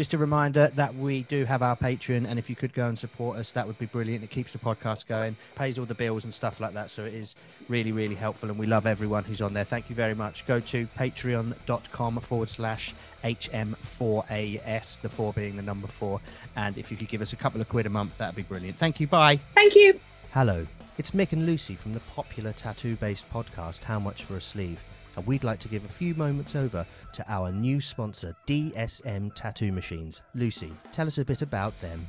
just 0.00 0.14
a 0.14 0.18
reminder 0.18 0.68
that 0.76 0.94
we 0.94 1.24
do 1.24 1.44
have 1.44 1.60
our 1.60 1.76
Patreon, 1.76 2.26
and 2.26 2.38
if 2.38 2.48
you 2.48 2.56
could 2.56 2.72
go 2.72 2.88
and 2.88 2.98
support 2.98 3.36
us, 3.36 3.52
that 3.52 3.66
would 3.66 3.78
be 3.78 3.84
brilliant. 3.84 4.24
It 4.24 4.30
keeps 4.30 4.54
the 4.54 4.58
podcast 4.58 5.06
going, 5.06 5.36
pays 5.56 5.78
all 5.78 5.84
the 5.84 5.94
bills 5.94 6.24
and 6.24 6.32
stuff 6.32 6.58
like 6.58 6.72
that. 6.72 6.90
So 6.90 7.04
it 7.04 7.12
is 7.12 7.34
really, 7.68 7.92
really 7.92 8.14
helpful, 8.14 8.48
and 8.48 8.58
we 8.58 8.64
love 8.64 8.86
everyone 8.86 9.24
who's 9.24 9.42
on 9.42 9.52
there. 9.52 9.64
Thank 9.64 9.90
you 9.90 9.94
very 9.94 10.14
much. 10.14 10.46
Go 10.46 10.58
to 10.58 10.86
patreon.com 10.98 12.18
forward 12.20 12.48
slash 12.48 12.94
HM4AS, 13.22 15.02
the 15.02 15.10
four 15.10 15.34
being 15.34 15.56
the 15.56 15.62
number 15.62 15.86
four. 15.86 16.18
And 16.56 16.78
if 16.78 16.90
you 16.90 16.96
could 16.96 17.08
give 17.08 17.20
us 17.20 17.34
a 17.34 17.36
couple 17.36 17.60
of 17.60 17.68
quid 17.68 17.84
a 17.84 17.90
month, 17.90 18.16
that'd 18.16 18.34
be 18.34 18.40
brilliant. 18.40 18.78
Thank 18.78 19.00
you. 19.00 19.06
Bye. 19.06 19.38
Thank 19.54 19.74
you. 19.74 20.00
Hello, 20.32 20.66
it's 20.96 21.10
Mick 21.10 21.32
and 21.32 21.44
Lucy 21.44 21.74
from 21.74 21.92
the 21.92 22.00
popular 22.00 22.54
tattoo 22.54 22.96
based 22.96 23.30
podcast 23.30 23.84
How 23.84 23.98
Much 23.98 24.24
for 24.24 24.38
a 24.38 24.40
Sleeve, 24.40 24.82
and 25.16 25.26
we'd 25.26 25.44
like 25.44 25.58
to 25.60 25.68
give 25.68 25.84
a 25.84 25.88
few 25.88 26.14
moments 26.14 26.54
over 26.54 26.86
to 27.12 27.24
our 27.28 27.50
new 27.50 27.80
sponsor, 27.80 28.36
DSM 28.46 29.34
Tattoo 29.34 29.72
Machines. 29.72 30.22
Lucy, 30.34 30.72
tell 30.92 31.06
us 31.06 31.18
a 31.18 31.24
bit 31.24 31.42
about 31.42 31.78
them. 31.80 32.06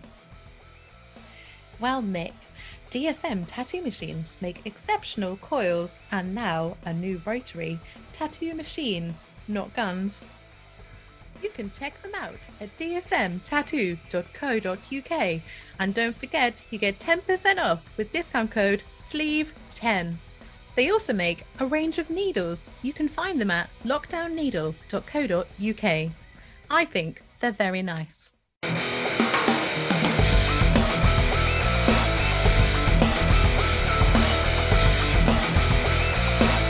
Well, 1.80 2.04
Mick, 2.04 2.34
DSM 2.92 3.46
tattoo 3.48 3.82
machines 3.82 4.38
make 4.42 4.66
exceptional 4.66 5.38
coils 5.38 6.00
and 6.12 6.36
now 6.36 6.76
a 6.86 6.94
new 6.94 7.22
rotary. 7.26 7.80
Tattoo 8.12 8.54
machines, 8.54 9.28
not 9.48 9.74
guns. 9.74 10.28
You 11.42 11.50
can 11.50 11.72
check 11.72 12.00
them 12.02 12.14
out 12.14 12.50
at 12.60 12.78
dsmtattoo.co.uk 12.78 15.42
and 15.80 15.94
don't 15.94 16.18
forget 16.18 16.62
you 16.70 16.78
get 16.78 17.00
10% 17.00 17.58
off 17.58 17.90
with 17.98 18.12
discount 18.12 18.52
code 18.52 18.84
SLEEVE10. 19.00 20.18
They 20.76 20.90
also 20.90 21.12
make 21.12 21.46
a 21.60 21.66
range 21.66 22.00
of 22.00 22.10
needles. 22.10 22.70
You 22.82 22.94
can 22.94 23.10
find 23.10 23.42
them 23.42 23.52
at 23.52 23.70
lockdownneedle.co.uk. 23.84 26.12
I 26.70 26.86
think 26.86 27.22
they're 27.42 27.52
very 27.52 27.82
nice. 27.82 28.30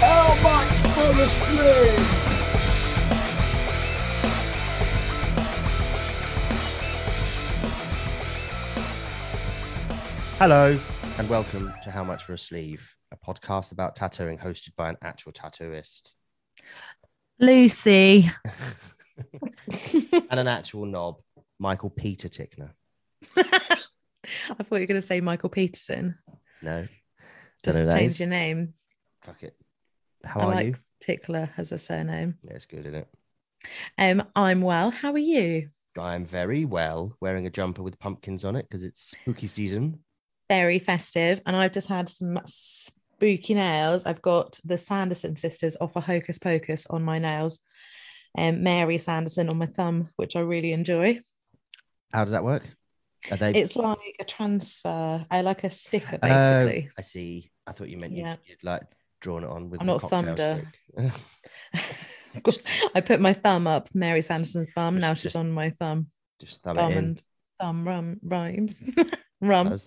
How 0.01 0.33
much 0.41 0.73
for 0.95 1.13
the 1.13 1.27
slave? 1.27 2.07
Hello, 10.39 10.79
and 11.19 11.29
welcome 11.29 11.71
to 11.83 11.91
How 11.91 12.03
Much 12.03 12.23
for 12.23 12.33
a 12.33 12.39
Sleeve, 12.39 12.95
a 12.97 13.00
podcast 13.25 13.71
about 13.71 13.95
tattooing 13.95 14.37
hosted 14.37 14.75
by 14.75 14.89
an 14.89 14.97
actual 15.01 15.31
tattooist 15.31 16.11
Lucy. 17.39 18.29
and 20.29 20.39
an 20.39 20.47
actual 20.47 20.85
knob, 20.85 21.17
Michael 21.59 21.89
Peter 21.89 22.27
Tickner. 22.29 22.71
I 23.37 23.43
thought 24.63 24.75
you 24.75 24.79
were 24.81 24.85
going 24.85 25.01
to 25.01 25.01
say 25.01 25.21
Michael 25.21 25.49
Peterson. 25.49 26.17
No, 26.61 26.87
Just 27.63 27.79
Don't 27.79 27.87
that 27.87 27.97
change 27.97 28.19
your 28.19 28.29
name. 28.29 28.73
fuck 29.23 29.41
it. 29.43 29.55
How 30.23 30.41
I 30.41 30.43
are 30.43 30.55
like 30.55 30.67
you? 30.67 30.75
Tickler 31.01 31.49
as 31.57 31.71
a 31.71 31.79
surname. 31.79 32.37
Yeah, 32.43 32.53
it's 32.53 32.67
good, 32.67 32.85
isn't 32.85 32.95
it? 32.95 33.07
Um, 33.97 34.23
I'm 34.35 34.61
well. 34.61 34.91
How 34.91 35.11
are 35.11 35.17
you? 35.17 35.69
I'm 35.97 36.25
very 36.25 36.63
well, 36.63 37.17
wearing 37.19 37.47
a 37.47 37.49
jumper 37.49 37.81
with 37.83 37.99
pumpkins 37.99 38.45
on 38.45 38.55
it 38.55 38.67
because 38.69 38.83
it's 38.83 39.11
spooky 39.11 39.47
season. 39.47 39.99
Very 40.47 40.79
festive, 40.79 41.41
and 41.45 41.55
I've 41.55 41.73
just 41.73 41.87
had 41.87 42.09
some 42.09 42.33
spooky 43.21 43.53
nails. 43.53 44.05
I've 44.07 44.21
got 44.21 44.59
the 44.65 44.77
Sanderson 44.77 45.35
sisters 45.35 45.77
off 45.79 45.95
a 45.95 46.01
Hocus 46.01 46.39
Pocus 46.39 46.87
on 46.89 47.03
my 47.03 47.19
nails, 47.19 47.59
and 48.35 48.63
Mary 48.63 48.97
Sanderson 48.97 49.47
on 49.49 49.57
my 49.59 49.67
thumb, 49.67 50.09
which 50.15 50.35
I 50.35 50.39
really 50.39 50.71
enjoy. 50.71 51.19
How 52.11 52.23
does 52.23 52.31
that 52.31 52.43
work? 52.43 52.63
Are 53.29 53.37
they? 53.37 53.51
It's 53.53 53.75
like 53.75 54.15
a 54.19 54.23
transfer. 54.23 55.23
I 55.29 55.41
like 55.41 55.63
a 55.63 55.69
sticker, 55.69 56.15
Oh, 56.21 56.27
basically. 56.27 56.89
I 56.97 57.01
see. 57.03 57.51
I 57.67 57.73
thought 57.73 57.89
you 57.89 57.97
meant 57.97 58.13
Yeah. 58.13 58.31
you'd, 58.31 58.49
you'd 58.49 58.63
like 58.63 58.81
drawn 59.19 59.43
it 59.43 59.49
on 59.51 59.69
with 59.69 59.81
I'm 59.81 59.87
not 59.87 60.01
Thunder. 60.09 60.67
I 62.95 63.01
put 63.01 63.19
my 63.21 63.33
thumb 63.33 63.67
up 63.67 63.89
Mary 63.93 64.21
Sanderson's 64.23 64.67
bum. 64.73 64.99
now 64.99 65.13
she's 65.13 65.23
just 65.23 65.35
on 65.35 65.51
my 65.51 65.69
thumb. 65.69 66.07
Just 66.39 66.63
thumb 66.63 66.77
Bum 66.77 66.91
it 66.91 66.93
in. 66.93 66.97
and 66.97 67.21
thumb 67.61 67.87
rum 67.87 68.17
rhymes. 68.23 68.81
rum. 69.41 69.77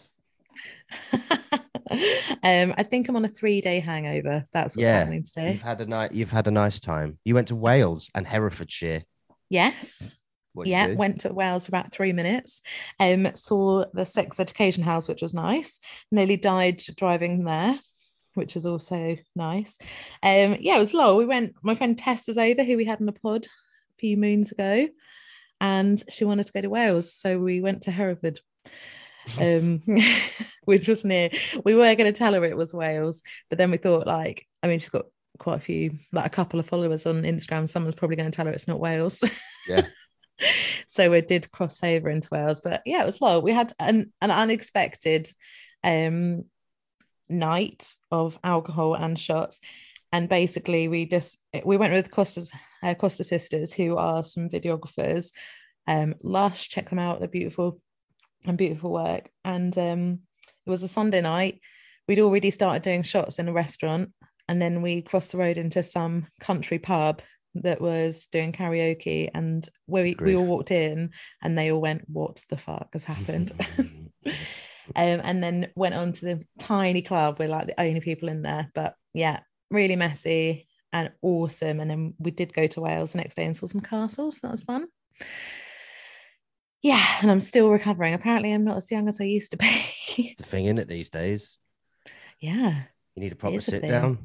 Um, 1.90 2.74
I 2.76 2.82
think 2.82 3.08
I'm 3.08 3.16
on 3.16 3.24
a 3.24 3.28
three 3.28 3.60
day 3.60 3.80
hangover. 3.80 4.46
That's 4.52 4.76
what's 4.76 4.82
Yeah, 4.82 4.98
happening 4.98 5.24
today. 5.24 5.52
You've 5.52 5.62
had 5.62 5.80
a 5.80 5.86
night. 5.86 6.12
You've 6.12 6.30
had 6.30 6.46
a 6.46 6.50
nice 6.50 6.80
time. 6.80 7.18
You 7.24 7.34
went 7.34 7.48
to 7.48 7.56
Wales 7.56 8.10
and 8.14 8.26
Herefordshire. 8.26 9.04
Yes. 9.50 10.16
What 10.52 10.68
yeah, 10.68 10.94
went 10.94 11.22
to 11.22 11.32
Wales 11.32 11.66
for 11.66 11.70
about 11.70 11.92
three 11.92 12.12
minutes. 12.12 12.62
Um, 13.00 13.26
saw 13.34 13.86
the 13.92 14.06
sex 14.06 14.38
education 14.38 14.84
house, 14.84 15.08
which 15.08 15.20
was 15.20 15.34
nice. 15.34 15.80
Nearly 16.12 16.36
died 16.36 16.80
driving 16.96 17.44
there, 17.44 17.78
which 18.34 18.54
was 18.54 18.64
also 18.64 19.16
nice. 19.34 19.78
Um, 20.22 20.56
yeah, 20.60 20.76
it 20.76 20.80
was 20.80 20.94
long. 20.94 21.16
We 21.16 21.24
went. 21.26 21.54
My 21.62 21.74
friend 21.74 21.98
Tess 21.98 22.28
is 22.28 22.38
over, 22.38 22.62
who 22.62 22.76
we 22.76 22.84
had 22.84 23.00
in 23.00 23.08
a 23.08 23.12
pod 23.12 23.46
a 23.46 23.98
few 23.98 24.16
moons 24.16 24.52
ago, 24.52 24.88
and 25.60 26.00
she 26.08 26.24
wanted 26.24 26.46
to 26.46 26.52
go 26.52 26.60
to 26.60 26.70
Wales, 26.70 27.12
so 27.12 27.38
we 27.38 27.60
went 27.60 27.82
to 27.82 27.90
Hereford. 27.90 28.40
Um 29.38 29.82
which 30.64 30.88
was 30.88 31.04
near 31.04 31.30
we 31.64 31.74
were 31.74 31.94
going 31.94 32.12
to 32.12 32.18
tell 32.18 32.34
her 32.34 32.44
it 32.44 32.56
was 32.56 32.74
wales 32.74 33.22
but 33.48 33.58
then 33.58 33.70
we 33.70 33.76
thought 33.76 34.06
like 34.06 34.46
i 34.62 34.68
mean 34.68 34.78
she's 34.78 34.90
got 34.90 35.06
quite 35.38 35.56
a 35.56 35.60
few 35.60 35.98
like 36.12 36.26
a 36.26 36.30
couple 36.30 36.60
of 36.60 36.66
followers 36.66 37.06
on 37.06 37.22
instagram. 37.22 37.68
Someone's 37.68 37.96
probably 37.96 38.16
going 38.16 38.30
to 38.30 38.34
tell 38.34 38.46
her 38.46 38.52
it's 38.52 38.68
not 38.68 38.80
wales. 38.80 39.22
Yeah. 39.68 39.86
so 40.88 41.10
we 41.10 41.20
did 41.20 41.50
cross 41.52 41.82
over 41.82 42.10
into 42.10 42.28
wales 42.32 42.60
but 42.60 42.82
yeah 42.84 43.02
it 43.02 43.06
was 43.06 43.20
low 43.20 43.38
we 43.38 43.52
had 43.52 43.72
an, 43.78 44.12
an 44.20 44.32
unexpected 44.32 45.28
um 45.84 46.44
night 47.28 47.94
of 48.10 48.38
alcohol 48.44 48.94
and 48.94 49.18
shots. 49.18 49.60
And 50.12 50.28
basically 50.28 50.86
we 50.86 51.06
just 51.06 51.38
we 51.64 51.76
went 51.76 51.92
with 51.92 52.10
costa's 52.10 52.52
uh, 52.82 52.94
costa 52.94 53.24
sisters 53.24 53.72
who 53.72 53.96
are 53.96 54.22
some 54.22 54.48
videographers. 54.48 55.30
Um 55.86 56.14
lush 56.22 56.68
check 56.68 56.90
them 56.90 56.98
out. 56.98 57.18
They're 57.18 57.28
beautiful 57.28 57.80
and 58.44 58.58
beautiful 58.58 58.92
work. 58.92 59.28
And 59.44 59.76
um, 59.78 60.20
it 60.66 60.70
was 60.70 60.82
a 60.82 60.88
Sunday 60.88 61.20
night. 61.20 61.60
We'd 62.08 62.20
already 62.20 62.50
started 62.50 62.82
doing 62.82 63.02
shots 63.02 63.38
in 63.38 63.48
a 63.48 63.52
restaurant, 63.52 64.12
and 64.48 64.60
then 64.60 64.82
we 64.82 65.02
crossed 65.02 65.32
the 65.32 65.38
road 65.38 65.56
into 65.56 65.82
some 65.82 66.26
country 66.40 66.78
pub 66.78 67.22
that 67.56 67.80
was 67.80 68.26
doing 68.30 68.52
karaoke. 68.52 69.30
And 69.34 69.66
we 69.86 70.14
we 70.20 70.36
all 70.36 70.44
walked 70.44 70.70
in, 70.70 71.10
and 71.42 71.56
they 71.56 71.72
all 71.72 71.80
went, 71.80 72.02
"What 72.08 72.42
the 72.50 72.58
fuck 72.58 72.90
has 72.92 73.04
happened?" 73.04 73.52
um, 74.26 74.34
and 74.94 75.42
then 75.42 75.70
went 75.74 75.94
on 75.94 76.12
to 76.12 76.24
the 76.24 76.44
tiny 76.58 77.02
club. 77.02 77.38
We're 77.38 77.48
like 77.48 77.68
the 77.68 77.80
only 77.80 78.00
people 78.00 78.28
in 78.28 78.42
there, 78.42 78.70
but 78.74 78.94
yeah, 79.14 79.40
really 79.70 79.96
messy 79.96 80.68
and 80.92 81.10
awesome. 81.22 81.80
And 81.80 81.90
then 81.90 82.14
we 82.18 82.30
did 82.30 82.52
go 82.52 82.66
to 82.66 82.80
Wales 82.80 83.12
the 83.12 83.18
next 83.18 83.34
day 83.34 83.44
and 83.44 83.56
saw 83.56 83.66
some 83.66 83.80
castles. 83.80 84.40
That 84.40 84.52
was 84.52 84.62
fun. 84.62 84.86
Yeah, 86.84 87.02
and 87.22 87.30
I'm 87.30 87.40
still 87.40 87.70
recovering. 87.70 88.12
Apparently, 88.12 88.52
I'm 88.52 88.62
not 88.62 88.76
as 88.76 88.90
young 88.90 89.08
as 89.08 89.18
I 89.18 89.24
used 89.24 89.52
to 89.52 89.56
be. 89.56 90.34
the 90.36 90.44
thing 90.44 90.66
in 90.66 90.76
it 90.76 90.86
these 90.86 91.08
days. 91.08 91.56
yeah, 92.40 92.82
You 93.14 93.22
need 93.22 93.32
a 93.32 93.36
proper 93.36 93.56
a 93.56 93.60
sit 93.62 93.80
thing. 93.80 93.90
down. 93.90 94.18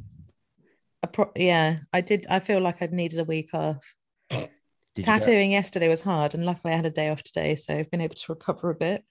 I 1.02 1.08
pro- 1.08 1.32
yeah, 1.38 1.80
I 1.94 2.02
did. 2.02 2.28
I 2.30 2.42
feel 2.42 2.60
like 2.60 2.82
I 2.82 2.88
needed 2.92 3.20
a 3.20 3.24
week 3.24 3.52
off. 3.54 3.94
Tattooing 5.02 5.52
yesterday 5.52 5.88
was 5.88 6.02
hard, 6.02 6.36
and 6.36 6.46
luckily 6.46 6.74
I 6.74 6.76
had 6.76 6.86
a 6.86 6.90
day 6.90 7.08
off 7.08 7.24
today, 7.24 7.56
so 7.56 7.74
I've 7.78 7.90
been 7.90 8.02
able 8.02 8.16
to 8.16 8.34
recover 8.34 8.72
a 8.72 8.76
bit. 8.76 9.06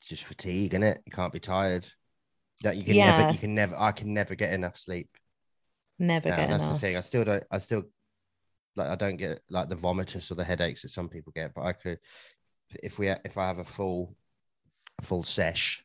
It's 0.00 0.10
just 0.10 0.22
fatigue, 0.22 0.74
is 0.74 0.82
it? 0.82 1.02
You 1.06 1.10
can't 1.10 1.32
be 1.32 1.40
tired. 1.40 1.88
No, 2.62 2.70
you 2.70 2.84
can 2.84 2.94
Yeah. 2.94 3.16
never. 3.18 3.32
You 3.32 3.38
can 3.40 3.56
never. 3.56 3.74
I 3.76 3.90
can 3.90 4.14
never 4.14 4.36
get 4.36 4.52
enough 4.52 4.78
sleep. 4.78 5.10
Never 5.98 6.28
Yeah, 6.28 6.36
get 6.36 6.50
that's 6.50 6.68
the 6.68 6.78
thing. 6.78 6.96
I 6.96 7.00
still 7.00 7.24
don't. 7.24 7.42
I 7.50 7.58
still 7.58 7.82
like. 8.78 8.88
I 8.88 8.94
don't 8.94 9.16
get 9.16 9.42
like 9.50 9.68
the 9.68 9.76
vomitus 9.76 10.30
or 10.30 10.34
the 10.34 10.44
headaches 10.44 10.82
that 10.82 10.90
some 10.90 11.08
people 11.08 11.32
get. 11.34 11.54
But 11.54 11.64
I 11.64 11.72
could, 11.72 11.98
if 12.82 12.98
we 12.98 13.08
if 13.08 13.36
I 13.36 13.46
have 13.46 13.58
a 13.58 13.64
full, 13.64 14.16
a 15.00 15.04
full 15.04 15.24
sesh, 15.24 15.84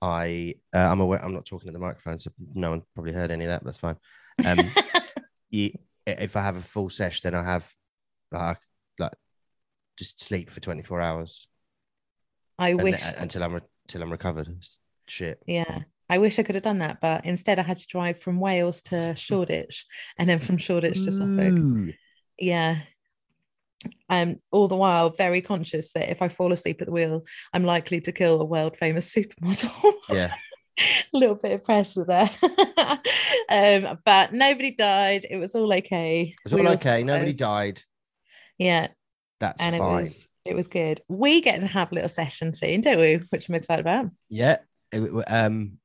I 0.00 0.54
uh, 0.74 0.78
I'm 0.78 1.00
aware. 1.00 1.24
I'm 1.24 1.34
not 1.34 1.46
talking 1.46 1.68
to 1.68 1.72
the 1.72 1.78
microphone, 1.78 2.18
so 2.18 2.30
no 2.54 2.70
one 2.70 2.82
probably 2.94 3.12
heard 3.12 3.30
any 3.30 3.44
of 3.44 3.48
that. 3.48 3.64
But 3.64 3.66
that's 3.66 3.78
fine. 3.78 3.96
Um, 4.44 4.70
you, 5.50 5.72
if 6.06 6.36
I 6.36 6.42
have 6.42 6.56
a 6.56 6.62
full 6.62 6.90
sesh, 6.90 7.22
then 7.22 7.34
I 7.34 7.42
have 7.42 7.72
like 8.30 8.58
like 8.98 9.14
just 9.96 10.20
sleep 10.22 10.50
for 10.50 10.60
24 10.60 11.00
hours 11.00 11.46
I 12.58 12.70
and 12.70 12.82
wish. 12.82 13.02
until 13.16 13.42
I'm 13.42 13.60
until 13.86 14.02
I'm 14.02 14.12
recovered. 14.12 14.48
Shit. 15.06 15.42
Yeah, 15.46 15.80
I 16.08 16.18
wish 16.18 16.38
I 16.38 16.42
could 16.42 16.54
have 16.54 16.64
done 16.64 16.78
that, 16.78 17.00
but 17.00 17.24
instead 17.24 17.58
I 17.58 17.62
had 17.62 17.78
to 17.78 17.86
drive 17.86 18.20
from 18.20 18.40
Wales 18.40 18.82
to 18.82 19.14
Shoreditch, 19.16 19.86
and 20.18 20.28
then 20.28 20.38
from 20.38 20.58
Shoreditch 20.58 21.04
to 21.04 21.12
Suffolk. 21.12 21.58
Ooh. 21.58 21.92
Yeah. 22.38 22.80
I'm 24.08 24.40
all 24.50 24.68
the 24.68 24.76
while 24.76 25.10
very 25.10 25.42
conscious 25.42 25.92
that 25.92 26.10
if 26.10 26.22
I 26.22 26.28
fall 26.28 26.52
asleep 26.52 26.80
at 26.80 26.86
the 26.86 26.92
wheel, 26.92 27.24
I'm 27.52 27.64
likely 27.64 28.00
to 28.02 28.12
kill 28.12 28.40
a 28.40 28.44
world 28.44 28.76
famous 28.76 29.14
supermodel. 29.14 29.92
Yeah. 30.10 30.34
a 30.78 30.84
little 31.12 31.36
bit 31.36 31.52
of 31.52 31.64
pressure 31.64 32.04
there. 32.04 32.30
um, 33.48 33.98
but 34.04 34.32
nobody 34.32 34.72
died. 34.72 35.26
It 35.28 35.36
was 35.36 35.54
all 35.54 35.72
okay. 35.72 36.34
It 36.36 36.44
was 36.44 36.52
all 36.52 36.60
We 36.60 36.68
okay. 36.68 37.02
Nobody 37.02 37.32
died. 37.32 37.82
Yeah. 38.58 38.88
That's 39.40 39.62
and 39.62 39.76
fine. 39.76 39.98
it 39.98 40.00
was 40.02 40.28
it 40.44 40.54
was 40.54 40.68
good. 40.68 41.00
We 41.08 41.40
get 41.40 41.60
to 41.60 41.66
have 41.66 41.90
a 41.90 41.94
little 41.94 42.08
session 42.08 42.52
soon, 42.52 42.82
don't 42.82 42.98
we? 42.98 43.16
Which 43.30 43.48
I'm 43.48 43.54
excited 43.54 43.80
about. 43.80 44.10
Yeah. 44.28 44.58
Um, 45.26 45.78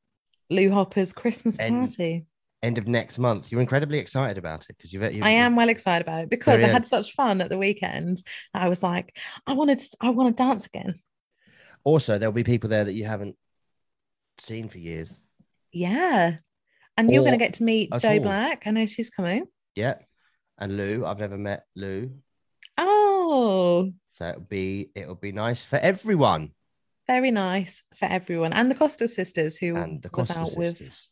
Lou 0.49 0.71
Hopper's 0.71 1.13
Christmas 1.13 1.57
And- 1.57 1.75
party. 1.75 2.25
end 2.61 2.77
of 2.77 2.87
next 2.87 3.17
month. 3.17 3.51
You're 3.51 3.61
incredibly 3.61 3.99
excited 3.99 4.37
about 4.37 4.65
it 4.69 4.75
because 4.77 4.91
you've, 4.91 5.03
you've. 5.13 5.23
I 5.23 5.29
am 5.29 5.55
well 5.55 5.69
excited 5.69 6.05
about 6.05 6.23
it 6.23 6.29
because 6.29 6.61
I 6.61 6.67
had 6.67 6.85
such 6.85 7.13
fun 7.13 7.39
at 7.41 7.49
the 7.49 7.57
weekend. 7.57 8.21
I 8.53 8.67
was 8.67 8.83
like, 8.83 9.17
I 9.47 9.53
wanted, 9.53 9.79
to, 9.79 9.97
I 10.01 10.09
want 10.09 10.35
to 10.35 10.43
dance 10.43 10.65
again. 10.65 10.99
Also, 11.85 12.17
there'll 12.17 12.33
be 12.33 12.43
people 12.43 12.69
there 12.69 12.83
that 12.83 12.93
you 12.93 13.05
haven't 13.05 13.37
seen 14.39 14.67
for 14.67 14.77
years. 14.77 15.21
Yeah, 15.71 16.37
and 16.97 17.09
you're 17.09 17.21
going 17.23 17.31
to 17.31 17.45
get 17.45 17.53
to 17.55 17.63
meet 17.63 17.91
Joe 17.99 18.09
all. 18.09 18.19
Black. 18.19 18.63
I 18.65 18.71
know 18.71 18.85
she's 18.87 19.09
coming. 19.09 19.45
Yeah. 19.75 19.95
And 20.57 20.75
Lou, 20.75 21.05
I've 21.05 21.19
never 21.19 21.37
met 21.37 21.63
Lou, 21.77 22.11
Oh, 22.77 23.93
so 24.17 24.27
it'll 24.27 24.41
be 24.41 24.89
it'll 24.95 25.15
be 25.15 25.31
nice 25.31 25.63
for 25.63 25.77
everyone. 25.77 26.51
Very 27.09 27.31
nice 27.31 27.81
for 27.95 28.05
everyone, 28.05 28.53
and 28.53 28.69
the 28.69 28.75
Costa 28.75 29.07
sisters 29.07 29.57
who 29.57 29.75
And 29.75 29.99
the 29.99 30.11
was 30.13 30.27
Costa 30.27 30.41
out 30.41 30.53
with. 30.55 31.09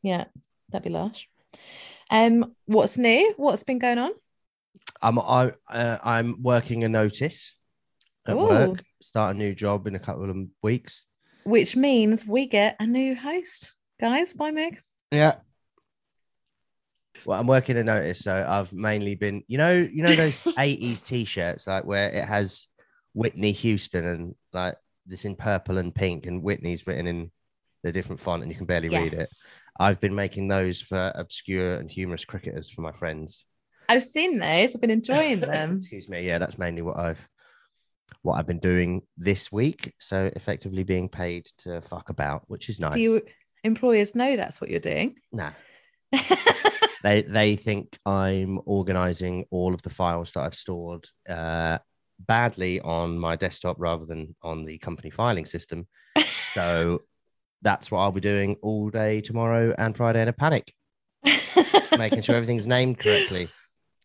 Yeah, 0.00 0.24
that'd 0.70 0.82
be 0.82 0.88
lush. 0.88 1.28
Um, 2.10 2.54
what's 2.64 2.96
new? 2.96 3.34
What's 3.36 3.62
been 3.62 3.78
going 3.78 3.98
on? 3.98 4.12
I'm 5.02 5.18
I, 5.18 5.52
uh, 5.68 5.98
I'm 6.02 6.42
working 6.42 6.84
a 6.84 6.88
notice 6.88 7.54
at 8.26 8.34
Ooh. 8.34 8.48
work. 8.48 8.82
Start 9.02 9.36
a 9.36 9.38
new 9.38 9.54
job 9.54 9.86
in 9.86 9.94
a 9.94 9.98
couple 9.98 10.30
of 10.30 10.36
weeks. 10.62 11.04
Which 11.44 11.76
means 11.76 12.26
we 12.26 12.46
get 12.46 12.76
a 12.80 12.86
new 12.86 13.14
host, 13.14 13.74
guys. 14.00 14.32
Bye, 14.32 14.52
Meg. 14.52 14.80
Yeah. 15.10 15.34
Well, 17.26 17.38
I'm 17.38 17.46
working 17.46 17.76
a 17.76 17.84
notice, 17.84 18.20
so 18.20 18.46
I've 18.48 18.72
mainly 18.72 19.16
been, 19.16 19.42
you 19.48 19.58
know, 19.58 19.74
you 19.74 20.02
know 20.02 20.16
those 20.16 20.42
'80s 20.44 21.04
T-shirts, 21.04 21.66
like 21.66 21.84
where 21.84 22.08
it 22.08 22.24
has 22.24 22.68
Whitney 23.12 23.52
Houston 23.52 24.06
and 24.06 24.34
like 24.54 24.76
this 25.10 25.24
in 25.24 25.36
purple 25.36 25.78
and 25.78 25.94
pink, 25.94 26.26
and 26.26 26.42
Whitney's 26.42 26.86
written 26.86 27.06
in 27.06 27.30
the 27.82 27.92
different 27.92 28.20
font, 28.20 28.42
and 28.42 28.50
you 28.50 28.56
can 28.56 28.66
barely 28.66 28.88
read 28.88 29.14
it. 29.14 29.28
I've 29.78 30.00
been 30.00 30.14
making 30.14 30.48
those 30.48 30.80
for 30.80 31.12
obscure 31.14 31.74
and 31.74 31.90
humorous 31.90 32.24
cricketers 32.24 32.68
for 32.68 32.82
my 32.82 32.92
friends. 32.92 33.44
I've 33.88 34.04
seen 34.04 34.38
those. 34.38 34.74
I've 34.74 34.80
been 34.80 34.90
enjoying 34.90 35.40
them. 35.40 35.78
Excuse 35.78 36.08
me. 36.08 36.26
Yeah, 36.26 36.38
that's 36.38 36.58
mainly 36.58 36.82
what 36.82 36.98
I've 36.98 37.28
what 38.22 38.34
I've 38.34 38.46
been 38.46 38.58
doing 38.58 39.02
this 39.16 39.50
week. 39.50 39.94
So 39.98 40.30
effectively 40.34 40.84
being 40.84 41.08
paid 41.08 41.46
to 41.58 41.80
fuck 41.80 42.10
about, 42.10 42.42
which 42.46 42.68
is 42.68 42.80
nice. 42.80 42.94
Do 42.94 43.00
you 43.00 43.22
employers 43.64 44.14
know 44.14 44.36
that's 44.36 44.60
what 44.60 44.70
you're 44.70 44.80
doing? 44.80 45.16
Nah. 45.32 45.52
They 47.02 47.22
they 47.22 47.56
think 47.56 47.98
I'm 48.04 48.60
organizing 48.66 49.46
all 49.50 49.74
of 49.74 49.82
the 49.82 49.90
files 49.90 50.32
that 50.32 50.42
I've 50.42 50.54
stored 50.54 51.06
uh, 51.28 51.78
badly 52.26 52.80
on 52.80 53.18
my 53.18 53.36
desktop 53.36 53.76
rather 53.78 54.04
than 54.06 54.34
on 54.42 54.64
the 54.64 54.78
company 54.78 55.10
filing 55.10 55.46
system. 55.46 55.86
So 56.54 57.02
that's 57.62 57.90
what 57.90 58.00
I'll 58.00 58.12
be 58.12 58.20
doing 58.20 58.56
all 58.62 58.90
day 58.90 59.20
tomorrow 59.20 59.74
and 59.76 59.96
Friday 59.96 60.22
in 60.22 60.28
a 60.28 60.32
panic, 60.32 60.72
making 61.98 62.22
sure 62.22 62.34
everything's 62.36 62.66
named 62.66 62.98
correctly. 62.98 63.48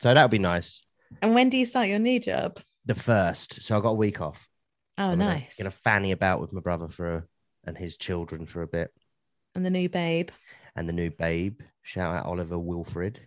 So 0.01 0.13
that'll 0.13 0.27
be 0.29 0.39
nice. 0.39 0.83
and 1.21 1.33
when 1.33 1.50
do 1.50 1.57
you 1.57 1.65
start 1.65 1.88
your 1.88 2.00
new 2.00 2.19
job? 2.19 2.59
The 2.85 2.95
first, 2.95 3.62
so 3.63 3.77
I 3.77 3.81
got 3.81 3.89
a 3.89 3.94
week 3.94 4.21
off. 4.21 4.47
So 5.00 5.07
Oh, 5.07 5.12
I'm 5.12 5.19
gonna- 5.19 5.33
nice. 5.35 5.56
Gonna 5.57 5.71
fanny 5.71 6.12
about 6.12 6.39
with 6.41 6.53
my 6.53 6.62
brother 6.62 6.88
for 6.89 7.15
a, 7.15 7.23
and 7.65 7.77
his 7.77 7.97
children 7.97 8.45
for 8.45 8.62
a 8.62 8.67
bit, 8.67 8.91
And 9.56 9.65
the 9.65 9.69
new 9.69 9.89
babe. 9.89 10.29
and 10.75 10.88
the 10.88 10.94
new 10.94 11.09
babe. 11.09 11.62
Shout 11.81 12.15
out 12.15 12.25
Oliver 12.25 12.59
Wilfred. 12.59 13.19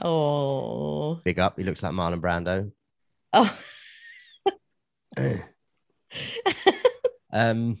Oh, 0.00 1.16
Big 1.24 1.38
up. 1.38 1.58
He 1.58 1.64
looks 1.64 1.82
like 1.82 1.92
Marlon 1.92 2.20
Brando. 2.20 2.70
oh. 3.32 3.58
Um, 7.30 7.76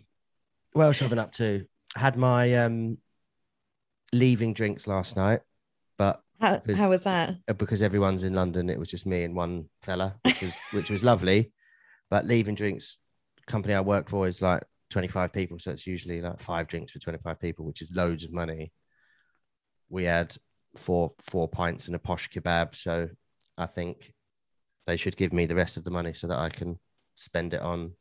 what 0.72 0.84
else 0.84 0.98
have 0.98 1.08
I 1.08 1.10
been 1.10 1.18
up 1.18 1.32
to? 1.32 1.64
I 1.96 2.00
had 2.00 2.16
my 2.16 2.54
um 2.56 2.98
leaving 4.12 4.52
drinks 4.52 4.86
last 4.86 5.16
night, 5.16 5.40
but 5.96 6.20
how, 6.40 6.58
Because- 6.58 6.78
how 6.78 6.90
was 6.90 7.04
that? 7.04 7.36
uh, 7.48 7.52
because 7.54 7.82
everyone's 7.82 8.22
in 8.24 8.34
London, 8.34 8.68
it 8.70 8.78
was 8.78 8.90
just 8.90 9.06
me 9.06 9.24
and 9.24 9.34
one 9.34 9.68
fella, 9.82 10.16
which 10.22 10.42
was 10.42 10.54
which 10.72 10.90
was 10.90 11.02
lovely. 11.02 11.52
But 12.10 12.26
leaving 12.26 12.54
drinks 12.54 12.98
company 13.46 13.72
I 13.74 13.80
work 13.80 14.10
for 14.10 14.28
is 14.28 14.42
like 14.42 14.62
25 14.90 15.32
people, 15.32 15.58
so 15.58 15.70
it's 15.70 15.86
usually 15.86 16.20
like 16.20 16.40
five 16.40 16.66
drinks 16.68 16.92
for 16.92 16.98
25 16.98 17.40
people, 17.40 17.64
which 17.64 17.80
is 17.82 17.90
loads 17.94 18.24
of 18.24 18.32
money. 18.32 18.72
We 19.88 20.04
had 20.04 20.36
four 20.76 21.12
four 21.20 21.48
pints 21.48 21.86
and 21.86 21.96
a 21.96 21.98
posh 21.98 22.28
kebab, 22.30 22.74
so 22.76 23.08
I 23.56 23.64
think 23.66 24.12
they 24.84 24.98
should 24.98 25.16
give 25.16 25.32
me 25.32 25.46
the 25.46 25.54
rest 25.54 25.78
of 25.78 25.84
the 25.84 25.90
money 25.90 26.12
so 26.12 26.26
that 26.28 26.38
I 26.38 26.50
can 26.50 26.78
spend 27.18 27.52
it 27.54 27.60
on 27.60 27.92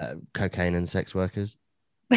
uh, 0.00 0.14
cocaine 0.34 0.74
and 0.74 0.88
sex 0.88 1.14
workers. 1.14 1.56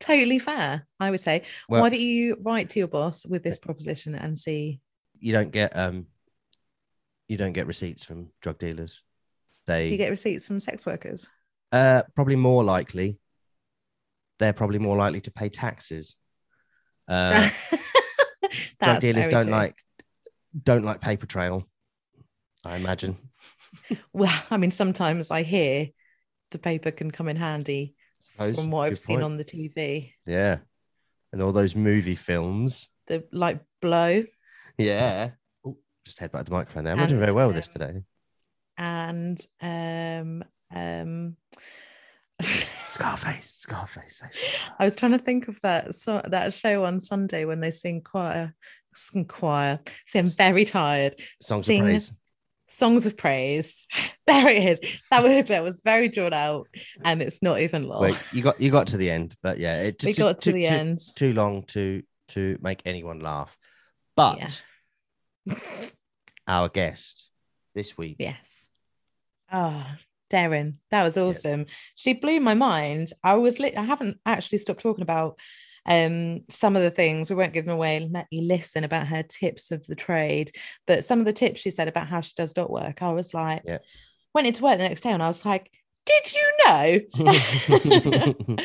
totally 0.00 0.38
fair, 0.38 0.86
I 1.00 1.10
would 1.10 1.20
say. 1.20 1.42
Well, 1.68 1.82
Why 1.82 1.90
don't 1.90 2.00
you 2.00 2.36
write 2.40 2.70
to 2.70 2.78
your 2.78 2.88
boss 2.88 3.24
with 3.24 3.42
this 3.42 3.58
proposition 3.58 4.14
and 4.14 4.38
see? 4.38 4.80
you 5.20 5.32
don't 5.32 5.50
get 5.50 5.76
um 5.76 6.06
you 7.26 7.36
don't 7.36 7.52
get 7.52 7.66
receipts 7.66 8.04
from 8.04 8.28
drug 8.40 8.56
dealers. 8.58 9.02
They 9.66 9.86
Do 9.88 9.92
you 9.92 9.98
get 9.98 10.10
receipts 10.10 10.46
from 10.46 10.60
sex 10.60 10.86
workers? 10.86 11.26
uh 11.72 12.02
probably 12.14 12.36
more 12.36 12.62
likely 12.64 13.18
they're 14.38 14.52
probably 14.52 14.78
more 14.78 14.96
likely 14.96 15.20
to 15.22 15.30
pay 15.32 15.48
taxes. 15.48 16.16
Uh 17.08 17.50
drug 18.82 19.00
dealers 19.00 19.26
don't 19.28 19.46
true. 19.46 19.52
like 19.52 19.74
don't 20.62 20.84
like 20.84 21.00
paper 21.00 21.26
trail, 21.26 21.66
I 22.64 22.76
imagine. 22.76 23.16
Well, 24.12 24.42
I 24.50 24.56
mean, 24.56 24.70
sometimes 24.70 25.30
I 25.30 25.42
hear 25.42 25.88
the 26.50 26.58
paper 26.58 26.90
can 26.90 27.10
come 27.10 27.28
in 27.28 27.36
handy 27.36 27.94
from 28.36 28.70
what 28.70 28.82
I've 28.84 28.90
Good 28.92 28.98
seen 28.98 29.16
point. 29.16 29.24
on 29.24 29.36
the 29.36 29.44
TV. 29.44 30.12
Yeah. 30.26 30.58
And 31.32 31.42
all 31.42 31.52
those 31.52 31.74
movie 31.74 32.14
films. 32.14 32.88
The 33.06 33.24
like 33.32 33.60
blow 33.80 34.24
Yeah. 34.76 35.30
Oh, 35.64 35.76
just 36.04 36.18
to 36.18 36.28
the 36.28 36.50
microphone 36.50 36.84
there. 36.84 36.92
I'm 36.92 36.98
not 36.98 37.08
doing 37.08 37.20
very 37.20 37.32
well 37.32 37.48
with 37.48 37.56
this 37.56 37.68
um, 37.68 37.72
today. 37.72 38.02
and 38.78 39.40
um 39.60 40.44
um 40.74 41.36
Scarface, 42.86 43.56
Scarface. 43.60 44.18
some 44.18 44.30
I 44.78 44.84
was 44.84 44.96
trying 44.96 45.12
to 45.12 45.18
think 45.18 45.48
of 45.48 45.60
that 45.62 45.94
so 45.94 46.22
that 46.28 46.54
show 46.54 46.84
on 46.84 47.00
Sunday 47.00 47.44
when 47.44 47.60
they 47.60 47.70
sing 47.70 48.00
choir, 48.02 48.54
sing 48.94 49.24
choir. 49.24 49.80
See, 50.06 50.18
I'm 50.18 50.26
very 50.26 50.64
tired. 50.64 51.16
Songs 51.42 51.66
Sing- 51.66 51.80
of 51.80 51.86
praise. 51.86 52.12
Songs 52.68 53.06
of 53.06 53.16
praise. 53.16 53.86
There 54.28 54.46
it 54.48 54.62
is. 54.62 54.80
That 55.10 55.22
was 55.22 55.46
that 55.46 55.62
was 55.62 55.80
very 55.82 56.10
drawn 56.10 56.34
out, 56.34 56.66
and 57.02 57.22
it's 57.22 57.42
not 57.42 57.60
even 57.60 57.84
long. 57.88 58.02
Wait, 58.02 58.20
you 58.30 58.42
got 58.42 58.60
you 58.60 58.70
got 58.70 58.88
to 58.88 58.98
the 58.98 59.10
end, 59.10 59.34
but 59.42 59.56
yeah, 59.58 59.80
it 59.80 60.04
we 60.04 60.12
too- 60.12 60.20
got 60.22 60.38
to 60.40 60.50
too- 60.50 60.52
the 60.52 60.66
too- 60.66 60.70
end. 60.74 60.98
too 61.16 61.32
long 61.32 61.62
to 61.68 62.02
to 62.34 62.58
make 62.60 62.82
anyone 62.84 63.20
laugh. 63.20 63.56
But 64.16 64.62
our 66.46 66.68
guest 66.68 67.28
this 67.74 67.96
week, 67.96 68.16
Yes. 68.18 68.68
Oh, 69.50 69.82
Darren, 70.30 70.74
that 70.90 71.04
was 71.04 71.16
awesome. 71.16 71.64
She 71.94 72.12
blew 72.12 72.38
my 72.40 72.52
mind. 72.54 73.08
I 73.24 73.34
was 73.36 73.58
lit. 73.58 73.78
I 73.78 73.84
haven't 73.84 74.18
actually 74.26 74.58
stopped 74.58 74.82
talking 74.82 75.02
about 75.02 75.38
um 75.88 76.40
some 76.50 76.76
of 76.76 76.82
the 76.82 76.90
things 76.90 77.30
we 77.30 77.36
won't 77.36 77.52
give 77.54 77.64
them 77.64 77.74
away 77.74 78.06
let 78.12 78.26
you 78.30 78.42
listen 78.42 78.84
about 78.84 79.06
her 79.06 79.22
tips 79.22 79.70
of 79.70 79.84
the 79.86 79.96
trade 79.96 80.52
but 80.86 81.04
some 81.04 81.18
of 81.18 81.24
the 81.24 81.32
tips 81.32 81.60
she 81.60 81.70
said 81.70 81.88
about 81.88 82.06
how 82.06 82.20
she 82.20 82.32
does 82.36 82.52
dot 82.52 82.70
work 82.70 83.02
i 83.02 83.10
was 83.10 83.32
like 83.32 83.62
Yeah. 83.64 83.78
went 84.34 84.46
into 84.46 84.62
work 84.62 84.76
the 84.78 84.88
next 84.88 85.00
day 85.00 85.10
and 85.10 85.22
i 85.22 85.28
was 85.28 85.44
like 85.44 85.70
did 86.06 86.32
you 86.32 86.52
know 86.64 87.00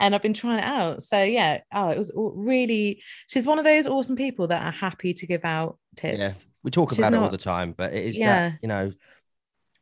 and 0.00 0.14
I've 0.14 0.20
been 0.22 0.34
trying 0.34 0.58
it 0.58 0.64
out. 0.64 1.02
So 1.02 1.22
yeah, 1.22 1.60
oh, 1.72 1.88
it 1.88 1.96
was 1.96 2.12
really. 2.14 3.02
She's 3.28 3.46
one 3.46 3.58
of 3.58 3.64
those 3.64 3.86
awesome 3.86 4.16
people 4.16 4.48
that 4.48 4.62
are 4.62 4.70
happy 4.70 5.14
to 5.14 5.26
give 5.26 5.44
out 5.44 5.78
tips. 5.96 6.18
Yeah, 6.18 6.32
we 6.62 6.70
talk 6.70 6.90
She's 6.90 6.98
about 6.98 7.14
it 7.14 7.16
all 7.16 7.30
the 7.30 7.38
time, 7.38 7.72
but 7.76 7.94
it 7.94 8.04
is 8.04 8.18
Yeah. 8.18 8.50
that 8.50 8.58
you 8.60 8.68
know 8.68 8.92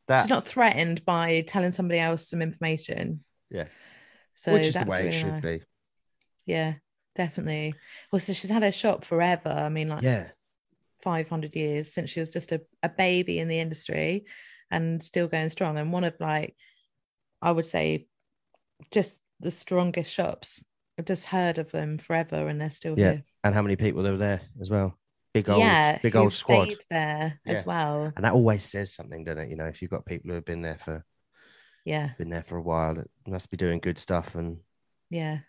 that 0.06 0.22
She's 0.22 0.30
not 0.30 0.46
threatened 0.46 1.04
by 1.04 1.42
telling 1.46 1.72
somebody 1.72 1.98
else 1.98 2.28
some 2.28 2.40
information. 2.40 3.24
Yeah. 3.50 3.66
So 4.34 4.52
which 4.52 4.68
is 4.68 4.74
the 4.74 4.80
that's 4.80 4.90
way 4.90 5.08
it 5.08 5.12
should 5.12 5.42
nice. 5.42 5.42
be. 5.42 5.60
Yeah, 6.46 6.74
definitely. 7.14 7.80
Well, 8.12 8.20
so 8.20 8.32
she's 8.32 8.50
had 8.50 8.62
her 8.62 8.72
shop 8.72 9.04
forever. 9.04 9.50
I 9.50 9.68
mean, 9.68 9.88
like 9.88 10.04
Yeah, 10.04 10.32
500 11.00 11.56
years 11.56 11.92
since 11.92 12.10
she 12.10 12.20
was 12.20 12.30
just 12.30 12.52
a, 12.52 12.62
a 12.82 12.88
baby 12.88 13.38
in 13.38 13.48
the 13.48 13.60
industry 13.60 14.26
and 14.70 15.02
still 15.02 15.28
going 15.28 15.48
strong. 15.50 15.78
And 15.78 15.92
one 15.92 16.04
of 16.04 16.14
like, 16.20 16.56
I 17.42 17.52
would 17.52 17.66
say, 17.66 18.08
just 18.92 19.20
the 19.40 19.50
strongest 19.52 20.12
shops. 20.12 20.64
I've 20.98 21.06
just 21.06 21.26
heard 21.26 21.58
of 21.58 21.72
them 21.72 21.98
forever 21.98 22.48
and 22.48 22.60
they're 22.60 22.70
still 22.70 22.94
Yeah, 22.94 23.14
here. 23.14 23.24
and 23.44 23.54
how 23.54 23.62
many 23.62 23.76
people 23.76 24.02
were 24.02 24.16
there 24.16 24.42
as 24.60 24.70
well? 24.70 24.98
Big 25.32 25.48
old, 25.48 25.78
yeah, 25.78 25.98
big 26.02 26.16
old 26.16 26.34
squad, 26.34 26.74
there 26.90 27.40
Yeah. 27.44 27.52
as 27.52 27.64
well. 27.66 28.14
and 28.16 28.24
that 28.24 28.32
always 28.34 28.64
says 28.64 28.94
something, 28.94 29.24
doesn't 29.24 29.44
it? 29.44 29.50
You 29.50 29.56
know, 29.56 29.66
if 29.66 29.82
you've 29.82 29.90
got 29.90 30.06
people 30.06 30.30
who 30.30 30.34
have 30.36 30.44
been 30.44 30.62
there 30.62 30.78
for 30.78 31.04
Yeah, 31.84 32.10
been 32.18 32.28
there 32.30 32.42
for 32.42 32.56
a 32.56 32.62
while, 32.62 32.98
it 32.98 33.10
must 33.26 33.50
be 33.50 33.56
doing 33.56 33.80
good 33.80 33.98
stuff. 33.98 34.34
And 34.34 34.58
yeah, 35.10 35.40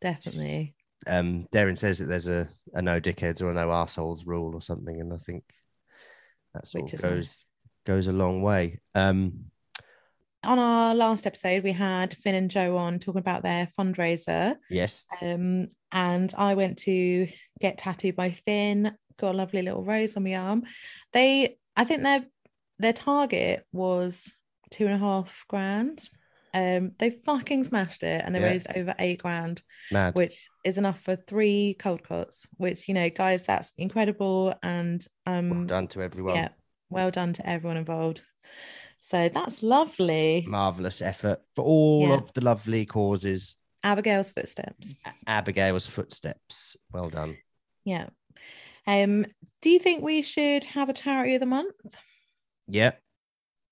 definitely. 0.00 0.74
Um, 1.06 1.46
Darren 1.52 1.78
says 1.78 1.98
that 1.98 2.06
there's 2.06 2.28
a, 2.28 2.48
a 2.74 2.82
no 2.82 3.00
dickheads 3.00 3.42
or 3.42 3.50
a 3.50 3.54
no 3.54 3.70
assholes 3.70 4.26
rule 4.26 4.54
or 4.54 4.60
something, 4.60 5.00
and 5.00 5.12
I 5.12 5.18
think 5.18 5.44
that 6.54 6.66
sort 6.66 6.92
of 6.92 7.00
goes 7.00 7.26
nice. 7.26 7.46
goes 7.86 8.06
a 8.08 8.12
long 8.12 8.42
way. 8.42 8.80
Um, 8.94 9.46
On 10.44 10.58
our 10.58 10.94
last 10.94 11.26
episode, 11.26 11.62
we 11.64 11.72
had 11.72 12.16
Finn 12.18 12.34
and 12.34 12.50
Joe 12.50 12.76
on 12.76 12.98
talking 12.98 13.20
about 13.20 13.42
their 13.42 13.68
fundraiser. 13.78 14.56
yes, 14.70 15.06
Um, 15.22 15.68
and 15.92 16.32
I 16.36 16.54
went 16.54 16.78
to 16.80 17.28
get 17.60 17.78
tattooed 17.78 18.16
by 18.16 18.30
Finn, 18.30 18.92
got 19.18 19.34
a 19.34 19.38
lovely 19.38 19.62
little 19.62 19.84
rose 19.84 20.16
on 20.16 20.24
my 20.24 20.36
arm. 20.36 20.64
They, 21.12 21.58
I 21.76 21.84
think 21.84 22.02
their 22.02 22.24
their 22.80 22.92
target 22.92 23.64
was 23.72 24.36
two 24.70 24.86
and 24.86 24.94
a 24.94 24.98
half 24.98 25.44
grand. 25.48 26.08
Um, 26.54 26.92
they 26.98 27.10
fucking 27.10 27.64
smashed 27.64 28.02
it 28.02 28.22
and 28.24 28.34
they 28.34 28.40
Yeah. 28.40 28.46
raised 28.46 28.66
over 28.74 28.94
eight 28.98 29.20
grand, 29.22 29.62
mad. 29.90 30.14
which 30.14 30.48
is 30.64 30.78
enough 30.78 31.00
for 31.02 31.16
three 31.16 31.76
cold 31.78 32.02
cuts, 32.02 32.46
which 32.56 32.88
you 32.88 32.94
know, 32.94 33.10
guys, 33.10 33.44
that's 33.44 33.72
incredible. 33.76 34.54
And 34.62 35.06
um 35.26 35.50
well 35.50 35.64
done 35.66 35.88
to 35.88 36.02
everyone. 36.02 36.36
yeah, 36.36 36.48
well 36.90 37.10
done 37.10 37.32
to 37.34 37.48
everyone 37.48 37.76
involved. 37.76 38.22
So 39.00 39.28
that's 39.28 39.62
lovely. 39.62 40.44
Marvelous 40.48 41.00
effort 41.02 41.40
for 41.54 41.64
all 41.64 42.08
Yeah. 42.08 42.14
of 42.14 42.32
the 42.32 42.40
lovely 42.40 42.84
causes. 42.86 43.56
Abigail's 43.84 44.30
footsteps. 44.32 44.94
Abigail's 45.26 45.86
footsteps. 45.86 46.76
Well 46.92 47.10
done. 47.10 47.36
Yeah. 47.84 48.08
Um, 48.86 49.24
do 49.62 49.70
you 49.70 49.78
think 49.78 50.02
we 50.02 50.22
should 50.22 50.64
have 50.64 50.88
a 50.88 50.92
charity 50.94 51.34
of 51.34 51.40
the 51.40 51.46
month? 51.46 51.74
Yeah, 52.66 52.92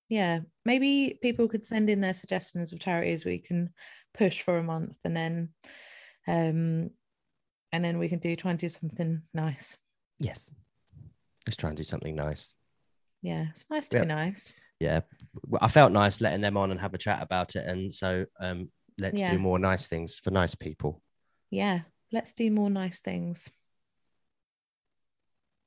Yeah, 0.09 0.39
maybe 0.63 1.19
people 1.21 1.47
could 1.47 1.65
send 1.65 1.89
in 1.89 2.01
their 2.01 2.13
suggestions 2.13 2.71
of 2.71 2.79
charities 2.79 3.25
we 3.25 3.39
can 3.39 3.73
push 4.13 4.41
for 4.41 4.57
a 4.57 4.63
month 4.63 4.97
and 5.03 5.15
then 5.15 5.49
um 6.27 6.89
and 7.71 7.83
then 7.83 7.99
we 7.99 8.07
can 8.09 8.19
do 8.19 8.35
try 8.35 8.51
and 8.51 8.59
do 8.59 8.69
something 8.69 9.21
nice. 9.33 9.77
yes. 10.19 10.49
Let's 11.45 11.57
try 11.57 11.69
and 11.69 11.77
do 11.77 11.83
something 11.83 12.15
nice. 12.15 12.53
Yeah, 13.21 13.47
it's 13.51 13.65
nice 13.69 13.87
to 13.89 13.97
Yeah. 13.97 14.01
be 14.03 14.07
nice. 14.07 14.53
Yeah, 14.79 15.01
I 15.61 15.69
felt 15.69 15.91
nice 15.91 16.21
letting 16.21 16.41
them 16.41 16.57
on 16.57 16.71
and 16.71 16.79
have 16.79 16.93
a 16.93 16.97
chat 16.97 17.21
about 17.21 17.55
it, 17.55 17.65
and 17.65 17.93
so 17.93 18.25
um, 18.39 18.69
let's 18.97 19.21
Yeah. 19.21 19.31
do 19.31 19.39
more 19.39 19.57
nice 19.57 19.87
things 19.87 20.19
for 20.19 20.29
nice 20.29 20.55
people. 20.55 21.01
Yeah, 21.49 21.81
let's 22.11 22.33
do 22.33 22.51
more 22.51 22.69
nice 22.69 22.99
things. 22.99 23.49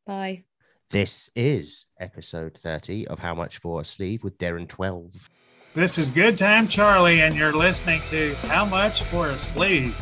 Bye. 0.06 0.44
This 0.90 1.30
is 1.37 1.87
episode 2.00 2.59
30 2.59 3.06
of 3.06 3.20
How 3.20 3.32
Much 3.32 3.59
for 3.59 3.80
a 3.80 3.85
Sleeve 3.85 4.25
with 4.25 4.38
Darren 4.38 4.66
12. 4.68 5.30
This 5.73 5.99
is 5.99 6.11
Good 6.11 6.37
Time 6.37 6.66
Charlie, 6.66 7.20
and 7.23 7.37
you're 7.37 7.52
listening 7.52 8.00
to 8.09 8.35
How 8.49 8.64
Much 8.64 9.04
for 9.04 9.28
a 9.28 9.35
Sleeve. 9.35 9.97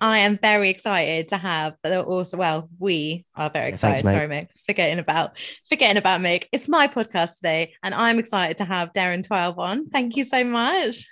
I 0.00 0.18
am 0.18 0.38
very 0.38 0.70
excited 0.70 1.28
to 1.30 1.38
have 1.38 1.74
also 1.84 2.36
well, 2.36 2.68
we 2.78 3.24
are 3.34 3.50
very 3.50 3.70
Yeah, 3.70 3.76
thanks, 3.76 4.02
excited. 4.02 4.04
mate. 4.04 4.12
Sorry, 4.12 4.28
Mick. 4.28 4.48
Forgetting 4.64 4.98
about 5.00 5.36
forgetting 5.68 5.96
about 5.96 6.20
Mick. 6.20 6.44
It's 6.52 6.68
my 6.68 6.86
podcast 6.86 7.36
today, 7.38 7.74
and 7.82 7.94
I'm 7.94 8.20
excited 8.20 8.58
to 8.58 8.64
have 8.64 8.92
Darren 8.92 9.26
12 9.26 9.58
on. 9.58 9.88
Thank 9.88 10.14
you 10.16 10.24
so 10.24 10.44
much. 10.44 11.08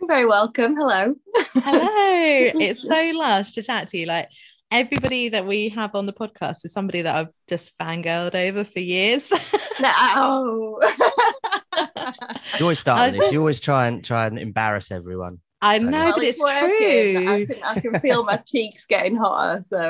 You're 0.00 0.06
very 0.06 0.26
welcome. 0.26 0.76
Hello. 0.76 1.16
Hello. 1.54 1.88
it's 2.60 2.86
so 2.86 3.10
lush 3.18 3.52
to 3.54 3.62
chat 3.64 3.88
to 3.88 3.98
you. 3.98 4.06
Like 4.06 4.28
everybody 4.74 5.28
that 5.30 5.46
we 5.46 5.68
have 5.70 5.94
on 5.94 6.04
the 6.06 6.12
podcast 6.12 6.64
is 6.64 6.72
somebody 6.72 7.02
that 7.02 7.14
I've 7.14 7.28
just 7.48 7.78
fangirled 7.78 8.34
over 8.34 8.64
for 8.64 8.80
years. 8.80 9.32
No. 9.80 9.90
Oh. 9.96 10.92
You 12.58 12.66
always 12.66 12.78
start 12.78 13.00
I 13.00 13.06
with 13.06 13.14
this. 13.14 13.20
just- 13.22 13.32
You 13.32 13.40
always 13.40 13.58
try 13.58 13.88
and 13.88 14.04
try 14.04 14.26
and 14.28 14.38
embarrass 14.38 14.92
everyone. 14.92 15.40
I 15.60 15.78
know, 15.78 15.90
Well, 16.04 16.14
but 16.14 16.22
it's, 16.24 16.40
working. 16.40 17.26
I 17.28 17.44
true. 17.44 17.46
can, 17.46 17.62
I 17.64 17.80
can 17.80 17.98
feel 18.00 18.22
my 18.24 18.36
cheeks 18.46 18.86
getting 18.86 19.16
hotter. 19.16 19.64
So 19.66 19.88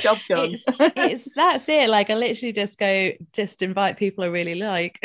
job 0.00 0.18
done. 0.28 0.50
it's, 0.52 0.64
it's 0.96 1.28
that's 1.36 1.68
it. 1.68 1.88
Like 1.90 2.10
I 2.10 2.14
literally 2.14 2.52
just 2.52 2.76
go, 2.78 3.12
just 3.32 3.62
invite 3.62 3.98
people 3.98 4.24
I 4.24 4.28
really 4.28 4.56
like. 4.56 4.98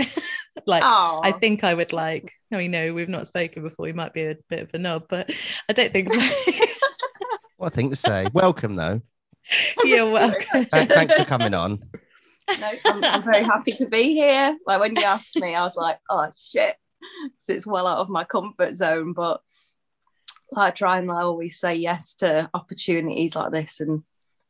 like 0.66 0.84
Aw. 0.84 1.20
I 1.22 1.32
think 1.34 1.64
I 1.64 1.76
would 1.76 1.94
like. 1.94 2.32
No, 2.50 2.58
we 2.58 2.68
know 2.68 2.94
we've 2.94 3.10
not 3.10 3.28
spoken 3.28 3.62
before. 3.62 3.84
We 3.84 3.94
might 3.94 4.14
be 4.14 4.24
a 4.24 4.38
bit 4.50 4.62
of 4.64 4.70
a 4.74 4.80
knob, 4.80 5.04
but 5.08 5.30
I 5.70 5.74
don't 5.74 5.92
think 5.94 6.12
so. 6.12 6.66
What 7.60 7.74
a 7.74 7.75
thing 7.75 7.89
to 7.89 7.96
say. 7.98 8.25
Welcome, 8.32 8.78
though. 8.78 9.01
You're 9.84 10.10
welcome. 10.10 10.66
Th- 10.66 10.88
Thanks 10.88 11.13
for 11.13 11.25
coming 11.25 11.54
on. 11.54 11.84
No, 12.58 12.72
I'm, 12.86 13.04
I'm 13.04 13.24
very 13.24 13.44
happy 13.44 13.74
to 13.74 13.86
be 13.86 14.13
here. 14.13 14.58
Like 14.66 14.80
when 14.80 14.96
you 14.96 15.04
asked 15.04 15.36
me, 15.36 15.56
I 15.56 15.63
was 15.63 15.75
like, 15.75 16.00
oh 16.10 16.30
shit. 16.34 16.78
So 17.39 17.51
it's 17.51 17.68
well 17.68 17.86
out 17.86 17.98
of 17.98 18.08
my 18.08 18.24
comfort 18.24 18.78
zone. 18.78 19.12
But 19.12 19.42
I 20.56 20.72
try 20.72 21.00
and 21.00 21.12
I 21.12 21.24
always 21.24 21.60
say 21.60 21.75
yes 21.75 22.16
to 22.16 22.50
opportunities 22.54 23.36
like 23.36 23.51
this 23.51 23.82
and 23.82 24.04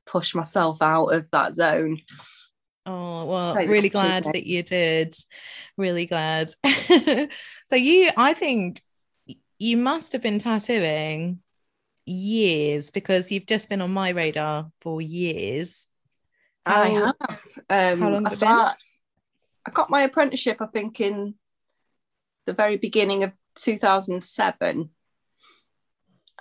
push 0.05 0.35
myself 0.35 0.79
out 0.79 1.07
of 1.07 1.25
that 1.31 1.55
zone. 1.55 2.03
Oh 2.85 3.25
well, 3.25 3.55
Take 3.55 3.69
the 3.69 3.73
really 3.73 3.89
glad 3.89 4.25
that 4.25 4.45
you 4.45 4.61
did. 4.61 5.15
Really 5.77 6.05
glad. 6.05 6.53
so 6.63 7.75
you, 7.75 8.11
I 8.15 8.33
think 8.35 8.83
you 9.57 9.77
must 9.77 10.13
have 10.13 10.21
been 10.21 10.37
tattooing 10.37 11.39
years 12.09 12.91
because 12.91 13.31
you've 13.31 13.45
just 13.45 13.69
been 13.69 13.81
on 13.81 13.91
my 13.91 14.09
radar 14.09 14.71
for 14.81 15.01
years. 15.01 15.87
I 16.65 16.89
have. 16.89 17.15
Um, 17.69 18.01
how 18.01 18.09
long 18.09 18.25
I 18.25 18.29
been? 18.29 18.37
start- 18.37 18.77
I 19.65 19.71
got 19.71 19.89
my 19.89 20.03
apprenticeship, 20.03 20.57
I 20.61 20.67
think, 20.67 21.01
in 21.01 21.35
the 22.45 22.53
very 22.53 22.77
beginning 22.77 23.23
of 23.23 23.33
2007. 23.55 24.89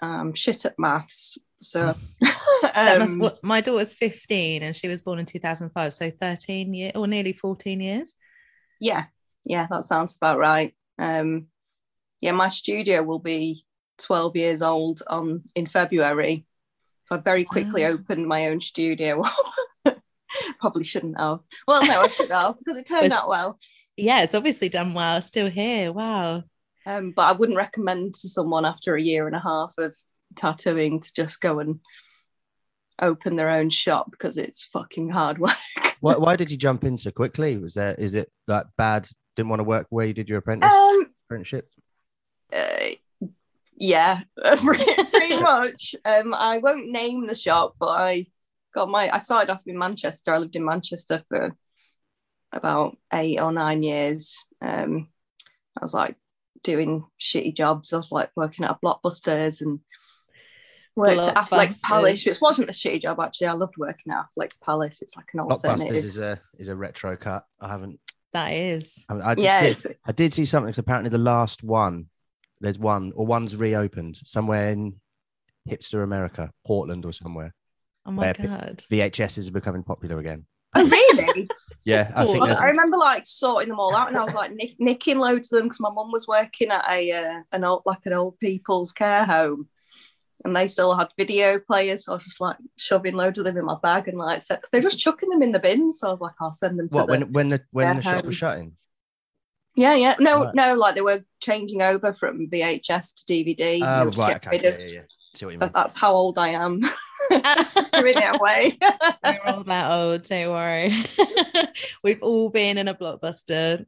Um, 0.00 0.34
shit 0.34 0.64
at 0.64 0.78
maths. 0.78 1.38
So, 1.60 1.94
must, 2.62 3.12
um, 3.12 3.18
well, 3.18 3.38
my 3.42 3.60
daughter's 3.60 3.92
15 3.92 4.62
and 4.62 4.76
she 4.76 4.88
was 4.88 5.02
born 5.02 5.18
in 5.18 5.26
2005, 5.26 5.92
so 5.92 6.10
13 6.10 6.72
years 6.72 6.92
or 6.94 7.06
nearly 7.06 7.32
14 7.32 7.80
years. 7.80 8.14
yeah, 8.80 9.06
yeah, 9.44 9.66
that 9.70 9.84
sounds 9.84 10.16
about 10.16 10.38
right. 10.38 10.74
Um, 10.98 11.48
yeah, 12.20 12.32
my 12.32 12.48
studio 12.48 13.02
will 13.02 13.18
be 13.18 13.64
12 13.98 14.36
years 14.36 14.62
old 14.62 15.02
on 15.06 15.42
in 15.54 15.66
February. 15.66 16.46
So 17.06 17.16
I 17.16 17.18
very 17.18 17.44
quickly 17.44 17.82
Wow. 17.82 17.90
opened 17.90 18.26
my 18.26 18.48
own 18.48 18.60
studio. 18.60 19.22
Probably 20.60 20.84
shouldn't 20.84 21.18
have. 21.18 21.40
Well, 21.66 21.84
no, 21.86 22.02
I 22.02 22.08
should 22.08 22.30
have 22.30 22.58
because 22.58 22.76
it 22.76 22.86
turned 22.86 23.04
Was- 23.04 23.12
out 23.12 23.28
well. 23.28 23.58
Yeah, 23.96 24.22
it's 24.22 24.34
obviously 24.34 24.68
done 24.68 24.94
well. 24.94 25.20
Still 25.22 25.50
here. 25.50 25.92
Wow. 25.92 26.44
Um, 26.86 27.12
but 27.12 27.22
I 27.22 27.32
wouldn't 27.32 27.56
recommend 27.58 28.14
to 28.16 28.28
someone 28.28 28.64
after 28.64 28.94
a 28.94 29.02
year 29.02 29.26
and 29.26 29.34
a 29.34 29.40
half 29.40 29.72
of 29.78 29.94
tattooing 30.36 31.00
to 31.00 31.12
just 31.14 31.40
go 31.40 31.58
and 31.58 31.80
open 33.00 33.36
their 33.36 33.50
own 33.50 33.70
shop 33.70 34.10
because 34.10 34.36
it's 34.36 34.64
fucking 34.72 35.08
hard 35.10 35.38
work. 35.38 35.52
Why, 36.00 36.16
why 36.16 36.36
did 36.36 36.48
you 36.50 36.56
jump 36.56 36.84
in 36.84 36.96
so 36.96 37.10
quickly? 37.10 37.58
Was 37.58 37.74
there, 37.74 37.94
is 37.96 38.14
it 38.14 38.30
like 38.46 38.66
bad? 38.76 39.08
Didn't 39.34 39.48
want 39.48 39.58
to 39.60 39.64
work 39.64 39.86
where 39.90 40.06
you 40.06 40.14
did 40.14 40.28
your 40.28 40.38
apprentice, 40.38 40.72
Um, 40.72 41.06
apprenticeship? 41.26 41.68
uh, 42.52 42.90
yeah, 43.80 44.20
pretty, 44.58 44.84
pretty 45.04 45.36
much. 45.40 45.94
Um, 46.04 46.34
I 46.34 46.58
won't 46.58 46.90
name 46.90 47.26
the 47.26 47.34
shop, 47.34 47.76
but 47.78 47.88
I 47.90 48.26
got 48.74 48.88
my. 48.88 49.08
I 49.12 49.18
started 49.18 49.50
off 49.52 49.62
in 49.66 49.78
Manchester. 49.78 50.34
I 50.34 50.38
lived 50.38 50.56
in 50.56 50.64
Manchester 50.64 51.22
for 51.28 51.54
about 52.52 52.96
eight 53.12 53.40
or 53.40 53.52
nine 53.52 53.82
years. 53.82 54.44
Um, 54.60 55.08
I 55.78 55.84
was 55.84 55.94
like 55.94 56.16
doing 56.64 57.04
shitty 57.20 57.54
jobs. 57.54 57.92
of 57.92 58.04
like 58.10 58.30
working 58.36 58.64
at 58.64 58.72
a 58.72 58.78
Blockbusters 58.84 59.60
and 59.60 59.78
worked 60.96 61.20
at 61.20 61.36
Affleck's 61.36 61.78
Palace, 61.78 62.26
which 62.26 62.40
wasn't 62.40 62.68
a 62.70 62.72
shitty 62.72 63.02
job 63.02 63.20
actually. 63.20 63.46
I 63.46 63.52
loved 63.52 63.76
working 63.78 64.12
at 64.12 64.24
Affleck's 64.36 64.56
Palace. 64.56 65.02
It's 65.02 65.16
like 65.16 65.26
an 65.34 65.40
Blockbusters 65.40 65.64
alternative. 65.70 65.96
is 66.04 66.18
a 66.18 66.40
is 66.58 66.68
a 66.68 66.74
retro 66.76 67.16
cut. 67.16 67.44
I 67.60 67.68
haven't. 67.68 68.00
That 68.32 68.52
is. 68.52 69.04
I, 69.08 69.30
I 69.30 69.34
did 69.34 69.44
yeah, 69.44 69.60
see, 69.60 69.66
it's, 69.68 69.86
I 70.04 70.12
did 70.12 70.32
see 70.32 70.44
something. 70.44 70.72
'cause 70.72 70.78
apparently, 70.78 71.10
the 71.10 71.18
last 71.18 71.62
one, 71.62 72.06
there's 72.60 72.78
one 72.78 73.12
or 73.14 73.26
one's 73.26 73.56
reopened 73.56 74.18
somewhere 74.24 74.70
in 74.70 75.00
hipster 75.68 76.02
America, 76.02 76.52
Portland 76.66 77.04
or 77.04 77.12
somewhere. 77.12 77.54
Oh 78.06 78.10
my 78.10 78.32
God. 78.32 78.82
VHS 78.90 79.48
are 79.48 79.52
becoming 79.52 79.82
popular 79.82 80.18
again. 80.18 80.46
oh 80.74 80.88
really? 80.88 81.48
Yeah, 81.84 82.12
I 82.14 82.26
think 82.26 82.42
I, 82.42 82.66
remember 82.66 82.98
like 82.98 83.22
sorting 83.26 83.70
them 83.70 83.80
all 83.80 83.96
out, 83.96 84.08
and 84.08 84.16
I 84.18 84.22
was 84.22 84.34
like 84.34 84.52
nick, 84.52 84.74
nicking 84.78 85.16
loads 85.16 85.50
of 85.50 85.56
them 85.56 85.68
because 85.68 85.80
my 85.80 85.88
mum 85.88 86.12
was 86.12 86.28
working 86.28 86.68
at 86.68 86.84
a 86.90 87.12
uh, 87.12 87.40
an 87.52 87.64
old 87.64 87.80
like 87.86 88.04
an 88.04 88.12
old 88.12 88.38
people's 88.40 88.92
care 88.92 89.24
home, 89.24 89.68
and 90.44 90.54
they 90.54 90.66
still 90.66 90.94
had 90.94 91.08
video 91.16 91.58
players. 91.58 92.04
So 92.04 92.12
I 92.12 92.16
was 92.16 92.24
just 92.24 92.42
like 92.42 92.58
shoving 92.76 93.14
loads 93.14 93.38
of 93.38 93.46
them 93.46 93.56
in 93.56 93.64
my 93.64 93.76
bag 93.82 94.06
and 94.06 94.18
like 94.18 94.42
so, 94.42 94.56
cause 94.56 94.68
they're 94.70 94.82
just 94.82 94.98
chucking 94.98 95.30
them 95.30 95.40
in 95.40 95.52
the 95.52 95.58
bin. 95.58 95.90
So 95.94 96.08
I 96.08 96.10
was 96.10 96.20
like, 96.20 96.34
I'll 96.42 96.52
send 96.52 96.78
them 96.78 96.90
to 96.90 96.96
what 96.98 97.06
the 97.06 97.10
when 97.12 97.32
when 97.32 97.48
the 97.48 97.62
when 97.70 97.86
their 97.86 97.94
the 97.94 98.02
shop 98.02 98.14
home. 98.16 98.26
was 98.26 98.36
shutting. 98.36 98.76
Yeah 99.78 99.94
yeah 99.94 100.16
no 100.18 100.44
Right. 100.44 100.54
no 100.54 100.74
like 100.74 100.94
they 100.96 101.00
were 101.00 101.24
changing 101.40 101.82
over 101.82 102.12
from 102.12 102.48
VHS 102.50 103.24
to 103.24 103.32
DVD. 103.32 103.80
Oh, 103.82 104.10
right, 104.20 104.36
okay, 104.36 104.50
rid 104.50 104.62
yeah, 104.62 104.68
of- 104.70 104.80
yeah, 104.80 104.86
yeah. 104.86 105.00
See 105.34 105.44
what 105.46 105.52
you 105.52 105.58
mean. 105.58 105.70
But 105.70 105.72
that's 105.72 105.96
how 105.96 106.12
old 106.12 106.36
I 106.38 106.48
am. 106.48 106.80
Giving 107.30 108.16
it 108.16 108.40
away. 108.40 108.78
We're 109.24 109.52
all 109.54 109.62
that 109.64 109.92
old, 109.92 110.22
don't 110.24 110.50
worry. 110.50 110.94
We've 112.02 112.22
all 112.22 112.48
been 112.50 112.78
in 112.78 112.88
a 112.88 112.94
blockbuster. 112.94 113.84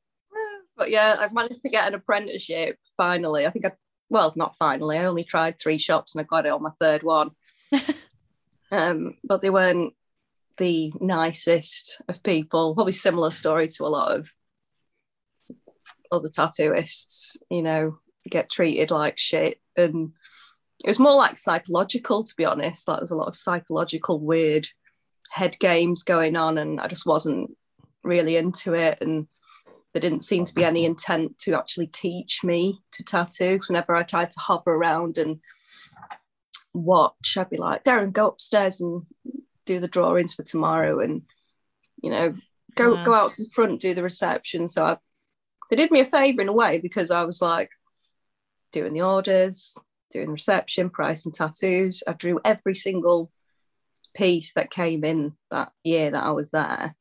but 0.76 0.90
yeah, 0.90 1.16
I've 1.18 1.32
managed 1.32 1.62
to 1.62 1.70
get 1.70 1.88
an 1.88 1.94
apprenticeship 1.94 2.76
finally. 2.96 3.46
I 3.46 3.50
think 3.50 3.66
I, 3.66 3.72
well, 4.10 4.32
not 4.36 4.56
finally. 4.58 4.98
I 4.98 5.06
only 5.06 5.24
tried 5.24 5.58
three 5.58 5.78
shops 5.78 6.14
and 6.14 6.20
I 6.20 6.24
got 6.24 6.46
it 6.46 6.52
on 6.52 6.62
my 6.62 6.72
third 6.78 7.02
one. 7.02 7.30
um, 8.70 9.14
but 9.24 9.42
they 9.42 9.50
weren't 9.50 9.94
the 10.58 10.92
nicest 11.00 11.96
of 12.08 12.22
people. 12.22 12.74
Probably 12.74 12.92
similar 12.92 13.30
story 13.32 13.68
to 13.68 13.86
a 13.86 13.88
lot 13.88 14.12
of 14.16 14.28
other 16.10 16.28
tattooists, 16.28 17.36
you 17.50 17.62
know, 17.62 17.98
get 18.28 18.50
treated 18.50 18.90
like 18.90 19.18
shit. 19.18 19.60
And 19.76 20.12
it 20.84 20.88
was 20.88 20.98
more 20.98 21.14
like 21.14 21.38
psychological, 21.38 22.24
to 22.24 22.36
be 22.36 22.44
honest. 22.44 22.88
Like 22.88 22.98
there 22.98 23.02
was 23.02 23.10
a 23.10 23.16
lot 23.16 23.28
of 23.28 23.36
psychological 23.36 24.20
weird 24.20 24.68
head 25.30 25.56
games 25.58 26.02
going 26.02 26.36
on, 26.36 26.58
and 26.58 26.80
I 26.80 26.88
just 26.88 27.06
wasn't 27.06 27.56
really 28.02 28.36
into 28.36 28.74
it. 28.74 28.98
And 29.00 29.26
there 29.92 30.00
didn't 30.00 30.24
seem 30.24 30.44
to 30.44 30.54
be 30.54 30.64
any 30.64 30.84
intent 30.84 31.38
to 31.38 31.54
actually 31.54 31.88
teach 31.88 32.42
me 32.44 32.80
to 32.92 33.04
tattoo. 33.04 33.60
Whenever 33.68 33.94
I 33.94 34.02
tried 34.02 34.30
to 34.30 34.40
hover 34.40 34.72
around 34.72 35.18
and 35.18 35.40
watch, 36.72 37.36
I'd 37.36 37.50
be 37.50 37.56
like, 37.56 37.84
Darren, 37.84 38.12
go 38.12 38.28
upstairs 38.28 38.80
and 38.80 39.02
do 39.66 39.80
the 39.80 39.88
drawings 39.88 40.34
for 40.34 40.42
tomorrow, 40.42 41.00
and 41.00 41.22
you 42.02 42.10
know, 42.10 42.34
go 42.74 42.94
Wow. 42.94 43.04
go 43.04 43.14
out 43.14 43.32
to 43.34 43.44
the 43.44 43.50
front, 43.50 43.80
do 43.80 43.94
the 43.94 44.02
reception. 44.02 44.68
So 44.68 44.84
I, 44.84 44.96
they 45.70 45.76
did 45.76 45.90
me 45.90 46.00
a 46.00 46.06
favor 46.06 46.42
in 46.42 46.48
a 46.48 46.52
way 46.52 46.78
because 46.78 47.10
I 47.10 47.24
was 47.24 47.40
like 47.40 47.70
doing 48.72 48.92
the 48.92 49.02
orders, 49.02 49.76
doing 50.10 50.30
reception, 50.30 50.90
pricing 50.90 51.32
tattoos. 51.32 52.02
I 52.06 52.12
drew 52.12 52.40
every 52.44 52.74
single 52.74 53.30
piece 54.14 54.52
that 54.54 54.70
came 54.70 55.04
in 55.04 55.32
that 55.50 55.72
year 55.84 56.10
that 56.10 56.22
I 56.22 56.32
was 56.32 56.50
there. 56.50 56.94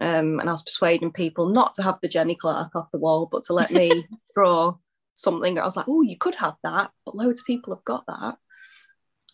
Um, 0.00 0.40
and 0.40 0.48
I 0.48 0.52
was 0.52 0.62
persuading 0.62 1.12
people 1.12 1.48
not 1.48 1.74
to 1.74 1.82
have 1.82 1.98
the 2.00 2.08
Jenny 2.08 2.36
Clark 2.36 2.74
off 2.74 2.92
the 2.92 2.98
wall, 2.98 3.28
but 3.30 3.44
to 3.44 3.52
let 3.52 3.70
me 3.70 4.06
draw 4.34 4.76
something. 5.14 5.58
I 5.58 5.64
was 5.64 5.76
like, 5.76 5.88
oh, 5.88 6.02
you 6.02 6.16
could 6.16 6.36
have 6.36 6.54
that, 6.62 6.90
but 7.04 7.16
loads 7.16 7.40
of 7.40 7.46
people 7.46 7.74
have 7.74 7.84
got 7.84 8.04
that. 8.06 8.36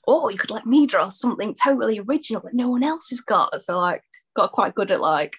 Or 0.04 0.32
you 0.32 0.38
could 0.38 0.50
let 0.50 0.66
me 0.66 0.86
draw 0.86 1.10
something 1.10 1.54
totally 1.54 2.00
original 2.00 2.40
that 2.42 2.54
no 2.54 2.70
one 2.70 2.82
else 2.82 3.10
has 3.10 3.20
got. 3.20 3.60
So 3.60 3.78
like 3.78 4.02
got 4.34 4.52
quite 4.52 4.74
good 4.74 4.90
at 4.90 5.00
like 5.00 5.36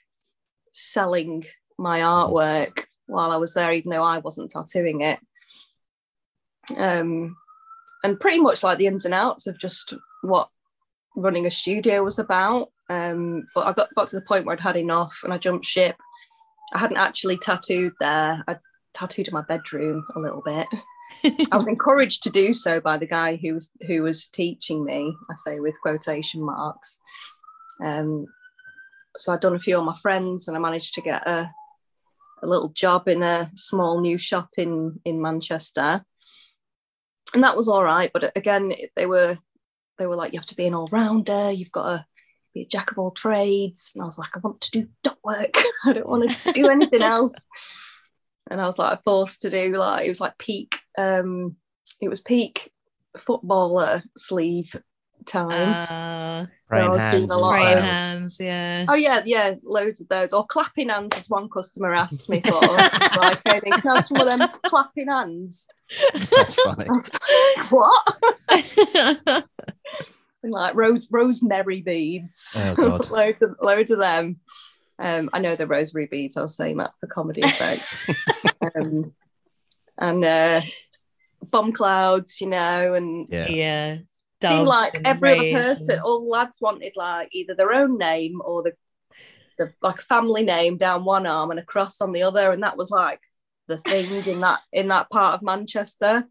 selling 0.72 1.44
my 1.78 2.02
artwork 2.02 2.86
while 3.10 3.32
I 3.32 3.38
was 3.38 3.54
there, 3.54 3.74
even 3.74 3.92
though 3.92 4.04
I 4.04 4.20
wasn't 4.20 4.52
tattooing 4.52 5.02
it. 5.02 5.20
Um, 6.78 7.36
and 8.04 8.20
pretty 8.20 8.40
much 8.40 8.64
like 8.64 8.78
the 8.78 8.88
ins 8.88 9.06
and 9.06 9.14
outs 9.14 9.48
of 9.48 9.60
just 9.60 9.94
what 10.22 10.50
running 11.16 11.46
a 11.46 11.52
studio 11.52 12.04
was 12.04 12.20
about. 12.20 12.72
Um, 12.90 13.48
but 13.54 13.68
I 13.68 13.74
got, 13.74 13.94
got 13.96 14.08
to 14.10 14.16
the 14.16 14.26
point 14.26 14.46
where 14.46 14.54
I'd 14.54 14.62
had 14.62 14.78
enough 14.78 15.20
and 15.24 15.34
I 15.34 15.38
jumped 15.38 15.66
ship. 15.66 15.96
I 16.74 16.80
hadn't 16.80 16.98
actually 16.98 17.38
tattooed 17.38 17.94
there. 18.00 18.44
I 18.48 18.58
tattooed 18.94 19.28
in 19.28 19.34
my 19.34 19.42
bedroom 19.42 20.06
a 20.16 20.20
little 20.20 20.42
bit. 20.46 20.68
I 21.52 21.58
was 21.58 21.68
encouraged 21.68 22.24
to 22.24 22.30
do 22.30 22.54
so 22.54 22.80
by 22.80 22.98
the 22.98 23.08
guy 23.08 23.36
who 23.36 23.56
was 23.56 23.70
who 23.88 24.04
was 24.04 24.28
teaching 24.28 24.84
me. 24.86 25.16
I 25.30 25.36
say 25.38 25.60
with 25.60 25.82
quotation 25.82 26.44
marks. 26.44 26.98
Um, 27.84 28.28
so 29.18 29.34
I'd 29.34 29.40
done 29.40 29.56
a 29.56 29.60
few 29.60 29.78
of 29.78 29.86
my 29.86 29.96
friends, 30.02 30.48
and 30.48 30.56
I 30.56 30.60
managed 30.60 30.94
to 30.94 31.02
get 31.02 31.28
a 31.28 31.52
a 32.42 32.48
little 32.48 32.70
job 32.70 33.08
in 33.08 33.24
a 33.24 33.52
small 33.56 34.02
new 34.02 34.18
shop 34.18 34.50
in 34.58 35.00
in 35.06 35.22
Manchester, 35.22 36.04
and 37.34 37.44
that 37.44 37.58
was 37.58 37.68
all 37.68 37.84
right. 37.84 38.12
But 38.14 38.36
again, 38.36 38.74
they 38.96 39.06
were 39.06 39.38
they 39.98 40.08
were 40.08 40.16
like, 40.16 40.34
you 40.34 40.40
have 40.40 40.48
to 40.48 40.56
be 40.56 40.66
an 40.66 40.74
all 40.74 40.90
rounder. 40.92 41.52
You've 41.52 41.72
got 41.72 41.90
to 41.92 42.06
be 42.54 42.62
a 42.62 42.68
jack 42.68 42.92
of 42.92 42.98
all 42.98 43.12
trades. 43.12 43.92
And 43.94 44.02
I 44.02 44.06
was 44.06 44.18
like, 44.18 44.36
I 44.36 44.40
want 44.40 44.62
to 44.62 44.72
do 44.72 44.88
dot 45.04 45.20
work. 45.24 45.56
I 45.86 45.94
don't 45.94 46.08
want 46.08 46.32
to 46.32 46.52
do 46.54 46.70
anything 46.70 47.02
else. 47.02 47.36
And 48.50 48.60
I 48.60 48.66
was 48.66 48.80
like 48.80 49.04
forced 49.04 49.44
to 49.44 49.50
do 49.50 49.76
like 49.76 50.06
it 50.06 50.10
was 50.10 50.22
like 50.22 50.38
peak. 50.38 50.80
Um, 50.98 51.58
it 52.02 52.10
was 52.10 52.22
peak 52.22 52.72
footballer 53.18 54.04
sleeve 54.18 54.76
time. 55.30 55.52
Uh, 55.52 56.44
I 56.44 56.48
Praying 56.68 56.90
was 56.92 57.04
doing 57.04 57.12
hands. 57.12 57.32
a 57.32 57.34
and 57.36 57.42
lot 57.42 57.50
of- 57.56 57.62
praying 57.62 57.78
clouds. 57.78 58.04
hands, 58.04 58.38
yeah. 58.40 58.86
Oh 58.90 58.94
yeah, 58.96 59.22
yeah, 59.26 59.56
loads 59.64 60.02
of 60.02 60.08
those. 60.10 60.34
Or 60.34 60.46
clapping 60.48 60.90
hands, 60.90 61.16
as 61.18 61.30
one 61.30 61.50
customer 61.50 61.94
asked 61.94 62.30
me 62.30 62.42
for. 62.42 62.60
like, 62.60 63.40
hey, 63.48 63.60
can 63.62 63.88
I 63.92 63.96
have 63.96 64.06
some 64.06 64.18
of 64.18 64.26
them 64.26 64.42
clapping 64.66 65.08
hands? 65.08 65.68
That's 66.14 66.56
funny. 66.56 66.86
I 66.90 66.92
was 66.92 67.12
like, 67.14 67.72
what? 67.72 69.46
And 70.42 70.54
like 70.54 70.74
rose 70.74 71.10
rosemary 71.12 71.82
beads. 71.82 72.56
Oh, 72.58 72.74
God. 72.74 73.10
loads 73.12 73.42
of 73.42 73.58
loads 73.62 73.92
of 73.92 74.00
them. 74.00 74.40
Um, 74.98 75.30
I 75.34 75.40
know 75.40 75.58
the 75.58 75.68
rosary 75.68 76.08
beads. 76.10 76.38
I 76.38 76.42
was 76.42 76.56
saying 76.56 76.78
that 76.78 76.92
for 77.02 77.08
comedy 77.08 77.42
effect. 77.42 77.84
um, 78.76 79.14
and 79.98 80.24
uh, 80.24 80.62
bomb 81.44 81.74
clouds, 81.74 82.40
you 82.40 82.48
know, 82.48 82.94
and 82.94 83.28
Yeah. 83.30 83.48
yeah. 83.50 83.98
Seemed 84.42 84.68
like 84.68 84.94
every 85.06 85.34
other 85.34 85.52
person, 85.64 85.92
and- 85.96 86.02
all 86.02 86.22
the 86.22 86.30
lads 86.30 86.58
wanted 86.62 86.94
like 86.96 87.30
either 87.34 87.56
their 87.56 87.74
own 87.74 87.98
name 87.98 88.42
or 88.44 88.64
the, 88.64 88.74
the 89.58 89.74
like 89.82 90.02
family 90.02 90.44
name 90.44 90.78
down 90.78 91.04
one 91.04 91.26
arm 91.26 91.52
and 91.52 91.60
a 91.60 91.64
cross 91.64 92.02
on 92.02 92.12
the 92.12 92.24
other, 92.24 92.52
and 92.52 92.64
that 92.64 92.78
was 92.78 92.90
like 92.90 93.20
the 93.68 93.78
thing 93.78 94.10
in 94.26 94.40
that 94.42 94.60
in 94.72 94.88
that 94.88 95.10
part 95.10 95.36
of 95.36 95.42
Manchester, 95.42 96.26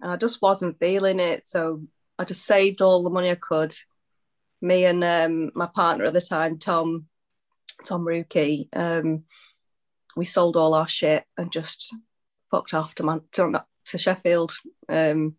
and 0.00 0.10
I 0.10 0.16
just 0.16 0.40
wasn't 0.42 0.78
feeling 0.78 1.20
it. 1.20 1.46
So 1.46 1.82
I 2.18 2.24
just 2.24 2.44
saved 2.44 2.80
all 2.82 3.02
the 3.02 3.10
money 3.10 3.30
I 3.30 3.36
could. 3.36 3.74
Me 4.62 4.84
and 4.84 5.02
um, 5.02 5.50
my 5.54 5.66
partner 5.66 6.04
at 6.04 6.12
the 6.12 6.20
time, 6.20 6.58
Tom, 6.58 7.06
Tom 7.86 8.06
Rookie, 8.06 8.68
um, 8.74 9.24
we 10.16 10.26
sold 10.26 10.56
all 10.56 10.74
our 10.74 10.88
shit 10.88 11.24
and 11.38 11.50
just 11.50 11.94
fucked 12.50 12.74
off 12.74 12.94
to 12.96 13.02
Man- 13.04 13.22
to, 13.32 13.64
to 13.86 13.98
Sheffield. 13.98 14.52
Um, 14.88 15.36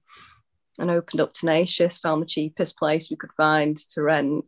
and 0.81 0.91
opened 0.91 1.21
up 1.21 1.33
Tenacious, 1.33 1.99
found 1.99 2.21
the 2.21 2.27
cheapest 2.27 2.77
place 2.77 3.09
we 3.09 3.15
could 3.17 3.31
find 3.37 3.77
to 3.77 4.01
rent, 4.01 4.45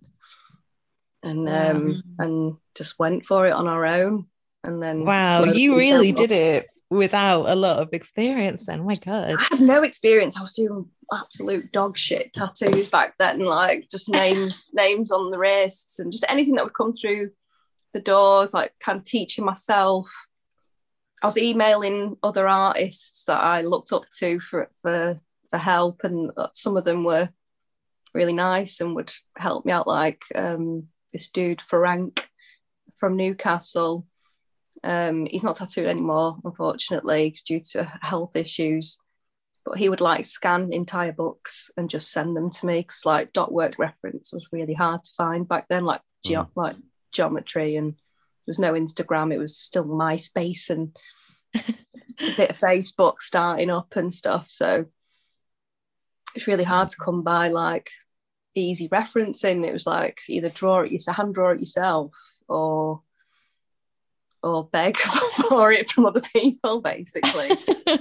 and 1.21 1.47
um, 1.47 1.85
Wow. 1.93 2.25
and 2.25 2.57
just 2.75 2.99
went 2.99 3.25
for 3.25 3.47
it 3.47 3.51
on 3.51 3.67
our 3.67 3.85
own. 3.85 4.27
And 4.63 4.81
then 4.81 5.05
Wow, 5.05 5.43
you 5.43 5.77
really 5.77 6.11
did 6.11 6.31
it 6.31 6.67
without 6.89 7.49
a 7.49 7.55
lot 7.55 7.79
of 7.79 7.89
experience 7.93 8.65
then. 8.65 8.85
My 8.85 8.95
God. 8.95 9.35
I 9.39 9.47
had 9.51 9.61
no 9.61 9.83
experience. 9.83 10.37
I 10.37 10.41
was 10.41 10.53
doing 10.53 10.89
absolute 11.11 11.71
dog 11.71 11.97
shit 11.97 12.33
tattoos 12.33 12.89
back 12.89 13.15
then, 13.19 13.39
like 13.39 13.87
just 13.89 14.09
names 14.09 14.61
names 14.73 15.11
on 15.11 15.31
the 15.31 15.37
wrists 15.37 15.99
and 15.99 16.11
just 16.11 16.25
anything 16.29 16.55
that 16.55 16.63
would 16.63 16.73
come 16.75 16.93
through 16.93 17.31
the 17.93 17.99
doors, 17.99 18.53
like 18.53 18.73
kind 18.79 18.97
of 18.97 19.03
teaching 19.03 19.45
myself. 19.45 20.09
I 21.21 21.27
was 21.27 21.37
emailing 21.37 22.17
other 22.21 22.47
artists 22.47 23.23
that 23.25 23.39
I 23.39 23.61
looked 23.61 23.93
up 23.93 24.03
to 24.19 24.39
for 24.39 24.69
for 24.81 25.19
for 25.53 25.59
help, 25.59 26.03
and 26.03 26.31
some 26.53 26.77
of 26.77 26.83
them 26.83 27.03
were 27.03 27.29
really 28.15 28.33
nice 28.33 28.81
and 28.81 28.95
would 28.95 29.13
help 29.37 29.65
me 29.65 29.71
out. 29.71 29.85
Like 29.85 30.23
um, 30.33 30.87
this 31.13 31.29
dude 31.29 31.61
Frank 31.61 32.27
from 32.97 33.17
Newcastle. 33.17 34.07
Um, 34.83 35.27
he's 35.27 35.43
not 35.43 35.57
tattooed 35.57 35.85
anymore, 35.85 36.37
unfortunately, 36.43 37.35
due 37.45 37.59
to 37.73 37.83
health 38.01 38.35
issues. 38.35 38.97
But 39.63 39.77
he 39.77 39.89
would 39.89 40.01
like 40.01 40.25
scan 40.25 40.73
entire 40.73 41.13
books 41.13 41.69
and 41.77 41.87
just 41.87 42.11
send 42.11 42.35
them 42.35 42.49
to 42.49 42.65
me 42.65 42.79
because 42.81 43.05
like 43.05 43.31
dot 43.31 43.51
work 43.51 43.75
reference 43.77 44.33
was 44.33 44.49
really 44.51 44.73
hard 44.73 45.03
to 45.03 45.11
find 45.15 45.47
back 45.47 45.67
then, 45.69 45.85
like 45.85 46.01
ge- 46.25 46.31
Mm. 46.31 46.49
like 46.55 46.75
geometry 47.11 47.75
and 47.75 47.91
there 47.93 48.51
was 48.51 48.57
no 48.59 48.73
Instagram. 48.73 49.31
It 49.31 49.37
was 49.37 49.55
still 49.55 49.85
MySpace 49.85 50.71
and 50.71 50.97
a 51.55 52.35
bit 52.35 52.49
of 52.49 52.57
Facebook 52.57 53.21
starting 53.21 53.69
up 53.69 53.95
and 53.95 54.11
stuff. 54.11 54.45
So 54.49 54.85
it's 56.35 56.47
really 56.47 56.63
hard 56.63 56.89
to 56.89 56.97
come 56.97 57.23
by 57.23 57.49
like 57.49 57.89
easy 58.55 58.89
referencing. 58.89 59.65
It 59.65 59.73
was 59.73 59.87
like 59.87 60.19
either 60.27 60.49
draw 60.49 60.81
it 60.81 60.91
yourself, 60.91 61.17
hand 61.17 61.33
draw 61.33 61.51
it 61.51 61.59
yourself, 61.59 62.11
or 62.47 63.01
or 64.41 64.65
beg 64.65 64.97
for 65.49 65.71
it 65.71 65.89
from 65.89 66.05
other 66.05 66.21
people, 66.21 66.81
basically. 66.81 67.51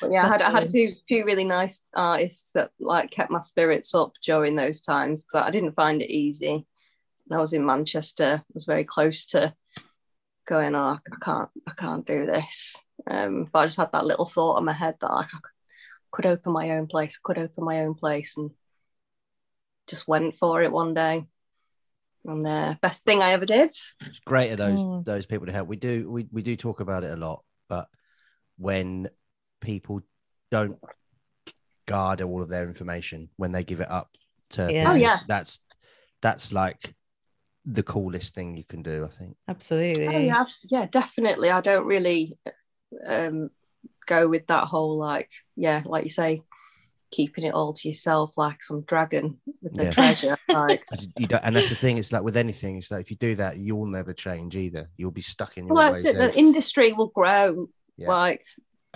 But 0.00 0.12
yeah, 0.12 0.26
I 0.26 0.28
had 0.28 0.42
I 0.42 0.50
had 0.50 0.64
a 0.64 0.70
few 0.70 0.94
few 1.06 1.24
really 1.24 1.44
nice 1.44 1.80
artists 1.94 2.52
that 2.52 2.70
like 2.78 3.10
kept 3.10 3.30
my 3.30 3.40
spirits 3.40 3.94
up 3.94 4.12
during 4.22 4.54
those 4.54 4.80
times 4.80 5.22
because 5.22 5.42
I 5.46 5.50
didn't 5.50 5.72
find 5.72 6.00
it 6.02 6.12
easy. 6.12 6.66
And 7.28 7.36
I 7.36 7.40
was 7.40 7.52
in 7.52 7.66
Manchester, 7.66 8.42
I 8.42 8.52
was 8.54 8.64
very 8.64 8.84
close 8.84 9.26
to 9.26 9.54
going, 10.46 10.74
oh, 10.74 10.98
I 11.12 11.24
can't, 11.24 11.50
I 11.66 11.72
can't 11.72 12.06
do 12.06 12.24
this. 12.26 12.76
Um, 13.06 13.48
but 13.52 13.58
I 13.58 13.66
just 13.66 13.76
had 13.76 13.92
that 13.92 14.06
little 14.06 14.24
thought 14.24 14.58
in 14.58 14.64
my 14.64 14.72
head 14.72 14.96
that 15.00 15.12
like, 15.12 15.26
I 15.26 15.38
could 16.10 16.26
open 16.26 16.52
my 16.52 16.70
own 16.70 16.86
place, 16.86 17.18
could 17.22 17.38
open 17.38 17.64
my 17.64 17.80
own 17.80 17.94
place, 17.94 18.36
and 18.36 18.50
just 19.86 20.06
went 20.06 20.36
for 20.36 20.62
it 20.62 20.72
one 20.72 20.94
day. 20.94 21.24
And 22.24 22.46
uh, 22.46 22.74
best 22.82 23.04
thing 23.04 23.22
I 23.22 23.32
ever 23.32 23.46
did. 23.46 23.70
It's 24.02 24.20
great 24.24 24.50
of 24.50 24.58
those 24.58 24.84
Mm. 24.84 25.04
those 25.04 25.26
people 25.26 25.46
to 25.46 25.52
help. 25.52 25.68
We 25.68 25.76
do 25.76 26.10
we, 26.10 26.26
we 26.30 26.42
do 26.42 26.56
talk 26.56 26.80
about 26.80 27.04
it 27.04 27.12
a 27.12 27.16
lot, 27.16 27.42
but 27.68 27.88
when 28.58 29.08
people 29.60 30.00
don't 30.50 30.78
guard 31.86 32.20
all 32.20 32.42
of 32.42 32.48
their 32.48 32.66
information 32.66 33.30
when 33.36 33.52
they 33.52 33.64
give 33.64 33.80
it 33.80 33.90
up 33.90 34.10
to 34.50 34.70
Yeah. 34.72 34.92
Oh, 34.92 34.94
yeah. 34.94 35.18
that's 35.26 35.60
that's 36.20 36.52
like 36.52 36.94
the 37.64 37.82
coolest 37.82 38.34
thing 38.34 38.56
you 38.56 38.64
can 38.64 38.82
do, 38.82 39.04
I 39.04 39.08
think. 39.08 39.36
Absolutely. 39.46 40.06
Oh 40.06 40.18
yeah, 40.18 40.44
yeah, 40.70 40.86
definitely. 40.86 41.50
I 41.50 41.60
don't 41.60 41.86
really 41.86 42.36
um 43.06 43.50
go 44.08 44.28
with 44.28 44.46
that 44.48 44.64
whole 44.64 44.96
like, 44.96 45.30
yeah, 45.54 45.82
like 45.84 46.04
you 46.04 46.10
say, 46.10 46.42
keeping 47.10 47.44
it 47.44 47.54
all 47.54 47.72
to 47.72 47.88
yourself 47.88 48.32
like 48.36 48.62
some 48.62 48.82
dragon 48.82 49.38
with 49.62 49.74
the 49.74 49.84
Yeah. 49.84 49.90
treasure. 49.92 50.36
Like, 50.48 50.84
You 51.16 51.26
don't, 51.26 51.44
and 51.44 51.54
that's 51.54 51.68
the 51.68 51.74
thing. 51.74 51.96
It's 51.98 52.12
like 52.12 52.22
with 52.22 52.36
anything. 52.36 52.78
It's 52.78 52.90
like 52.90 53.02
if 53.02 53.10
you 53.10 53.16
do 53.16 53.34
that, 53.36 53.58
you'll 53.58 53.86
never 53.86 54.12
change 54.12 54.56
either. 54.56 54.90
You'll 54.96 55.10
be 55.12 55.20
stuck 55.20 55.56
in 55.56 55.66
your 55.66 55.74
well, 55.74 55.92
that's 55.92 56.04
it. 56.04 56.16
The 56.16 56.34
industry 56.36 56.92
will 56.92 57.12
grow 57.14 57.68
Yeah. 57.96 58.08
like 58.08 58.42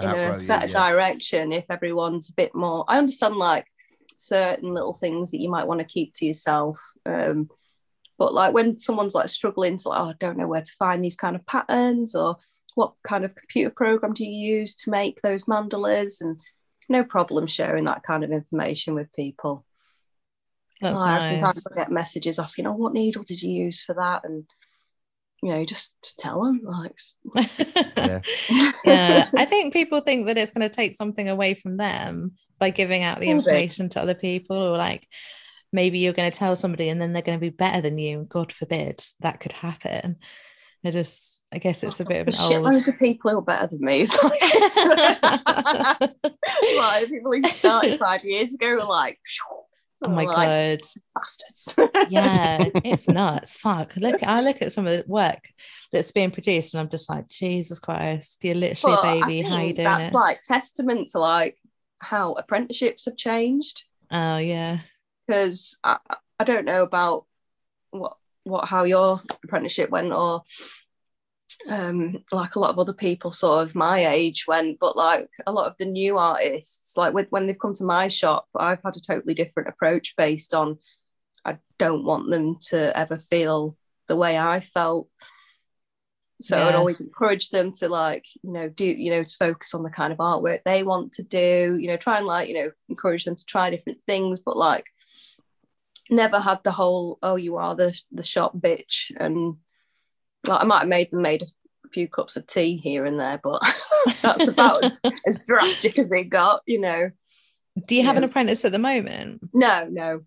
in 0.01 0.09
a 0.09 0.41
you, 0.41 0.49
better 0.49 0.67
yeah. 0.69 0.91
direction 0.91 1.53
if 1.53 1.67
everyone's 1.69 2.31
a 2.31 2.33
bit 2.33 2.55
more 2.55 2.83
i 2.89 2.97
understand 2.97 3.37
like 3.37 3.67
certain 4.17 4.73
little 4.73 4.95
things 4.95 5.31
that 5.31 5.39
you 5.41 5.51
might 5.51 5.67
want 5.67 5.81
to 5.81 5.85
keep 5.85 6.15
to 6.15 6.25
yourself 6.25 6.81
um 7.05 7.49
but 8.19 8.33
like 8.33 8.55
when 8.55 8.79
someone's 8.79 9.15
like 9.15 9.29
struggling 9.29 9.77
to 9.77 9.91
like, 9.91 10.01
oh, 10.01 10.09
i 10.09 10.15
don't 10.19 10.39
know 10.39 10.49
where 10.49 10.63
to 10.63 10.73
find 10.79 11.05
these 11.05 11.15
kind 11.17 11.37
of 11.37 11.45
patterns 11.47 12.15
or 12.15 12.37
what 12.75 12.95
kind 13.07 13.25
of 13.25 13.35
computer 13.35 13.71
program 13.71 14.13
do 14.13 14.25
you 14.25 14.57
use 14.57 14.75
to 14.75 14.91
make 14.91 15.21
those 15.23 15.45
mandalas 15.45 16.21
and 16.21 16.41
no 16.89 17.05
problem 17.05 17.47
sharing 17.47 17.85
that 17.85 18.03
kind 18.03 18.25
of 18.25 18.31
information 18.33 18.95
with 18.95 19.13
people 19.15 19.65
That's 20.81 20.97
like, 20.97 21.21
nice. 21.21 21.31
sometimes 21.33 21.67
I 21.67 21.75
get 21.75 21.91
messages 21.91 22.39
asking 22.39 22.67
oh 22.67 22.73
what 22.73 22.93
needle 22.93 23.23
did 23.23 23.43
you 23.43 23.51
use 23.51 23.83
for 23.83 23.95
that 23.95 24.25
and 24.25 24.45
you 25.43 25.51
know 25.51 25.65
just 25.65 25.93
just 26.03 26.19
tell 26.19 26.43
them 26.45 26.61
like 26.65 26.99
Yeah. 27.97 28.21
yeah, 28.85 29.29
I 29.37 29.45
think 29.45 29.73
people 29.73 30.01
think 30.01 30.27
that 30.27 30.37
it's 30.37 30.53
going 30.53 30.69
to 30.69 30.75
take 30.75 30.95
something 30.95 31.29
away 31.29 31.55
from 31.55 31.77
them 31.77 32.33
by 32.59 32.71
giving 32.71 33.03
out 33.03 33.21
the 33.21 33.27
Maybe. 33.27 33.39
information 33.39 33.89
to 33.91 34.03
other 34.03 34.15
people, 34.15 34.57
or 34.57 34.77
like 34.77 35.07
maybe 35.73 35.99
you're 35.99 36.13
going 36.13 36.31
to 36.31 36.37
tell 36.37 36.57
somebody 36.57 36.89
and 36.89 37.01
then 37.01 37.13
they're 37.13 37.23
going 37.23 37.39
to 37.39 37.41
be 37.41 37.51
better 37.51 37.81
than 37.81 37.99
you. 37.99 38.27
God 38.29 38.53
forbid 38.53 39.03
that 39.21 39.41
could 39.41 39.53
happen. 39.53 40.17
I 40.85 40.91
just, 40.91 41.41
I 41.53 41.59
guess 41.59 41.83
it's 41.85 42.01
a 42.01 42.05
bit 42.05 42.23
of 42.23 42.27
an 42.29 42.33
Shit, 42.35 42.57
old. 42.57 42.65
loads 42.65 42.89
of 42.89 42.99
people 42.99 43.31
who 43.31 43.39
are 43.39 43.43
better 43.43 43.69
than 43.69 43.81
me. 43.85 44.03
It's 44.03 44.13
like, 44.23 44.43
like 46.77 47.09
people 47.09 47.33
who 47.33 47.43
started 47.51 47.99
five 47.99 48.25
years 48.25 48.55
ago 48.55 48.75
were 48.75 48.85
like, 48.85 49.19
oh 50.03 50.09
my 50.09 50.25
like, 50.25 50.37
god, 50.37 50.81
bastards. 51.15 52.11
yeah, 52.11 52.65
it's 52.85 53.09
nuts. 53.09 53.57
Fuck. 53.57 53.97
Look, 53.97 54.23
I 54.23 54.41
look 54.41 54.61
at 54.63 54.73
some 54.73 54.87
of 54.87 54.93
the 54.93 55.05
work 55.07 55.49
that's 55.93 56.13
being 56.13 56.31
produced, 56.31 56.75
and 56.75 56.81
I'm 56.81 56.91
just 56.91 57.09
like, 57.09 57.29
Jesus 57.29 57.79
Christ, 57.79 58.39
you're 58.43 58.55
literally 58.55 58.97
But 59.01 59.17
a 59.17 59.21
baby. 59.21 59.43
How 59.43 59.61
you 59.61 59.75
doing 59.75 59.85
that's 59.85 60.13
it? 60.13 60.17
like 60.17 60.43
testament 60.43 61.09
to 61.13 61.19
like 61.19 61.59
how 62.01 62.33
apprenticeships 62.33 63.05
have 63.05 63.17
changed. 63.17 63.85
oh 64.11 64.39
yeah, 64.39 64.79
Because 65.27 65.77
I, 65.85 65.99
I 66.41 66.45
don't 66.45 66.65
know 66.65 66.83
about 66.83 67.27
what 67.91 68.17
what 68.45 68.69
how 68.69 68.85
your 68.85 69.21
apprenticeship 69.45 69.91
went 69.91 70.13
or 70.13 70.43
um 71.69 72.25
like 72.33 72.57
a 72.57 72.59
lot 72.59 72.71
of 72.71 72.79
other 72.79 72.93
people 72.93 73.31
sort 73.31 73.63
of 73.63 73.75
my 73.75 74.07
age 74.07 74.47
went 74.49 74.79
but 74.81 74.97
like 74.97 75.29
a 75.47 75.53
lot 75.53 75.67
of 75.67 75.77
the 75.79 75.85
new 75.85 76.19
artists 76.19 76.97
like 76.97 77.15
with, 77.15 77.27
when 77.31 77.47
they've 77.47 77.59
come 77.59 77.75
to 77.75 77.85
my 77.85 78.09
shop 78.09 78.49
i've 78.57 78.83
had 78.85 78.97
a 78.97 79.01
totally 79.01 79.35
different 79.35 79.69
approach 79.69 80.15
based 80.17 80.55
on 80.55 80.79
i 81.45 81.57
don't 81.79 82.05
want 82.05 82.31
them 82.31 82.57
to 82.61 82.97
ever 82.97 83.19
feel 83.19 83.77
the 84.09 84.17
way 84.17 84.39
i 84.39 84.61
felt. 84.61 85.09
So 86.41 86.61
i'd 86.61 86.75
always 86.75 86.99
encourage 86.99 87.51
them 87.51 87.73
to 87.75 87.89
like 87.89 88.25
you 88.43 88.53
know 88.53 88.69
do 88.69 88.85
you 88.85 89.13
know 89.13 89.23
to 89.23 89.37
focus 89.37 89.75
on 89.75 89.85
the 89.85 89.91
kind 89.91 90.13
of 90.13 90.19
artwork 90.19 90.61
they 90.65 90.83
want 90.83 91.13
to 91.15 91.23
do 91.23 91.79
you 91.81 91.87
know 91.87 91.97
try 91.97 92.17
and 92.17 92.27
like 92.27 92.49
you 92.49 92.55
know 92.55 92.71
encourage 92.89 93.25
them 93.25 93.37
to 93.37 93.45
try 93.45 93.71
different 93.71 93.99
things 94.07 94.41
but 94.41 94.57
like 94.57 94.87
never 96.11 96.41
had 96.41 96.59
the 96.65 96.73
whole 96.73 97.19
oh 97.23 97.37
you 97.37 97.57
are 97.57 97.75
the 97.75 97.97
the 98.11 98.25
shop 98.25 98.57
bitch 98.57 99.11
and 99.19 99.57
like 100.47 100.61
I 100.61 100.65
might 100.65 100.81
have 100.81 100.89
made 100.89 101.11
them 101.11 101.23
made 101.23 101.43
a 101.43 101.89
few 101.93 102.09
cups 102.09 102.37
of 102.37 102.47
tea 102.47 102.77
here 102.77 103.05
and 103.05 103.19
there, 103.19 103.41
but 103.43 103.63
that's 104.23 104.49
about 104.49 104.85
as, 104.85 105.01
as 105.27 105.45
drastic 105.47 105.99
as 105.99 106.11
it 106.11 106.25
got, 106.25 106.63
you 106.67 106.81
know. 106.81 107.11
do 107.87 107.95
you 107.95 108.05
have 108.05 108.17
an 108.17 108.25
apprentice 108.25 108.65
at 108.65 108.73
the 108.73 108.79
moment? 108.79 109.41
No, 109.53 109.87
no. 109.91 110.23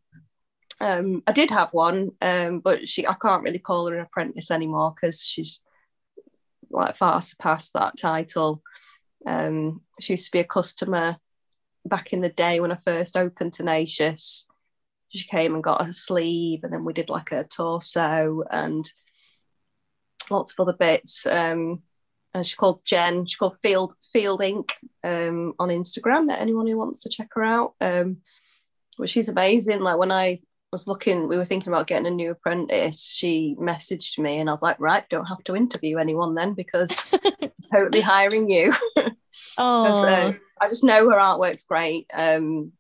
Um, 0.80 1.24
I 1.26 1.32
did 1.32 1.52
have 1.52 1.70
one, 1.72 2.12
um, 2.22 2.60
but 2.60 2.88
she 2.88 3.08
I 3.08 3.16
can't 3.22 3.44
really 3.44 3.60
call 3.60 3.88
her 3.88 3.96
an 3.96 4.02
apprentice 4.02 4.52
anymore 4.52 4.94
because 4.94 5.22
she's 5.22 5.62
like 6.70 6.98
far 6.98 7.22
surpassed 7.22 7.74
that 7.74 7.98
title. 7.98 8.62
Um, 9.26 9.82
she 10.00 10.14
used 10.14 10.26
to 10.26 10.32
be 10.32 10.40
a 10.40 10.44
customer 10.44 11.18
back 11.86 12.12
in 12.14 12.22
the 12.22 12.30
day 12.30 12.60
when 12.60 12.72
I 12.72 12.78
first 12.84 13.16
opened 13.16 13.54
Tenacious. 13.54 14.46
She 15.16 15.28
came 15.28 15.54
and 15.54 15.64
got 15.64 15.88
a 15.88 15.94
sleeve, 15.94 16.64
and 16.64 16.74
then 16.74 16.86
we 16.86 16.94
did 16.94 17.10
like 17.10 17.32
a 17.32 17.44
torso 17.44 18.44
and 18.50 18.90
lots 20.30 20.54
of 20.54 20.60
other 20.62 20.78
bits. 20.78 21.26
Um, 21.26 21.84
and 22.34 22.46
she's 22.46 22.56
called 22.56 22.82
Jen. 22.86 23.26
She's 23.26 23.38
called 23.38 23.58
Field 23.64 23.96
Field 24.12 24.42
Inc. 24.42 24.72
Um, 25.04 25.54
on 25.60 25.70
Instagram. 25.70 26.30
Anyone 26.36 26.68
who 26.68 26.78
wants 26.78 27.04
to 27.04 27.10
check 27.10 27.30
her 27.34 27.44
out. 27.44 27.74
Um, 27.80 28.18
but 28.98 29.10
she's 29.10 29.30
amazing. 29.30 29.80
Like 29.82 29.98
when 29.98 30.12
I 30.12 30.42
was 30.72 30.88
looking, 30.88 31.28
we 31.28 31.38
were 31.38 31.46
thinking 31.46 31.72
about 31.72 31.88
getting 31.88 32.08
a 32.08 32.12
new 32.12 32.32
apprentice. 32.32 33.02
She 33.02 33.56
messaged 33.60 34.20
me, 34.20 34.40
and 34.40 34.50
I 34.50 34.54
was 34.54 34.62
like, 34.62 34.80
right, 34.80 35.08
don't 35.10 35.26
have 35.26 35.44
to 35.46 35.56
interview 35.56 35.98
anyone 35.98 36.36
then 36.36 36.54
because 36.54 37.04
I'm 37.42 37.52
totally 37.74 38.02
hiring 38.02 38.50
you. 38.50 38.74
Oh, 39.58 40.04
uh, 40.04 40.34
I 40.62 40.70
just 40.70 40.84
know 40.84 41.10
her 41.10 41.18
artwork's 41.18 41.66
great. 41.66 42.10
Um, 42.14 42.72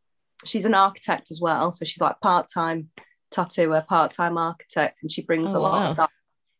she's 0.45 0.65
an 0.65 0.73
architect 0.75 1.31
as 1.31 1.41
well, 1.41 1.71
so 1.71 1.85
she's 1.85 2.01
like 2.01 2.19
part 2.21 2.47
time 2.53 2.89
tattooer, 3.31 3.85
part 3.87 4.11
time 4.11 4.37
architect, 4.37 4.99
and 5.01 5.11
she 5.11 5.21
brings 5.21 5.53
Oh, 5.53 5.57
a 5.57 5.59
lot 5.59 5.81
wow. 5.81 5.91
of 5.91 5.97
that 5.97 6.09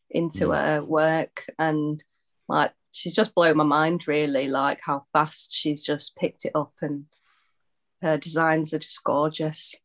into 0.10 0.52
her 0.52 0.84
work. 0.84 1.46
And 1.60 2.04
like, 2.48 2.72
she's 2.92 3.16
just 3.16 3.34
blown 3.36 3.58
my 3.58 3.64
mind, 3.64 4.08
really, 4.08 4.48
like 4.48 4.80
how 4.84 5.04
fast 5.14 5.54
she's 5.54 5.84
just 5.84 6.16
picked 6.16 6.46
it 6.46 6.52
up, 6.56 6.74
and 6.82 7.06
her 8.02 8.18
designs 8.18 8.74
are 8.74 8.80
just 8.80 9.04
gorgeous. 9.04 9.76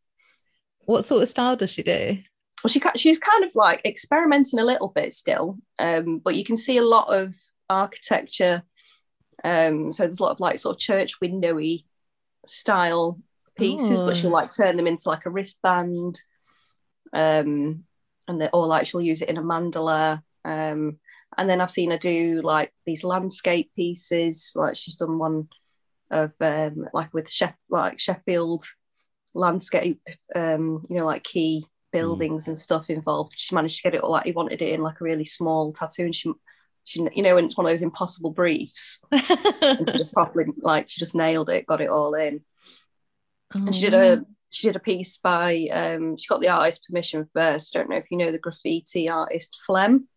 what 0.85 1.05
sort 1.05 1.23
of 1.23 1.29
style 1.29 1.57
does 1.57 1.71
she 1.71 1.83
do? 1.83 2.19
Well, 2.63 2.69
she 2.71 2.83
she's 2.97 3.19
kind 3.19 3.45
of 3.45 3.55
like 3.55 3.81
experimenting 3.87 4.59
a 4.59 4.65
little 4.65 4.89
bit 4.89 5.15
still, 5.15 5.57
um, 5.79 6.19
but 6.19 6.35
you 6.35 6.45
can 6.45 6.57
see 6.57 6.77
a 6.77 6.83
lot 6.85 7.09
of 7.09 7.35
architecture. 7.71 8.63
Um, 9.43 9.93
so 9.93 10.03
there's 10.05 10.21
a 10.21 10.23
lot 10.23 10.33
of 10.33 10.41
like 10.41 10.59
sort 10.59 10.75
of 10.77 10.81
church 10.81 11.19
windowy 11.23 11.85
style 12.47 13.19
pieces, 13.61 14.01
Oh. 14.01 14.07
but 14.07 14.17
she'll 14.17 14.31
like 14.31 14.51
turn 14.55 14.77
them 14.77 14.87
into 14.87 15.09
like 15.09 15.27
a 15.27 15.31
wristband, 15.31 16.21
um, 17.13 17.85
and 18.29 18.41
they, 18.41 18.49
or 18.53 18.67
like 18.67 18.87
she'll 18.87 19.01
use 19.01 19.23
it 19.23 19.29
in 19.29 19.37
a 19.37 19.43
mandala. 19.43 20.23
Um, 20.45 20.99
and 21.37 21.49
then 21.49 21.61
I've 21.61 21.71
seen 21.71 21.91
her 21.91 21.99
do 21.99 22.41
like 22.43 22.73
these 22.87 23.05
landscape 23.05 23.71
pieces, 23.77 24.53
like 24.55 24.77
she's 24.77 24.97
done 24.97 25.19
one 25.19 25.49
of 26.11 26.33
um, 26.41 26.89
like 26.93 27.15
with 27.15 27.29
Sheff- 27.29 27.55
like 27.69 27.99
Sheffield 28.01 28.65
landscape, 29.35 30.01
um, 30.35 30.83
you 30.89 30.97
know, 30.99 31.07
like 31.07 31.23
key 31.23 31.65
buildings 31.93 32.49
and 32.49 32.59
stuff 32.59 32.91
involved. 32.91 33.33
She 33.37 33.55
managed 33.55 33.77
to 33.79 33.83
get 33.85 33.95
it 33.95 34.03
all 34.03 34.11
like 34.13 34.25
he 34.27 34.33
wanted 34.33 34.61
it 34.63 34.73
in 34.75 34.83
like 34.83 35.01
a 35.01 35.05
really 35.05 35.25
small 35.25 35.73
tattoo, 35.73 36.05
and 36.05 36.15
she, 36.15 36.33
she, 36.85 37.07
you 37.15 37.23
know, 37.23 37.35
when 37.37 37.45
it's 37.45 37.57
one 37.57 37.67
of 37.67 37.73
those 37.73 37.83
impossible 37.83 38.31
briefs, 38.31 38.99
and 39.13 39.89
she 39.89 39.99
just 39.99 40.13
properly 40.15 40.47
like 40.63 40.89
she 40.89 40.99
just 41.01 41.15
nailed 41.15 41.51
it, 41.51 41.67
got 41.67 41.81
it 41.81 41.91
all 41.91 42.15
in. 42.15 42.41
And 43.55 43.75
she 43.75 43.83
did 43.83 43.95
Oh, 43.95 44.01
a 44.01 44.25
she 44.51 44.67
did 44.67 44.77
a 44.77 44.81
piece 44.81 45.19
by 45.19 45.69
um, 45.73 46.17
she 46.17 46.27
got 46.27 46.41
the 46.41 46.49
artist 46.49 46.85
permission 46.87 47.29
first. 47.35 47.75
I 47.75 47.79
don't 47.81 47.91
know 47.91 47.97
if 47.97 48.11
you 48.11 48.19
know 48.19 48.33
the 48.33 48.39
graffiti 48.39 49.09
artist 49.09 49.57
Phlegm. 49.67 50.09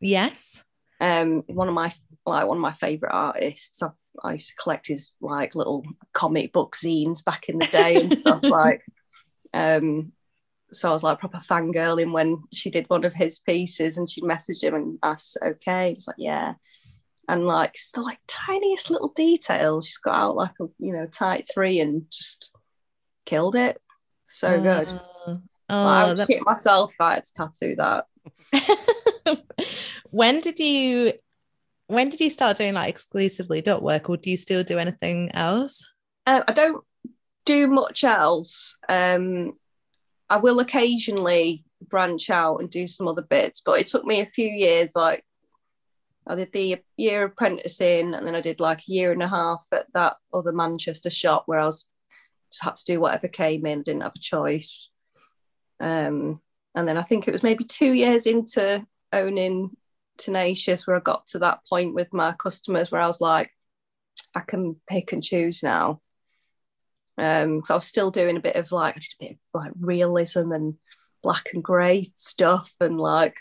yes. 0.00 0.64
Um, 1.00 1.42
one 1.46 1.68
of 1.68 1.74
my 1.74 1.92
like 2.26 2.46
one 2.46 2.58
of 2.58 2.62
my 2.62 2.72
favorite 2.72 3.12
artists. 3.12 3.82
I, 3.82 3.88
I 4.22 4.34
used 4.34 4.50
to 4.50 4.56
collect 4.56 4.86
his 4.88 5.10
like 5.20 5.54
little 5.54 5.84
comic 6.12 6.52
book 6.52 6.76
zines 6.76 7.24
back 7.24 7.48
in 7.48 7.58
the 7.58 7.66
day 7.66 7.96
and 7.96 8.12
stuff 8.12 8.42
like. 8.50 8.82
Um, 9.54 10.12
so 10.72 10.88
I 10.88 10.92
was 10.92 11.02
like 11.02 11.18
proper 11.18 11.38
fangirling 11.38 12.12
when 12.12 12.42
she 12.52 12.70
did 12.70 12.88
one 12.88 13.04
of 13.04 13.14
his 13.14 13.40
pieces, 13.40 13.96
and 13.96 14.08
she 14.08 14.22
messaged 14.22 14.62
him 14.64 14.74
and 14.74 14.98
asked, 15.02 15.36
"Okay," 15.42 15.90
he 15.90 15.94
was 15.96 16.06
like, 16.06 16.16
"Yeah." 16.18 16.54
And 17.28 17.46
like 17.46 17.76
the 17.94 18.00
like 18.02 18.18
tiniest 18.26 18.90
little 18.90 19.08
detail, 19.14 19.80
she's 19.80 19.98
got 19.98 20.14
out 20.14 20.36
like 20.36 20.52
a 20.60 20.64
you 20.78 20.92
know 20.92 21.06
tight 21.06 21.48
three 21.52 21.80
and 21.80 22.04
just 22.10 22.50
killed 23.26 23.54
it. 23.56 23.80
So 24.24 24.60
good. 24.60 24.88
Oh, 25.26 25.40
Like, 25.68 26.04
I 26.04 26.08
would 26.08 26.16
that- 26.18 26.26
shit 26.26 26.44
myself 26.44 26.92
if 26.92 27.00
I 27.00 27.14
had 27.14 27.24
to 27.24 27.32
tattoo 27.32 27.76
that. 27.76 28.06
when 30.10 30.40
did 30.40 30.58
you 30.58 31.12
when 31.86 32.08
did 32.08 32.20
you 32.20 32.30
start 32.30 32.56
doing 32.56 32.74
like 32.74 32.88
exclusively 32.88 33.60
dot 33.60 33.82
work 33.82 34.08
or 34.08 34.16
do 34.16 34.30
you 34.30 34.36
still 34.36 34.62
do 34.64 34.78
anything 34.78 35.30
else 35.34 35.92
Uh, 36.26 36.42
I 36.46 36.52
don't 36.52 36.84
do 37.44 37.66
much 37.66 38.04
else. 38.04 38.76
Um, 38.88 39.54
I 40.30 40.36
will 40.36 40.60
occasionally 40.60 41.64
branch 41.88 42.30
out 42.30 42.58
and 42.58 42.70
do 42.70 42.86
some 42.86 43.08
other 43.08 43.22
bits, 43.22 43.60
but 43.66 43.80
it 43.80 43.88
took 43.88 44.04
me 44.04 44.20
a 44.20 44.26
few 44.26 44.46
years. 44.46 44.92
Like 44.94 45.24
I 46.26 46.34
did 46.34 46.52
the 46.52 46.78
year 46.96 47.24
apprenticing, 47.24 48.14
and 48.14 48.26
then 48.26 48.34
I 48.34 48.40
did 48.40 48.60
like 48.60 48.80
a 48.80 48.92
year 48.92 49.12
and 49.12 49.22
a 49.22 49.28
half 49.28 49.66
at 49.72 49.86
that 49.94 50.16
other 50.32 50.52
Manchester 50.52 51.10
shop 51.10 51.44
where 51.46 51.58
I 51.58 51.66
was 51.66 51.86
just 52.50 52.62
had 52.62 52.76
to 52.76 52.84
do 52.84 53.00
whatever 53.00 53.28
came 53.28 53.66
in, 53.66 53.82
didn't 53.82 54.02
have 54.02 54.12
a 54.14 54.20
choice. 54.20 54.88
Um, 55.80 56.40
and 56.74 56.86
then 56.86 56.96
I 56.96 57.02
think 57.02 57.26
it 57.26 57.32
was 57.32 57.42
maybe 57.42 57.64
two 57.64 57.92
years 57.92 58.26
into 58.26 58.86
owning 59.12 59.76
Tenacious 60.16 60.86
where 60.86 60.96
I 60.96 61.00
got 61.00 61.26
to 61.28 61.40
that 61.40 61.60
point 61.68 61.94
with 61.94 62.12
my 62.12 62.32
customers 62.34 62.90
where 62.90 63.00
I 63.00 63.06
was 63.06 63.20
like, 63.20 63.50
I 64.34 64.40
can 64.40 64.76
pick 64.88 65.12
and 65.12 65.24
choose 65.24 65.62
now. 65.62 66.00
Um, 67.18 67.62
so 67.64 67.74
I 67.74 67.76
was 67.76 67.86
still 67.86 68.10
doing 68.10 68.36
a 68.36 68.40
bit 68.40 68.56
of 68.56 68.70
like 68.72 68.96
I 68.96 69.00
did 69.00 69.08
a 69.20 69.24
bit 69.24 69.30
of 69.32 69.60
like 69.62 69.72
realism 69.78 70.52
and 70.52 70.74
black 71.22 71.48
and 71.52 71.62
grey 71.62 72.10
stuff, 72.14 72.72
and 72.80 72.98
like, 72.98 73.36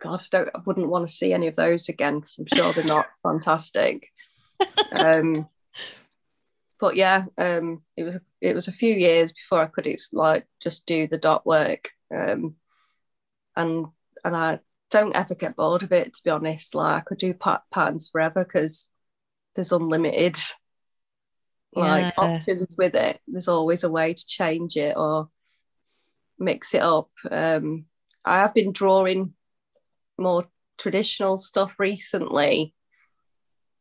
God, 0.00 0.20
I 0.20 0.24
don't, 0.30 0.50
I 0.54 0.60
wouldn't 0.66 0.88
want 0.88 1.08
to 1.08 1.12
see 1.14 1.32
any 1.32 1.46
of 1.46 1.56
those 1.56 1.88
again 1.88 2.20
because 2.20 2.38
I'm 2.38 2.46
sure 2.46 2.72
they're 2.72 2.84
not 2.84 3.06
fantastic. 3.22 4.08
um, 4.92 5.46
but 6.78 6.96
yeah, 6.96 7.24
um, 7.38 7.82
it 7.96 8.04
was 8.04 8.20
it 8.40 8.54
was 8.54 8.68
a 8.68 8.72
few 8.72 8.94
years 8.94 9.32
before 9.32 9.60
I 9.60 9.66
could 9.66 9.86
it's 9.86 10.12
like 10.12 10.46
just 10.62 10.86
do 10.86 11.06
the 11.06 11.18
dot 11.18 11.46
work, 11.46 11.90
um, 12.14 12.56
and 13.56 13.86
and 14.24 14.36
I 14.36 14.60
don't 14.90 15.16
ever 15.16 15.34
get 15.34 15.56
bored 15.56 15.82
of 15.82 15.92
it 15.92 16.14
to 16.14 16.22
be 16.22 16.30
honest. 16.30 16.74
Like 16.74 16.98
I 16.98 17.00
could 17.00 17.18
do 17.18 17.32
pat- 17.32 17.64
patterns 17.72 18.10
forever 18.10 18.44
because 18.44 18.90
there's 19.54 19.72
unlimited 19.72 20.36
like 21.72 22.06
Yeah. 22.06 22.12
options 22.18 22.76
with 22.76 22.94
it. 22.94 23.20
There's 23.26 23.48
always 23.48 23.84
a 23.84 23.90
way 23.90 24.14
to 24.14 24.26
change 24.26 24.76
it 24.76 24.96
or 24.96 25.30
mix 26.38 26.74
it 26.74 26.82
up. 26.82 27.10
Um, 27.30 27.86
I 28.24 28.38
have 28.38 28.54
been 28.54 28.72
drawing 28.72 29.34
more 30.18 30.46
traditional 30.78 31.36
stuff 31.36 31.72
recently. 31.78 32.72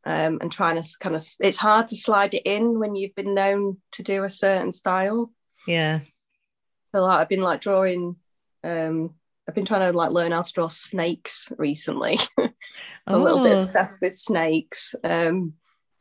Um, 0.07 0.37
and 0.39 0.51
trying 0.51 0.79
to 0.81 0.87
kind 0.99 1.15
of, 1.15 1.25
it's 1.39 1.57
hard 1.57 1.87
to 1.87 1.95
slide 1.97 2.35
it 2.35 2.43
in 2.45 2.77
when 2.79 2.95
you've 2.95 3.15
been 3.15 3.33
known 3.33 3.77
to 3.93 4.03
do 4.03 4.23
a 4.23 4.29
certain 4.29 4.71
style. 4.71 5.31
Yeah. 5.67 6.01
So 6.93 7.01
like 7.01 7.21
I've 7.21 7.29
been 7.29 7.41
like 7.41 7.61
drawing, 7.61 8.15
um, 8.63 9.15
I've 9.49 9.55
been 9.55 9.65
trying 9.65 9.91
to 9.91 9.97
like 9.97 10.11
learn 10.11 10.31
how 10.31 10.43
to 10.43 10.53
draw 10.53 10.67
snakes 10.67 11.51
recently. 11.57 12.19
I'm 12.37 12.51
a 13.07 13.17
little 13.17 13.41
bit 13.43 13.53
Oh. 13.53 13.57
obsessed 13.57 13.99
with 14.01 14.13
snakes. 14.15 14.93
Um, 15.03 15.53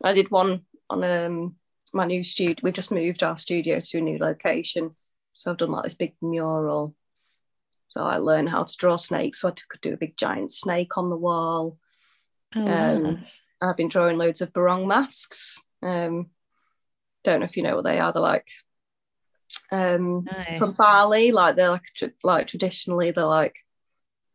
I 0.03 0.12
did 0.12 0.31
one 0.31 0.66
on 0.90 1.03
um, 1.03 1.57
my 1.94 2.05
new 2.05 2.23
studio. 2.23 2.57
we've 2.62 2.75
just 2.75 2.90
moved 2.92 3.23
our 3.23 3.38
studio 3.38 3.81
to 3.81 3.99
a 3.99 4.03
new 4.03 4.18
location, 4.18 4.94
so 5.33 5.51
I've 5.51 5.57
done 5.57 5.70
like 5.70 5.85
this 5.85 5.94
big 5.94 6.12
mural. 6.20 6.94
So 7.88 8.03
I 8.03 8.16
learned 8.16 8.49
how 8.49 8.64
to 8.64 8.77
draw 8.77 8.97
snakes. 8.97 9.40
So 9.40 9.49
I 9.49 9.53
could 9.53 9.81
do 9.81 9.94
a 9.94 9.99
big 9.99 10.16
giant 10.16 10.51
snake 10.51 10.97
on 10.97 11.11
the 11.11 11.16
wall. 11.16 11.79
Oh, 12.55 12.66
Um. 12.66 13.25
I've 13.61 13.77
been 13.77 13.88
drawing 13.88 14.18
loads 14.18 14.40
of 14.40 14.53
barong 14.53 14.87
masks. 14.87 15.59
Um, 15.83 16.31
don't 17.23 17.40
know 17.40 17.47
if 17.47 17.57
you 17.57 17.62
know 17.62 17.77
what 17.77 17.85
they 17.85 17.99
are. 17.99 18.12
They're 18.12 18.20
like 18.20 18.47
um, 19.70 20.25
No. 20.25 20.59
from 20.59 20.73
Bali. 20.73 21.33
Like 21.33 21.57
they're 21.57 21.70
like 21.70 21.85
tr- 21.97 22.07
like 22.23 22.47
traditionally 22.47 23.11
they're 23.11 23.25
like 23.25 23.57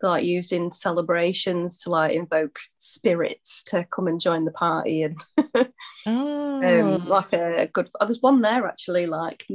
they're 0.02 0.10
like 0.10 0.26
used 0.26 0.54
in 0.54 0.72
celebrations 0.72 1.80
to 1.80 1.90
like 1.90 2.14
invoke 2.14 2.60
spirits 2.78 3.64
to 3.64 3.86
come 3.94 4.08
and 4.08 4.20
join 4.20 4.46
the 4.46 4.52
party 4.52 5.04
and 5.04 5.24
oh. 6.08 6.96
um, 6.96 7.08
like 7.08 7.34
a, 7.34 7.68
good. 7.72 7.90
Oh, 8.00 8.06
there's 8.06 8.22
one 8.22 8.42
there 8.42 8.66
actually. 8.66 9.06
Like 9.06 9.46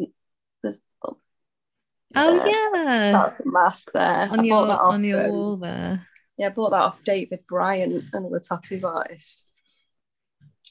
there's 0.63 0.81
oh 2.15 2.47
yeah, 2.47 3.13
that's 3.13 3.41
a 3.41 3.49
mask 3.49 3.91
there. 3.93 4.29
On 4.31 4.41
I 4.41 4.43
your 4.43 4.83
on 4.83 5.05
your 5.05 5.25
um, 5.25 5.31
wall 5.31 5.57
there. 5.57 6.07
Yeah, 6.37 6.47
I 6.47 6.51
bought 6.51 6.71
that 6.71 6.83
off 6.83 7.05
David 7.05 7.41
Bryant, 7.49 8.05
another 8.13 8.41
tattoo 8.41 8.81
artist. 8.85 9.45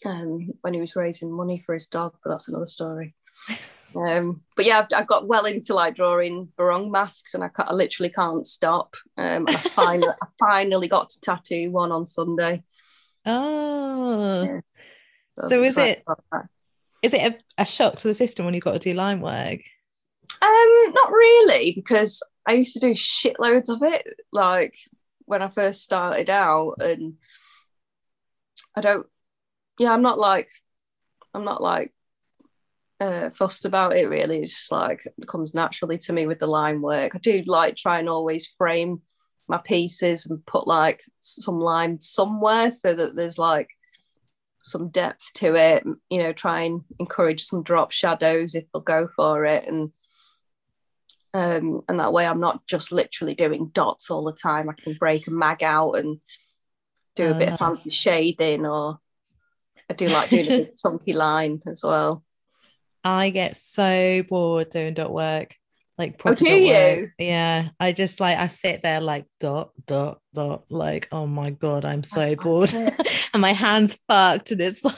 Um, 0.06 0.50
when 0.62 0.74
he 0.74 0.82
was 0.82 0.96
raising 0.96 1.32
money 1.32 1.64
for 1.66 1.74
his 1.74 1.86
dog, 1.86 2.16
but 2.24 2.32
that's 2.32 2.48
another 2.48 2.68
story. 2.68 3.16
Um, 3.96 4.42
but 4.56 4.66
yeah, 4.66 4.80
I've, 4.80 4.88
I've, 4.96 5.08
got 5.08 5.28
well 5.28 5.46
into 5.46 5.74
like 5.74 5.96
drawing 5.96 6.46
barong 6.58 6.90
masks, 6.90 7.36
and 7.36 7.44
I, 7.44 7.50
I 7.58 7.74
literally 7.74 8.10
can't 8.10 8.46
stop. 8.46 8.96
Um, 9.18 9.46
I 9.48 9.58
finally, 9.58 10.08
I 10.10 10.26
finally 10.40 10.88
got 10.88 11.10
to 11.10 11.22
tattoo 11.22 11.70
one 11.70 11.92
on 11.92 12.06
Sunday. 12.06 12.64
Oh. 13.26 14.44
Yeah. 14.44 15.48
So 15.48 15.60
I'm 15.60 15.66
is 15.66 15.78
it-. 15.78 16.04
Is 17.04 17.14
it 17.14 17.34
a, 17.58 17.62
a 17.62 17.66
shock 17.66 17.98
to 17.98 18.08
the 18.08 18.14
system 18.14 18.46
when 18.46 18.54
you've 18.54 18.64
got 18.64 18.74
to 18.74 18.80
do 18.80 18.94
line 18.94 19.20
work? 19.20 19.60
Um, 20.42 20.94
not 20.94 21.12
really, 21.12 21.74
because 21.74 22.22
I 22.48 22.54
used 22.54 22.74
to 22.74 22.80
do 22.80 22.94
shitloads 22.94 23.70
of 23.70 23.82
it, 23.84 24.06
like 24.32 24.76
when 25.26 25.42
I 25.42 25.50
first 25.50 25.84
started 25.84 26.30
out, 26.30 26.76
and 26.80 27.16
I 28.76 28.82
don't. 28.82 29.08
Yeah, 29.80 29.92
I'm 29.92 30.02
not 30.02 30.20
like, 30.20 30.50
I'm 31.34 31.46
not 31.46 31.62
like 31.62 31.94
uh, 33.00 33.30
fussed 33.32 33.66
about 33.66 33.96
it. 33.96 34.10
Really, 34.10 34.42
it's 34.42 34.54
just 34.54 34.72
like 34.72 35.06
it 35.06 35.28
comes 35.28 35.54
naturally 35.54 35.98
to 36.00 36.14
me 36.14 36.28
with 36.28 36.40
the 36.40 36.48
line 36.48 36.82
work. 36.82 37.16
I 37.16 37.20
do 37.20 37.44
like 37.46 37.76
try 37.76 38.00
and 38.00 38.10
always 38.10 38.52
frame 38.58 39.02
my 39.48 39.58
pieces 39.58 40.26
and 40.26 40.46
put 40.46 40.68
like 40.68 41.02
some 41.20 41.60
line 41.60 42.00
somewhere 42.00 42.72
so 42.72 42.94
that 42.94 43.16
there's 43.16 43.38
like 43.38 43.70
some 44.64 44.90
depth 44.90 45.34
to 45.36 45.56
it. 45.56 45.84
You 46.10 46.20
know, 46.20 46.34
try 46.34 46.64
and 46.64 46.82
encourage 47.00 47.44
some 47.44 47.64
drop 47.64 47.92
shadows 47.92 48.56
if 48.56 48.66
they'll 48.74 48.82
go 48.82 49.08
for 49.16 49.46
it, 49.46 49.68
and 49.68 49.92
um, 51.34 51.82
and 51.90 52.00
that 52.00 52.14
way 52.14 52.26
I'm 52.28 52.40
not 52.40 52.66
just 52.68 52.92
literally 52.92 53.36
doing 53.36 53.70
dots 53.74 54.10
all 54.12 54.24
the 54.24 54.34
time. 54.34 54.70
I 54.70 54.74
can 54.74 54.94
break 54.94 55.28
a 55.28 55.32
mag 55.32 55.64
out 55.64 55.94
and 55.94 56.20
do 57.16 57.32
a 57.32 57.34
bit 57.34 57.50
Ah. 57.50 57.54
of 57.54 57.60
fancy 57.60 57.90
shading, 57.90 58.66
or 58.66 59.00
I 59.90 59.94
do 59.94 60.08
like 60.08 60.30
doing 60.30 60.46
a 60.46 60.50
big 60.50 60.78
chunky 60.82 61.14
line 61.14 61.62
as 61.68 61.82
well. 61.84 62.24
I 63.04 63.32
get 63.32 63.58
so 63.58 64.24
bored 64.30 64.70
doing 64.70 64.94
dot 64.94 65.12
work. 65.14 65.56
Like 65.98 66.20
Oh, 66.26 66.34
do 66.34 66.46
dot 66.46 66.52
work. 66.54 66.98
you? 66.98 67.10
Yeah. 67.20 67.70
I 67.80 67.92
just 67.92 68.20
like 68.20 68.38
I 68.38 68.48
sit 68.48 68.82
there 68.82 69.02
like 69.02 69.26
dot, 69.40 69.72
dot, 69.86 70.22
dot, 70.34 70.64
like, 70.70 71.08
oh 71.12 71.28
my 71.28 71.52
god, 71.52 71.86
I'm 71.86 72.04
so 72.04 72.36
bored. 72.36 72.74
and 73.34 73.42
my 73.42 73.54
hands 73.54 74.00
fucked, 74.08 74.52
and 74.52 74.62
it's 74.62 74.84
like, 74.84 74.96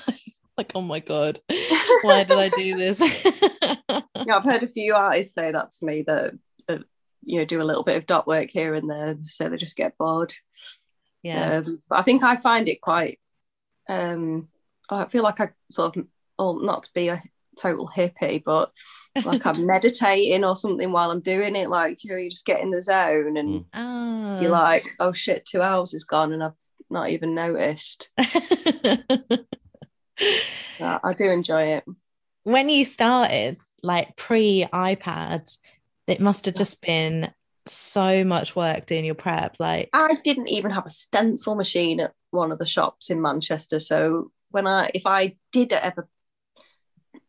like, 0.58 0.72
oh 0.76 0.82
my 0.82 1.00
god, 1.02 1.40
why 2.04 2.24
did 2.24 2.38
I 2.38 2.48
do 2.50 2.78
this? 2.78 3.02
Yeah, 4.26 4.38
I've 4.38 4.44
heard 4.44 4.64
a 4.64 4.68
few 4.68 4.94
artists 4.96 5.34
say 5.34 5.52
that 5.52 5.72
to 5.72 5.86
me 5.86 6.04
that, 6.04 6.34
that 6.68 6.82
you 7.24 7.40
know 7.40 7.46
do 7.46 7.62
a 7.62 7.64
little 7.64 7.84
bit 7.84 7.98
of 7.98 8.06
dot 8.06 8.28
work 8.28 8.50
here 8.50 8.74
and 8.74 8.90
there, 8.90 9.16
so 9.24 9.50
they 9.50 9.58
just 9.58 9.76
get 9.76 9.98
bored. 9.98 10.34
yeah. 11.24 11.58
Um, 11.58 11.80
but 11.90 12.00
I 12.00 12.04
think 12.04 12.24
I 12.24 12.36
find 12.36 12.68
it 12.68 12.82
quite. 12.82 13.20
Um, 13.88 14.48
I 14.90 15.06
feel 15.06 15.24
like 15.24 15.40
I 15.40 15.50
sort 15.70 15.98
of, 15.98 16.08
well, 16.38 16.60
not 16.60 16.84
to 16.84 16.90
be 16.94 17.08
a 17.10 17.22
total 17.58 17.90
hippie, 17.94 18.44
but 18.44 18.72
like 19.24 19.46
I'm 19.46 19.66
meditating 19.68 20.44
or 20.44 20.56
something 20.56 20.92
while 20.92 21.12
I'm 21.12 21.22
doing 21.22 21.56
it. 21.56 21.70
Like 21.70 22.04
you 22.04 22.12
know, 22.12 22.18
you 22.18 22.30
just 22.30 22.46
get 22.46 22.62
in 22.62 22.72
the 22.72 22.82
zone 22.82 23.38
and. 23.38 23.66
Ah. 23.74 24.40
you're 24.40 24.52
like, 24.52 24.84
oh 25.00 25.14
shit, 25.14 25.46
two 25.46 25.62
hours 25.62 25.94
is 25.94 26.04
gone 26.04 26.34
and 26.34 26.44
I've 26.44 26.54
not 26.90 27.10
even 27.10 27.36
noticed. 27.36 28.10
I, 28.18 29.44
I 30.80 31.14
do 31.18 31.26
enjoy 31.26 31.64
it. 31.64 31.86
when 32.44 32.70
you 32.70 32.86
started, 32.86 33.58
like 33.86 34.16
pre 34.16 34.66
iPads, 34.74 35.60
it 36.08 36.20
must 36.20 36.46
have 36.46 36.56
just 36.56 36.82
been 36.82 37.32
so 37.68 38.24
much 38.24 38.56
work 38.56 38.86
doing 38.86 39.06
your 39.06 39.16
prep. 39.16 39.56
Like, 39.60 39.90
I 39.94 40.16
didn't 40.24 40.50
even 40.50 40.72
have 40.72 40.86
a 40.86 40.92
stencil 40.92 41.56
machine 41.56 42.00
at 42.00 42.14
one 42.32 42.52
of 42.52 42.60
the 42.60 42.66
shops 42.66 43.10
in 43.10 43.22
Manchester. 43.22 43.80
So 43.80 44.32
when 44.50 44.68
I, 44.68 44.90
if 44.94 45.04
I 45.06 45.36
did 45.52 45.72
ever, 45.72 46.08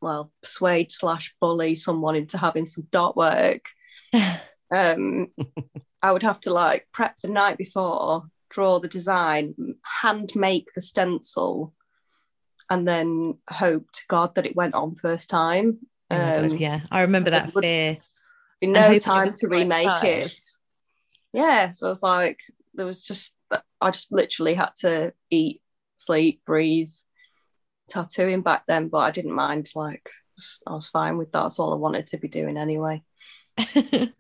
well, 0.01 0.33
persuade 0.42 0.92
slash 0.92 1.35
bully 1.40 1.75
someone 1.75 2.16
into 2.16 2.38
having 2.38 2.66
some 2.66 2.87
dot 2.90 3.16
work, 3.16 3.66
um, 4.73 5.29
I 6.03 6.12
would 6.12 6.23
have 6.23 6.40
to 6.40 6.53
like 6.53 6.88
prep 6.92 7.16
the 7.21 7.29
night 7.29 7.59
before, 7.59 8.25
draw 8.51 8.79
the 8.79 8.88
design, 8.88 9.55
hand 9.83 10.33
make 10.35 10.69
the 10.75 10.81
stencil, 10.81 11.75
and 12.69 12.87
then 12.87 13.38
hope 13.49 13.90
to 13.92 14.03
God 14.09 14.35
that 14.35 14.47
it 14.47 14.57
went 14.57 14.75
on 14.75 14.95
first 14.95 15.31
time. 15.31 15.79
Oh 16.11 16.38
Um, 16.40 16.49
God, 16.49 16.59
yeah, 16.61 16.81
I 16.90 17.03
remember 17.03 17.31
that 17.31 17.55
would- 17.55 17.64
fear. 17.64 17.99
Be 18.61 18.69
no 18.69 18.99
time 18.99 19.29
to 19.29 19.35
the 19.42 19.49
right 19.49 19.59
remake 19.61 19.87
it. 20.05 20.23
size. 20.31 20.57
yeah 21.35 21.73
so 21.73 21.87
i 21.87 21.90
was 21.90 22.03
like 22.03 22.40
there 22.73 22.87
was 22.87 23.05
just 23.05 23.35
i 23.83 23.90
just 23.90 24.11
literally 24.11 24.55
had 24.55 24.71
to 24.79 25.12
eat 25.31 25.61
sleep 25.99 26.40
breathe 26.47 26.92
tattooing 27.90 28.40
back 28.40 28.62
then 28.66 28.88
but 28.88 28.99
i 28.99 29.11
didn't 29.11 29.35
mind 29.35 29.69
like 29.75 30.09
i 30.66 30.73
was 30.73 30.88
fine 30.88 31.19
with 31.19 31.31
that 31.33 31.42
that's 31.42 31.59
all 31.59 31.75
i 31.75 31.77
wanted 31.77 32.07
to 32.07 32.16
be 32.16 32.29
doing 32.29 32.57
anyway 32.57 33.03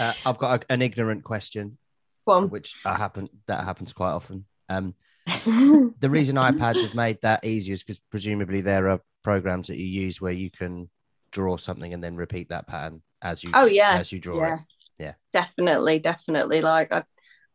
Uh, 0.00 0.14
I've 0.24 0.38
got 0.38 0.64
a, 0.64 0.72
an 0.72 0.80
ignorant 0.80 1.22
question, 1.22 1.76
well 2.24 2.48
which 2.48 2.74
I 2.86 2.96
happen 2.96 3.28
that 3.46 3.62
happens 3.62 3.92
quite 3.92 4.12
often. 4.12 4.46
Um, 4.70 4.94
the 5.26 6.08
reason 6.08 6.36
iPads 6.36 6.80
have 6.80 6.94
made 6.94 7.18
that 7.20 7.44
easier 7.44 7.74
is 7.74 7.82
because 7.82 8.00
presumably 8.10 8.62
there 8.62 8.88
are 8.88 9.00
programs 9.22 9.66
that 9.68 9.76
you 9.76 9.84
use 9.84 10.18
where 10.18 10.32
you 10.32 10.50
can 10.50 10.88
draw 11.36 11.58
something 11.58 11.92
and 11.92 12.02
then 12.02 12.16
repeat 12.16 12.48
that 12.48 12.66
pattern 12.66 13.02
as 13.20 13.44
you 13.44 13.50
oh 13.52 13.66
yeah. 13.66 13.98
as 13.98 14.10
you 14.10 14.18
draw 14.18 14.38
yeah 14.38 14.54
it. 14.54 14.60
Yeah. 14.98 15.14
definitely 15.34 15.98
definitely. 15.98 16.62
Like 16.62 16.90
i 16.90 17.04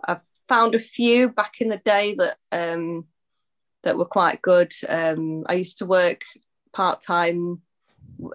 i've 0.08 0.22
found 0.48 0.76
a 0.76 0.80
few 0.98 1.30
back 1.30 1.62
in 1.62 1.70
the 1.70 1.82
day 1.84 2.14
that 2.14 2.38
um 2.52 3.06
that 3.82 3.98
were 3.98 4.06
quite 4.20 4.40
good. 4.44 4.72
Um 4.88 5.46
i 5.48 5.56
used 5.56 5.80
to 5.80 5.88
work 5.88 6.22
part-time 6.74 7.64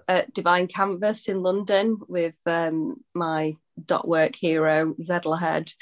at 0.09 0.35
divine 0.35 0.66
canvas 0.66 1.28
in 1.28 1.44
london 1.44 1.98
with 2.09 2.35
um 2.46 2.96
my 3.14 3.54
dot 3.92 4.09
work 4.09 4.35
hero 4.35 4.94
Xed 5.00 5.22
LeHead 5.32 5.72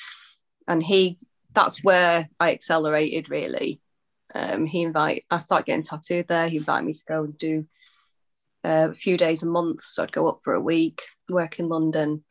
and 0.68 0.82
he 0.82 1.16
that's 1.54 1.82
where 1.82 2.28
i 2.38 2.52
accelerated 2.52 3.30
really. 3.30 3.80
Um 4.34 4.66
he 4.66 4.82
invite 4.82 5.24
i 5.30 5.38
started 5.38 5.66
getting 5.66 5.84
tattooed 5.84 6.28
there. 6.28 6.50
He 6.50 6.58
invited 6.58 6.84
me 6.84 6.92
to 6.92 7.04
go 7.08 7.24
and 7.24 7.38
do 7.38 7.66
uh, 8.64 8.88
a 8.90 8.94
few 8.94 9.16
days 9.16 9.42
a 9.42 9.46
month 9.46 9.82
so 9.84 10.02
i'd 10.02 10.12
go 10.12 10.28
up 10.28 10.40
for 10.42 10.54
a 10.54 10.60
week 10.60 11.02
work 11.28 11.58
in 11.58 11.68
london 11.68 12.24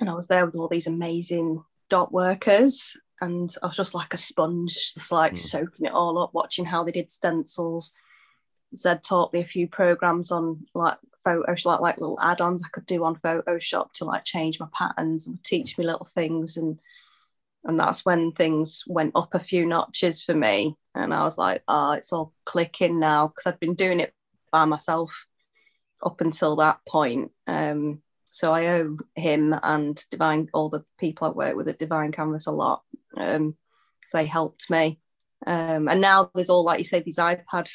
and 0.00 0.08
I 0.08 0.14
was 0.14 0.26
there 0.26 0.46
with 0.46 0.54
all 0.54 0.68
these 0.68 0.86
amazing 0.86 1.62
dot 1.88 2.12
workers. 2.12 2.96
and 3.22 3.54
I 3.62 3.66
was 3.66 3.76
just 3.76 3.94
like 3.94 4.14
a 4.14 4.16
sponge, 4.16 4.94
just 4.94 5.12
like 5.12 5.34
Mm. 5.34 5.38
soaking 5.38 5.84
it 5.84 5.92
all 5.92 6.16
up, 6.18 6.32
watching 6.32 6.64
how 6.64 6.84
they 6.84 6.90
did 6.90 7.10
stencils. 7.10 7.92
Xed 8.74 9.02
taught 9.02 9.34
me 9.34 9.40
a 9.40 9.46
few 9.46 9.68
programs 9.68 10.32
on 10.32 10.66
like 10.74 10.96
Photoshop, 11.26 11.66
like, 11.66 11.80
like 11.80 12.00
little 12.00 12.18
add-ons 12.22 12.62
I 12.64 12.68
could 12.72 12.86
do 12.86 13.04
on 13.04 13.16
Photoshop 13.16 13.92
to 13.94 14.06
like 14.06 14.24
change 14.24 14.58
my 14.58 14.68
patterns 14.72 15.26
and 15.26 15.42
teach 15.44 15.76
me 15.76 15.84
little 15.84 16.08
things 16.14 16.56
and 16.56 16.80
and 17.64 17.78
that's 17.78 18.06
when 18.06 18.32
things 18.32 18.84
went 18.86 19.12
up 19.14 19.34
a 19.34 19.38
few 19.38 19.66
notches 19.66 20.22
for 20.22 20.34
me 20.34 20.78
and 20.94 21.12
I 21.12 21.24
was 21.24 21.36
like, 21.36 21.62
oh, 21.68 21.92
it's 21.92 22.14
all 22.14 22.32
clicking 22.46 22.98
now 22.98 23.28
because 23.28 23.44
I'd 23.46 23.60
been 23.60 23.74
doing 23.74 24.00
it 24.00 24.14
by 24.50 24.64
myself 24.64 25.10
up 26.02 26.20
until 26.20 26.56
that 26.56 26.80
point. 26.88 27.30
Um, 27.46 28.02
so 28.30 28.52
I 28.52 28.68
owe 28.68 28.96
him 29.14 29.54
and 29.62 30.02
Divine, 30.10 30.48
all 30.54 30.68
the 30.68 30.84
people 30.98 31.28
I 31.28 31.30
work 31.30 31.56
with 31.56 31.68
at 31.68 31.78
Divine 31.78 32.12
Canvas 32.12 32.46
a 32.46 32.52
lot. 32.52 32.82
Um, 33.16 33.56
they 34.12 34.26
helped 34.26 34.70
me. 34.70 35.00
Um, 35.46 35.88
and 35.88 36.00
now 36.00 36.30
there's 36.34 36.50
all, 36.50 36.64
like 36.64 36.78
you 36.78 36.84
say, 36.84 37.00
these 37.00 37.18
iPad 37.18 37.70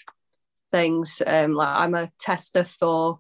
things. 0.72 1.22
Um, 1.26 1.54
like 1.54 1.68
I'm 1.68 1.96
a 1.96 2.12
tester 2.20 2.66
for 2.80 3.20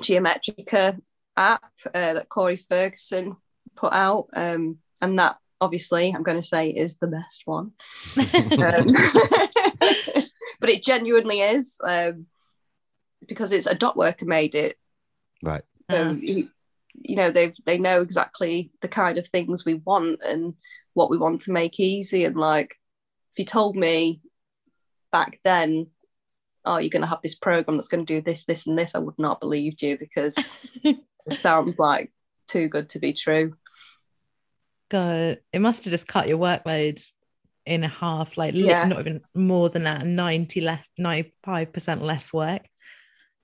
Geometrica 0.00 1.00
app 1.36 1.72
uh, 1.86 2.14
that 2.14 2.28
Corey 2.28 2.64
Ferguson 2.68 3.36
put 3.76 3.92
out. 3.92 4.28
Um, 4.32 4.78
and 5.00 5.18
that 5.18 5.36
obviously 5.60 6.12
I'm 6.14 6.22
going 6.22 6.40
to 6.40 6.46
say 6.46 6.70
is 6.70 6.96
the 6.96 7.06
best 7.06 7.42
one. 7.44 7.72
Um, 8.16 8.86
but 10.60 10.70
it 10.70 10.82
genuinely 10.82 11.40
is 11.40 11.78
um, 11.84 12.26
because 13.28 13.52
it's 13.52 13.66
a 13.66 13.74
dot 13.74 13.96
worker 13.96 14.24
made 14.24 14.54
it. 14.54 14.76
Right. 15.42 15.62
So 15.90 16.10
Ah. 16.10 16.10
you, 16.18 16.48
you 16.94 17.16
know 17.16 17.30
they 17.30 17.52
they 17.64 17.78
know 17.78 18.00
exactly 18.00 18.70
the 18.80 18.88
kind 18.88 19.18
of 19.18 19.28
things 19.28 19.64
we 19.64 19.74
want 19.74 20.20
and 20.24 20.54
what 20.94 21.10
we 21.10 21.18
want 21.18 21.42
to 21.42 21.52
make 21.52 21.78
easy. 21.78 22.24
And 22.24 22.36
like 22.36 22.74
if 23.32 23.38
you 23.38 23.44
told 23.44 23.76
me 23.76 24.20
back 25.12 25.40
then, 25.44 25.88
oh, 26.64 26.78
you're 26.78 26.90
going 26.90 27.02
to 27.02 27.08
have 27.08 27.22
this 27.22 27.34
program 27.34 27.76
that's 27.76 27.88
going 27.88 28.04
to 28.06 28.14
do 28.14 28.22
this, 28.22 28.44
this, 28.44 28.66
and 28.66 28.78
this, 28.78 28.94
I 28.94 28.98
would 28.98 29.18
not 29.18 29.34
have 29.36 29.40
believed 29.40 29.82
you 29.82 29.98
because 29.98 30.36
it 30.84 30.98
sounds 31.32 31.78
like 31.78 32.12
too 32.48 32.68
good 32.68 32.88
to 32.90 32.98
be 32.98 33.12
true. 33.12 33.54
God, 34.88 35.38
it 35.52 35.60
must 35.60 35.84
have 35.84 35.90
just 35.90 36.08
cut 36.08 36.28
your 36.28 36.38
workloads 36.38 37.10
in 37.64 37.82
half, 37.82 38.36
like 38.36 38.54
Yeah. 38.54 38.86
not 38.86 39.00
even 39.00 39.20
more 39.34 39.68
than 39.68 39.84
that, 39.84 40.06
90 40.06 40.60
less, 40.60 40.86
95% 40.98 42.00
less 42.00 42.32
work. 42.32 42.62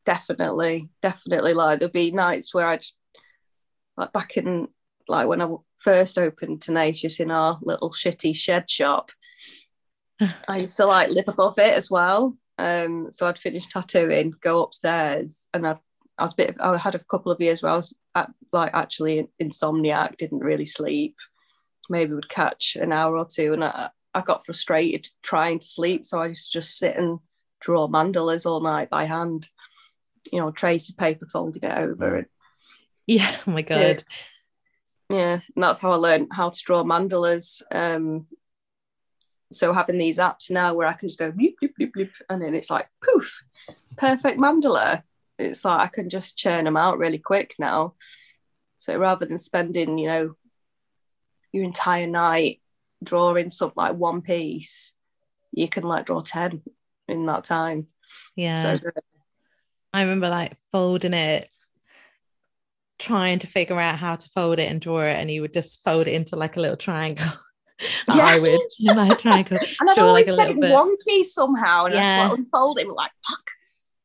Definitely 0.05 0.88
definitely 1.01 1.55
like 1.55 1.79
there'll 1.79 1.93
be 1.93 2.11
nights 2.11 2.53
where 2.53 2.67
i'd 2.67 2.85
like 3.97 4.12
back 4.12 4.37
in 4.37 4.69
like 5.09 5.29
when 5.29 5.41
i 5.41 5.49
first 5.79 6.19
opened 6.19 6.61
tenacious 6.62 7.21
in 7.21 7.31
our 7.31 7.59
little 7.62 7.91
shitty 7.91 8.35
shed 8.35 8.69
shop 8.69 9.11
i 10.49 10.59
used 10.59 10.77
to 10.77 10.87
like 10.87 11.11
live 11.11 11.29
above 11.29 11.59
it 11.59 11.75
as 11.75 11.91
well 11.91 12.37
um 12.59 13.09
so 13.12 13.27
i'd 13.27 13.38
finish 13.38 13.67
tattooing 13.67 14.33
go 14.41 14.62
upstairs 14.62 15.47
and 15.55 15.67
i'd 15.67 15.79
I 16.19 16.25
was 16.25 16.33
a 16.33 16.37
bit. 16.37 16.57
I 16.61 16.77
had 16.77 16.95
a 16.95 17.01
couple 17.01 17.33
of 17.33 17.41
years 17.41 17.62
where 17.62 17.73
I 17.73 17.77
was 17.77 17.95
at, 18.15 18.31
like 18.53 18.73
actually 18.75 19.29
insomniac, 19.43 20.17
didn't 20.19 20.41
really 20.41 20.67
sleep. 20.67 21.17
Maybe 21.91 22.12
would 22.12 22.29
catch 22.29 22.77
an 22.77 22.93
hour 22.93 23.17
or 23.17 23.27
two, 23.27 23.53
and 23.53 23.65
I, 23.65 23.91
I 24.15 24.21
got 24.21 24.47
frustrated 24.47 25.09
trying 25.23 25.59
to 25.59 25.67
sleep, 25.67 26.05
so 26.05 26.21
I 26.21 26.29
used 26.29 26.53
to 26.53 26.59
just 26.59 26.79
sit 26.79 26.97
and 26.97 27.19
draw 27.61 27.88
mandalas 27.88 28.47
all 28.47 28.61
night 28.61 28.91
by 28.91 29.05
hand. 29.05 29.49
You 30.31 30.41
know, 30.41 30.51
trace 30.51 30.89
of 30.89 30.97
paper, 30.97 31.27
folding 31.27 31.63
it 31.63 31.77
over, 31.77 32.17
and 32.17 32.27
Yeah, 33.07 33.37
oh 33.47 33.51
my 33.51 33.63
God. 33.63 34.03
yeah, 35.11 35.41
and 35.55 35.63
that's 35.63 35.81
how 35.81 35.93
I 35.93 35.97
learned 35.97 36.29
how 36.33 36.51
to 36.51 36.63
draw 36.65 36.83
mandalas. 36.85 37.63
Um, 37.71 38.27
so 39.51 39.73
having 39.73 39.99
these 39.99 40.19
apps 40.19 40.51
now 40.51 40.75
where 40.75 40.89
I 40.89 40.95
can 40.95 41.09
just 41.09 41.19
go 41.19 41.31
bloop, 41.31 41.55
bloop, 41.63 41.73
bloop, 41.79 41.93
bloop, 41.93 42.11
and 42.29 42.41
then 42.41 42.55
it's 42.55 42.71
like 42.71 42.89
poof, 43.05 43.45
perfect 43.97 44.39
mandala. 44.39 45.03
It's 45.39 45.65
like 45.65 45.81
I 45.81 45.87
can 45.89 46.09
just 46.09 46.39
churn 46.39 46.65
them 46.65 46.77
out 46.77 46.99
really 46.99 47.19
quick 47.19 47.55
now. 47.59 47.95
So 48.79 48.97
rather 48.99 49.27
than 49.27 49.39
spending, 49.39 49.99
you 49.99 50.09
know, 50.09 50.35
your 51.53 51.65
entire 51.65 52.07
night 52.07 52.61
drawing 53.03 53.51
something 53.51 53.75
like 53.77 53.95
one 53.95 54.23
piece, 54.23 54.93
you 55.53 55.69
can 55.69 55.83
like 55.83 56.07
draw 56.07 56.23
10 56.23 56.63
in 57.09 57.27
that 57.27 57.45
time. 57.45 57.89
Yeah. 58.37 58.77
So 58.77 58.91
I 59.92 60.02
remember 60.02 60.28
like 60.28 60.57
folding 60.72 61.12
it, 61.14 61.48
trying 62.98 63.38
to 63.40 63.46
figure 63.46 63.78
out 63.81 63.98
how 63.98 64.16
to 64.16 64.28
fold 64.31 64.59
it 64.59 64.70
and 64.70 64.81
draw 64.81 65.00
it, 65.02 65.14
and 65.16 65.31
you 65.31 65.40
would 65.42 65.52
just 65.52 65.83
fold 65.85 66.07
it 66.07 66.12
into 66.14 66.37
like 66.37 66.57
a 66.57 66.61
little 66.61 66.76
triangle. 66.76 67.26
Yeah. 68.07 68.24
I 68.24 68.38
would 68.38 68.61
like 68.78 69.18
triangle. 69.18 69.59
and 69.81 69.90
I'd 69.90 69.96
draw 69.96 70.07
always 70.07 70.28
like 70.28 70.50
a 70.50 70.55
get 70.55 70.57
little 70.61 70.94
bit. 70.96 70.98
wonky 71.09 71.24
somehow, 71.24 71.87
and 71.87 71.94
I 71.94 71.96
Yeah. 71.96 72.18
just 72.22 72.31
like 72.31 72.38
unfold 72.38 72.78
it 72.78 72.87
and 72.87 72.94
like, 72.94 73.11
fuck, 73.28 73.42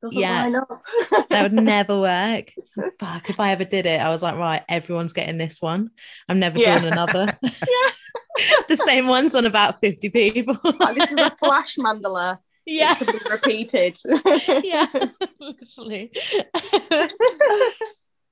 doesn't 0.01 0.19
Yeah. 0.19 0.41
line 0.45 0.55
up. 0.55 0.83
That 1.29 1.43
would 1.43 1.53
never 1.53 1.99
work. 1.99 2.53
Fuck, 2.99 3.29
if 3.29 3.39
I 3.39 3.51
ever 3.51 3.65
did 3.65 3.85
it, 3.85 4.01
I 4.01 4.09
was 4.09 4.23
like, 4.23 4.33
right, 4.35 4.63
everyone's 4.67 5.13
getting 5.13 5.37
this 5.37 5.61
one. 5.61 5.91
I'm 6.27 6.39
never 6.39 6.57
Yeah. 6.57 6.79
doing 6.79 6.91
another. 6.93 7.27
yeah. 7.43 8.61
the 8.67 8.77
same 8.77 9.05
one's 9.05 9.35
on 9.35 9.45
about 9.45 9.79
50 9.79 10.09
people. 10.09 10.57
Like, 10.63 10.95
this 10.97 11.11
is 11.11 11.19
a 11.19 11.29
flash 11.37 11.75
mandala. 11.75 12.39
Yeah. 12.67 12.95
It 12.99 13.07
can 13.07 13.17
be 13.17 13.29
repeated. 13.29 13.97
yeah, 14.63 14.87
literally. 15.39 16.11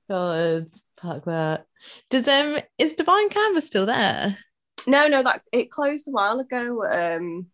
God, 0.08 0.68
fuck 1.00 1.24
that. 1.24 1.66
Does 2.10 2.28
um 2.28 2.58
is 2.78 2.92
Divine 2.92 3.28
Canvas 3.28 3.66
still 3.66 3.86
there? 3.86 4.38
No, 4.86 5.08
no, 5.08 5.22
that 5.22 5.42
it 5.52 5.70
closed 5.70 6.06
a 6.06 6.12
while 6.12 6.38
ago. 6.38 6.84
Um, 6.84 7.46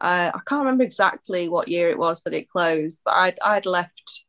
I, 0.00 0.28
I 0.28 0.40
can't 0.46 0.60
remember 0.60 0.84
exactly 0.84 1.48
what 1.48 1.68
year 1.68 1.88
it 1.88 1.98
was 1.98 2.22
that 2.22 2.34
it 2.34 2.50
closed, 2.50 3.00
but 3.04 3.14
I'd 3.14 3.38
I'd 3.42 3.66
left. 3.66 4.22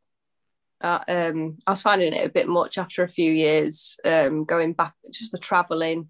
Uh, 0.80 1.00
um, 1.08 1.58
I 1.66 1.70
was 1.70 1.82
finding 1.82 2.12
it 2.12 2.26
a 2.26 2.32
bit 2.32 2.48
much 2.48 2.78
after 2.78 3.02
a 3.02 3.08
few 3.08 3.30
years. 3.32 3.96
Um, 4.04 4.44
going 4.44 4.72
back, 4.72 4.94
just 5.12 5.32
the 5.32 5.38
traveling. 5.38 6.08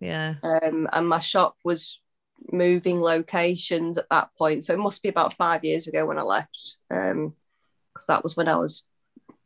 Yeah. 0.00 0.34
Um, 0.42 0.88
and 0.92 1.08
my 1.08 1.20
shop 1.20 1.56
was 1.64 2.00
moving 2.50 3.00
locations 3.00 3.98
at 3.98 4.08
that 4.10 4.30
point, 4.36 4.64
so 4.64 4.74
it 4.74 4.78
must 4.78 5.02
be 5.02 5.08
about 5.08 5.34
five 5.34 5.64
years 5.64 5.86
ago 5.86 6.06
when 6.06 6.18
I 6.18 6.22
left. 6.22 6.76
Um, 6.90 7.34
because 7.92 8.06
that 8.06 8.22
was 8.22 8.36
when 8.36 8.48
I 8.48 8.56
was 8.56 8.84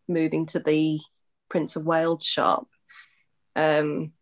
moving 0.08 0.46
to 0.46 0.60
the 0.60 1.00
Prince 1.48 1.76
of 1.76 1.84
Wales 1.84 2.24
shop. 2.24 2.68
Um, 3.54 4.12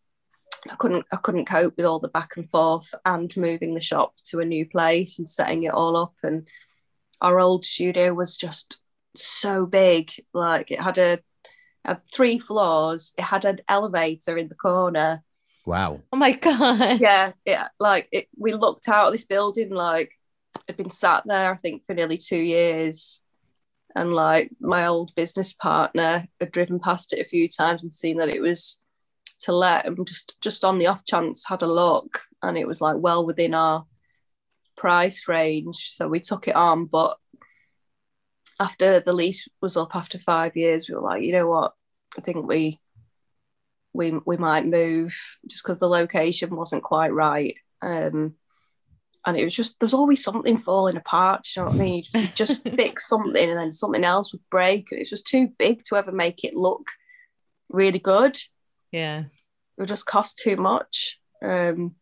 I 0.71 0.77
couldn't 0.77 1.05
I 1.13 1.17
couldn't 1.17 1.47
cope 1.47 1.77
with 1.77 1.87
all 1.87 1.99
the 1.99 2.09
back 2.09 2.37
and 2.37 2.49
forth 2.49 2.95
and 3.05 3.35
moving 3.37 3.75
the 3.75 3.81
shop 3.81 4.15
to 4.27 4.41
a 4.41 4.45
new 4.45 4.67
place 4.67 5.19
and 5.19 5.29
setting 5.29 5.65
it 5.65 5.75
all 5.75 5.97
up. 5.97 6.15
And 6.23 6.49
our 7.21 7.39
old 7.39 7.65
studio 7.65 8.15
was 8.15 8.37
just 8.37 8.79
so 9.15 9.67
big. 9.67 10.11
Like 10.33 10.71
it 10.71 10.81
had 10.81 10.99
a 10.99 11.21
had 11.85 12.01
three 12.11 12.39
floors. 12.39 13.13
It 13.19 13.23
had 13.23 13.45
an 13.45 13.61
elevator 13.69 14.39
in 14.39 14.49
the 14.49 14.55
corner. 14.55 15.23
Wow. 15.67 16.01
Oh 16.13 16.17
my 16.17 16.33
god. 16.49 17.01
Yeah, 17.01 17.33
yeah. 17.45 17.69
Like 17.79 18.09
it, 18.13 18.29
we 18.37 18.53
looked 18.53 18.89
out 18.89 19.09
at 19.09 19.13
this 19.13 19.25
building 19.25 19.71
like 19.71 20.11
had 20.69 20.77
been 20.77 20.91
sat 20.91 21.25
there 21.27 21.53
I 21.53 21.57
think 21.57 21.83
for 21.87 21.95
nearly 21.95 22.19
two 22.19 22.39
years. 22.39 23.21
And 23.97 24.13
like 24.13 24.51
my 24.61 24.87
old 24.87 25.15
business 25.15 25.53
partner 25.53 26.27
had 26.41 26.51
driven 26.51 26.81
past 26.81 27.13
it 27.13 27.25
a 27.25 27.29
few 27.29 27.49
times 27.49 27.83
and 27.83 27.93
seen 27.93 28.17
that 28.19 28.29
it 28.29 28.41
was 28.41 28.81
to 29.41 29.53
let 29.53 29.87
and 29.87 30.07
just 30.07 30.37
just 30.41 30.65
on 30.65 30.79
the 30.79 30.87
off 30.87 31.05
chance 31.05 31.45
had 31.47 31.63
a 31.63 31.67
look 31.67 32.21
and 32.43 32.57
it 32.57 32.67
was 32.67 32.81
like 32.81 32.97
well 32.99 33.25
within 33.27 33.55
our 33.55 33.85
price 34.77 35.29
range. 35.29 35.91
So 35.93 36.09
we 36.09 36.21
took 36.21 36.49
it 36.49 36.57
on. 36.57 36.87
But 36.87 37.17
after 38.61 39.01
the 39.01 39.13
lease 39.13 39.49
was 39.61 39.77
up 39.77 39.95
after 39.95 40.19
five 40.19 40.57
years, 40.57 40.89
we 40.89 40.95
were 40.95 41.01
like, 41.01 41.23
you 41.23 41.33
know 41.33 41.49
what? 41.49 41.73
I 42.17 42.21
think 42.21 42.47
we 42.47 42.81
we 43.95 44.13
we 44.27 44.37
might 44.37 44.67
move 44.67 45.15
just 45.49 45.63
because 45.63 45.79
the 45.79 45.89
location 45.89 46.55
wasn't 46.55 46.83
quite 46.83 47.13
right. 47.13 47.57
Um, 47.81 48.35
and 49.25 49.37
it 49.39 49.45
was 49.45 49.55
just 49.55 49.79
there 49.79 49.87
was 49.87 49.95
always 49.95 50.23
something 50.23 50.59
falling 50.59 50.97
apart. 50.97 51.47
You 51.57 51.63
know 51.63 51.69
what 51.69 51.77
I 51.77 51.79
mean? 51.79 52.05
You 52.13 52.29
just 52.35 52.63
fix 52.63 53.09
something 53.09 53.49
and 53.49 53.59
then 53.59 53.73
something 53.73 54.05
else 54.05 54.33
would 54.33 54.43
break, 54.51 54.91
and 54.91 55.01
it's 55.01 55.11
just 55.11 55.27
too 55.27 55.49
big 55.59 55.83
to 55.85 55.97
ever 55.97 56.13
make 56.13 56.45
it 56.45 56.55
look 56.55 56.89
really 57.71 58.01
good. 58.01 58.39
Yeah. 58.91 59.21
It 59.21 59.81
would 59.81 59.89
just 59.89 60.07
cost 60.07 60.39
too 60.39 60.57
much. 60.57 61.19
Um, 61.43 61.95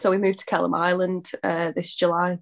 so 0.00 0.10
we 0.10 0.18
moved 0.18 0.40
to 0.40 0.46
Kelham 0.46 0.76
Island 0.76 1.30
uh, 1.42 1.72
this 1.72 1.94
July, 1.94 2.38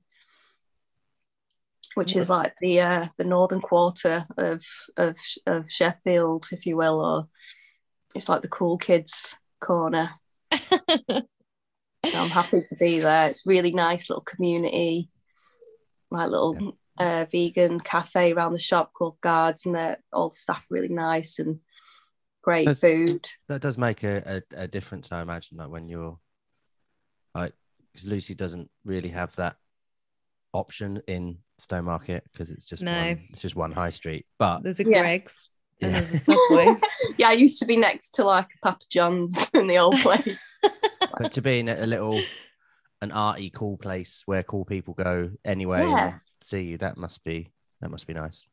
which 1.95 2.17
is 2.17 2.31
like 2.31 2.55
the 2.61 2.81
uh, 2.81 3.07
the 3.17 3.25
northern 3.25 3.61
quarter 3.61 4.27
of, 4.37 4.65
of 4.97 5.17
of 5.47 5.71
Sheffield, 5.71 6.49
if 6.53 6.67
you 6.67 6.77
will, 6.77 7.01
or 7.01 7.29
it's 8.15 8.29
like 8.29 8.43
the 8.43 8.49
cool 8.49 8.79
kids 8.79 9.35
corner. 9.61 10.11
I'm 12.05 12.29
happy 12.31 12.63
to 12.69 12.77
be 12.77 12.99
there. 13.01 13.29
It's 13.29 13.47
really 13.47 13.73
nice 13.73 14.11
little 14.11 14.25
community, 14.25 15.09
my 16.11 16.27
little 16.27 16.77
uh, 16.99 17.27
vegan 17.31 17.81
cafe 17.81 18.33
around 18.33 18.53
the 18.53 18.59
shop 18.59 18.93
called 18.93 19.21
Guards, 19.21 19.67
and 19.67 19.75
they're 19.75 19.99
all 20.13 20.31
the 20.31 20.37
staff 20.37 20.65
really 20.69 20.89
nice 20.89 21.39
and 21.39 21.61
great 22.43 22.67
That's- 22.67 22.81
food. 22.81 23.27
That 23.49 23.63
does 23.63 23.79
make 23.79 24.03
a, 24.03 24.43
a, 24.53 24.63
a 24.65 24.69
difference, 24.69 25.13
I 25.13 25.23
imagine, 25.23 25.59
like 25.59 25.69
when 25.71 25.89
you're 25.89 26.19
like, 27.35 27.53
because 27.93 28.07
Lucy 28.09 28.35
doesn't 28.35 28.69
really 28.85 29.11
have 29.11 29.35
that 29.37 29.57
option 30.53 31.03
in 31.07 31.39
Stone 31.59 31.85
Market 31.85 32.25
because 32.33 32.51
it's 32.51 32.67
just 32.67 32.83
No. 32.83 32.93
one, 32.93 33.27
it's 33.31 33.43
just 33.43 33.55
one 33.57 33.71
high 33.73 33.91
street. 33.91 34.27
But 34.39 34.63
There's 34.65 34.81
a 34.81 34.85
Yeah. 34.85 35.01
Greggs 35.03 35.51
and 35.83 35.93
yeah, 35.93 36.01
there's 36.01 36.15
a 36.15 36.19
Subway. 36.19 36.77
yeah, 37.17 37.29
I 37.29 37.33
used 37.33 37.59
to 37.61 37.67
be 37.67 37.77
next 37.77 38.11
to 38.17 38.25
like 38.25 38.49
Papa 38.63 38.85
John's 38.91 39.49
in 39.55 39.67
the 39.67 39.79
old 39.79 39.97
place. 40.01 40.39
but 41.19 41.33
to 41.33 41.43
be 41.43 41.59
in 41.61 41.69
a 41.69 41.87
little 41.87 42.21
an 43.01 43.13
arty 43.13 43.51
cool 43.51 43.77
place 43.77 44.23
where 44.27 44.43
cool 44.43 44.65
people 44.65 44.95
go 44.95 45.31
anyway 45.45 45.81
Yeah. 45.81 46.07
and 46.13 46.21
see 46.41 46.63
you, 46.63 46.79
that 46.79 46.97
must 46.97 47.25
be 47.25 47.51
that 47.81 47.91
must 47.91 48.07
be 48.07 48.15
nice. 48.15 48.47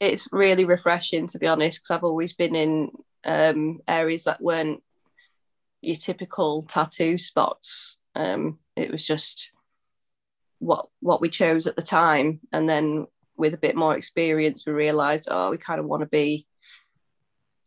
it's 0.00 0.26
really 0.32 0.64
refreshing 0.64 1.26
to 1.28 1.38
be 1.38 1.46
honest 1.46 1.78
because 1.80 1.94
I've 1.94 2.04
always 2.04 2.32
been 2.32 2.54
in 2.54 2.90
um, 3.24 3.80
areas 3.86 4.24
that 4.24 4.40
weren't 4.40 4.82
your 5.82 5.96
typical 5.96 6.62
tattoo 6.62 7.18
spots. 7.18 7.96
Um, 8.14 8.58
it 8.76 8.90
was 8.90 9.04
just 9.06 9.50
what 10.58 10.88
what 11.00 11.20
we 11.20 11.28
chose 11.28 11.66
at 11.66 11.76
the 11.76 11.82
time, 11.82 12.40
and 12.52 12.66
then 12.68 13.06
with 13.36 13.54
a 13.54 13.58
bit 13.58 13.76
more 13.76 13.96
experience, 13.96 14.64
we 14.66 14.72
realised, 14.72 15.28
oh, 15.30 15.50
we 15.50 15.58
kind 15.58 15.80
of 15.80 15.86
want 15.86 16.02
to 16.02 16.06
be 16.08 16.46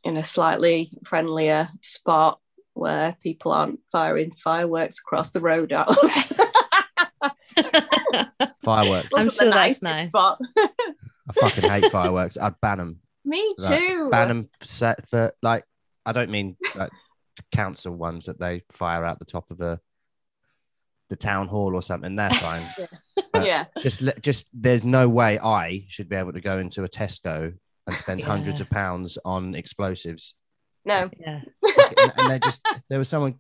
in 0.04 0.18
a 0.18 0.24
slightly 0.24 0.92
friendlier 1.06 1.70
spot 1.82 2.40
where 2.74 3.16
people 3.22 3.52
aren't 3.52 3.80
firing 3.92 4.32
fireworks 4.44 5.00
across 5.00 5.32
the 5.32 5.40
road 5.40 5.72
at 5.72 5.88
us. 5.88 6.34
Fireworks. 8.64 9.10
I'm 9.16 9.30
sure 9.30 9.50
that's 9.50 9.82
nice. 9.82 10.10
spot. 10.10 10.40
I 10.58 11.34
fucking 11.40 11.70
hate 11.70 11.92
fireworks. 11.92 12.38
I'd 12.38 12.60
ban 12.62 12.78
them. 12.78 13.00
Me 13.26 13.56
Like, 13.58 13.80
too. 13.80 14.10
ban 14.12 14.28
them 14.30 14.50
set 14.62 15.08
for 15.10 15.32
like 15.42 15.64
I 16.06 16.12
don't 16.12 16.30
mean 16.30 16.58
like 16.76 16.92
council 17.52 17.94
ones 17.94 18.26
that 18.26 18.40
they 18.40 18.64
fire 18.72 19.04
out 19.06 19.20
the 19.20 19.26
top 19.26 19.52
of 19.52 19.58
the 19.58 19.80
the 21.10 21.16
town 21.16 21.48
hall 21.48 21.76
or 21.76 21.82
something. 21.82 22.16
They're 22.16 22.30
fine. 22.32 22.64
but- 23.34 23.46
yeah. 23.46 23.66
just 23.82 24.02
just 24.22 24.48
there's 24.54 24.84
no 24.86 25.08
way 25.10 25.40
I 25.40 25.86
should 25.90 26.10
be 26.10 26.16
able 26.16 26.34
to 26.34 26.42
go 26.42 26.58
into 26.60 26.84
a 26.84 26.90
Tesco 26.90 27.54
and 27.88 27.96
spend 27.96 28.20
Yeah. 28.20 28.28
hundreds 28.28 28.62
of 28.62 28.70
pounds 28.70 29.18
on 29.26 29.56
explosives. 29.56 30.36
No. 30.86 31.10
yeah. 31.20 31.42
and, 31.98 32.14
and 32.18 32.30
they 32.32 32.40
just 32.40 32.62
there 32.90 33.00
was 33.00 33.10
someone 33.10 33.36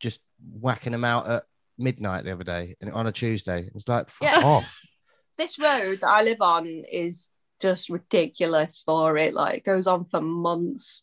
just 0.00 0.20
whacking 0.60 0.92
them 0.92 1.04
out 1.04 1.28
at 1.28 1.44
midnight 1.78 2.24
the 2.24 2.32
other 2.32 2.44
day 2.44 2.76
and 2.80 2.92
on 2.92 3.06
a 3.06 3.12
Tuesday. 3.12 3.70
It's 3.74 3.88
like 3.88 4.10
fuck 4.10 4.32
Yeah. 4.32 4.44
off. 4.46 4.80
this 5.38 5.58
road 5.58 6.00
that 6.02 6.08
I 6.08 6.22
live 6.22 6.40
on 6.40 6.66
is 6.66 7.30
just 7.60 7.88
ridiculous 7.90 8.82
for 8.84 9.16
it. 9.16 9.34
Like 9.34 9.58
it 9.58 9.64
goes 9.64 9.86
on 9.86 10.04
for 10.06 10.20
months. 10.20 11.02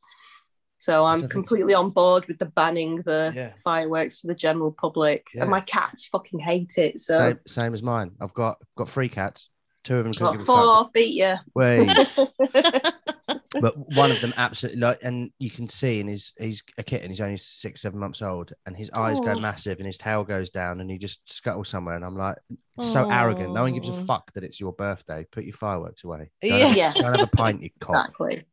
So 0.82 1.04
I'm 1.06 1.22
That's 1.22 1.32
a- 1.32 1.34
completely 1.34 1.74
on 1.74 1.90
board 1.90 2.26
with 2.28 2.38
the 2.40 2.46
banning 2.46 3.02
the 3.06 3.32
Yeah. 3.36 3.54
fireworks 3.64 4.22
to 4.22 4.28
the 4.28 4.36
general 4.36 4.72
public. 4.72 5.28
Yeah. 5.34 5.42
And 5.44 5.52
my 5.52 5.62
cats 5.62 6.08
fucking 6.08 6.40
hate 6.40 6.78
it. 6.78 7.00
So 7.02 7.18
Same, 7.30 7.40
same 7.48 7.74
as 7.74 7.84
mine. 7.84 8.12
I've 8.22 8.34
got 8.34 8.58
got 8.78 8.88
three 8.90 9.10
cats. 9.10 9.50
Two 9.90 9.96
of 9.96 10.04
them 10.04 10.14
couldn't 10.14 10.34
give 10.34 10.42
a 10.42 10.44
fuck. 10.44 10.56
four 10.56 10.90
beat 10.94 11.16
you. 11.16 11.34
Wait. 11.56 11.88
but 13.60 13.76
one 13.96 14.12
of 14.12 14.22
them 14.22 14.36
absolutely 14.38 14.80
like, 14.80 15.00
and 15.02 15.32
you 15.40 15.50
can 15.50 15.68
see, 15.68 16.00
and 16.00 16.08
he's 16.08 16.32
he's 16.38 16.62
a 16.78 16.84
kitten. 16.84 17.10
He's 17.10 17.22
only 17.22 17.38
six, 17.38 17.82
seven 17.82 18.00
months 18.00 18.22
old, 18.22 18.54
and 18.68 18.78
his 18.78 18.92
eyes 18.92 19.20
go 19.20 19.40
massive, 19.40 19.80
and 19.80 19.88
his 19.88 19.98
tail 19.98 20.24
goes 20.24 20.52
down, 20.52 20.80
and 20.80 20.92
he 20.92 21.00
just 21.00 21.28
scuttles 21.34 21.70
somewhere. 21.70 21.96
And 21.96 22.06
I'm 22.06 22.16
like, 22.16 22.36
so 22.80 23.10
arrogant. 23.10 23.52
No 23.52 23.64
one 23.64 23.74
gives 23.74 23.90
a 23.90 23.94
Aw. 23.94 24.06
fuck 24.06 24.32
that 24.34 24.44
it's 24.44 24.60
your 24.60 24.74
birthday. 24.74 25.26
Put 25.32 25.46
your 25.46 25.54
fireworks 25.54 26.04
away. 26.04 26.30
Go 26.44 26.50
and 26.50 26.68
have- 26.68 26.78
Yeah. 26.78 26.94
go 26.94 27.08
and 27.08 27.18
have 27.18 27.28
a 27.28 27.36
pint, 27.36 27.64
you 27.64 27.72
cock. 27.80 27.96
Exactly. 27.96 28.46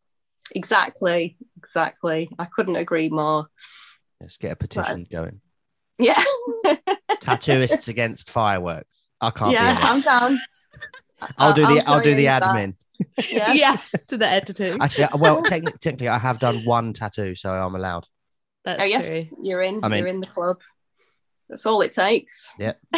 Exactly. 0.53 1.37
Exactly. 1.59 2.31
I 2.39 2.47
couldn't 2.47 2.77
agree 2.77 3.11
more. 3.11 3.49
Let's 4.23 4.39
get 4.39 4.53
a 4.53 4.57
petition 4.57 5.07
uh, 5.13 5.15
going. 5.15 5.43
Yeah. 5.99 6.25
Tattooists 7.21 7.89
against 7.89 8.31
fireworks. 8.31 9.11
I 9.21 9.31
can't 9.33 9.53
yeah, 9.53 9.65
be 9.65 9.71
in 9.71 9.77
it. 9.77 9.85
I'm 9.85 10.01
down. 10.01 10.41
I'll 11.39 11.53
do 11.53 11.67
the 11.67 11.83
I'll 11.87 12.01
do 12.03 12.15
the 12.15 12.27
in 12.27 12.41
that. 12.41 12.43
admin. 12.43 12.75
Yeah. 13.31 13.53
yeah, 13.53 13.77
to 14.09 14.17
the 14.17 14.27
editing. 14.27 14.81
Actually, 14.81 15.05
uh, 15.05 15.19
well, 15.19 15.43
technically, 15.43 15.79
technically, 15.79 16.09
I 16.09 16.19
have 16.19 16.39
done 16.39 16.65
one 16.65 16.93
tattoo, 16.95 17.35
so 17.35 17.51
I'm 17.51 17.75
allowed. 17.75 18.07
That's 18.65 18.81
Oh, 18.83 18.85
yeah. 18.87 19.03
true. 19.03 19.27
You're 19.43 19.61
in. 19.63 19.81
I 19.85 19.89
mean- 19.89 19.99
you're 19.99 20.07
in 20.09 20.21
the 20.21 20.27
club. 20.27 20.57
That's 21.49 21.67
all 21.67 21.81
it 21.83 21.93
takes. 21.93 22.49
Yeah. 22.59 22.73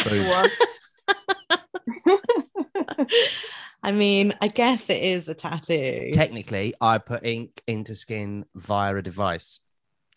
I 3.83 3.93
mean, 3.93 4.35
I 4.41 4.49
guess 4.49 4.91
it 4.91 5.03
is 5.03 5.29
a 5.29 5.35
tattoo. 5.35 6.11
technically 6.13 6.75
I 6.81 6.99
put 6.99 7.25
ink 7.25 7.61
into 7.67 7.95
skin 7.95 8.45
via 8.55 8.97
a 8.97 9.03
device. 9.03 9.61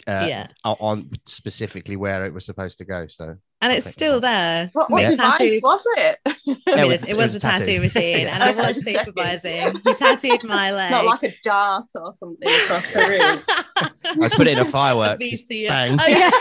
Uh, 0.07 0.25
yeah, 0.27 0.47
on 0.63 1.09
specifically 1.25 1.95
where 1.95 2.25
it 2.25 2.33
was 2.33 2.45
supposed 2.45 2.77
to 2.79 2.85
go. 2.85 3.07
So 3.07 3.35
and 3.61 3.71
it's 3.73 3.89
still 3.91 4.19
that- 4.21 4.63
there. 4.63 4.69
What, 4.73 4.89
what 4.89 5.01
Yeah. 5.03 5.09
device 5.11 5.37
Tattoo- 5.37 5.59
was 5.63 5.81
it? 5.97 6.17
I 6.25 6.29
mean, 6.47 6.57
it 6.65 6.77
it's- 6.79 7.01
was- 7.01 7.11
it 7.11 7.17
was 7.17 7.35
a 7.35 7.39
tattoo 7.39 7.79
machine, 7.81 8.27
and 8.27 8.41
I 8.43 8.51
was 8.67 8.83
supervising. 8.83 9.79
He 9.85 9.93
tattooed 9.93 10.43
my 10.43 10.71
leg. 10.71 10.91
Not 10.91 11.05
like 11.05 11.23
a 11.23 11.33
dart 11.43 11.89
or 11.95 12.13
something 12.13 12.49
across 12.63 12.91
the 12.91 12.99
room. 12.99 14.23
I 14.23 14.29
put 14.29 14.47
it 14.47 14.53
in 14.53 14.59
a 14.59 14.65
firework. 14.65 15.19
just 15.19 15.47
bang. 15.49 15.97
Oh 15.99 16.07
yeah. 16.07 16.31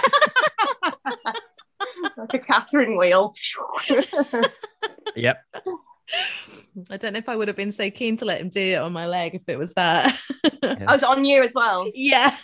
like 2.17 2.35
a 2.35 2.39
Catherine 2.39 2.97
wheel. 2.97 3.33
Yep. 5.17 5.43
I 6.91 6.97
don't 6.97 7.13
know 7.13 7.19
if 7.19 7.29
I 7.29 7.37
would 7.37 7.49
have 7.49 7.57
been 7.57 7.73
so 7.73 7.91
keen 7.91 8.17
to 8.19 8.25
let 8.25 8.41
him 8.41 8.49
do 8.49 8.61
it 8.61 8.77
on 8.77 8.93
my 8.93 9.07
leg 9.07 9.35
if 9.35 9.43
it 9.49 9.59
was 9.59 9.75
that. 9.75 10.19
I 10.63 10.93
was 10.93 11.03
on 11.03 11.25
you 11.25 11.43
as 11.43 11.53
well. 11.55 11.91
yeah. 11.95 12.37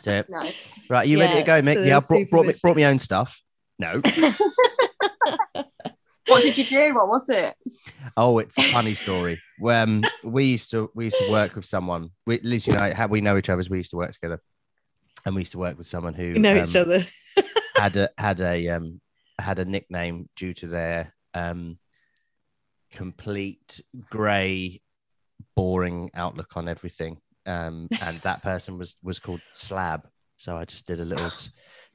So, 0.00 0.24
Nice. 0.28 0.74
right, 0.88 1.06
you 1.08 1.18
ready 1.18 1.34
to 1.36 1.42
go, 1.42 1.60
Mick? 1.62 1.74
so 1.74 1.82
yeah, 1.82 1.96
I 1.98 2.00
brought, 2.00 2.30
brought, 2.30 2.46
me, 2.46 2.54
brought 2.62 2.76
my 2.76 2.84
own 2.84 2.98
stuff. 2.98 3.40
No. 3.78 4.00
What 6.26 6.42
did 6.42 6.58
you 6.58 6.64
do? 6.64 6.94
What 6.94 7.08
was 7.08 7.28
it? 7.30 7.54
Oh, 8.14 8.38
it's 8.38 8.58
a 8.58 8.62
funny 8.64 8.92
story. 8.92 9.40
Um, 9.66 10.02
we 10.22 10.44
used 10.44 10.70
to 10.72 10.90
we 10.94 11.04
used 11.04 11.16
to 11.16 11.30
work 11.30 11.56
with 11.56 11.64
someone. 11.64 12.10
We, 12.26 12.34
at 12.34 12.44
least 12.44 12.66
you 12.66 12.74
know 12.74 12.92
how 12.92 13.06
we 13.06 13.22
know 13.22 13.38
each 13.38 13.48
other. 13.48 13.60
Is 13.60 13.70
we 13.70 13.78
used 13.78 13.92
to 13.92 13.96
work 13.96 14.12
together, 14.12 14.38
and 15.24 15.34
we 15.34 15.40
used 15.40 15.52
to 15.52 15.58
work 15.58 15.78
with 15.78 15.86
someone 15.86 16.12
who 16.12 16.34
We 16.34 16.38
know 16.38 16.58
um, 16.58 16.68
each 16.68 16.76
other. 16.76 17.06
had 17.76 17.96
a 17.96 18.10
had 18.18 18.40
a 18.42 18.68
um 18.68 19.00
had 19.38 19.58
a 19.58 19.64
nickname 19.64 20.28
due 20.36 20.52
to 20.52 20.66
their 20.66 21.14
um 21.32 21.78
complete 22.92 23.80
grey 24.10 24.82
boring 25.56 26.10
outlook 26.14 26.56
on 26.58 26.68
everything 26.68 27.18
um 27.48 27.88
and 28.02 28.18
that 28.18 28.42
person 28.42 28.78
was 28.78 28.96
was 29.02 29.18
called 29.18 29.40
slab 29.50 30.06
so 30.36 30.56
i 30.56 30.64
just 30.64 30.86
did 30.86 31.00
a 31.00 31.04
little 31.04 31.30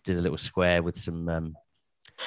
did 0.03 0.17
a 0.17 0.21
little 0.21 0.37
square 0.37 0.81
with 0.83 0.97
some 0.97 1.29
um 1.29 1.55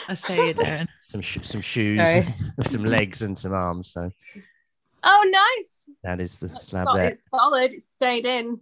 I'll 0.09 0.17
show 0.17 0.35
you, 0.35 0.53
Darren. 0.53 0.89
some 1.03 1.21
sh- 1.21 1.39
some 1.43 1.61
shoes 1.61 2.01
Sorry. 2.01 2.35
with 2.57 2.67
some 2.75 2.85
legs 2.85 3.23
and 3.23 3.37
some 3.39 3.53
arms 3.53 3.93
so 3.93 4.11
Oh, 5.05 5.25
nice. 5.31 5.85
that 6.03 6.21
is 6.21 6.39
the 6.39 6.47
It's 6.47 6.67
slab 6.69 6.87
sol- 6.87 6.97
there 6.97 7.09
It's 7.11 7.29
solid. 7.31 7.73
It 7.73 7.83
stayed 7.85 8.27
in. 8.27 8.61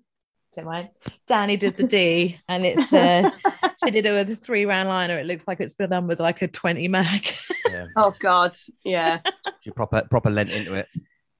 Don't 0.54 0.66
mind. 0.66 0.90
Danny 1.26 1.56
did 1.56 1.76
the 1.78 1.84
D, 1.86 2.38
and 2.48 2.64
it's 2.66 2.92
uh, 2.92 3.30
she 3.84 3.90
did 3.90 4.04
it 4.06 4.12
with 4.12 4.30
a 4.30 4.36
three 4.36 4.66
round 4.66 4.88
liner. 4.90 5.18
It 5.18 5.26
looks 5.26 5.48
like 5.48 5.60
it's 5.60 5.72
been 5.74 5.90
done 5.90 6.06
with 6.06 6.20
like 6.20 6.42
a 6.42 6.48
twenty 6.48 6.86
mag. 6.88 7.26
yeah 7.70 7.86
Oh 7.96 8.12
God. 8.20 8.54
Yeah. 8.84 9.20
you 9.64 9.72
proper 9.72 10.02
proper 10.10 10.30
lent 10.30 10.50
into 10.50 10.74
it 10.74 10.88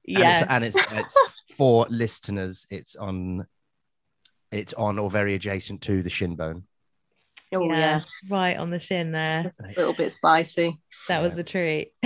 yeah, 0.07 0.45
and 0.49 0.63
it's, 0.63 0.75
and 0.75 0.99
it's 0.99 1.15
it's 1.15 1.43
for 1.57 1.85
listeners 1.89 2.65
it's 2.69 2.95
on 2.95 3.45
it's 4.51 4.73
on 4.73 4.99
or 4.99 5.09
very 5.09 5.35
adjacent 5.35 5.81
to 5.81 6.01
the 6.03 6.09
shin 6.09 6.35
bone 6.35 6.63
Oh 7.53 7.63
yeah, 7.71 7.77
yeah. 7.77 8.01
right 8.29 8.57
on 8.57 8.69
the 8.71 8.79
shin 8.79 9.11
there. 9.11 9.53
A 9.63 9.67
little 9.77 9.93
bit 9.93 10.11
spicy. 10.11 10.77
That 11.07 11.21
was 11.21 11.37
a 11.37 11.43
treat. 11.43 11.91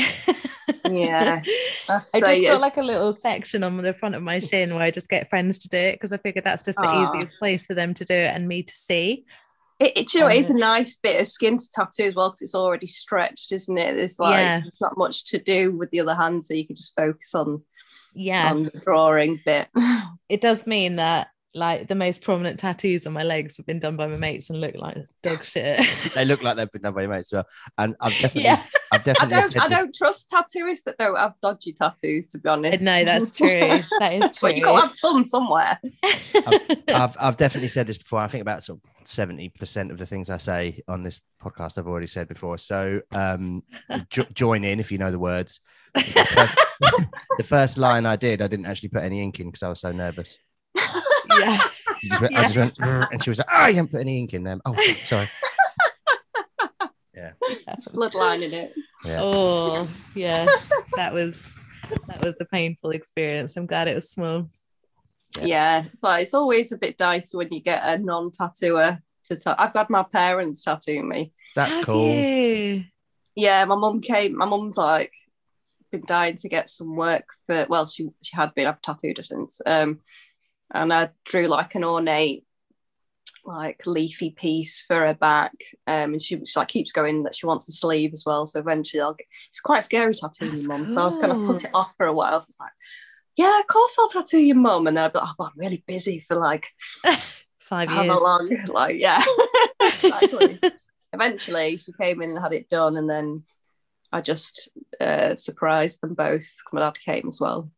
Yeah. 0.85 1.41
I 1.89 1.93
have 1.93 2.05
to 2.05 2.17
I 2.17 2.19
say, 2.19 2.41
just 2.43 2.53
got 2.53 2.61
like 2.61 2.77
a 2.77 2.83
little 2.83 3.13
section 3.13 3.63
on 3.63 3.77
the 3.77 3.93
front 3.93 4.15
of 4.15 4.21
my 4.23 4.39
shin 4.39 4.73
where 4.73 4.83
I 4.83 4.91
just 4.91 5.09
get 5.09 5.29
friends 5.29 5.57
to 5.59 5.69
do 5.69 5.77
it 5.77 5.93
because 5.93 6.11
I 6.11 6.17
figured 6.17 6.45
that's 6.45 6.63
just 6.63 6.77
the 6.79 6.87
Aw. 6.87 7.15
easiest 7.15 7.37
place 7.39 7.65
for 7.65 7.73
them 7.73 7.93
to 7.95 8.05
do 8.05 8.13
it 8.13 8.33
and 8.35 8.47
me 8.47 8.63
to 8.63 8.73
see. 8.73 9.25
It, 9.79 9.97
it, 9.97 10.13
you 10.13 10.19
know, 10.21 10.27
Um, 10.27 10.31
it 10.33 10.39
is 10.39 10.49
a 10.49 10.53
nice 10.55 10.95
bit 10.97 11.19
of 11.21 11.27
skin 11.27 11.57
to 11.57 11.69
tattoo 11.73 12.03
as 12.03 12.15
well 12.15 12.29
because 12.29 12.41
it's 12.41 12.55
already 12.55 12.87
stretched, 12.87 13.51
isn't 13.51 13.77
it? 13.77 13.95
There's 13.95 14.19
like 14.19 14.35
Yeah. 14.35 14.61
not 14.81 14.97
much 14.97 15.25
to 15.25 15.39
do 15.39 15.75
with 15.75 15.89
the 15.91 15.99
other 16.01 16.15
hand, 16.15 16.43
so 16.45 16.53
you 16.53 16.65
can 16.67 16.75
just 16.75 16.95
focus 16.95 17.33
on 17.33 17.63
Yeah, 18.13 18.51
on 18.51 18.63
the 18.63 18.81
drawing 18.83 19.39
bit. 19.45 19.67
it 20.29 20.41
does 20.41 20.67
mean 20.67 20.97
that 20.97 21.29
like 21.55 21.87
the 21.87 21.95
most 21.95 22.21
prominent 22.21 22.59
tattoos 22.59 23.07
on 23.07 23.13
my 23.13 23.23
legs 23.23 23.57
have 23.57 23.65
been 23.65 23.79
done 23.79 23.97
by 23.97 24.05
my 24.05 24.17
mates 24.17 24.51
and 24.51 24.61
look 24.61 24.75
like 24.75 24.97
dog 25.23 25.43
shit. 25.43 25.79
they 26.15 26.23
look 26.23 26.43
like 26.43 26.55
they've 26.55 26.71
been 26.71 26.83
done 26.83 26.93
by 26.93 27.01
your 27.01 27.09
mates 27.09 27.33
as 27.33 27.37
well 27.37 27.47
and 27.79 27.95
i've 28.01 28.11
definitely 28.21 28.43
Yeah. 28.43 28.51
i've 28.53 28.67
I 28.91 28.97
definitely 29.03 29.35
don't, 29.35 29.51
said 29.53 29.61
I 29.61 29.67
don't 29.67 29.95
trust 29.95 30.29
tattooists 30.29 30.83
that 30.83 30.97
don't 30.99 31.17
have 31.17 31.33
dodgy 31.41 31.73
tattoos. 31.73 32.27
To 32.27 32.37
be 32.39 32.49
honest, 32.49 32.83
no, 32.83 33.03
that's 33.03 33.31
true. 33.31 33.81
That 33.99 34.13
is 34.13 34.35
true. 34.35 34.49
but 34.49 34.57
you 34.57 34.63
got 34.63 34.75
to 34.75 34.81
have 34.81 34.93
some 34.93 35.23
somewhere. 35.23 35.79
I've, 36.87 37.15
I've 37.19 37.37
definitely 37.37 37.67
said 37.67 37.85
this 37.87 37.97
before. 37.99 38.19
I 38.19 38.27
think 38.27 38.41
about 38.41 38.63
sort 38.63 38.79
of 38.83 39.07
seventy 39.07 39.49
percent 39.49 39.91
of 39.91 39.99
the 39.99 40.07
things 40.07 40.29
I 40.31 40.37
say 40.37 40.81
on 40.87 41.03
this 41.03 41.21
podcast 41.41 41.77
I've 41.77 41.87
already 41.87 42.07
said 42.07 42.27
before. 42.27 42.57
So 42.57 43.01
um, 43.11 43.61
jo- 44.09 44.25
join 44.33 44.63
in 44.63 44.79
if 44.79 44.91
you 44.91 44.97
know 44.97 45.11
the 45.11 45.19
words. 45.19 45.61
The 45.93 46.25
first, 46.35 46.59
the 47.37 47.43
first 47.43 47.77
line 47.77 48.05
I 48.05 48.15
did, 48.15 48.41
I 48.41 48.47
didn't 48.47 48.65
actually 48.65 48.89
put 48.89 49.03
any 49.03 49.21
ink 49.23 49.39
in 49.39 49.47
because 49.47 49.63
I 49.63 49.69
was 49.69 49.79
so 49.81 49.91
nervous. 49.91 50.37
yeah. 50.75 51.59
You 52.01 52.09
just 52.09 52.21
went- 52.21 52.35
I 52.37 52.43
just 52.43 52.55
went, 52.57 52.73
and 52.79 53.23
she 53.23 53.29
was 53.29 53.39
like, 53.39 53.47
"Oh, 53.51 53.67
you 53.67 53.75
haven't 53.75 53.91
put 53.91 53.99
any 54.01 54.19
ink 54.19 54.33
in 54.33 54.43
them." 54.43 54.61
Oh, 54.65 54.75
sorry. 55.03 55.29
Yeah, 57.15 57.31
bloodline 57.93 58.43
in 58.43 58.53
it. 58.53 58.73
Yeah. 59.05 59.19
Oh, 59.21 59.87
yeah. 60.15 60.45
That 60.95 61.13
was 61.13 61.57
that 62.07 62.23
was 62.23 62.39
a 62.39 62.45
painful 62.45 62.91
experience. 62.91 63.57
I'm 63.57 63.65
glad 63.65 63.87
it 63.89 63.95
was 63.95 64.09
small. 64.11 64.49
Yeah. 65.37 65.45
Yeah, 65.45 65.83
it's 65.91 66.01
like 66.03 66.23
it's 66.23 66.33
always 66.33 66.71
a 66.71 66.77
bit 66.77 66.97
dicey 66.97 67.35
when 67.35 67.51
you 67.51 67.61
get 67.61 67.81
a 67.83 67.97
non-tattooer 67.97 68.99
to. 69.25 69.35
Ta- 69.35 69.55
I've 69.59 69.73
had 69.73 69.89
my 69.89 70.03
parents 70.03 70.61
tattoo 70.63 71.03
me. 71.03 71.33
That's 71.55 71.75
Have 71.75 71.85
cool. 71.85 72.13
you? 72.13 72.83
Yeah, 73.35 73.65
my 73.65 73.75
mum 73.75 73.99
came. 74.01 74.37
My 74.37 74.45
mum's 74.45 74.77
like 74.77 75.11
been 75.91 76.03
dying 76.05 76.35
to 76.37 76.49
get 76.49 76.69
some 76.69 76.95
work 76.95 77.25
for. 77.45 77.65
Well, 77.69 77.85
she 77.85 78.09
she 78.21 78.35
had 78.35 78.53
been. 78.55 78.67
I've 78.67 78.81
tattooed 78.81 79.17
her 79.17 79.23
since. 79.23 79.61
Um, 79.65 79.99
and 80.71 80.93
I 80.93 81.09
drew 81.25 81.47
like 81.47 81.75
an 81.75 81.83
ornate, 81.83 82.45
like 83.45 83.85
leafy 83.85 84.31
piece 84.31 84.83
for 84.87 85.07
her 85.07 85.13
back. 85.15 85.53
Um, 85.87 86.13
and 86.13 86.21
she, 86.21 86.43
she 86.45 86.59
like 86.59 86.67
keeps 86.67 86.91
going 86.91 87.23
that 87.23 87.35
she 87.35 87.45
wants 87.45 87.67
a 87.67 87.71
sleeve 87.71 88.11
as 88.13 88.23
well. 88.25 88.45
So 88.47 88.59
eventually, 88.59 89.01
I'll 89.01 89.13
get. 89.13 89.27
It's 89.49 89.61
quite 89.61 89.83
scary 89.83 90.13
tattooing 90.13 90.51
That's 90.51 90.63
your 90.63 90.77
mum. 90.77 90.87
So 90.87 91.01
I 91.01 91.05
was 91.05 91.17
gonna 91.17 91.45
put 91.45 91.63
it 91.63 91.71
off 91.73 91.93
for 91.97 92.05
a 92.05 92.13
while. 92.13 92.41
So 92.41 92.47
it's 92.49 92.59
like, 92.59 92.71
yeah, 93.35 93.59
of 93.59 93.67
course 93.67 93.95
I'll 93.97 94.09
tattoo 94.09 94.39
your 94.39 94.57
mum. 94.57 94.87
And 94.87 94.95
then 94.97 95.05
I'd 95.05 95.13
be 95.13 95.19
like, 95.19 95.29
oh, 95.39 95.45
I'm 95.45 95.51
really 95.55 95.83
busy 95.87 96.19
for 96.19 96.35
like 96.35 96.67
Five 97.69 97.91
years. 97.91 98.07
long? 98.07 98.49
Like, 98.67 98.97
yeah. 98.97 99.23
exactly. 99.79 100.59
Eventually, 101.13 101.77
she 101.77 101.91
came 101.93 102.19
in 102.23 102.31
and 102.31 102.39
had 102.39 102.53
it 102.53 102.67
done, 102.67 102.97
and 102.97 103.07
then 103.07 103.43
I 104.11 104.21
just 104.21 104.69
uh, 104.99 105.35
surprised 105.35 106.01
them 106.01 106.13
both. 106.13 106.47
My 106.73 106.81
dad 106.81 106.97
came 106.99 107.27
as 107.27 107.39
well. 107.39 107.71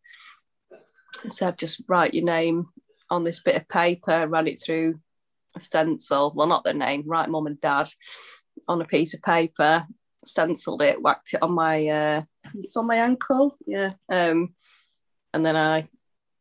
I 1.23 1.27
said, 1.27 1.57
just 1.57 1.84
write 1.88 2.13
your 2.13 2.23
name 2.23 2.69
on 3.09 3.23
this 3.23 3.41
bit 3.41 3.55
of 3.55 3.67
paper, 3.67 4.27
run 4.27 4.47
it 4.47 4.61
through 4.61 4.99
a 5.55 5.59
stencil. 5.59 6.32
Well, 6.36 6.47
not 6.47 6.63
their 6.63 6.73
name, 6.73 7.03
write 7.05 7.29
mum 7.29 7.47
and 7.47 7.59
dad 7.59 7.89
on 8.67 8.82
a 8.82 8.86
piece 8.86 9.13
of 9.13 9.21
paper, 9.21 9.86
stenciled 10.25 10.82
it, 10.82 11.01
whacked 11.01 11.34
it 11.34 11.43
on 11.43 11.51
my, 11.51 11.88
uh, 11.88 12.23
it's 12.55 12.77
on 12.77 12.88
my 12.88 12.95
ankle. 12.95 13.57
Yeah. 13.65 13.91
Um, 14.09 14.55
and 15.34 15.45
then 15.45 15.55
I 15.55 15.89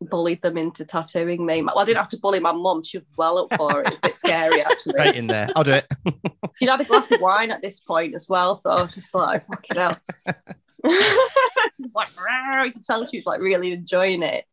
bullied 0.01 0.41
them 0.43 0.57
into 0.57 0.85
tattooing 0.85 1.45
me. 1.45 1.63
Well, 1.63 1.79
I 1.79 1.85
didn't 1.85 1.99
have 1.99 2.09
to 2.11 2.19
bully 2.19 2.41
my 2.41 2.53
mum. 2.53 2.83
She 2.83 2.99
was 2.99 3.07
well 3.17 3.39
up 3.39 3.55
for 3.57 3.81
it. 3.81 3.87
It 3.87 3.91
was 3.91 3.99
a 3.99 4.03
bit 4.03 4.15
scary, 4.17 4.63
actually 4.63 4.95
Right 4.97 5.15
in 5.15 5.27
there. 5.27 5.49
I'll 5.55 5.65
do 5.65 5.73
it. 5.73 5.87
she'd 6.59 6.69
had 6.69 6.81
a 6.81 6.85
glass 6.85 7.11
of 7.11 7.21
wine 7.21 7.51
at 7.51 7.61
this 7.63 7.81
point 7.81 8.15
as 8.15 8.27
well, 8.29 8.55
so 8.55 8.71
I 8.71 8.83
was 8.83 8.95
just 8.95 9.15
like, 9.15 9.47
fucking 9.47 9.77
hell. 9.77 9.99
she 10.85 11.83
was 11.83 11.93
like, 11.95 12.09
"Rawr." 12.15 12.67
you 12.67 12.73
can 12.73 12.83
tell 12.83 13.07
she 13.07 13.19
was 13.19 13.27
like 13.27 13.41
really 13.41 13.73
enjoying 13.73 14.23
it. 14.23 14.45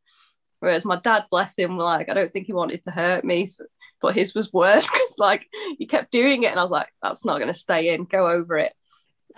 Whereas 0.59 0.85
my 0.85 0.99
dad, 0.99 1.25
bless 1.29 1.57
him, 1.57 1.77
like 1.77 2.09
I 2.09 2.13
don't 2.13 2.31
think 2.33 2.47
he 2.47 2.53
wanted 2.53 2.83
to 2.83 2.91
hurt 2.91 3.23
me, 3.23 3.45
so- 3.45 3.65
but 4.01 4.13
his 4.15 4.35
was 4.35 4.53
worse 4.53 4.85
because 4.91 5.15
like 5.17 5.45
he 5.77 5.85
kept 5.85 6.11
doing 6.11 6.43
it, 6.43 6.51
and 6.51 6.59
I 6.59 6.63
was 6.63 6.71
like, 6.71 6.89
that's 7.01 7.23
not 7.25 7.37
going 7.37 7.51
to 7.53 7.59
stay 7.59 7.93
in. 7.93 8.03
Go 8.05 8.27
over 8.29 8.57
it. 8.57 8.73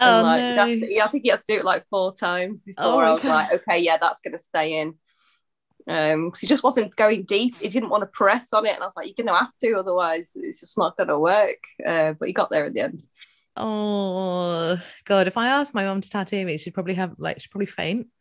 Oh, 0.01 0.19
and 0.19 0.27
like, 0.27 0.55
no. 0.81 0.85
to- 0.87 0.93
yeah, 0.93 1.05
I 1.05 1.09
think 1.09 1.23
he 1.23 1.29
had 1.29 1.41
to 1.41 1.53
do 1.53 1.59
it 1.59 1.65
like 1.65 1.85
four 1.89 2.13
times 2.15 2.59
before 2.65 2.83
Oh, 2.85 2.99
I 2.99 3.11
was 3.13 3.21
God. 3.21 3.29
like, 3.29 3.53
okay, 3.61 3.79
yeah, 3.79 3.97
that's 3.99 4.21
going 4.21 4.33
to 4.33 4.39
stay 4.39 4.79
in. 4.81 4.95
Um, 5.89 6.25
because 6.25 6.39
he 6.39 6.47
just 6.47 6.63
wasn't 6.63 6.95
going 6.95 7.23
deep. 7.23 7.55
He 7.55 7.67
didn't 7.67 7.89
want 7.89 8.01
to 8.03 8.07
press 8.07 8.53
on 8.53 8.65
it, 8.67 8.75
and 8.75 8.83
I 8.83 8.85
was 8.85 8.95
like, 8.95 9.07
"You're 9.07 9.25
gonna 9.25 9.37
have 9.37 9.57
to, 9.61 9.73
otherwise 9.73 10.33
it's 10.35 10.59
just 10.59 10.77
not 10.77 10.95
gonna 10.95 11.19
work." 11.19 11.57
Uh, 11.85 12.13
but 12.13 12.27
he 12.27 12.33
got 12.33 12.51
there 12.51 12.65
at 12.65 12.73
the 12.73 12.81
end. 12.81 13.03
Oh 13.57 14.79
God! 15.05 15.27
If 15.27 15.35
I 15.35 15.47
asked 15.47 15.73
my 15.73 15.85
mum 15.85 16.01
to 16.01 16.09
tattoo 16.09 16.45
me, 16.45 16.57
she'd 16.57 16.75
probably 16.75 16.93
have 16.93 17.15
like 17.17 17.41
she'd 17.41 17.51
probably 17.51 17.65
faint. 17.65 18.07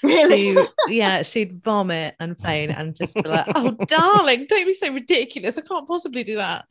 Really? 0.00 0.54
She, 0.54 0.96
yeah, 0.96 1.22
she'd 1.22 1.60
vomit 1.60 2.14
and 2.20 2.38
faint 2.38 2.70
and 2.70 2.94
just 2.94 3.16
be 3.16 3.28
like, 3.28 3.46
"Oh, 3.52 3.72
darling, 3.88 4.46
don't 4.48 4.64
be 4.64 4.72
so 4.72 4.92
ridiculous! 4.92 5.58
I 5.58 5.62
can't 5.62 5.88
possibly 5.88 6.22
do 6.22 6.36
that." 6.36 6.66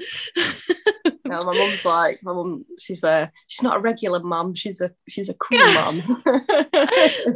No, 1.28 1.42
my 1.42 1.54
mum's 1.54 1.84
like, 1.84 2.24
my 2.24 2.32
mum, 2.32 2.66
she's 2.80 3.04
a, 3.04 3.32
she's 3.48 3.64
not 3.64 3.76
a 3.76 3.80
regular 3.80 4.22
mum. 4.22 4.56
She's 4.56 4.80
a, 4.80 4.92
she's 5.10 5.30
a 5.30 5.34
cool 5.34 5.60
mum. 5.74 6.24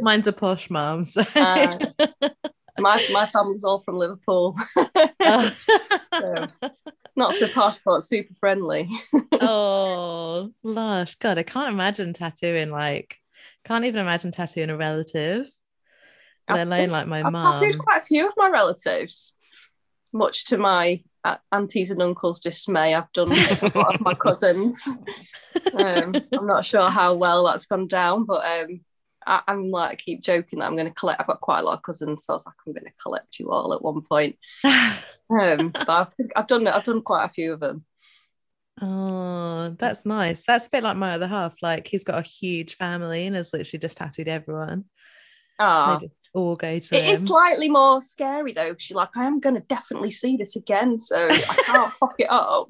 Mine's 0.00 0.26
a 0.26 0.32
posh 0.32 0.70
mum. 0.70 1.04
So. 1.04 1.24
Uh, 1.34 1.78
my, 2.78 3.06
my 3.12 3.26
family's 3.26 3.64
all 3.64 3.82
from 3.82 3.96
Liverpool. 3.96 4.56
oh. 4.76 5.56
So, 6.14 6.46
not 7.16 7.34
so 7.34 8.00
super 8.00 8.34
friendly. 8.38 8.88
oh, 9.40 10.50
lush. 10.62 11.14
God, 11.16 11.38
I 11.38 11.42
can't 11.42 11.72
imagine 11.72 12.12
tattooing 12.12 12.70
like, 12.70 13.18
can't 13.64 13.86
even 13.86 14.00
imagine 14.00 14.30
tattooing 14.30 14.68
a 14.68 14.76
relative, 14.76 15.48
let 16.48 16.66
alone 16.66 16.90
like 16.90 17.06
my 17.06 17.22
I've 17.22 17.32
mum. 17.32 17.58
tattooed 17.58 17.78
quite 17.78 18.02
a 18.02 18.04
few 18.04 18.28
of 18.28 18.34
my 18.36 18.48
relatives, 18.48 19.34
much 20.12 20.46
to 20.46 20.58
my 20.58 21.02
uh, 21.24 21.36
aunties 21.50 21.90
and 21.90 22.02
uncles' 22.02 22.40
dismay. 22.40 22.94
I've 22.94 23.12
done 23.12 23.32
a 23.32 23.70
lot 23.74 23.94
of 23.94 24.00
my 24.02 24.14
cousins. 24.20 24.86
Um, 24.86 26.14
I'm 26.32 26.46
not 26.46 26.66
sure 26.66 26.90
how 26.90 27.14
well 27.14 27.44
that's 27.44 27.66
gone 27.66 27.88
down, 27.88 28.24
but 28.24 28.44
um, 28.44 28.80
I, 29.26 29.42
I'm 29.48 29.70
like 29.70 29.92
I 29.92 29.96
keep 29.96 30.22
joking 30.22 30.58
that 30.58 30.66
I'm 30.66 30.76
going 30.76 30.88
to 30.88 30.94
collect. 30.94 31.20
I've 31.20 31.26
got 31.26 31.40
quite 31.40 31.60
a 31.60 31.62
lot 31.62 31.76
of 31.78 31.82
cousins, 31.82 32.24
so 32.24 32.32
I 32.32 32.36
was 32.36 32.46
like, 32.46 32.54
I'm 32.66 32.72
going 32.72 32.84
to 32.84 32.92
collect 33.02 33.38
you 33.38 33.50
all 33.50 33.72
at 33.74 33.82
one 33.82 34.02
point. 34.02 34.36
Um, 35.30 35.70
but 35.70 35.88
I 35.88 36.04
think 36.16 36.32
I've 36.36 36.46
done 36.46 36.66
I've 36.66 36.84
done 36.84 37.00
quite 37.00 37.24
a 37.24 37.32
few 37.32 37.54
of 37.54 37.60
them. 37.60 37.86
oh, 38.80 39.74
that's 39.78 40.04
nice. 40.06 40.44
That's 40.44 40.66
a 40.66 40.70
bit 40.70 40.84
like 40.84 40.96
my 40.96 41.12
other 41.14 41.28
half. 41.28 41.54
Like 41.62 41.86
he's 41.88 42.04
got 42.04 42.18
a 42.18 42.28
huge 42.28 42.76
family 42.76 43.26
and 43.26 43.36
has 43.36 43.52
literally 43.52 43.80
just 43.80 43.98
tattooed 43.98 44.28
everyone. 44.28 44.84
Just 46.00 46.12
all 46.34 46.56
go 46.56 46.78
to 46.78 46.96
it 46.96 47.08
is 47.08 47.20
slightly 47.20 47.68
more 47.68 48.00
scary 48.00 48.52
though. 48.52 48.74
you're 48.88 48.96
like, 48.96 49.16
I 49.16 49.24
am 49.24 49.40
going 49.40 49.54
to 49.54 49.60
definitely 49.60 50.10
see 50.10 50.36
this 50.36 50.56
again, 50.56 50.98
so 50.98 51.28
I 51.30 51.62
can't 51.66 51.92
fuck 52.00 52.14
it 52.18 52.30
up. 52.30 52.68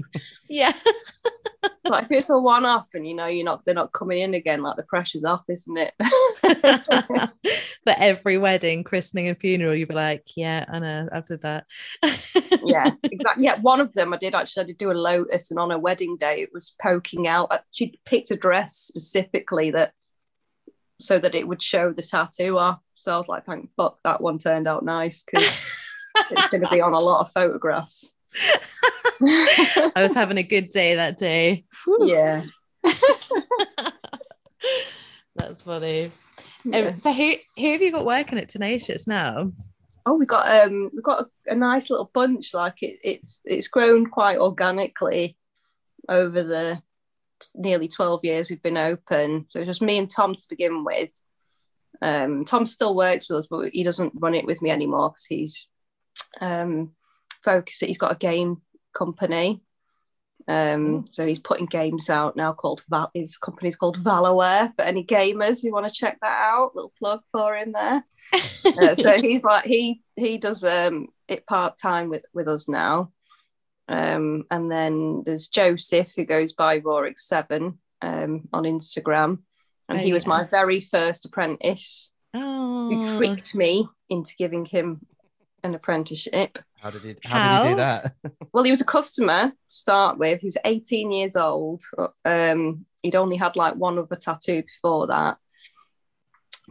yeah. 0.49 0.73
But 1.85 2.05
if 2.05 2.11
it's 2.11 2.31
a 2.31 2.39
one-off 2.39 2.89
and 2.95 3.07
you 3.07 3.15
know 3.15 3.27
you're 3.27 3.45
not, 3.45 3.65
they're 3.65 3.75
not 3.75 3.93
coming 3.93 4.21
in 4.21 4.35
again, 4.35 4.63
like 4.63 4.77
the 4.77 4.83
pressure's 4.85 5.25
off, 5.25 5.43
isn't 5.49 5.77
it? 5.77 5.95
For 7.85 7.95
every 7.99 8.39
wedding, 8.39 8.83
christening, 8.83 9.29
and 9.29 9.39
funeral, 9.39 9.75
you'd 9.75 9.89
be 9.89 9.95
like, 9.95 10.25
yeah, 10.37 10.65
I 10.69 10.79
know, 10.79 11.09
I've 11.13 11.27
did 11.27 11.43
that. 11.43 11.67
yeah, 12.65 12.91
exactly. 13.03 13.45
Yeah, 13.45 13.61
one 13.61 13.81
of 13.81 13.93
them 13.95 14.13
I 14.13 14.17
did 14.17 14.35
actually. 14.35 14.65
I 14.65 14.67
did 14.67 14.79
do 14.79 14.91
a 14.91 14.93
lotus, 14.93 15.51
and 15.51 15.61
on 15.61 15.71
her 15.71 15.79
wedding 15.79 16.17
day, 16.17 16.43
it 16.43 16.51
was 16.53 16.75
poking 16.81 17.29
out. 17.29 17.53
She 17.73 17.99
picked 18.07 18.31
a 18.31 18.37
dress 18.37 18.77
specifically 18.77 19.71
that 19.73 19.93
so 21.03 21.19
that 21.19 21.35
it 21.35 21.47
would 21.47 21.63
show 21.63 21.93
the 21.93 22.03
tattoo 22.03 22.59
off. 22.59 22.81
So 22.95 23.13
I 23.13 23.17
was 23.17 23.29
like, 23.29 23.45
thank 23.45 23.71
fuck 23.77 23.99
that 24.05 24.21
one 24.21 24.39
turned 24.39 24.67
out 24.67 24.85
nice 24.85 25.25
because 25.25 25.49
it's 26.31 26.49
going 26.49 26.63
to 26.63 26.71
be 26.71 26.81
on 26.81 26.93
a 26.93 27.01
lot 27.01 27.21
of 27.21 27.33
photographs. 27.33 28.11
I 29.21 29.93
was 29.97 30.15
having 30.15 30.39
a 30.39 30.43
good 30.43 30.71
day 30.71 30.95
that 30.97 31.19
day. 31.19 31.65
Whew. 31.85 32.09
yeah. 32.09 32.45
That's 35.37 35.63
funny. 35.63 36.11
Um, 36.73 36.97
so 36.97 37.13
who 37.13 37.35
who 37.57 37.73
have 37.73 37.83
you 37.83 37.93
got 37.93 38.07
working 38.07 38.39
at 38.39 38.49
Tenacious 38.49 39.07
now? 39.07 39.53
Oh, 40.05 40.15
we 40.15 40.27
got 40.27 40.67
um, 40.67 40.91
we 40.95 41.03
got 41.03 41.23
a, 41.23 41.53
a 41.53 41.55
nice 41.55 41.91
little 41.91 42.11
bunch. 42.13 42.55
Like 42.55 42.83
it, 42.83 42.99
it's 43.03 43.41
it's 43.45 43.69
grown 43.69 44.07
quite 44.07 44.39
organically 44.39 45.37
over 46.09 46.43
the 46.43 46.83
nearly 47.55 47.89
twelve 47.89 48.25
years 48.25 48.49
we've 48.49 48.63
been 48.63 48.77
open. 48.77 49.47
So 49.49 49.61
it's 49.61 49.69
just 49.69 49.83
me 49.83 49.99
and 49.99 50.11
Tom 50.11 50.35
to 50.35 50.47
begin 50.49 50.85
with. 50.85 51.11
Um, 52.01 52.45
Tom 52.45 52.67
still 52.67 52.95
works 52.97 53.29
with 53.29 53.39
us, 53.41 53.47
but 53.49 53.71
he 53.71 53.85
doesn't 53.85 54.15
run 54.17 54.35
it 54.35 54.47
with 54.47 54.61
me 54.63 54.71
anymore 54.71 55.11
because 55.11 55.25
he's 55.27 55.69
um, 56.41 56.93
focused. 57.45 57.85
He's 57.85 57.99
got 57.99 58.13
a 58.13 58.17
game 58.17 58.63
company. 58.97 59.63
Um, 60.49 61.07
so 61.11 61.25
he's 61.25 61.39
putting 61.39 61.67
games 61.67 62.11
out 62.11 62.37
now 62.37 62.53
called 62.53 62.83
Val- 62.89 63.13
his 63.15 63.39
company's 63.39 63.77
called 63.77 64.03
Valorware 64.03 64.75
for 64.75 64.83
any 64.83 65.05
gamers 65.05 65.63
who 65.63 65.73
want 65.73 65.87
to 65.87 65.93
check 65.93 66.19
that 66.21 66.41
out. 66.43 66.75
Little 66.75 66.93
plug 66.99 67.21
for 67.33 67.57
him 67.57 67.73
there. 67.73 68.05
Uh, 68.65 68.95
so 68.95 69.21
he's 69.21 69.43
like 69.43 69.67
he 69.67 70.01
he 70.17 70.39
does 70.39 70.65
um 70.65 71.09
it 71.29 71.45
part 71.47 71.77
time 71.79 72.09
with 72.09 72.25
with 72.33 72.49
us 72.49 72.69
now. 72.69 73.13
Um, 73.93 74.45
and 74.51 74.71
then 74.71 75.23
there's 75.27 75.49
Joseph 75.49 76.09
who 76.17 76.25
goes 76.25 76.55
by 76.55 76.81
Rorix 76.81 77.21
Seven 77.21 77.79
um 78.01 78.49
on 78.53 78.65
Instagram, 78.65 79.39
and 79.89 80.01
Oh, 80.01 80.03
he 80.03 80.13
was 80.13 80.25
yeah. 80.25 80.31
my 80.31 80.45
very 80.45 80.81
first 80.81 81.25
apprentice 81.27 82.11
oh, 82.35 82.89
who 82.89 83.17
tricked 83.19 83.55
me 83.55 83.87
into 84.09 84.35
giving 84.39 84.65
him 84.65 85.07
an 85.63 85.75
apprenticeship. 85.75 86.59
How 86.81 86.91
did 86.91 87.03
he? 87.03 87.17
How, 87.23 87.63
did 87.63 87.69
he 87.69 87.73
do 87.75 87.77
that? 87.77 88.15
Well, 88.53 88.65
he 88.65 88.71
was 88.71 88.83
a 88.83 88.85
customer 88.85 89.51
to 89.51 89.75
start 89.75 90.19
with. 90.19 90.41
He 90.41 90.47
was 90.47 90.59
18 90.65 91.11
years 91.11 91.37
old. 91.37 91.83
Um, 92.27 92.85
he'd 93.03 93.17
only 93.17 93.37
had 93.37 93.57
like 93.57 93.77
one 93.77 93.99
other 93.99 94.17
tattoo 94.17 94.63
before 94.63 95.07
that. 95.07 95.39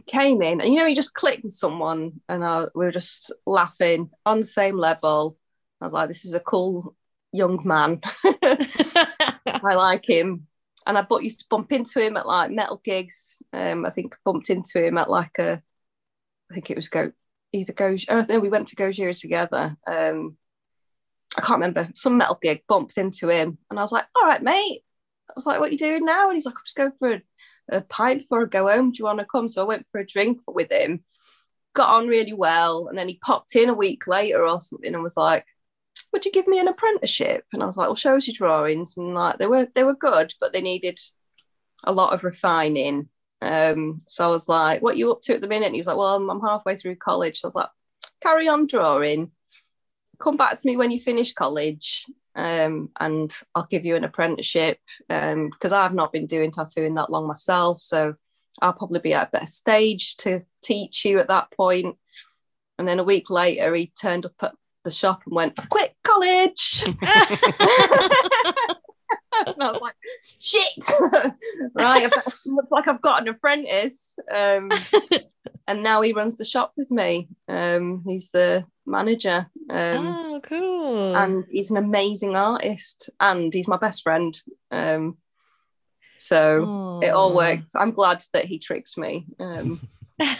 Came 0.06 0.42
in, 0.42 0.60
and 0.60 0.72
you 0.72 0.78
know, 0.78 0.86
he 0.86 0.94
just 0.94 1.14
clicked 1.14 1.42
with 1.42 1.52
someone, 1.52 2.20
and 2.28 2.44
I, 2.44 2.66
we 2.74 2.84
were 2.84 2.92
just 2.92 3.32
laughing 3.46 4.10
on 4.24 4.40
the 4.40 4.46
same 4.46 4.76
level. 4.76 5.36
I 5.80 5.84
was 5.86 5.92
like, 5.92 6.08
"This 6.08 6.24
is 6.24 6.34
a 6.34 6.40
cool 6.40 6.94
young 7.32 7.60
man. 7.64 8.00
I 8.24 9.74
like 9.74 10.08
him." 10.08 10.46
And 10.86 10.98
I 10.98 11.02
but 11.02 11.22
used 11.22 11.40
to 11.40 11.46
bump 11.48 11.72
into 11.72 12.04
him 12.04 12.16
at 12.16 12.26
like 12.26 12.50
metal 12.50 12.80
gigs. 12.82 13.42
Um, 13.52 13.86
I 13.86 13.90
think 13.90 14.16
bumped 14.24 14.50
into 14.50 14.84
him 14.84 14.98
at 14.98 15.10
like 15.10 15.38
a, 15.38 15.62
I 16.50 16.54
think 16.54 16.70
it 16.70 16.76
was 16.76 16.88
go 16.88 17.12
either 17.52 17.72
go. 17.72 17.96
Oh 18.08 18.26
no, 18.28 18.40
we 18.40 18.48
went 18.48 18.68
to 18.68 18.76
Gojira 18.76 19.18
together. 19.18 19.76
Um, 19.86 20.36
I 21.36 21.40
can't 21.40 21.60
remember 21.60 21.88
some 21.94 22.18
metal 22.18 22.38
gig. 22.40 22.62
Bumped 22.68 22.98
into 22.98 23.28
him, 23.28 23.58
and 23.70 23.78
I 23.78 23.82
was 23.82 23.92
like, 23.92 24.06
"All 24.16 24.24
right, 24.24 24.42
mate." 24.42 24.82
I 25.32 25.34
was 25.34 25.46
like, 25.46 25.60
what 25.60 25.70
are 25.70 25.72
you 25.72 25.78
doing 25.78 26.04
now? 26.04 26.28
And 26.28 26.36
he's 26.36 26.44
like, 26.44 26.54
I'm 26.54 26.64
just 26.64 26.76
going 26.76 26.92
for 26.98 27.12
a, 27.12 27.22
a 27.68 27.80
pint 27.82 28.22
before 28.22 28.42
I 28.42 28.46
go 28.46 28.68
home. 28.68 28.92
Do 28.92 28.98
you 28.98 29.04
want 29.06 29.18
to 29.20 29.24
come? 29.24 29.48
So 29.48 29.62
I 29.62 29.66
went 29.66 29.86
for 29.90 29.98
a 29.98 30.06
drink 30.06 30.40
with 30.46 30.70
him, 30.70 31.04
got 31.74 31.88
on 31.88 32.06
really 32.06 32.34
well. 32.34 32.88
And 32.88 32.98
then 32.98 33.08
he 33.08 33.18
popped 33.24 33.56
in 33.56 33.70
a 33.70 33.74
week 33.74 34.06
later 34.06 34.46
or 34.46 34.60
something 34.60 34.92
and 34.92 35.02
was 35.02 35.16
like, 35.16 35.46
would 36.12 36.24
you 36.24 36.32
give 36.32 36.46
me 36.46 36.58
an 36.58 36.68
apprenticeship? 36.68 37.44
And 37.52 37.62
I 37.62 37.66
was 37.66 37.76
like, 37.76 37.88
well, 37.88 37.96
show 37.96 38.16
us 38.16 38.26
your 38.26 38.34
drawings. 38.34 38.96
And 38.96 39.14
like 39.14 39.38
they 39.38 39.46
were 39.46 39.68
they 39.74 39.84
were 39.84 39.94
good, 39.94 40.34
but 40.40 40.52
they 40.52 40.60
needed 40.60 41.00
a 41.84 41.92
lot 41.92 42.12
of 42.12 42.24
refining. 42.24 43.08
Um, 43.40 44.02
so 44.06 44.24
I 44.24 44.28
was 44.28 44.48
like, 44.48 44.82
what 44.82 44.94
are 44.94 44.98
you 44.98 45.10
up 45.10 45.22
to 45.22 45.34
at 45.34 45.40
the 45.40 45.48
minute? 45.48 45.66
And 45.66 45.74
he 45.74 45.80
was 45.80 45.86
like, 45.86 45.96
well, 45.96 46.14
I'm, 46.14 46.30
I'm 46.30 46.40
halfway 46.40 46.76
through 46.76 46.96
college. 46.96 47.40
So 47.40 47.46
I 47.46 47.48
was 47.48 47.54
like, 47.56 47.70
carry 48.22 48.46
on 48.48 48.66
drawing. 48.66 49.32
Come 50.20 50.36
back 50.36 50.58
to 50.58 50.66
me 50.68 50.76
when 50.76 50.92
you 50.92 51.00
finish 51.00 51.32
college 51.32 52.06
um, 52.36 52.90
and 53.00 53.34
I'll 53.54 53.66
give 53.68 53.84
you 53.84 53.96
an 53.96 54.04
apprenticeship 54.04 54.78
because 55.08 55.72
um, 55.72 55.74
I've 55.74 55.94
not 55.94 56.12
been 56.12 56.26
doing 56.26 56.52
tattooing 56.52 56.94
that 56.94 57.10
long 57.10 57.26
myself. 57.26 57.82
So 57.82 58.14
I'll 58.60 58.72
probably 58.72 59.00
be 59.00 59.14
at 59.14 59.28
a 59.28 59.30
better 59.32 59.46
stage 59.46 60.16
to 60.18 60.44
teach 60.62 61.04
you 61.04 61.18
at 61.18 61.28
that 61.28 61.50
point. 61.50 61.96
And 62.78 62.86
then 62.86 63.00
a 63.00 63.04
week 63.04 63.28
later, 63.28 63.74
he 63.74 63.92
turned 64.00 64.26
up 64.26 64.34
at 64.40 64.54
the 64.84 64.90
shop 64.90 65.22
and 65.26 65.34
went, 65.34 65.56
quit 65.68 65.94
college. 66.02 66.84
and 69.46 69.62
I 69.62 69.70
was 69.70 69.80
like, 69.80 69.94
shit, 70.38 70.84
right? 71.74 72.12
looks 72.46 72.70
like 72.70 72.88
I've 72.88 73.02
got 73.02 73.22
an 73.22 73.28
apprentice. 73.28 74.18
Um, 74.32 74.70
and 75.66 75.82
now 75.82 76.02
he 76.02 76.12
runs 76.12 76.36
the 76.36 76.44
shop 76.44 76.72
with 76.76 76.90
me. 76.90 77.28
Um, 77.48 78.02
he's 78.06 78.30
the 78.30 78.64
manager. 78.86 79.46
Um, 79.70 80.06
oh, 80.06 80.40
cool. 80.42 81.16
And 81.16 81.44
he's 81.50 81.70
an 81.70 81.76
amazing 81.76 82.36
artist, 82.36 83.10
and 83.20 83.52
he's 83.52 83.68
my 83.68 83.76
best 83.78 84.02
friend. 84.02 84.40
Um, 84.70 85.18
so 86.16 86.64
Aww. 86.64 87.04
it 87.04 87.10
all 87.10 87.34
works. 87.34 87.74
I'm 87.74 87.92
glad 87.92 88.22
that 88.32 88.44
he 88.44 88.58
tricks 88.58 88.96
me. 88.96 89.26
Um, 89.40 89.80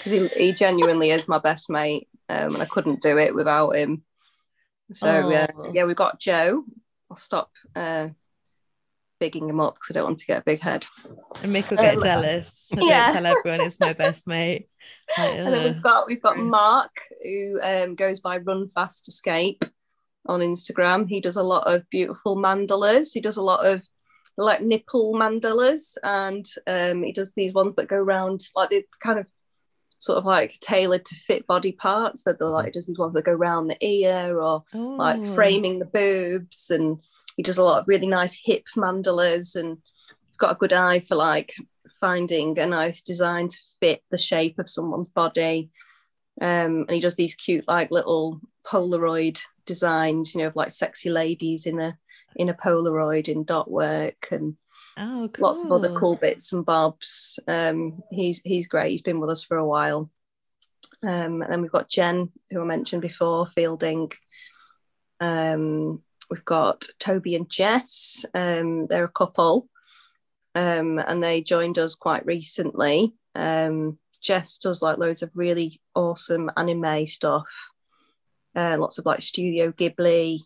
he, 0.05 0.29
he 0.29 0.53
genuinely 0.53 1.11
is 1.11 1.27
my 1.29 1.39
best 1.39 1.71
mate, 1.71 2.09
um, 2.29 2.55
and 2.55 2.63
I 2.63 2.67
couldn't 2.67 3.03
do 3.03 3.19
it 3.19 3.35
without 3.35 3.77
him. 3.77 4.05
So 4.95 5.31
yeah, 5.31 5.47
yeah, 5.73 5.85
we've 5.85 5.97
got 5.97 6.21
Joe. 6.21 6.65
I'll 7.11 7.17
stop 7.17 7.51
uh, 7.75 8.09
bigging 9.21 9.49
him 9.49 9.61
up 9.61 9.75
because 9.75 9.91
I 9.91 9.95
don't 9.95 10.09
want 10.09 10.19
to 10.19 10.27
get 10.27 10.41
a 10.41 10.45
big 10.45 10.61
head. 10.61 10.87
And 11.43 11.55
Mick 11.55 11.71
will 11.71 11.77
get 11.77 11.97
um, 11.97 12.03
jealous. 12.03 12.71
I 12.77 12.81
yeah. 12.81 13.07
don't 13.07 13.15
tell 13.23 13.27
everyone 13.27 13.61
it's 13.67 13.81
my 13.81 13.93
best 13.93 14.27
mate. 14.27 14.69
Like, 15.17 15.35
and 15.35 15.53
then 15.53 15.75
we've 15.75 15.83
got 15.83 16.07
we've 16.07 16.23
got 16.23 16.39
Mark 16.39 16.91
who 17.23 17.61
um, 17.63 17.95
goes 17.95 18.21
by 18.21 18.39
Run 18.39 18.71
Fast 18.75 19.09
Escape 19.09 19.65
on 20.27 20.41
Instagram. 20.41 21.09
He 21.09 21.21
does 21.21 21.37
a 21.37 21.43
lot 21.43 21.73
of 21.73 21.89
beautiful 21.91 22.37
mandalas. 22.37 23.13
He 23.13 23.21
does 23.21 23.37
a 23.37 23.43
lot 23.43 23.67
of 23.67 23.83
like 24.37 24.63
nipple 24.63 25.15
mandalas, 25.15 25.97
and 26.03 26.47
um, 26.67 27.03
he 27.03 27.13
does 27.13 27.33
these 27.33 27.53
ones 27.53 27.77
that 27.77 27.89
go 27.89 27.97
around 27.97 28.41
like 28.55 28.71
the 28.71 28.85
kind 29.03 29.19
of 29.19 29.27
sort 30.03 30.19
of 30.19 30.25
like 30.25 30.59
tailored 30.59 31.05
to 31.05 31.15
fit 31.15 31.47
body 31.47 31.71
parts. 31.71 32.25
So 32.25 32.33
they're 32.33 32.49
like 32.49 32.67
he 32.67 32.71
does 32.73 32.89
these 32.89 32.99
ones 32.99 33.15
that 33.15 33.25
go 33.25 33.31
around 33.31 33.69
the 33.69 33.77
ear 33.87 34.41
or 34.41 34.65
Ooh. 34.75 34.97
like 34.97 35.25
framing 35.25 35.79
the 35.79 35.85
boobs, 35.85 36.71
and 36.71 36.99
he 37.37 37.45
does 37.45 37.59
a 37.59 37.63
lot 37.63 37.79
of 37.79 37.87
really 37.87 38.09
nice 38.09 38.37
hip 38.45 38.65
mandalas, 38.77 39.55
and 39.55 39.79
he's 40.27 40.37
got 40.39 40.51
a 40.51 40.59
good 40.59 40.73
eye 40.73 40.99
for 40.99 41.15
like 41.15 41.55
finding 42.01 42.59
a 42.59 42.67
nice 42.67 43.01
design 43.01 43.47
to 43.47 43.57
fit 43.79 44.03
the 44.11 44.19
shape 44.19 44.59
of 44.59 44.69
someone's 44.69 45.09
body. 45.09 45.71
Um, 46.41 46.87
and 46.89 46.91
he 46.91 47.01
does 47.01 47.15
these 47.15 47.37
cute, 47.37 47.69
like 47.69 47.93
little 47.93 48.41
Polaroid 48.67 49.41
designs, 49.67 50.35
you 50.35 50.41
know, 50.41 50.49
of 50.49 50.57
like 50.57 50.73
sexy 50.73 51.11
ladies 51.11 51.65
in 51.65 51.79
a 51.79 51.97
in 52.35 52.49
a 52.49 52.55
Polaroid 52.55 53.29
in 53.29 53.45
dot 53.45 53.71
work 53.71 54.27
and 54.33 54.57
oh, 54.97 55.31
cool. 55.33 55.43
lots 55.43 55.65
of 55.65 55.73
other 55.73 55.95
cool 55.99 56.17
bits 56.17 56.53
and 56.53 56.65
bobs. 56.65 57.39
Um, 57.47 58.03
he's 58.11 58.41
he's 58.45 58.69
great. 58.69 58.91
He's 58.91 59.03
been 59.03 59.21
with 59.21 59.31
us 59.31 59.43
for 59.43 59.57
a 59.57 59.67
while. 59.67 60.11
Um, 61.03 61.43
and 61.43 61.51
then 61.51 61.63
we've 61.63 61.73
got 61.73 61.89
Jen, 61.89 62.31
who 62.51 62.61
I 62.61 62.65
mentioned 62.65 63.03
before, 63.03 63.47
Fielding. 63.47 64.13
Um, 65.21 66.03
we've 66.31 66.45
got 66.45 66.87
Toby 66.99 67.35
and 67.35 67.51
Jess. 67.51 68.25
Um, 68.35 68.87
they're 68.87 69.05
a 69.05 69.09
couple 69.09 69.69
um, 70.55 70.99
and 70.99 71.23
they 71.23 71.43
joined 71.43 71.79
us 71.79 71.95
quite 71.95 72.27
recently. 72.27 73.15
Um, 73.35 73.99
Jess 74.21 74.59
does 74.59 74.83
like 74.83 74.99
loads 74.99 75.23
of 75.23 75.33
really 75.35 75.81
awesome 75.95 76.51
anime 76.57 77.07
stuff, 77.07 77.47
uh, 78.55 78.77
lots 78.79 78.99
of 78.99 79.07
like 79.07 79.23
Studio 79.23 79.73
Ghibli, 79.73 80.41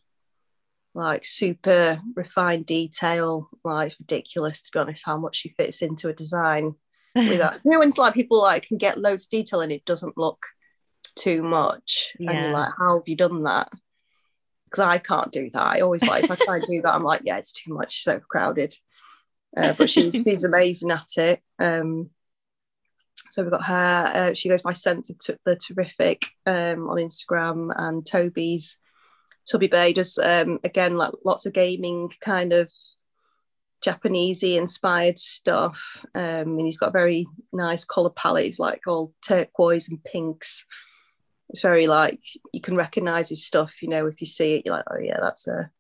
like 0.97 1.25
super 1.25 2.01
refined 2.15 2.67
detail. 2.67 3.49
Like 3.63 3.89
it's 3.89 4.01
ridiculous 4.01 4.63
to 4.63 4.71
be 4.73 4.79
honest 4.79 5.03
how 5.05 5.19
much 5.19 5.37
she 5.37 5.51
fits 5.51 5.83
into 5.83 6.09
a 6.09 6.15
design. 6.15 6.75
With 7.15 7.39
that, 7.39 7.61
you 7.65 7.71
know, 7.71 7.79
when 7.79 7.89
it's 7.89 7.99
like 7.99 8.15
people 8.15 8.41
like 8.41 8.67
can 8.67 8.79
get 8.79 8.99
loads 8.99 9.25
of 9.25 9.31
detail 9.31 9.61
and 9.61 9.71
it 9.71 9.85
doesn't 9.85 10.19
look 10.19 10.45
too 11.15 11.43
much, 11.43 12.13
yeah. 12.19 12.31
and 12.31 12.41
you're 12.41 12.53
like, 12.53 12.73
how 12.77 12.99
have 12.99 13.09
you 13.09 13.17
done 13.17 13.45
that? 13.45 13.71
Because 14.65 14.85
I 14.85 14.99
can't 14.99 15.31
do 15.31 15.49
that. 15.51 15.63
I 15.63 15.81
always 15.81 16.03
like 16.03 16.25
if 16.25 16.31
I 16.31 16.35
try 16.37 16.57
and 16.57 16.67
do 16.67 16.83
that, 16.83 16.95
I'm 16.95 17.05
like, 17.05 17.23
yeah, 17.25 17.37
it's 17.37 17.53
too 17.53 17.73
much, 17.73 18.03
so 18.03 18.19
crowded. 18.19 18.75
Uh, 19.57 19.75
but 19.75 19.89
she's 19.89 20.15
she's 20.25 20.45
amazing 20.45 20.91
at 20.91 21.09
it. 21.17 21.41
Um, 21.59 22.11
so 23.31 23.43
we've 23.43 23.51
got 23.51 23.65
her. 23.65 24.13
Uh, 24.15 24.35
she 24.35 24.49
goes 24.49 24.63
by 24.63 24.73
Sense 24.73 25.11
of 25.11 25.19
t- 25.19 25.35
the 25.45 25.57
Terrific 25.57 26.25
um, 26.47 26.89
on 26.89 26.97
Instagram, 26.97 27.71
and 27.77 28.07
Toby's 28.07 28.79
Tubby 29.51 29.69
Bay 29.69 29.93
does 29.93 30.19
um, 30.19 30.59
again 30.65 30.97
like 30.97 31.13
lots 31.25 31.47
of 31.47 31.53
gaming 31.53 32.13
kind 32.21 32.53
of 32.53 32.71
Japanesey 33.85 34.57
inspired 34.57 35.19
stuff. 35.19 36.05
Um, 36.15 36.59
and 36.59 36.67
he's 36.67 36.79
got 36.79 36.89
a 36.89 36.93
very 36.93 37.27
nice 37.53 37.85
color 37.85 38.11
palette, 38.11 38.47
he's 38.47 38.59
like 38.59 38.83
all 38.87 39.13
turquoise 39.23 39.89
and 39.89 40.03
pinks. 40.03 40.65
It's 41.51 41.61
very 41.61 41.87
like 41.87 42.21
you 42.53 42.61
can 42.61 42.77
recognize 42.77 43.29
his 43.29 43.47
stuff, 43.47 43.75
you 43.81 43.89
know, 43.89 44.07
if 44.07 44.21
you 44.21 44.27
see 44.27 44.57
it, 44.57 44.63
you're 44.65 44.75
like, 44.75 44.87
oh 44.91 44.99
yeah, 44.99 45.19
that's 45.21 45.47
a 45.47 45.71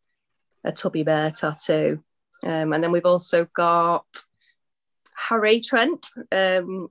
a 0.64 0.72
Tubby 0.72 1.04
Bear 1.04 1.30
tattoo. 1.30 2.02
Um, 2.42 2.72
and 2.72 2.82
then 2.82 2.92
we've 2.92 3.06
also 3.06 3.46
got 3.54 4.04
Harry 5.14 5.60
Trent, 5.60 6.06
um, 6.32 6.88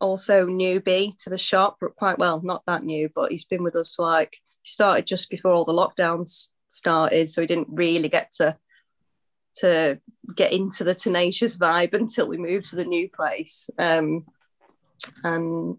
also 0.00 0.46
newbie 0.46 1.16
to 1.18 1.30
the 1.30 1.38
shop, 1.38 1.76
but 1.80 1.94
quite 1.94 2.18
well, 2.18 2.40
not 2.42 2.64
that 2.66 2.82
new, 2.82 3.08
but 3.14 3.30
he's 3.30 3.44
been 3.44 3.62
with 3.62 3.76
us 3.76 3.94
for 3.94 4.02
like, 4.02 4.38
he 4.64 4.68
started 4.70 5.06
just 5.06 5.30
before 5.30 5.52
all 5.52 5.64
the 5.64 5.72
lockdowns 5.72 6.48
started. 6.68 7.30
So 7.30 7.40
he 7.40 7.46
didn't 7.46 7.68
really 7.70 8.08
get 8.08 8.32
to 8.38 8.56
to 9.58 10.00
get 10.34 10.52
into 10.52 10.82
the 10.82 10.94
tenacious 10.94 11.56
vibe 11.56 11.92
until 11.94 12.26
we 12.26 12.38
moved 12.38 12.70
to 12.70 12.76
the 12.76 12.84
new 12.84 13.08
place. 13.08 13.70
Um, 13.78 14.26
and 15.22 15.76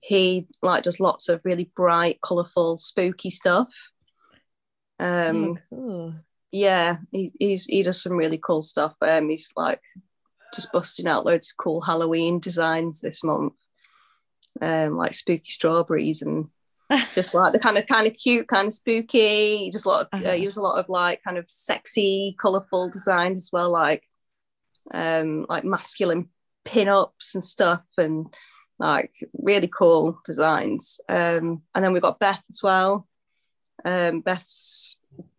he 0.00 0.48
like 0.62 0.82
does 0.82 0.98
lots 0.98 1.28
of 1.28 1.44
really 1.44 1.70
bright, 1.76 2.20
colourful, 2.20 2.78
spooky 2.78 3.30
stuff. 3.30 3.68
Um, 4.98 5.58
oh, 5.72 5.76
cool 5.76 6.14
yeah, 6.52 6.98
he, 7.10 7.32
he's 7.38 7.64
he 7.64 7.82
does 7.82 8.02
some 8.02 8.12
really 8.12 8.38
cool 8.38 8.62
stuff. 8.62 8.94
Um, 9.00 9.30
he's 9.30 9.50
like 9.56 9.80
just 10.54 10.70
busting 10.70 11.06
out 11.06 11.24
loads 11.24 11.50
of 11.50 11.56
cool 11.56 11.80
Halloween 11.80 12.38
designs 12.38 13.00
this 13.00 13.24
month, 13.24 13.54
um, 14.60 14.96
like 14.96 15.14
spooky 15.14 15.48
strawberries 15.48 16.20
and 16.20 16.48
just 17.14 17.34
like 17.34 17.52
the 17.52 17.58
kind 17.58 17.78
of 17.78 17.86
kind 17.86 18.06
of 18.06 18.14
cute, 18.14 18.48
kind 18.48 18.66
of 18.66 18.74
spooky. 18.74 19.70
Just 19.72 19.84
a 19.84 19.88
lot 19.88 20.02
of 20.02 20.08
uh-huh. 20.12 20.30
uh, 20.30 20.34
does 20.34 20.56
a 20.56 20.62
lot 20.62 20.78
of 20.78 20.88
like 20.88 21.22
kind 21.22 21.38
of 21.38 21.48
sexy, 21.48 22.36
colourful 22.40 22.90
designs 22.90 23.38
as 23.38 23.50
well, 23.52 23.70
like 23.70 24.02
um, 24.92 25.46
like 25.48 25.64
masculine 25.64 26.28
pin-ups 26.64 27.34
and 27.34 27.44
stuff, 27.44 27.82
and 27.98 28.26
like 28.78 29.12
really 29.32 29.68
cool 29.68 30.20
designs. 30.24 31.00
Um, 31.08 31.62
and 31.74 31.84
then 31.84 31.92
we've 31.92 32.02
got 32.02 32.18
Beth 32.18 32.42
as 32.48 32.62
well. 32.62 33.06
Um, 33.84 34.20
Beth's 34.20 34.98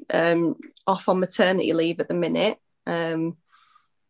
um, 0.09 0.55
off 0.87 1.09
on 1.09 1.19
maternity 1.19 1.73
leave 1.73 1.99
at 1.99 2.07
the 2.07 2.13
minute. 2.13 2.59
Um, 2.85 3.37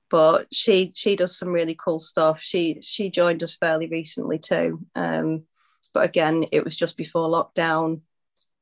but 0.10 0.46
she 0.54 0.92
she 0.94 1.16
does 1.16 1.36
some 1.36 1.50
really 1.50 1.74
cool 1.76 2.00
stuff. 2.00 2.40
She 2.40 2.80
she 2.82 3.10
joined 3.10 3.42
us 3.42 3.56
fairly 3.56 3.88
recently 3.88 4.38
too. 4.38 4.86
Um, 4.94 5.46
but 5.94 6.06
again, 6.06 6.46
it 6.52 6.64
was 6.64 6.76
just 6.76 6.98
before 6.98 7.30
lockdown, 7.30 8.02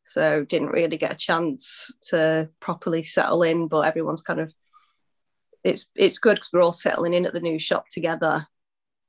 so 0.05 0.43
didn't 0.45 0.69
really 0.69 0.97
get 0.97 1.13
a 1.13 1.17
chance 1.17 1.91
to 2.09 2.49
properly 2.59 3.03
settle 3.03 3.43
in. 3.43 3.67
But 3.67 3.81
everyone's 3.81 4.21
kind 4.21 4.39
of 4.39 4.53
it's 5.63 5.85
it's 5.95 6.19
good 6.19 6.35
because 6.35 6.49
we're 6.51 6.61
all 6.61 6.73
settling 6.73 7.13
in 7.13 7.25
at 7.25 7.33
the 7.33 7.39
new 7.39 7.59
shop 7.59 7.85
together. 7.89 8.47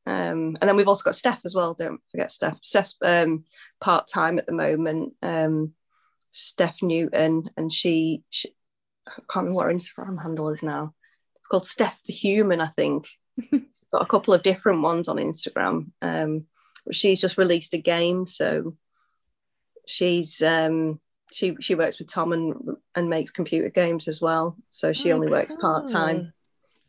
Um, 0.04 0.56
and 0.60 0.68
then 0.68 0.76
we've 0.76 0.88
also 0.88 1.04
got 1.04 1.16
Steph 1.16 1.40
as 1.44 1.54
well. 1.54 1.74
Don't 1.74 2.00
forget 2.10 2.32
Steph. 2.32 2.58
Steph's 2.62 2.96
um, 3.02 3.44
part 3.80 4.08
time 4.08 4.38
at 4.38 4.46
the 4.46 4.52
moment. 4.52 5.14
Um, 5.22 5.74
Steph 6.32 6.82
Newton, 6.82 7.50
and 7.56 7.72
she, 7.72 8.24
she 8.30 8.54
I 9.06 9.12
can't 9.30 9.46
remember 9.46 9.56
what 9.56 9.66
her 9.66 9.72
Instagram 9.72 10.20
handle 10.20 10.48
is 10.48 10.62
now. 10.62 10.94
It's 11.36 11.46
called 11.46 11.66
Steph 11.66 12.02
the 12.04 12.12
Human, 12.12 12.60
I 12.60 12.68
think. 12.68 13.06
got 13.92 14.02
a 14.02 14.06
couple 14.06 14.34
of 14.34 14.42
different 14.42 14.82
ones 14.82 15.08
on 15.08 15.16
Instagram. 15.16 15.90
Um, 16.00 16.46
she's 16.90 17.20
just 17.20 17.38
released 17.38 17.74
a 17.74 17.78
game, 17.78 18.26
so 18.26 18.76
she's 19.86 20.40
um, 20.42 21.00
she 21.32 21.56
she 21.60 21.74
works 21.74 21.98
with 21.98 22.08
Tom 22.08 22.32
and 22.32 22.54
and 22.94 23.08
makes 23.08 23.30
computer 23.30 23.68
games 23.70 24.08
as 24.08 24.20
well. 24.20 24.56
So 24.70 24.92
she 24.92 25.12
oh, 25.12 25.14
only 25.14 25.28
cool. 25.28 25.36
works 25.38 25.54
part 25.60 25.88
time. 25.88 26.32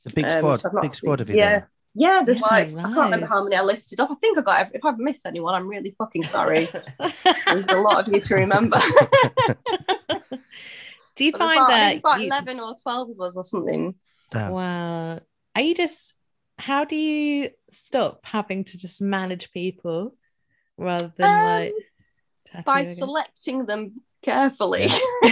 The 0.04 0.12
big 0.12 0.26
Um, 0.26 0.32
squad, 0.32 0.52
which 0.64 0.66
I've 0.66 0.82
big 0.82 0.96
squad 0.96 1.22
of 1.22 1.30
you. 1.30 1.38
Yeah. 1.38 1.52
then. 1.60 1.64
Yeah, 1.96 2.24
there's 2.26 2.40
Yeah, 2.40 2.48
like 2.50 2.70
I 2.70 2.82
can't 2.82 2.96
remember 2.98 3.28
how 3.28 3.44
many 3.44 3.56
I 3.56 3.62
listed 3.62 4.00
off. 4.00 4.10
I 4.10 4.16
think 4.16 4.36
I 4.38 4.42
got 4.42 4.60
every, 4.62 4.76
if 4.78 4.84
I've 4.84 4.98
missed 4.98 5.28
anyone, 5.28 5.54
I'm 5.54 5.68
really 5.68 5.94
fucking 5.96 6.24
sorry. 6.24 6.68
There's 7.46 7.66
a 7.70 7.80
lot 7.82 8.08
of 8.08 8.12
you 8.12 8.20
to 8.20 8.34
remember. 8.36 8.80
Do 11.16 11.26
you 11.26 11.32
But 11.32 11.38
find 11.40 11.58
about, 11.60 11.68
that 11.70 11.90
think 11.92 12.00
about 12.00 12.20
you- 12.22 12.26
eleven 12.28 12.60
or 12.60 12.76
twelve 12.82 13.10
of 13.12 13.20
us 13.22 13.36
or 13.36 13.44
something. 13.44 13.94
Damn. 14.32 14.52
Wow. 14.52 15.20
Are 15.56 15.62
you 15.62 15.76
just 15.76 16.16
how 16.58 16.86
do 16.86 16.96
you 16.96 17.50
stop 17.70 18.22
having 18.24 18.64
to 18.66 18.78
just 18.78 19.02
manage 19.02 19.52
people 19.52 20.16
rather 20.78 21.12
than 21.18 21.30
Um, 21.30 21.74
like 22.54 22.66
By 22.66 22.84
tattoo 22.84 22.96
selecting 22.96 23.66
them 23.66 24.02
carefully. 24.24 24.88
we 25.22 25.30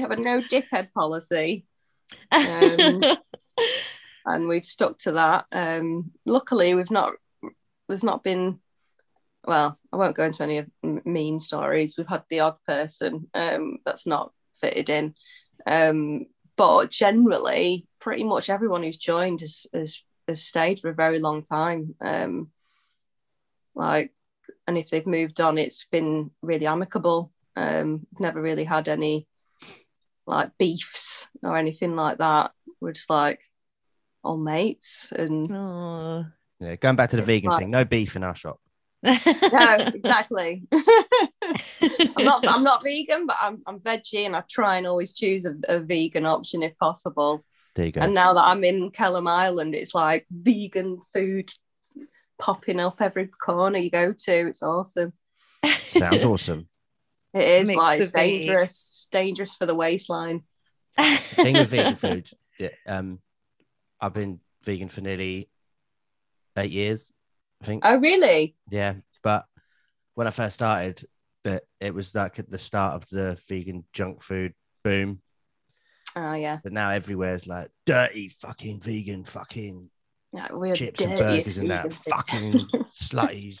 have 0.00 0.10
a 0.10 0.16
no 0.16 0.40
dickhead 0.40 0.92
policy. 0.92 1.66
Um, 2.32 3.02
and 4.26 4.48
we've 4.48 4.64
stuck 4.64 4.98
to 4.98 5.12
that. 5.12 5.46
Um, 5.52 6.12
luckily, 6.24 6.74
we've 6.74 6.90
not. 6.90 7.14
There's 7.88 8.04
not 8.04 8.24
been. 8.24 8.58
Well, 9.44 9.78
I 9.92 9.96
won't 9.96 10.16
go 10.16 10.24
into 10.24 10.42
any 10.42 10.58
of 10.58 10.68
mean 10.82 11.38
stories. 11.38 11.96
We've 11.96 12.06
had 12.08 12.24
the 12.28 12.40
odd 12.40 12.56
person 12.66 13.28
um, 13.32 13.78
that's 13.84 14.06
not 14.06 14.32
fitted 14.60 14.90
in, 14.90 15.14
um, 15.66 16.26
but 16.56 16.90
generally, 16.90 17.86
pretty 18.00 18.24
much 18.24 18.50
everyone 18.50 18.82
who's 18.82 18.96
joined 18.96 19.40
has 19.40 19.66
has, 19.72 20.02
has 20.28 20.42
stayed 20.42 20.80
for 20.80 20.88
a 20.88 20.94
very 20.94 21.18
long 21.18 21.42
time. 21.42 21.94
Um, 22.00 22.50
like, 23.74 24.12
and 24.66 24.78
if 24.78 24.88
they've 24.88 25.06
moved 25.06 25.40
on, 25.40 25.58
it's 25.58 25.86
been 25.90 26.30
really 26.42 26.66
amicable. 26.66 27.32
Um, 27.56 28.06
never 28.18 28.40
really 28.40 28.64
had 28.64 28.88
any 28.88 29.26
like 30.26 30.50
beefs 30.58 31.26
or 31.42 31.56
anything 31.56 31.96
like 31.96 32.18
that. 32.18 32.52
We're 32.80 32.92
just 32.92 33.10
like 33.10 33.40
all 34.22 34.36
mates 34.36 35.12
and 35.12 35.50
oh. 35.52 36.24
Yeah, 36.58 36.76
going 36.76 36.96
back 36.96 37.10
to 37.10 37.16
the 37.16 37.22
vegan 37.22 37.50
like- 37.50 37.60
thing, 37.60 37.70
no 37.70 37.84
beef 37.84 38.16
in 38.16 38.24
our 38.24 38.34
shop. 38.34 38.58
no, 39.02 39.12
exactly. 39.94 40.66
I'm 42.16 42.24
not 42.24 42.46
I'm 42.46 42.62
not 42.62 42.82
vegan, 42.84 43.26
but 43.26 43.36
I'm 43.40 43.62
I'm 43.66 43.80
veggie 43.80 44.26
and 44.26 44.36
I 44.36 44.42
try 44.48 44.76
and 44.76 44.86
always 44.86 45.12
choose 45.12 45.44
a, 45.44 45.54
a 45.68 45.80
vegan 45.80 46.26
option 46.26 46.62
if 46.62 46.76
possible. 46.78 47.44
There 47.74 47.86
you 47.86 47.92
go. 47.92 48.00
And 48.00 48.14
now 48.14 48.32
that 48.32 48.44
I'm 48.44 48.64
in 48.64 48.90
Kelham 48.90 49.28
Island, 49.28 49.74
it's 49.74 49.94
like 49.94 50.26
vegan 50.30 51.02
food 51.12 51.52
popping 52.38 52.80
up 52.80 53.00
every 53.00 53.26
corner 53.26 53.78
you 53.78 53.90
go 53.90 54.12
to. 54.12 54.46
It's 54.48 54.62
awesome. 54.62 55.12
Sounds 55.88 56.24
awesome. 56.24 56.68
It 57.34 57.44
is 57.44 57.68
Mix 57.68 57.76
like 57.76 58.00
it's 58.00 58.12
dangerous. 58.12 58.72
It's 58.72 59.08
dangerous 59.12 59.54
for 59.54 59.66
the 59.66 59.74
waistline. 59.74 60.42
The 60.96 61.18
thing 61.18 61.54
with 61.54 61.68
vegan 61.68 61.96
food, 61.96 62.30
yeah, 62.58 62.70
um, 62.86 63.20
I've 64.00 64.14
been 64.14 64.40
vegan 64.64 64.88
for 64.88 65.02
nearly 65.02 65.50
eight 66.56 66.70
years, 66.70 67.12
I 67.62 67.66
think. 67.66 67.82
Oh 67.84 67.98
really? 67.98 68.56
Yeah, 68.70 68.94
but 69.22 69.44
when 70.14 70.26
I 70.26 70.30
first 70.30 70.54
started, 70.54 71.04
it, 71.46 71.64
it 71.80 71.94
was 71.94 72.14
like 72.14 72.38
at 72.38 72.50
the 72.50 72.58
start 72.58 72.94
of 72.94 73.08
the 73.08 73.40
vegan 73.48 73.84
junk 73.92 74.22
food 74.22 74.54
boom. 74.84 75.20
Oh 76.14 76.34
yeah. 76.34 76.58
But 76.62 76.72
now 76.72 76.90
everywhere's 76.90 77.46
like 77.46 77.70
dirty 77.84 78.28
fucking 78.28 78.80
vegan 78.80 79.24
fucking 79.24 79.90
yeah 80.32 80.48
we're 80.50 80.74
chips 80.74 81.00
and 81.02 81.16
burgers 81.16 81.58
and 81.58 81.70
that 81.70 81.92
thing. 81.92 82.12
fucking 82.12 82.52
slutty 82.88 83.58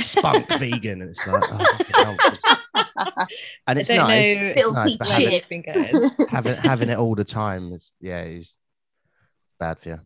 spunk 0.00 0.46
vegan, 0.58 1.00
and 1.02 1.10
it's 1.10 1.26
like, 1.26 1.42
oh, 1.44 1.78
hell. 1.94 3.26
and 3.66 3.78
it's 3.78 3.90
nice. 3.90 4.36
know 4.36 4.42
It's 4.42 4.60
Filthy 4.60 4.74
nice, 4.74 4.96
but 4.96 5.08
Have 5.08 5.18
having, 5.22 5.32
it 5.32 5.48
chips. 5.48 5.48
been 5.48 5.90
going? 5.92 6.10
having 6.28 6.54
having 6.56 6.88
it 6.88 6.98
all 6.98 7.14
the 7.14 7.24
time 7.24 7.72
is 7.72 7.92
yeah, 8.00 8.22
is 8.22 8.56
bad 9.58 9.78
for 9.78 9.88
you. 9.90 10.00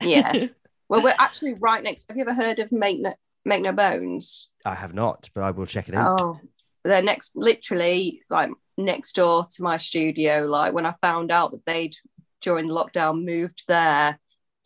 yeah. 0.00 0.46
Well, 0.86 1.02
we're 1.02 1.14
actually 1.18 1.54
right 1.54 1.82
next. 1.82 2.08
Have 2.08 2.18
you 2.18 2.24
ever 2.24 2.34
heard 2.34 2.58
of 2.58 2.70
Make 2.70 3.00
No, 3.00 3.14
Make 3.46 3.62
no 3.62 3.72
Bones? 3.72 4.48
I 4.66 4.74
have 4.74 4.92
not, 4.92 5.30
but 5.34 5.42
I 5.42 5.50
will 5.50 5.64
check 5.64 5.88
it 5.88 5.94
out. 5.94 6.20
Oh, 6.20 6.40
they're 6.84 7.02
next, 7.02 7.34
literally 7.34 8.22
like 8.30 8.50
next 8.76 9.14
door 9.16 9.46
to 9.52 9.62
my 9.62 9.76
studio. 9.78 10.46
Like 10.46 10.72
when 10.74 10.86
I 10.86 10.94
found 11.00 11.32
out 11.32 11.52
that 11.52 11.64
they'd 11.66 11.94
during 12.42 12.68
the 12.68 12.74
lockdown 12.74 13.24
moved 13.24 13.64
there, 13.68 14.18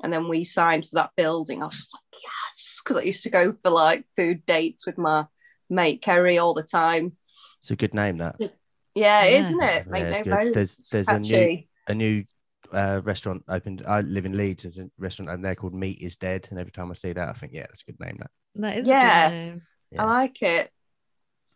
and 0.03 0.12
then 0.12 0.29
we 0.29 0.45
signed 0.45 0.85
for 0.85 0.97
that 0.97 1.11
building, 1.16 1.62
I 1.62 1.66
was 1.66 1.77
just 1.77 1.91
like, 1.95 2.23
yes, 2.23 2.81
because 2.83 3.01
I 3.01 3.05
used 3.05 3.23
to 3.25 3.31
go 3.31 3.55
for 3.64 3.71
like 3.71 4.05
food 4.16 4.45
dates 4.47 4.87
with 4.87 4.99
my 4.99 5.27
mate 5.71 6.03
Kerry 6.03 6.39
all 6.39 6.55
the 6.55 6.62
time. 6.62 7.16
It's 7.61 7.71
a 7.71 7.77
good 7.77 7.95
name 7.95 8.19
that. 8.19 8.37
Yeah, 8.41 8.49
Yeah. 8.95 9.25
isn't 9.41 9.62
it? 9.62 9.85
Yeah, 9.87 9.91
Make 9.91 10.03
it's 10.05 10.27
no 10.27 10.37
good. 10.45 10.55
There's- 10.55 10.89
there's 10.91 11.09
a 11.09 11.19
new- 11.21 11.62
A 11.89 11.95
new 11.95 12.25
uh, 12.73 13.01
restaurant 13.05 13.43
opened. 13.49 13.83
I 13.89 14.03
live 14.03 14.27
in 14.27 14.37
Leeds. 14.37 14.64
There's 14.64 14.77
a 14.79 14.91
restaurant 14.99 15.31
over 15.31 15.41
there 15.41 15.55
called 15.55 15.73
Meat 15.75 15.99
is 16.03 16.16
Dead, 16.16 16.47
and 16.51 16.59
every 16.61 16.71
time 16.73 16.91
I 16.91 16.95
see 16.95 17.12
that, 17.12 17.29
I 17.29 17.33
think, 17.33 17.53
yeah, 17.55 17.62
that's 17.62 17.83
a 17.83 17.87
good 17.93 17.99
name. 18.01 18.16
That. 18.19 18.31
that 18.57 18.79
is 18.79 18.87
Yeah. 18.87 19.27
a 19.27 19.31
good 19.31 19.37
name. 19.37 19.62
Yeah. 19.93 20.03
I 20.03 20.05
like 20.07 20.43
it. 20.43 20.71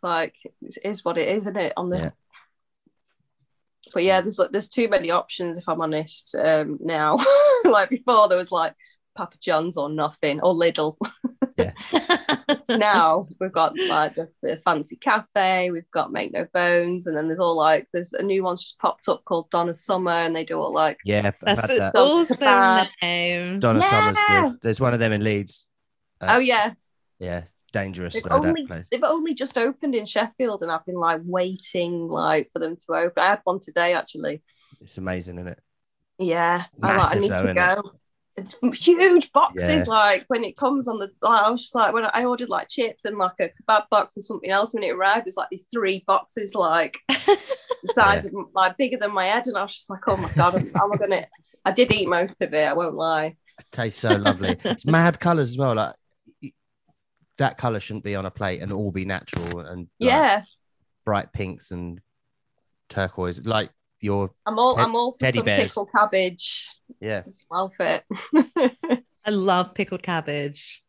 It's 0.03 0.09
like 0.09 0.35
it 0.61 0.77
is 0.83 1.05
what 1.05 1.17
it 1.17 1.29
is, 1.29 1.43
isn't 1.43 1.57
it? 1.57 1.73
On 1.77 1.87
the 1.87 1.97
Yeah. 1.97 2.09
but 3.93 4.03
yeah, 4.03 4.21
there's 4.21 4.37
like 4.39 4.51
there's 4.51 4.69
too 4.69 4.87
many 4.89 5.11
options 5.11 5.57
if 5.57 5.67
I'm 5.69 5.81
honest. 5.81 6.35
Um 6.37 6.77
now. 6.81 7.17
like 7.65 7.89
before 7.89 8.27
there 8.27 8.37
was 8.37 8.51
like 8.51 8.73
Papa 9.15 9.37
John's 9.39 9.77
or 9.77 9.89
nothing 9.89 10.41
or 10.41 10.53
Lidl. 10.55 10.97
Yeah. 11.57 11.71
now 12.69 13.27
we've 13.39 13.51
got 13.51 13.77
like 13.77 14.15
the, 14.15 14.27
the 14.41 14.59
fancy 14.65 14.95
cafe, 14.95 15.69
we've 15.71 15.89
got 15.91 16.11
Make 16.11 16.33
No 16.33 16.47
Bones, 16.53 17.05
and 17.07 17.15
then 17.15 17.27
there's 17.27 17.39
all 17.39 17.55
like 17.55 17.87
there's 17.93 18.11
a 18.13 18.23
new 18.23 18.43
one's 18.43 18.63
just 18.63 18.79
popped 18.79 19.07
up 19.07 19.23
called 19.25 19.49
Doner 19.51 19.73
Summer 19.73 20.11
and 20.11 20.35
they 20.35 20.43
do 20.43 20.59
all 20.59 20.73
like 20.73 20.97
Yeah, 21.05 21.21
I've 21.27 21.37
That's 21.41 21.61
had 21.61 21.69
an 21.69 21.77
that. 21.77 21.95
awesome 21.95 22.87
name. 23.01 23.59
Doner 23.59 23.79
Yeah. 23.79 23.89
Summer's 24.13 24.23
good. 24.51 24.61
There's 24.61 24.79
one 24.81 24.93
of 24.93 24.99
them 24.99 25.13
in 25.13 25.23
Leeds. 25.23 25.67
oh 26.21 26.39
yeah, 26.39 26.73
yeah, 27.19 27.43
dangerous 27.73 28.13
They've 28.13 28.23
though 28.23 28.37
only 28.37 28.61
that 28.61 28.67
place. 28.67 28.85
they've 28.89 29.03
only 29.03 29.33
just 29.33 29.57
opened 29.57 29.95
in 29.95 30.05
Sheffield 30.05 30.61
and 30.61 30.71
I've 30.71 30.85
been 30.85 30.95
like 30.95 31.21
waiting 31.25 32.07
like 32.07 32.49
for 32.53 32.59
them 32.59 32.77
to 32.77 32.93
open. 32.93 33.21
I 33.21 33.31
had 33.31 33.41
one 33.43 33.59
today 33.59 33.93
actually. 33.93 34.41
It's 34.79 34.97
amazing, 34.97 35.39
isn't 35.39 35.49
it? 35.49 35.59
Yeah, 36.19 36.65
I, 36.81 36.95
like, 36.95 37.15
I 37.15 37.19
need 37.19 37.31
though, 37.31 37.45
to 37.47 37.53
go. 37.53 37.91
It's 38.35 38.55
huge 38.83 39.31
boxes. 39.31 39.67
Yeah. 39.67 39.83
Like 39.87 40.25
when 40.27 40.43
it 40.43 40.55
comes 40.55 40.87
on 40.87 40.99
the, 40.99 41.11
like, 41.21 41.41
I 41.41 41.49
was 41.49 41.61
just 41.61 41.75
like 41.75 41.93
when 41.93 42.05
I 42.13 42.23
ordered 42.23 42.49
like 42.49 42.69
chips 42.69 43.05
and 43.05 43.17
like 43.17 43.33
a 43.39 43.49
kebab 43.49 43.89
box 43.89 44.15
and 44.15 44.23
something 44.23 44.49
else. 44.49 44.73
When 44.73 44.83
it 44.83 44.91
arrived, 44.91 45.25
there's 45.25 45.37
like 45.37 45.49
these 45.49 45.65
three 45.71 46.03
boxes, 46.07 46.55
like 46.55 46.97
the 47.09 47.93
size 47.93 48.25
of 48.25 48.33
like 48.53 48.77
bigger 48.77 48.97
than 48.97 49.13
my 49.13 49.25
head, 49.25 49.47
and 49.47 49.57
I 49.57 49.63
was 49.63 49.75
just 49.75 49.89
like, 49.89 50.07
oh 50.07 50.17
my 50.17 50.31
god, 50.33 50.55
am, 50.55 50.71
am 50.75 50.93
I 50.93 50.97
gonna? 50.97 51.27
I 51.65 51.71
did 51.71 51.91
eat 51.91 52.07
most 52.07 52.35
of 52.41 52.53
it. 52.53 52.65
I 52.65 52.73
won't 52.73 52.95
lie. 52.95 53.35
It 53.59 53.65
tastes 53.71 54.01
so 54.01 54.15
lovely. 54.15 54.57
it's 54.63 54.85
mad 54.85 55.19
colours 55.19 55.49
as 55.49 55.57
well. 55.57 55.75
Like 55.75 55.95
that 57.37 57.57
colour 57.57 57.79
shouldn't 57.79 58.03
be 58.05 58.15
on 58.15 58.25
a 58.25 58.31
plate 58.31 58.61
and 58.61 58.71
all 58.71 58.91
be 58.91 59.05
natural 59.05 59.59
and 59.59 59.79
like, 59.99 60.09
Yeah, 60.09 60.43
bright 61.05 61.31
pinks 61.33 61.71
and 61.71 61.99
turquoise. 62.89 63.45
Like 63.45 63.71
your 64.01 64.31
I'm 64.45 64.59
all 64.59 64.75
Ted- 64.75 64.85
I'm 64.85 64.95
all 64.95 65.11
for 65.13 65.19
teddy 65.19 65.37
some 65.37 65.45
bears. 65.45 65.71
pickled 65.71 65.89
cabbage. 65.95 66.69
yeah. 66.99 67.23
It's 67.25 67.45
well 67.49 67.71
fit. 67.77 68.03
I 69.25 69.29
love 69.31 69.73
pickled 69.73 70.03
cabbage 70.03 70.83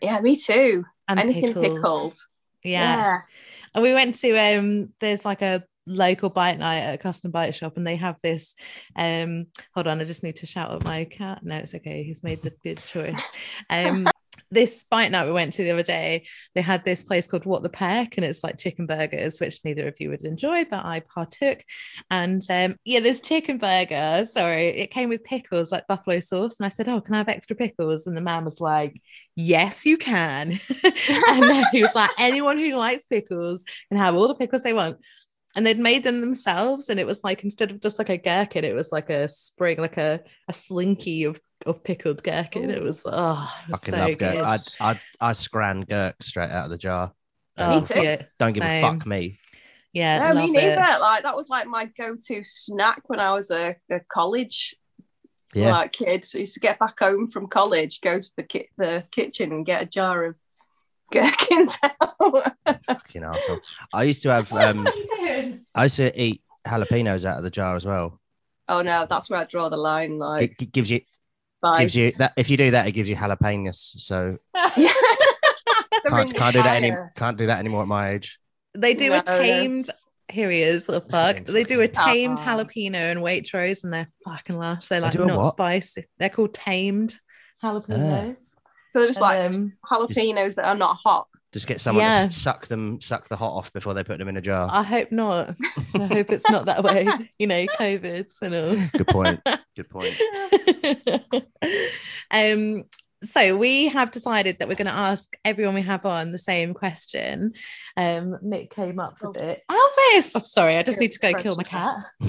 yeah, 0.00 0.20
me 0.20 0.36
too. 0.36 0.84
and 1.08 1.18
Anything 1.18 1.54
pickles. 1.54 1.66
pickled. 1.74 2.14
Yeah. 2.62 3.20
And 3.74 3.82
we 3.82 3.92
went 3.92 4.14
to 4.16 4.36
um 4.36 4.90
there's 5.00 5.24
like 5.24 5.42
a 5.42 5.64
local 5.86 6.28
bite 6.28 6.58
night 6.58 6.80
at 6.80 6.94
a 6.94 6.98
custom 6.98 7.30
bite 7.30 7.54
shop 7.54 7.76
and 7.78 7.86
they 7.86 7.96
have 7.96 8.16
this 8.22 8.54
um 8.94 9.46
hold 9.74 9.86
on, 9.88 10.00
I 10.00 10.04
just 10.04 10.22
need 10.22 10.36
to 10.36 10.46
shout 10.46 10.70
at 10.72 10.84
my 10.84 11.04
cat. 11.06 11.40
No, 11.42 11.56
it's 11.56 11.74
okay, 11.74 12.02
he's 12.04 12.22
made 12.22 12.42
the 12.42 12.52
good 12.62 12.80
choice. 12.84 13.22
Um 13.70 14.06
this 14.50 14.84
bite 14.90 15.10
night 15.10 15.26
we 15.26 15.32
went 15.32 15.52
to 15.54 15.64
the 15.64 15.70
other 15.70 15.82
day, 15.82 16.26
they 16.54 16.62
had 16.62 16.84
this 16.84 17.04
place 17.04 17.26
called 17.26 17.44
What 17.44 17.62
the 17.62 17.68
Peck, 17.68 18.16
and 18.16 18.24
it's 18.24 18.42
like 18.42 18.58
chicken 18.58 18.86
burgers, 18.86 19.38
which 19.38 19.64
neither 19.64 19.88
of 19.88 20.00
you 20.00 20.10
would 20.10 20.24
enjoy, 20.24 20.64
but 20.64 20.84
I 20.84 21.00
partook. 21.00 21.62
And 22.10 22.42
um, 22.50 22.76
yeah, 22.84 23.00
this 23.00 23.20
chicken 23.20 23.58
burger, 23.58 24.24
sorry, 24.30 24.68
it 24.68 24.90
came 24.90 25.08
with 25.08 25.24
pickles 25.24 25.70
like 25.70 25.86
buffalo 25.86 26.20
sauce. 26.20 26.56
And 26.58 26.66
I 26.66 26.70
said, 26.70 26.88
Oh, 26.88 27.00
can 27.00 27.14
I 27.14 27.18
have 27.18 27.28
extra 27.28 27.56
pickles? 27.56 28.06
And 28.06 28.16
the 28.16 28.20
man 28.20 28.44
was 28.44 28.60
like, 28.60 29.00
Yes, 29.36 29.84
you 29.84 29.96
can. 29.96 30.60
and 31.28 31.42
then 31.42 31.64
he 31.72 31.82
was 31.82 31.94
like, 31.94 32.10
anyone 32.18 32.58
who 32.58 32.74
likes 32.76 33.04
pickles 33.04 33.64
can 33.88 33.98
have 33.98 34.14
all 34.14 34.28
the 34.28 34.34
pickles 34.34 34.62
they 34.62 34.72
want. 34.72 34.98
And 35.56 35.66
they'd 35.66 35.78
made 35.78 36.04
them 36.04 36.20
themselves, 36.20 36.88
and 36.88 37.00
it 37.00 37.06
was 37.06 37.24
like 37.24 37.42
instead 37.42 37.70
of 37.70 37.80
just 37.80 37.98
like 37.98 38.10
a 38.10 38.18
gherkin, 38.18 38.64
it 38.64 38.74
was 38.74 38.92
like 38.92 39.10
a 39.10 39.28
spring 39.28 39.78
like 39.78 39.96
a, 39.96 40.20
a 40.46 40.52
slinky 40.52 41.24
of, 41.24 41.40
of 41.68 41.84
pickled 41.84 42.22
gherkin. 42.22 42.70
It 42.70 42.82
was 42.82 43.00
oh, 43.04 43.52
it 43.68 43.70
was 43.72 43.80
Fucking 43.80 43.94
so 43.94 44.00
love 44.00 44.18
good. 44.18 44.38
gurk. 44.38 44.70
I 44.80 44.90
I 44.90 45.00
I 45.20 45.32
scran 45.32 45.84
gurk 45.84 46.14
straight 46.20 46.50
out 46.50 46.64
of 46.64 46.70
the 46.70 46.78
jar. 46.78 47.12
Oh, 47.56 47.80
Me 47.80 47.86
too. 47.86 48.02
yeah, 48.02 48.22
Don't 48.38 48.52
give 48.52 48.62
same. 48.62 48.84
a 48.84 48.88
fuck 48.88 49.06
me. 49.06 49.38
Yeah, 49.92 50.32
No, 50.32 50.40
me 50.46 50.50
neither. 50.50 50.70
it. 50.80 51.00
Like 51.00 51.22
that 51.24 51.34
was 51.36 51.48
like 51.48 51.66
my 51.66 51.86
go-to 51.86 52.42
snack 52.44 53.02
when 53.08 53.18
I 53.20 53.32
was 53.34 53.50
a, 53.50 53.74
a 53.90 54.00
college 54.12 54.74
Yeah. 55.54 55.70
like 55.72 55.92
kid. 55.92 56.24
So 56.24 56.38
I 56.38 56.40
used 56.40 56.54
to 56.54 56.60
get 56.60 56.78
back 56.78 56.98
home 57.00 57.28
from 57.30 57.46
college, 57.48 58.00
go 58.00 58.20
to 58.20 58.30
the 58.36 58.42
ki- 58.44 58.68
the 58.76 59.04
kitchen 59.10 59.50
and 59.50 59.66
get 59.66 59.82
a 59.82 59.86
jar 59.86 60.24
of 60.26 60.34
gherkins 61.12 61.76
out. 61.82 62.52
Fucking 62.86 63.22
arsehole. 63.22 63.60
I 63.92 64.02
used 64.04 64.22
to 64.22 64.30
have 64.32 64.52
um 64.52 64.86
I 65.74 65.84
used 65.84 65.96
to 65.96 66.20
eat 66.20 66.42
jalapenos 66.66 67.24
out 67.24 67.38
of 67.38 67.44
the 67.44 67.50
jar 67.50 67.74
as 67.76 67.86
well. 67.86 68.20
Oh 68.68 68.82
no, 68.82 69.06
that's 69.08 69.30
where 69.30 69.40
I 69.40 69.44
draw 69.44 69.70
the 69.70 69.78
line. 69.78 70.18
Like, 70.18 70.50
It 70.52 70.58
g- 70.58 70.66
gives 70.66 70.90
you 70.90 71.00
spice. 71.58 71.80
gives 71.80 71.94
you 71.96 72.12
that 72.12 72.32
if 72.36 72.50
you 72.50 72.56
do 72.56 72.70
that, 72.72 72.86
it 72.86 72.92
gives 72.92 73.08
you 73.08 73.16
jalapenos. 73.16 73.98
So 74.00 74.38
Yeah. 74.76 74.92
Can't, 76.08 76.34
can't 76.34 76.54
do 76.54 76.62
that 76.62 76.76
any 76.82 76.92
can't 77.16 77.36
do 77.36 77.46
that 77.46 77.58
anymore 77.58 77.82
at 77.82 77.88
my 77.88 78.10
age. 78.10 78.38
They 78.74 78.94
do 78.94 79.10
No, 79.10 79.16
a 79.16 79.22
no. 79.30 79.42
tamed. 79.42 79.90
Here 80.30 80.50
he 80.50 80.60
is, 80.62 80.88
little 80.88 81.08
fuck. 81.08 81.44
They 81.46 81.64
do 81.64 81.80
a 81.80 81.88
fucking- 81.88 82.36
tamed 82.36 82.38
Aw. 82.40 82.42
jalapeno 82.44 82.94
and 83.10 83.20
Waitrose, 83.20 83.82
and 83.82 83.92
they're 83.92 84.08
fucking 84.24 84.58
lush. 84.58 84.86
They're 84.88 85.00
like 85.00 85.14
not 85.14 85.36
what? 85.38 85.50
spicy. 85.52 86.04
They're 86.18 86.28
called 86.28 86.52
tamed 86.54 87.14
jalapenos. 87.62 88.36
So 88.92 89.00
there's 89.02 89.20
like 89.20 89.50
Um, 89.50 89.72
jalapenos 89.90 90.54
that 90.56 90.64
are 90.66 90.76
not 90.76 90.96
hot. 90.96 91.28
Just 91.58 91.66
get 91.66 91.80
someone 91.80 92.04
Yeah. 92.04 92.26
to 92.28 92.32
suck 92.32 92.68
them, 92.68 93.00
suck 93.00 93.28
the 93.28 93.34
hot 93.34 93.52
off 93.52 93.72
before 93.72 93.92
they 93.92 94.04
put 94.04 94.18
them 94.18 94.28
in 94.28 94.36
a 94.36 94.40
jar. 94.40 94.68
I 94.70 94.84
hope 94.84 95.10
not. 95.10 95.56
I 95.92 96.06
hope 96.06 96.30
it's 96.30 96.48
not 96.48 96.66
that 96.66 96.84
way. 96.84 97.08
You 97.40 97.48
know, 97.48 97.66
COVID 97.80 98.30
and 98.42 98.54
all. 98.54 98.88
Good 98.96 99.08
point. 99.08 99.40
Good 99.74 99.90
point. 99.90 100.14
um 102.30 102.84
so 103.24 103.56
we 103.56 103.88
have 103.88 104.12
decided 104.12 104.60
that 104.60 104.68
we're 104.68 104.76
going 104.76 104.86
to 104.86 104.92
ask 104.92 105.34
everyone 105.44 105.74
we 105.74 105.82
have 105.82 106.06
on 106.06 106.30
the 106.30 106.38
same 106.38 106.72
question 106.74 107.52
um 107.96 108.36
mick 108.44 108.70
came 108.70 109.00
up 109.00 109.14
with 109.20 109.36
Oh. 109.36 109.40
it 109.40 109.62
elvis 109.68 110.36
i'm 110.36 110.44
sorry 110.44 110.76
i 110.76 110.84
just 110.84 111.00
need 111.00 111.10
to 111.10 111.18
go 111.18 111.32
kill 111.34 111.56
my 111.56 111.64
cat 111.64 111.96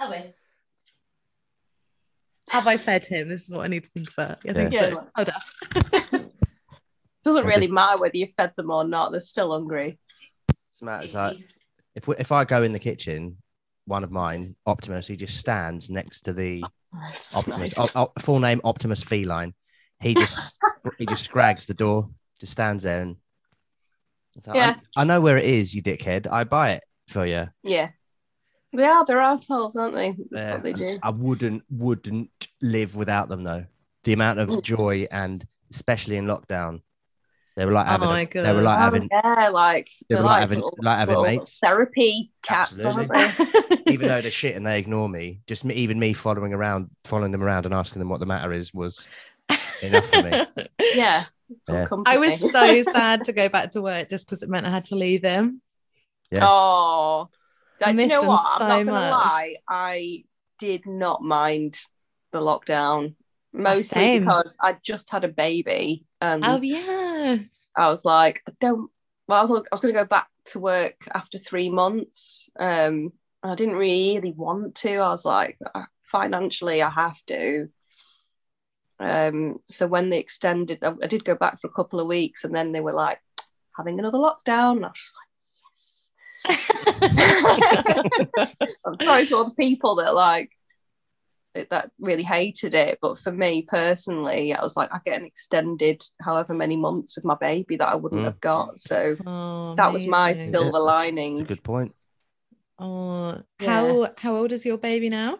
elvis 0.00 0.44
have 2.48 2.66
i 2.66 2.78
fed 2.78 3.04
him 3.04 3.28
this 3.28 3.42
is 3.44 3.52
what 3.52 3.64
i 3.64 3.68
need 3.68 3.84
to 3.84 3.90
think 3.90 4.08
about 4.10 4.38
i 4.48 4.52
think 4.54 4.72
Yeah. 4.72 4.88
so 4.90 5.06
hold 5.14 5.28
up 5.28 5.42
Doesn't 7.24 7.44
really 7.46 7.66
just- 7.66 7.72
matter 7.72 7.98
whether 7.98 8.16
you 8.16 8.28
fed 8.36 8.52
them 8.56 8.70
or 8.70 8.84
not. 8.84 9.12
They're 9.12 9.20
still 9.20 9.52
hungry. 9.52 9.98
It's 10.82 11.14
like 11.14 11.36
if 11.94 12.08
we, 12.08 12.14
if 12.18 12.32
I 12.32 12.44
go 12.44 12.62
in 12.62 12.72
the 12.72 12.78
kitchen, 12.78 13.36
one 13.84 14.04
of 14.04 14.10
mine, 14.10 14.54
Optimus, 14.66 15.06
he 15.06 15.16
just 15.16 15.36
stands 15.36 15.90
next 15.90 16.22
to 16.22 16.32
the 16.32 16.64
Optimus. 17.34 17.76
Nice. 17.76 17.90
Oh, 17.94 18.12
oh, 18.16 18.20
full 18.20 18.38
name 18.38 18.60
Optimus 18.64 19.02
Feline. 19.02 19.54
He 20.00 20.14
just 20.14 20.58
he 20.98 21.06
just 21.06 21.24
scrags 21.24 21.66
the 21.66 21.74
door, 21.74 22.08
just 22.38 22.52
stands 22.52 22.84
there 22.84 23.02
and. 23.02 23.16
like, 24.46 24.56
Yeah. 24.56 24.76
I, 24.96 25.02
I 25.02 25.04
know 25.04 25.20
where 25.20 25.36
it 25.36 25.44
is, 25.44 25.74
you 25.74 25.82
dickhead. 25.82 26.26
I 26.30 26.44
buy 26.44 26.72
it 26.72 26.84
for 27.08 27.26
you. 27.26 27.48
Yeah. 27.62 27.90
They 28.72 28.84
are. 28.84 29.04
They're 29.04 29.20
assholes, 29.20 29.76
aren't 29.76 29.94
they? 29.94 30.16
That's 30.30 30.46
Yeah. 30.46 30.54
what 30.54 30.62
they 30.62 30.72
do. 30.72 30.98
I 31.02 31.10
wouldn't 31.10 31.64
wouldn't 31.70 32.30
live 32.62 32.94
without 32.96 33.28
them 33.28 33.42
though. 33.42 33.66
The 34.04 34.12
amount 34.12 34.38
of 34.38 34.48
mm. 34.48 34.62
joy 34.62 35.06
and 35.10 35.44
especially 35.70 36.16
in 36.16 36.26
lockdown, 36.26 36.80
they 37.60 37.66
were 37.66 37.72
like 37.72 37.86
Oh 37.88 37.90
having 37.90 38.08
a- 38.08 38.12
my 38.12 38.24
they 38.24 38.52
were 38.54 38.62
like 38.62 38.78
Oh, 38.78 38.80
having 38.80 39.08
yeah, 39.12 39.48
like 39.50 39.90
they 40.08 40.14
were 40.14 40.22
like 40.22 40.40
having 40.40 40.60
little- 40.60 40.78
like 40.82 40.98
having 40.98 41.22
mates. 41.22 41.58
Therapy 41.62 42.30
cats, 42.42 42.72
Absolutely. 42.72 43.14
aren't 43.14 43.36
they? 43.86 43.92
even 43.92 44.08
though 44.08 44.22
they're 44.22 44.30
shit 44.42 44.56
and 44.56 44.66
they 44.66 44.78
ignore 44.78 45.08
me, 45.10 45.42
just 45.46 45.64
me, 45.66 45.74
even 45.74 45.98
me 45.98 46.14
following 46.14 46.54
around, 46.54 46.88
following 47.04 47.32
them 47.32 47.42
around 47.42 47.66
and 47.66 47.74
asking 47.74 47.98
them 48.00 48.08
what 48.08 48.18
the 48.20 48.24
matter 48.26 48.52
is 48.54 48.72
was 48.72 49.06
enough 49.82 50.06
for 50.06 50.22
me. 50.22 50.46
Yeah. 50.94 51.26
Yeah. 51.68 51.88
i 52.06 52.16
was 52.16 52.38
so 52.52 52.82
sad 52.84 53.24
to 53.24 53.32
go 53.32 53.48
back 53.48 53.72
to 53.72 53.82
work 53.82 54.08
just 54.08 54.24
because 54.26 54.44
it 54.44 54.48
meant 54.48 54.66
i 54.66 54.70
had 54.70 54.84
to 54.86 54.94
leave 54.94 55.22
him 55.22 55.60
Yeah. 56.30 56.46
Oh, 56.48 57.28
I 57.84 57.92
do 57.92 58.02
you 58.02 58.08
know 58.08 58.20
them 58.20 58.28
what? 58.28 58.60
I'm 58.62 58.86
not 58.86 58.92
gonna 58.92 59.00
much. 59.00 59.12
lie. 59.12 59.56
I 59.68 60.24
did 60.60 60.86
not 60.86 61.22
mind 61.22 61.76
the 62.30 62.38
lockdown 62.40 63.14
mostly 63.52 63.84
same. 63.84 64.24
because 64.24 64.56
I 64.60 64.76
just 64.82 65.10
had 65.10 65.24
a 65.24 65.28
baby 65.28 66.04
and 66.20 66.44
oh 66.46 66.60
yeah 66.60 67.38
I 67.76 67.88
was 67.88 68.04
like, 68.04 68.42
I 68.48 68.52
don't. 68.60 68.90
Well, 69.26 69.38
I 69.38 69.42
was 69.42 69.50
I 69.50 69.68
was 69.72 69.80
going 69.80 69.94
to 69.94 70.00
go 70.00 70.06
back 70.06 70.28
to 70.46 70.58
work 70.58 70.96
after 71.12 71.38
three 71.38 71.70
months. 71.70 72.48
Um, 72.58 73.12
and 73.42 73.52
I 73.52 73.54
didn't 73.54 73.76
really 73.76 74.32
want 74.32 74.74
to. 74.76 74.96
I 74.96 75.08
was 75.10 75.24
like, 75.24 75.58
uh, 75.74 75.84
financially, 76.04 76.82
I 76.82 76.90
have 76.90 77.16
to. 77.26 77.68
Um, 78.98 79.60
so 79.68 79.86
when 79.86 80.10
they 80.10 80.18
extended, 80.18 80.80
I, 80.82 80.94
I 81.02 81.06
did 81.06 81.24
go 81.24 81.34
back 81.34 81.60
for 81.60 81.68
a 81.68 81.72
couple 81.72 82.00
of 82.00 82.06
weeks, 82.06 82.44
and 82.44 82.54
then 82.54 82.72
they 82.72 82.80
were 82.80 82.92
like 82.92 83.20
having 83.76 83.98
another 83.98 84.18
lockdown. 84.18 84.76
And 84.76 84.86
I 84.86 84.88
was 84.88 85.00
just 85.00 85.14
like, 85.16 85.28
yes. 85.66 86.08
I'm 88.84 88.96
sorry 89.00 89.26
to 89.26 89.36
all 89.36 89.44
the 89.44 89.54
people 89.54 89.96
that 89.96 90.14
like 90.14 90.50
that 91.54 91.90
really 91.98 92.22
hated 92.22 92.74
it, 92.74 92.98
but 93.02 93.18
for 93.18 93.32
me 93.32 93.62
personally, 93.62 94.54
I 94.54 94.62
was 94.62 94.76
like, 94.76 94.90
I 94.92 95.00
get 95.04 95.20
an 95.20 95.26
extended 95.26 96.02
however 96.20 96.54
many 96.54 96.76
months 96.76 97.16
with 97.16 97.24
my 97.24 97.34
baby 97.34 97.76
that 97.76 97.88
I 97.88 97.96
wouldn't 97.96 98.20
Mm. 98.20 98.24
have 98.24 98.40
got. 98.40 98.78
So 98.78 99.16
Oh, 99.26 99.74
that 99.76 99.92
was 99.92 100.06
my 100.06 100.34
silver 100.34 100.78
lining. 100.78 101.38
That's 101.38 101.50
a 101.50 101.54
good 101.54 101.64
point. 101.64 101.94
Oh, 102.78 103.42
Yeah. 103.60 103.66
how 103.68 104.14
how 104.16 104.36
old 104.36 104.52
is 104.52 104.64
your 104.64 104.78
baby 104.78 105.08
now? 105.08 105.38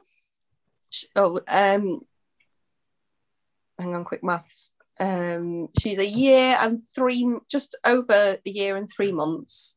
Oh, 1.15 1.41
um, 1.47 2.01
hang 3.79 3.95
on, 3.95 4.05
quick 4.05 4.25
maths. 4.25 4.71
Um, 4.99 5.69
she's 5.79 5.99
a 5.99 6.07
year 6.07 6.59
and 6.61 6.85
three, 6.95 7.27
just 7.49 7.77
over 7.85 8.39
a 8.45 8.51
year 8.51 8.77
and 8.77 8.89
three 8.89 9.13
months. 9.13 9.75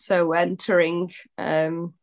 So 0.00 0.32
entering 0.32 1.12
um, 1.36 1.94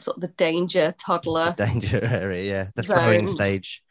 sort 0.00 0.16
of 0.16 0.20
the 0.22 0.28
danger 0.28 0.94
toddler. 0.98 1.54
The 1.56 1.66
danger 1.66 2.04
area, 2.10 2.42
yeah. 2.50 2.68
That's 2.74 2.88
the 2.88 2.94
Zone. 2.94 3.02
throwing 3.04 3.26
stage. 3.26 3.82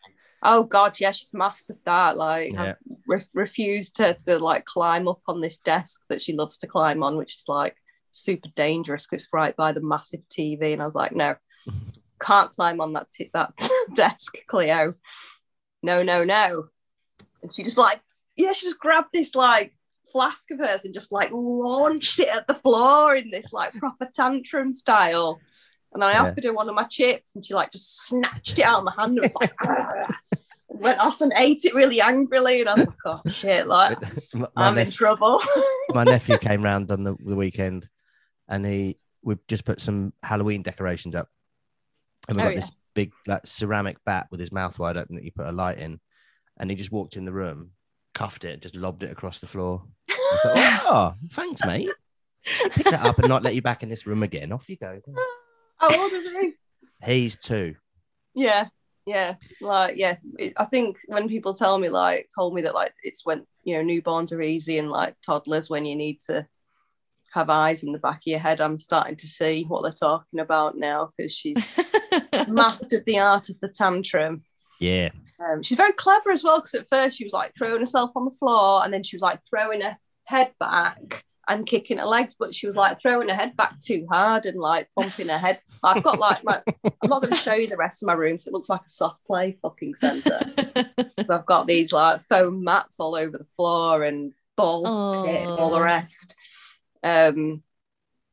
Oh 0.43 0.63
God, 0.63 0.99
yeah, 0.99 1.11
she's 1.11 1.33
mastered 1.33 1.77
that. 1.85 2.15
Like, 2.17 2.53
Yeah. 2.53 2.75
Re- 3.07 3.25
refused 3.33 3.95
to, 3.97 4.13
to 4.25 4.37
like 4.37 4.65
climb 4.65 5.07
up 5.07 5.21
on 5.27 5.41
this 5.41 5.57
desk 5.57 6.01
that 6.09 6.21
she 6.21 6.33
loves 6.33 6.57
to 6.59 6.67
climb 6.67 7.01
on, 7.03 7.17
which 7.17 7.35
is 7.37 7.45
like 7.47 7.75
super 8.11 8.49
dangerous 8.55 9.07
because 9.07 9.23
it's 9.23 9.33
right 9.33 9.55
by 9.55 9.71
the 9.71 9.81
massive 9.81 10.21
TV. 10.29 10.73
And 10.73 10.81
I 10.81 10.85
was 10.85 10.95
like, 10.95 11.15
no, 11.15 11.35
can't 12.21 12.51
climb 12.51 12.81
on 12.81 12.93
that 12.93 13.09
t- 13.11 13.31
that 13.33 13.53
desk, 13.95 14.37
Cleo. 14.47 14.93
No, 15.83 16.03
no, 16.03 16.23
no. 16.23 16.65
And 17.41 17.53
she 17.53 17.63
just 17.63 17.77
like, 17.77 18.01
yeah, 18.35 18.51
she 18.51 18.65
just 18.67 18.79
grabbed 18.79 19.09
this 19.13 19.33
like 19.35 19.73
flask 20.11 20.49
of 20.51 20.59
hers 20.59 20.85
and 20.85 20.93
just 20.93 21.11
like 21.11 21.29
launched 21.31 22.19
it 22.19 22.29
at 22.29 22.47
the 22.47 22.53
floor 22.55 23.15
in 23.15 23.29
this 23.31 23.51
like 23.53 23.73
proper 23.73 24.07
tantrum 24.13 24.71
style. 24.71 25.39
And 25.93 26.01
then 26.01 26.09
I 26.09 26.13
Yeah. 26.13 26.23
offered 26.29 26.43
her 26.43 26.53
one 26.53 26.69
of 26.69 26.75
my 26.75 26.83
chips 26.83 27.35
and 27.35 27.45
she 27.45 27.53
like 27.53 27.71
just 27.71 28.05
snatched 28.07 28.59
it 28.59 28.63
out 28.63 28.79
of 28.79 28.83
my 28.85 28.93
hand 28.97 29.17
and 29.17 29.21
was 29.21 29.35
like, 29.35 29.53
went 30.67 30.99
off 30.99 31.21
and 31.21 31.33
ate 31.35 31.65
it 31.65 31.73
really 31.73 32.01
angrily. 32.01 32.59
And 32.61 32.69
I 32.69 32.73
was 32.73 32.85
like, 32.85 32.95
oh 33.05 33.21
shit, 33.31 33.67
like 33.67 33.97
my, 34.33 34.47
my 34.55 34.67
I'm 34.67 34.77
in 34.77 34.91
trouble. 34.91 35.41
my 35.93 36.03
nephew 36.03 36.37
came 36.37 36.61
round 36.61 36.91
on 36.91 37.03
the, 37.03 37.15
the 37.25 37.35
weekend 37.35 37.87
and 38.47 38.65
he 38.65 38.97
we 39.23 39.35
just 39.47 39.65
put 39.65 39.81
some 39.81 40.13
Halloween 40.23 40.61
decorations 40.63 41.15
up. 41.15 41.29
And 42.27 42.37
we 42.37 42.43
Oh, 42.43 42.45
got 42.47 42.53
yeah. 42.53 42.59
this 42.59 42.71
big 42.93 43.11
like 43.25 43.45
ceramic 43.45 43.97
bat 44.05 44.27
with 44.31 44.39
his 44.39 44.51
mouth 44.51 44.77
wide 44.79 44.97
open 44.97 45.15
that 45.15 45.23
you 45.23 45.31
put 45.31 45.47
a 45.47 45.51
light 45.51 45.77
in. 45.79 45.99
And 46.57 46.69
he 46.69 46.75
just 46.75 46.91
walked 46.91 47.15
in 47.15 47.25
the 47.25 47.31
room, 47.31 47.71
cuffed 48.13 48.43
it, 48.43 48.61
just 48.61 48.75
lobbed 48.75 49.03
it 49.03 49.11
across 49.11 49.39
the 49.39 49.47
floor. 49.47 49.83
Thought, 50.43 50.81
oh, 50.85 51.13
thanks, 51.31 51.63
mate. 51.63 51.89
Pick 52.71 52.85
that 52.85 53.05
up 53.05 53.19
and 53.19 53.27
not 53.27 53.43
let 53.43 53.55
you 53.55 53.61
back 53.61 53.83
in 53.83 53.89
this 53.89 54.05
room 54.07 54.23
again. 54.23 54.51
Off 54.51 54.69
you 54.69 54.75
go. 54.77 54.99
How 55.77 56.01
old 56.01 56.11
is 56.11 56.29
he? 56.29 56.53
He's 57.03 57.37
two. 57.37 57.75
Yeah, 58.33 58.67
yeah, 59.05 59.35
like 59.61 59.97
yeah. 59.97 60.17
It, 60.37 60.53
I 60.57 60.65
think 60.65 60.97
when 61.07 61.27
people 61.27 61.53
tell 61.53 61.77
me 61.77 61.89
like 61.89 62.29
told 62.35 62.53
me 62.53 62.61
that 62.63 62.75
like 62.75 62.93
it's 63.03 63.25
when 63.25 63.45
you 63.63 63.77
know 63.77 63.83
newborns 63.83 64.31
are 64.31 64.41
easy 64.41 64.77
and 64.79 64.89
like 64.89 65.15
toddlers 65.25 65.69
when 65.69 65.85
you 65.85 65.95
need 65.95 66.19
to 66.27 66.47
have 67.33 67.49
eyes 67.49 67.83
in 67.83 67.91
the 67.91 67.99
back 67.99 68.17
of 68.17 68.27
your 68.27 68.39
head, 68.39 68.61
I'm 68.61 68.79
starting 68.79 69.15
to 69.17 69.27
see 69.27 69.63
what 69.67 69.83
they're 69.83 69.91
talking 69.91 70.39
about 70.39 70.77
now 70.77 71.11
because 71.15 71.31
she's 71.31 71.57
mastered 72.47 73.05
the 73.05 73.19
art 73.19 73.49
of 73.49 73.59
the 73.59 73.69
tantrum. 73.69 74.43
Yeah. 74.79 75.09
Um, 75.39 75.61
she's 75.61 75.77
very 75.77 75.93
clever 75.93 76.31
as 76.31 76.43
well 76.43 76.59
because 76.59 76.73
at 76.73 76.89
first 76.89 77.17
she 77.17 77.23
was 77.23 77.33
like 77.33 77.53
throwing 77.55 77.79
herself 77.79 78.11
on 78.15 78.25
the 78.25 78.35
floor 78.39 78.83
and 78.83 78.91
then 78.91 79.03
she 79.03 79.15
was 79.15 79.21
like 79.21 79.39
throwing 79.47 79.81
her 79.81 79.97
head 80.25 80.51
back 80.59 81.23
and 81.47 81.65
kicking 81.65 81.97
her 81.97 82.05
legs, 82.05 82.35
but 82.37 82.53
she 82.53 82.65
was 82.65 82.75
like 82.75 82.99
throwing 82.99 83.29
her 83.29 83.35
head 83.35 83.55
back 83.55 83.79
too 83.79 84.05
hard 84.11 84.45
and 84.45 84.59
like 84.59 84.89
bumping 84.95 85.29
her 85.29 85.37
head. 85.37 85.61
I've 85.83 86.03
got 86.03 86.19
like 86.19 86.43
my, 86.43 86.61
I'm 86.83 87.09
not 87.09 87.21
going 87.21 87.33
to 87.33 87.39
show 87.39 87.53
you 87.53 87.67
the 87.67 87.77
rest 87.77 88.03
of 88.03 88.07
my 88.07 88.13
room 88.13 88.37
'cause 88.37 88.47
it 88.47 88.53
looks 88.53 88.69
like 88.69 88.81
a 88.85 88.89
soft 88.89 89.23
play 89.25 89.57
fucking 89.61 89.95
centre. 89.95 90.39
I've 91.29 91.45
got 91.45 91.67
these 91.67 91.93
like 91.93 92.21
foam 92.27 92.63
mats 92.63 92.99
all 92.99 93.15
over 93.15 93.37
the 93.37 93.47
floor 93.55 94.03
and 94.03 94.33
ball 94.57 94.83
pit 95.25 95.47
all 95.47 95.69
the 95.71 95.81
rest. 95.81 96.35
Um, 97.03 97.63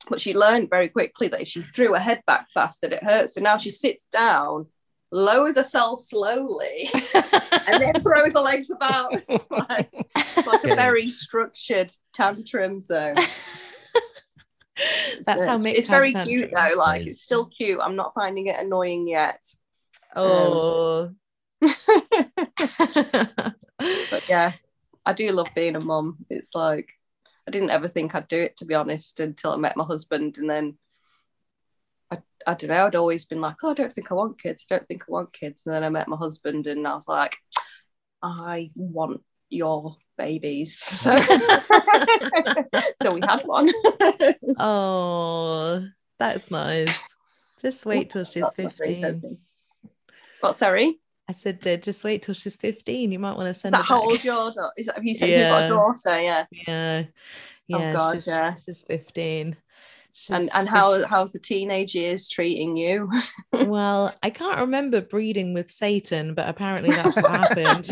but 0.09 0.21
she 0.21 0.35
learned 0.35 0.69
very 0.71 0.89
quickly 0.89 1.29
that 1.29 1.41
if 1.43 1.49
she 1.49 1.63
threw 1.63 1.93
her 1.95 1.99
head 2.01 2.23
back 2.27 2.49
fast, 2.53 2.81
that 2.83 2.93
it 2.93 3.03
hurts. 3.03 3.35
So 3.35 3.41
now 3.41 3.57
she 3.59 3.71
sits 3.71 4.07
down, 4.07 4.67
lowers 5.15 5.57
herself 5.57 6.01
slowly, 6.01 6.91
and 7.15 7.81
then 7.81 7.95
throws 8.03 8.33
her 8.33 8.41
legs 8.41 8.71
about. 8.71 9.15
It's 9.29 9.51
like, 9.51 9.91
it's 10.17 10.47
like 10.47 10.65
a 10.65 10.75
very 10.75 11.09
structured 11.09 11.93
tantrum. 12.13 12.81
So 12.81 13.15
That's 15.25 15.45
how 15.45 15.55
it's, 15.55 15.65
Mick 15.65 15.75
it's 15.75 15.89
very 15.89 16.13
has 16.13 16.27
cute 16.27 16.51
though. 16.55 16.73
Like 16.77 17.03
It 17.03 17.09
is. 17.09 17.15
it's 17.15 17.23
still 17.23 17.47
cute. 17.47 17.79
I'm 17.81 17.97
not 17.97 18.13
finding 18.15 18.49
it 18.49 18.59
annoying 18.59 19.07
yet. 19.07 19.41
Oh. 20.17 21.13
But 23.77 24.29
yeah, 24.29 24.53
I 25.05 25.13
do 25.13 25.31
love 25.33 25.49
being 25.55 25.75
a 25.75 25.81
mum. 25.81 26.19
It's 26.31 26.55
like 26.55 26.89
I 27.47 27.51
didn't 27.51 27.71
ever 27.71 27.89
think 27.89 28.15
I'd 28.15 28.29
do 28.29 28.39
it 28.39 28.57
to 28.59 28.65
be 28.65 28.75
honest 28.75 29.19
until 29.21 29.51
I 29.51 29.57
met 29.57 29.77
my 29.77 29.85
husband, 29.85 30.39
and 30.39 30.49
then 30.49 30.79
I, 32.47 32.51
I 32.51 32.55
don't 32.55 32.71
know. 32.71 32.87
I'd 32.87 32.95
always 32.95 33.25
been 33.25 33.41
like, 33.41 33.57
oh, 33.63 33.71
I 33.71 33.75
don't 33.75 33.93
think 33.93 34.11
I 34.11 34.15
want 34.15 34.41
kids. 34.41 34.65
I 34.71 34.77
don't 34.77 34.89
think 34.89 35.03
I 35.03 35.13
want 35.13 35.33
kids. 35.33 35.65
And 35.67 35.75
then 35.75 35.85
I 35.85 35.89
met 35.89 36.09
my 36.09 36.17
husband, 36.17 36.67
and 36.67 36.87
I 36.87 36.95
was 36.95 37.09
like, 37.09 37.37
I 38.23 38.71
want 38.75 39.23
your 39.51 39.97
babies. 40.17 40.79
So, 40.85 41.11
so 43.03 43.15
we 43.15 43.21
had 43.23 43.43
one. 43.47 43.71
Oh, 44.59 45.85
that's 46.19 46.51
nice. 46.51 46.97
Just 47.61 47.87
wait 47.87 48.11
till 48.11 48.25
she's 48.25 48.43
That's 48.43 48.59
my 48.59 48.71
very 48.79 49.01
15. 49.01 49.39
What? 50.41 50.55
Sorry. 50.55 51.01
I 51.29 51.33
said, 51.33 51.67
uh, 51.67 51.79
just 51.79 52.05
wait 52.05 52.23
till 52.23 52.35
she's 52.35 52.57
15. 52.57 53.11
You 53.11 53.19
might 53.19 53.37
want 53.37 53.47
to 53.47 53.51
Is 53.51 53.61
send 53.61 53.73
that 53.73 53.79
her 53.79 53.85
how 53.85 54.03
old 54.03 54.23
your 54.23 54.35
daughter? 54.35 54.71
Is 54.77 54.87
that, 54.87 54.97
have 54.97 55.05
you 55.05 55.15
said 55.15 55.31
you've 55.31 55.39
got 55.49 55.61
Yeah. 55.61 55.65
a 55.65 55.69
daughter? 55.69 56.21
Yeah. 56.21 56.47
Yeah. 56.69 57.03
Oh, 57.73 57.79
Yeah. 57.79 57.93
gosh, 57.95 58.17
she's, 58.17 58.27
yeah. 58.27 58.55
she's 58.65 58.85
15. 58.85 59.57
And 60.31 60.45
She's 60.45 60.55
and 60.55 60.69
how 60.69 61.05
how's 61.07 61.33
the 61.33 61.39
teenage 61.39 61.95
years 61.95 62.29
treating 62.29 62.77
you? 62.77 63.11
Well, 63.53 64.13
I 64.23 64.31
can't 64.31 64.59
remember 64.59 65.01
breeding 65.01 65.55
with 65.55 65.71
Satan, 65.71 66.35
but 66.35 66.49
apparently 66.49 66.91
that's 66.93 67.17
what 67.17 67.31
happened. 67.31 67.89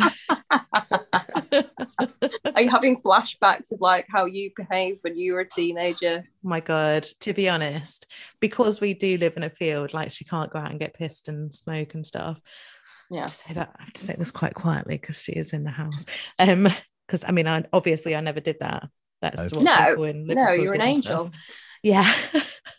Are 2.55 2.63
you 2.63 2.69
having 2.69 3.01
flashbacks 3.01 3.71
of 3.73 3.81
like 3.81 4.07
how 4.11 4.27
you 4.27 4.51
behaved 4.57 4.99
when 5.03 5.17
you 5.17 5.35
were 5.35 5.41
a 5.41 5.49
teenager? 5.49 6.25
my 6.43 6.59
God, 6.61 7.05
to 7.21 7.33
be 7.33 7.49
honest, 7.49 8.07
because 8.41 8.81
we 8.81 8.95
do 8.95 9.17
live 9.19 9.37
in 9.37 9.45
a 9.45 9.51
field, 9.51 9.95
like 9.95 10.11
she 10.11 10.25
can't 10.25 10.51
go 10.51 10.59
out 10.59 10.71
and 10.71 10.81
get 10.81 10.95
pissed 10.95 11.29
and 11.29 11.55
smoke 11.55 11.95
and 11.95 12.05
stuff. 12.07 12.41
I 13.11 13.15
Yeah. 13.15 13.21
have 13.23 13.31
to 13.31 13.35
say 13.37 13.55
that 13.55 13.75
I 13.79 13.83
have 13.85 13.93
to 13.93 14.01
say 14.01 14.17
this 14.19 14.31
quite 14.33 14.55
quietly 14.55 14.99
because 14.99 15.23
she 15.23 15.33
is 15.33 15.53
in 15.53 15.63
the 15.65 15.71
house. 15.71 16.07
Um, 16.39 16.69
because 17.07 17.25
I 17.25 17.31
mean, 17.31 17.47
I 17.47 17.65
obviously 17.73 18.17
I 18.17 18.21
never 18.21 18.41
did 18.41 18.57
that. 18.61 18.89
That's 19.21 19.53
No. 19.53 19.61
what 19.61 19.65
No, 19.65 19.87
people 19.87 20.35
No, 20.35 20.51
you're 20.53 20.75
an 20.75 20.81
angel. 20.83 21.27
stuff. 21.27 21.31
Yeah. 21.83 22.13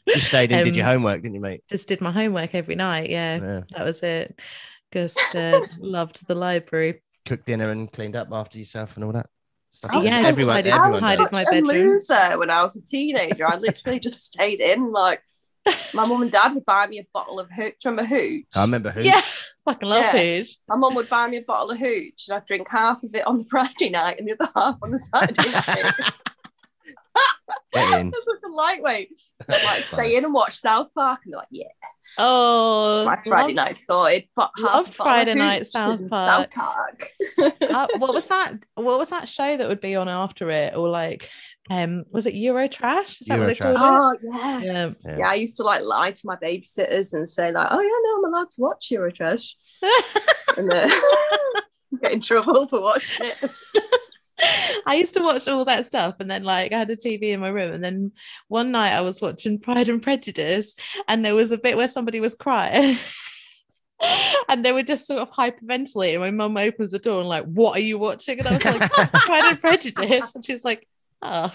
You 0.05 0.19
stayed 0.19 0.51
in, 0.51 0.63
did 0.65 0.75
your 0.75 0.85
Um, 0.85 0.91
homework, 0.93 1.21
didn't 1.21 1.35
you, 1.35 1.41
mate? 1.41 1.63
Just 1.69 1.87
did 1.87 2.01
my 2.01 2.11
homework 2.11 2.53
every 2.55 2.75
night. 2.75 3.09
Yeah, 3.09 3.35
Yeah. 3.41 3.61
that 3.71 3.85
was 3.85 4.01
it. 4.03 4.39
Just 4.93 5.17
uh, 5.35 5.61
loved 5.79 6.25
the 6.27 6.35
library. 6.35 7.01
Cooked 7.25 7.45
dinner 7.45 7.69
and 7.69 7.91
cleaned 7.91 8.15
up 8.15 8.27
after 8.31 8.57
yourself 8.59 8.95
and 8.95 9.05
all 9.05 9.11
that 9.13 9.27
stuff. 9.71 9.91
I 9.93 9.97
was 9.97 10.05
Yeah, 10.05 10.21
so 10.21 10.27
everyone, 10.27 10.55
tidied- 10.57 10.73
I 10.73 10.89
was 10.89 10.99
tidied 10.99 11.17
does. 11.17 11.25
such 11.27 11.31
my 11.33 11.41
a 11.43 11.45
bedroom. 11.45 11.67
loser 11.91 12.37
when 12.37 12.49
I 12.49 12.63
was 12.63 12.75
a 12.75 12.81
teenager. 12.81 13.47
I 13.47 13.55
literally 13.57 13.99
just 13.99 14.23
stayed 14.23 14.59
in. 14.59 14.91
Like 14.91 15.21
my 15.93 16.05
mum 16.05 16.21
and 16.21 16.31
dad 16.31 16.53
would 16.53 16.65
buy 16.65 16.85
me 16.87 16.99
a 16.99 17.05
bottle 17.13 17.39
of 17.39 17.49
hooch. 17.49 17.75
Do 17.81 17.89
you 17.89 17.95
remember 17.95 18.05
hooch? 18.15 18.45
I 18.55 18.61
remember 18.61 18.91
who. 18.91 19.01
Yeah, 19.01 19.21
fucking 19.65 19.87
love 19.87 20.01
Yeah. 20.13 20.39
Hooch. 20.41 20.57
My 20.67 20.75
mum 20.75 20.95
would 20.95 21.09
buy 21.09 21.27
me 21.27 21.37
a 21.37 21.41
bottle 21.43 21.71
of 21.71 21.79
hooch, 21.79 22.25
and 22.27 22.35
I'd 22.37 22.45
drink 22.45 22.67
half 22.69 23.01
of 23.03 23.15
it 23.15 23.25
on 23.25 23.37
the 23.37 23.45
Friday 23.45 23.89
night 23.89 24.19
and 24.19 24.27
the 24.27 24.33
other 24.39 24.51
half 24.55 24.75
on 24.83 24.91
the 24.91 24.99
Saturday 24.99 25.49
night. 25.49 26.11
Get 27.73 27.99
in. 27.99 28.11
That's 28.11 28.23
such 28.41 28.49
a 28.49 28.53
lightweight. 28.53 29.09
I'd 29.49 29.63
like 29.63 29.83
stay 29.83 30.15
in 30.15 30.25
and 30.25 30.33
watch 30.33 30.55
South 30.55 30.87
Park, 30.95 31.21
and 31.25 31.33
they're 31.33 31.39
like, 31.39 31.47
"Yeah, 31.51 31.65
Oh, 32.19 33.03
my 33.05 33.15
Friday 33.17 33.53
loved- 33.53 33.55
night 33.55 33.77
sorted." 33.77 34.27
But 34.35 34.51
half 34.57 34.63
loved 34.63 34.65
a 34.65 34.71
bottle 34.71 34.79
of 34.89 34.95
Friday 34.95 35.33
night 35.35 35.67
South 35.67 36.09
Park. 36.09 36.53
South 36.53 36.65
Park. 36.65 37.09
uh, 37.61 37.87
what 37.97 38.13
was 38.13 38.25
that? 38.27 38.53
What 38.75 38.99
was 38.99 39.09
that 39.09 39.27
show 39.27 39.57
that 39.57 39.67
would 39.67 39.81
be 39.81 39.95
on 39.95 40.07
after 40.09 40.49
it? 40.49 40.75
Or 40.75 40.87
like, 40.89 41.29
um, 41.69 42.03
was 42.11 42.25
it 42.25 42.35
Eurotrash? 42.35 43.21
Is 43.21 43.27
that 43.27 43.39
what 43.39 43.47
they 43.47 43.55
Eurotrash. 43.55 43.75
called 43.75 44.17
oh 44.23 44.29
yeah. 44.31 44.59
Yeah. 44.59 44.89
Yeah. 45.05 45.17
Yeah, 45.17 45.27
I 45.29 45.35
used 45.35 45.57
to 45.57 45.63
like 45.63 45.81
lie 45.83 46.11
to 46.11 46.21
my 46.25 46.35
babysitters 46.35 47.13
and 47.13 47.27
say 47.27 47.51
like, 47.51 47.67
"Oh 47.71 47.79
yeah, 47.81 47.89
no, 48.03 48.17
I'm 48.27 48.33
allowed 48.33 48.49
to 48.51 48.61
watch 48.61 48.89
Eurotrash," 48.91 49.53
and 50.57 50.69
then 50.71 50.91
get 52.01 52.11
in 52.13 52.21
trouble 52.21 52.67
for 52.67 52.81
watching 52.81 53.27
it. 53.27 53.51
I 54.85 54.95
used 54.95 55.13
to 55.15 55.21
watch 55.21 55.47
all 55.47 55.65
that 55.65 55.85
stuff, 55.85 56.15
and 56.19 56.29
then 56.29 56.43
like 56.43 56.71
I 56.71 56.79
had 56.79 56.89
a 56.89 56.95
TV 56.95 57.23
in 57.31 57.39
my 57.39 57.49
room, 57.49 57.73
and 57.73 57.83
then 57.83 58.11
one 58.47 58.71
night 58.71 58.93
I 58.93 59.01
was 59.01 59.21
watching 59.21 59.59
Pride 59.59 59.89
and 59.89 60.01
Prejudice, 60.01 60.75
and 61.07 61.23
there 61.23 61.35
was 61.35 61.51
a 61.51 61.57
bit 61.57 61.77
where 61.77 61.87
somebody 61.87 62.19
was 62.19 62.35
crying. 62.35 62.97
And 64.49 64.65
they 64.65 64.73
were 64.73 64.83
just 64.83 65.07
sort 65.07 65.21
of 65.21 65.31
hyperventilating. 65.31 66.19
My 66.19 66.31
mum 66.31 66.57
opens 66.57 66.91
the 66.91 66.99
door 66.99 67.21
and 67.21 67.29
like, 67.29 67.45
"What 67.45 67.77
are 67.77 67.81
you 67.81 67.97
watching?" 67.97 68.37
And 68.37 68.47
I 68.49 68.53
was 68.53 68.65
like, 68.65 68.91
"That's 68.93 69.11
"Pride 69.25 69.45
and 69.45 69.61
Prejudice," 69.61 70.35
and 70.35 70.43
she's 70.43 70.65
like, 70.65 70.85
"Oh, 71.21 71.53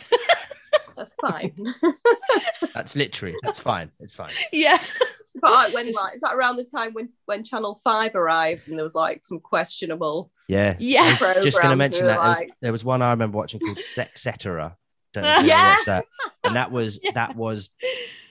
That's 0.97 1.13
fine. 1.21 1.75
That's 2.75 2.97
literary. 2.97 3.37
That's 3.43 3.61
fine. 3.61 3.91
It's 4.01 4.15
fine. 4.15 4.33
yeah." 4.51 4.83
But 5.41 5.51
like 5.51 5.75
when 5.75 5.93
like 5.93 6.15
is 6.17 6.21
that 6.23 6.35
around 6.35 6.57
the 6.57 6.65
time 6.65 6.93
when 6.93 7.09
when 7.27 7.45
Channel 7.45 7.81
Five 7.85 8.15
arrived 8.15 8.69
and 8.69 8.77
there 8.77 8.85
was 8.85 8.95
like 8.95 9.25
some 9.25 9.41
questionable 9.41 10.31
Yeah. 10.49 10.77
Yeah. 10.79 11.17
Just 11.43 11.59
going 11.61 11.71
to 11.71 11.77
mention 11.77 12.07
that 12.07 12.19
were 12.19 12.23
there 12.25 12.31
was, 12.31 12.43
there 12.63 12.73
was 12.73 12.85
one 12.85 13.03
I 13.03 13.11
remember 13.11 13.37
watching 13.39 13.61
called 13.61 13.79
Sexcetera. 13.79 14.75
Don't 15.13 15.25
know 15.25 15.31
if 15.41 15.47
you 15.47 15.51
ever 15.51 15.51
Yeah. 15.51 15.77
that. 15.87 16.05
And 16.45 16.57
that 16.57 16.71
was 16.71 16.99
Yeah. 17.03 17.13
that 17.15 17.37
was 17.37 17.71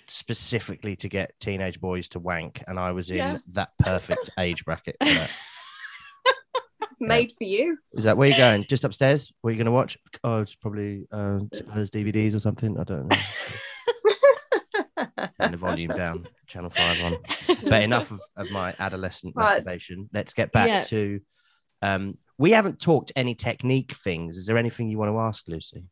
specifically 0.08 0.96
to 0.98 1.10
get 1.10 1.34
teenage 1.40 1.82
boys 1.82 2.08
to 2.10 2.20
wank, 2.20 2.64
and 2.68 2.80
I 2.80 2.92
was 2.92 3.10
in 3.10 3.18
Yeah. 3.18 3.38
that 3.54 3.70
perfect 3.80 4.30
age 4.40 4.64
bracket. 4.66 4.96
For 5.00 5.06
that. 5.06 5.30
made 7.00 7.32
for 7.38 7.44
you. 7.44 7.78
Is 7.94 8.06
that 8.06 8.18
where 8.18 8.30
you're 8.30 8.38
going? 8.38 8.66
Just 8.68 8.84
upstairs? 8.84 9.32
What 9.42 9.50
are 9.50 9.52
you 9.52 9.58
going 9.58 9.66
to 9.66 9.72
watch? 9.72 9.98
Oh, 10.24 10.42
it's 10.42 10.56
probably 10.56 11.08
uh, 11.12 11.40
Spurs 11.54 11.92
DVDs 11.92 12.34
or 12.36 12.40
something. 12.40 12.80
I 12.80 12.84
don't 12.84 13.08
know. 13.08 13.18
And 15.40 15.54
the 15.54 15.58
volume 15.58 15.94
down, 15.94 16.26
Channel 16.48 16.70
Five 16.70 17.02
on. 17.02 17.18
But 17.64 17.84
enough 17.84 18.12
of, 18.12 18.22
of 18.36 18.50
my 18.50 18.76
adolescent 18.80 19.36
Right. 19.36 19.50
masturbation. 19.50 20.10
Let's 20.14 20.34
get 20.34 20.52
back 20.52 20.68
Yeah. 20.68 20.82
to. 20.82 21.20
Um, 21.82 22.18
we 22.38 22.52
haven't 22.52 22.80
talked 22.80 23.12
any 23.16 23.36
technique 23.36 23.96
things. 23.96 24.38
Is 24.38 24.46
there 24.46 24.58
anything 24.58 24.90
you 24.90 24.98
want 24.98 25.12
to 25.12 25.20
ask, 25.20 25.48
Lucy? 25.48 25.84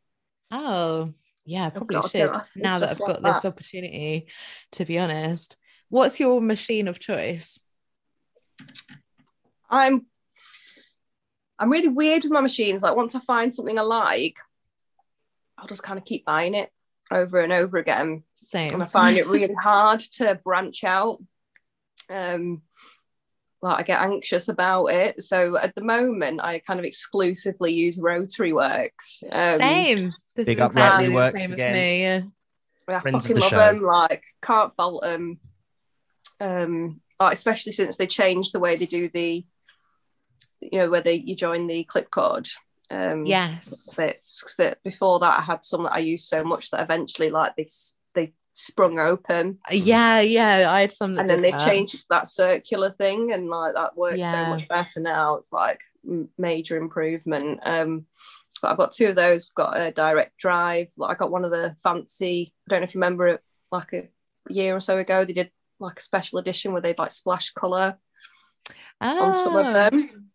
Oh, 0.50 1.12
yeah, 1.44 1.70
probably 1.70 1.96
God, 1.96 2.10
should. 2.10 2.18
don't 2.18 2.36
ask 2.36 2.56
me 2.56 2.62
Now 2.62 2.78
that 2.78 2.90
I've 2.90 3.00
like 3.00 3.14
got 3.14 3.22
this 3.22 3.44
that. 3.44 3.48
opportunity, 3.48 4.26
to 4.72 4.84
be 4.84 4.98
honest. 4.98 5.56
What's 5.88 6.18
your 6.18 6.40
machine 6.40 6.88
of 6.88 6.98
choice? 6.98 7.58
I'm 9.70 10.06
I'm 11.58 11.70
really 11.70 11.88
weird 11.88 12.22
with 12.22 12.32
my 12.32 12.40
machines. 12.40 12.82
Like 12.82 12.96
once 12.96 13.14
I 13.14 13.20
find 13.20 13.52
something 13.54 13.78
I 13.78 13.82
like, 13.82 14.34
I'll 15.56 15.66
just 15.66 15.82
kind 15.82 15.98
of 15.98 16.04
keep 16.04 16.24
buying 16.24 16.54
it 16.54 16.70
over 17.10 17.40
and 17.40 17.52
over 17.52 17.78
again. 17.78 18.22
Same. 18.36 18.74
And 18.74 18.82
I 18.82 18.86
find 18.86 19.16
it 19.16 19.26
really 19.26 19.54
hard 19.54 20.00
to 20.00 20.34
branch 20.36 20.84
out. 20.84 21.18
Um 22.10 22.62
like 23.62 23.78
I 23.78 23.82
get 23.82 24.02
anxious 24.02 24.48
about 24.48 24.86
it. 24.86 25.24
So 25.24 25.56
at 25.56 25.74
the 25.74 25.82
moment 25.82 26.40
I 26.42 26.58
kind 26.60 26.78
of 26.78 26.84
exclusively 26.84 27.72
use 27.72 27.98
Rotary 27.98 28.52
Works. 28.52 29.24
Um, 29.30 29.58
Same. 29.58 30.12
This 30.34 30.46
Big 30.46 30.58
is 30.58 30.62
up 30.62 30.72
exactly 30.72 31.04
Rotary 31.06 31.14
Works 31.14 31.38
same 31.40 31.52
again. 31.52 31.68
as 31.68 31.74
me. 31.74 32.02
Yeah. 32.02 32.22
I 32.88 33.00
Friends 33.00 33.16
of 33.16 33.22
fucking 33.22 33.34
the 33.34 33.40
love 33.40 33.50
show. 33.50 33.56
them. 33.56 33.82
Like, 33.82 34.22
can't 34.42 34.76
fault 34.76 35.02
them. 35.02 35.40
Um, 36.38 37.00
like, 37.18 37.32
especially 37.32 37.72
since 37.72 37.96
they 37.96 38.06
changed 38.06 38.52
the 38.52 38.60
way 38.60 38.76
they 38.76 38.86
do 38.86 39.08
the, 39.08 39.44
you 40.60 40.78
know, 40.78 40.90
where 40.90 41.00
they 41.00 41.14
you 41.14 41.34
join 41.34 41.66
the 41.66 41.82
clip 41.84 42.10
cord. 42.10 42.48
Um, 42.90 43.24
Yes. 43.26 43.94
bits 43.96 44.54
that 44.58 44.82
before 44.84 45.18
that 45.20 45.38
I 45.38 45.42
had 45.42 45.64
some 45.64 45.84
that 45.84 45.92
I 45.94 45.98
used 45.98 46.28
so 46.28 46.44
much 46.44 46.70
that 46.70 46.82
eventually 46.82 47.30
like 47.30 47.56
they 47.56 47.66
they 48.14 48.32
sprung 48.52 48.98
open, 48.98 49.58
Yeah, 49.70 50.20
yeah. 50.20 50.70
I 50.70 50.80
had 50.82 50.92
some 50.92 51.14
that 51.14 51.22
and 51.22 51.30
then 51.30 51.42
they've 51.42 51.58
changed 51.60 52.04
that 52.10 52.28
circular 52.28 52.92
thing, 52.92 53.32
and 53.32 53.48
like 53.48 53.74
that 53.74 53.96
works 53.96 54.18
Yeah. 54.18 54.44
so 54.44 54.50
much 54.50 54.68
better 54.68 55.00
now. 55.00 55.36
It's 55.36 55.52
like 55.52 55.80
major 56.38 56.76
improvement. 56.76 57.60
Um, 57.64 58.06
but 58.62 58.70
I've 58.70 58.78
got 58.78 58.92
two 58.92 59.06
of 59.06 59.16
those. 59.16 59.50
I've 59.50 59.54
got 59.54 59.80
a 59.80 59.92
direct 59.92 60.38
drive. 60.38 60.88
Like 60.96 61.16
I 61.16 61.18
got 61.18 61.30
one 61.32 61.44
of 61.44 61.50
the 61.50 61.74
fancy. 61.82 62.54
I 62.66 62.70
don't 62.70 62.80
know 62.80 62.84
if 62.88 62.94
you 62.94 63.00
remember 63.00 63.28
it. 63.28 63.40
Like 63.72 63.92
a 63.92 64.08
year 64.48 64.74
or 64.76 64.80
so 64.80 64.96
ago, 64.96 65.24
they 65.24 65.32
did 65.34 65.50
like 65.80 65.98
a 65.98 66.02
special 66.02 66.38
edition 66.38 66.72
where 66.72 66.80
they'd 66.80 66.98
like 66.98 67.12
splash 67.12 67.50
color 67.50 67.98
on 69.00 69.34
some 69.34 69.56
of 69.56 69.66
Ah, 69.66 69.72
them. 69.90 70.30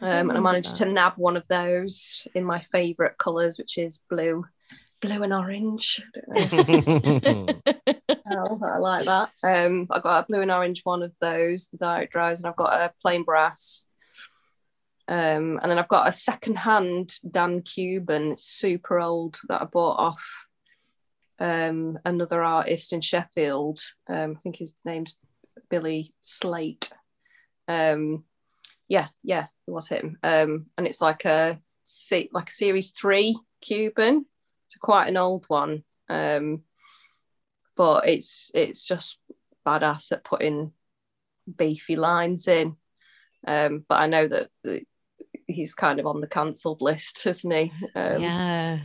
Um, 0.00 0.30
and 0.30 0.38
I 0.38 0.40
managed 0.40 0.72
that. 0.72 0.84
to 0.84 0.92
nab 0.92 1.14
one 1.16 1.36
of 1.36 1.46
those 1.48 2.26
in 2.34 2.44
my 2.44 2.64
favourite 2.72 3.18
colours, 3.18 3.58
which 3.58 3.78
is 3.78 4.00
blue, 4.10 4.44
blue 5.00 5.22
and 5.22 5.32
orange. 5.32 6.02
I 6.34 6.40
how 8.26 8.58
I 8.62 8.78
like 8.78 9.06
that. 9.06 9.30
Um, 9.42 9.86
I 9.90 10.00
got 10.00 10.24
a 10.24 10.26
blue 10.26 10.42
and 10.42 10.50
orange 10.50 10.82
one 10.84 11.02
of 11.02 11.12
those, 11.20 11.68
the 11.68 11.78
direct 11.78 12.12
dries, 12.12 12.38
and 12.38 12.46
I've 12.46 12.56
got 12.56 12.72
a 12.72 12.92
plain 13.02 13.24
brass. 13.24 13.84
Um, 15.08 15.58
and 15.62 15.70
then 15.70 15.78
I've 15.78 15.88
got 15.88 16.08
a 16.08 16.12
second-hand 16.12 17.14
Dan 17.28 17.62
Kubin, 17.62 18.32
it's 18.32 18.44
super 18.44 19.00
old 19.00 19.38
that 19.48 19.62
I 19.62 19.64
bought 19.64 19.98
off 19.98 20.46
um, 21.38 21.98
another 22.04 22.42
artist 22.42 22.92
in 22.92 23.00
Sheffield. 23.00 23.80
Um, 24.08 24.34
I 24.36 24.40
think 24.40 24.56
his 24.56 24.74
name's 24.84 25.16
Billy 25.70 26.12
Slate. 26.20 26.92
Um, 27.66 28.24
yeah, 28.88 29.08
yeah, 29.22 29.46
it 29.66 29.70
was 29.70 29.86
him. 29.86 30.18
Um, 30.22 30.66
and 30.76 30.86
it's 30.86 31.00
like 31.00 31.24
a 31.24 31.60
like 32.32 32.48
a 32.48 32.52
series 32.52 32.90
three 32.90 33.38
Kubin. 33.62 34.24
It's 34.68 34.76
quite 34.80 35.08
an 35.08 35.16
old 35.16 35.44
one. 35.48 35.84
Um, 36.08 36.62
but 37.76 38.08
it's 38.08 38.50
it's 38.54 38.86
just 38.86 39.18
badass 39.66 40.12
at 40.12 40.24
putting 40.24 40.72
beefy 41.56 41.96
lines 41.96 42.48
in. 42.48 42.76
Um, 43.46 43.84
but 43.88 44.00
I 44.00 44.06
know 44.06 44.26
that, 44.26 44.50
that 44.64 44.84
he's 45.46 45.74
kind 45.74 46.00
of 46.00 46.06
on 46.06 46.20
the 46.20 46.26
cancelled 46.26 46.82
list, 46.82 47.26
isn't 47.26 47.50
he? 47.50 47.72
Um, 47.94 48.22
yeah, 48.22 48.78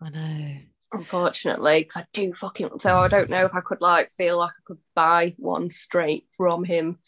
I 0.00 0.08
know. 0.08 0.56
unfortunately, 0.92 1.80
because 1.80 2.02
I 2.02 2.06
do 2.12 2.32
fucking. 2.34 2.80
So 2.80 2.96
I 2.96 3.08
don't 3.08 3.30
know 3.30 3.44
if 3.44 3.54
I 3.54 3.60
could 3.60 3.80
like 3.80 4.10
feel 4.16 4.38
like 4.38 4.50
I 4.50 4.62
could 4.64 4.78
buy 4.94 5.34
one 5.38 5.70
straight 5.70 6.26
from 6.36 6.64
him. 6.64 6.98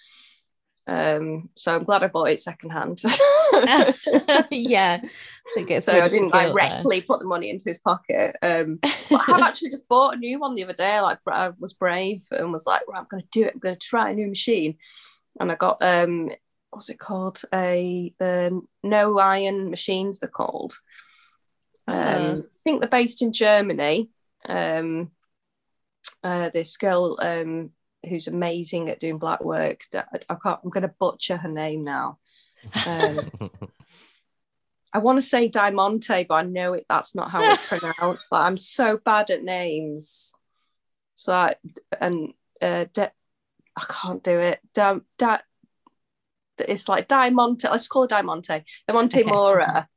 Um, 0.87 1.49
so 1.55 1.75
I'm 1.75 1.85
glad 1.85 2.03
I 2.03 2.09
bought 2.09 2.31
it 2.31 2.41
secondhand. 2.41 3.03
yeah. 4.51 5.01
Gets 5.67 5.87
so 5.87 6.01
I 6.01 6.09
didn't 6.09 6.33
there. 6.33 7.03
put 7.03 7.21
the 7.21 7.27
money 7.27 7.51
into 7.51 7.69
his 7.69 7.79
pocket. 7.79 8.37
Um, 8.43 8.79
but 8.83 9.21
I 9.21 9.25
have 9.25 9.41
actually 9.43 9.71
just 9.71 9.87
bought 9.89 10.15
a 10.15 10.19
new 10.19 10.39
one 10.39 10.55
the 10.55 10.65
other 10.65 10.73
day. 10.73 11.01
Like 11.01 11.19
I 11.27 11.51
was 11.59 11.75
brave 11.75 12.27
and 12.31 12.53
was 12.53 12.67
like, 12.67 12.83
right, 12.89 13.01
I'm 13.01 13.07
going 13.11 13.23
to 13.23 13.29
do 13.31 13.45
it. 13.45 13.53
I'm 13.55 13.61
going 13.61 13.77
to 13.77 13.87
try 13.87 14.11
a 14.11 14.15
new 14.15 14.29
machine. 14.29 14.79
And 15.39 15.53
I 15.53 15.55
got 15.55 15.79
um, 15.81 16.31
what's 16.71 16.89
it 16.89 16.99
called? 16.99 17.43
A 17.55 18.15
the 18.19 18.61
no 18.83 19.19
iron 19.19 19.71
machines. 19.71 20.21
They're 20.21 20.29
called. 20.29 20.79
Um, 21.87 21.97
Ah. 21.97 22.33
I 22.33 22.41
think 22.65 22.81
they're 22.81 22.89
based 22.89 23.23
in 23.23 23.33
Germany. 23.33 24.11
Um, 24.49 25.11
uh, 26.23 26.51
this 26.51 26.77
girl 26.77 27.19
um, 27.21 27.71
who's 28.09 28.27
amazing 28.27 28.91
at 28.91 29.01
doing 29.01 29.19
black 29.19 29.43
work. 29.45 29.81
I, 29.95 30.05
I 30.29 30.37
can't. 30.43 30.61
I'm 30.63 30.71
going 30.71 30.83
to 30.83 30.95
butcher 30.99 31.37
her 31.37 31.49
name 31.49 31.85
now. 31.85 32.19
Um, 32.87 33.31
I 34.93 34.99
want 34.99 35.17
to 35.17 35.23
say 35.23 35.49
Diamante, 35.49 36.27
but 36.29 36.35
I 36.35 36.43
know 36.43 36.75
it. 36.75 36.85
That's 36.89 37.15
not 37.15 37.31
how 37.31 37.43
it's 37.43 37.67
pronounced. 37.67 38.31
Like, 38.31 38.45
I'm 38.45 38.59
so 38.59 38.99
bad 39.03 39.31
at 39.31 39.43
names. 39.43 40.33
So 41.17 41.33
like, 41.33 41.59
and 42.01 42.35
uh, 42.61 42.87
De- 42.93 43.13
I 43.77 43.85
can't 43.89 44.23
do 44.23 44.39
it. 44.39 44.61
Da, 44.75 44.99
da, 45.19 45.39
it's 46.59 46.89
like 46.89 47.09
Diamante. 47.09 47.69
Let's 47.69 47.89
call 47.89 48.03
her 48.03 48.09
Diamante. 48.09 48.65
Diamante 48.87 49.21
Okay. 49.21 49.31
Mora. 49.31 49.89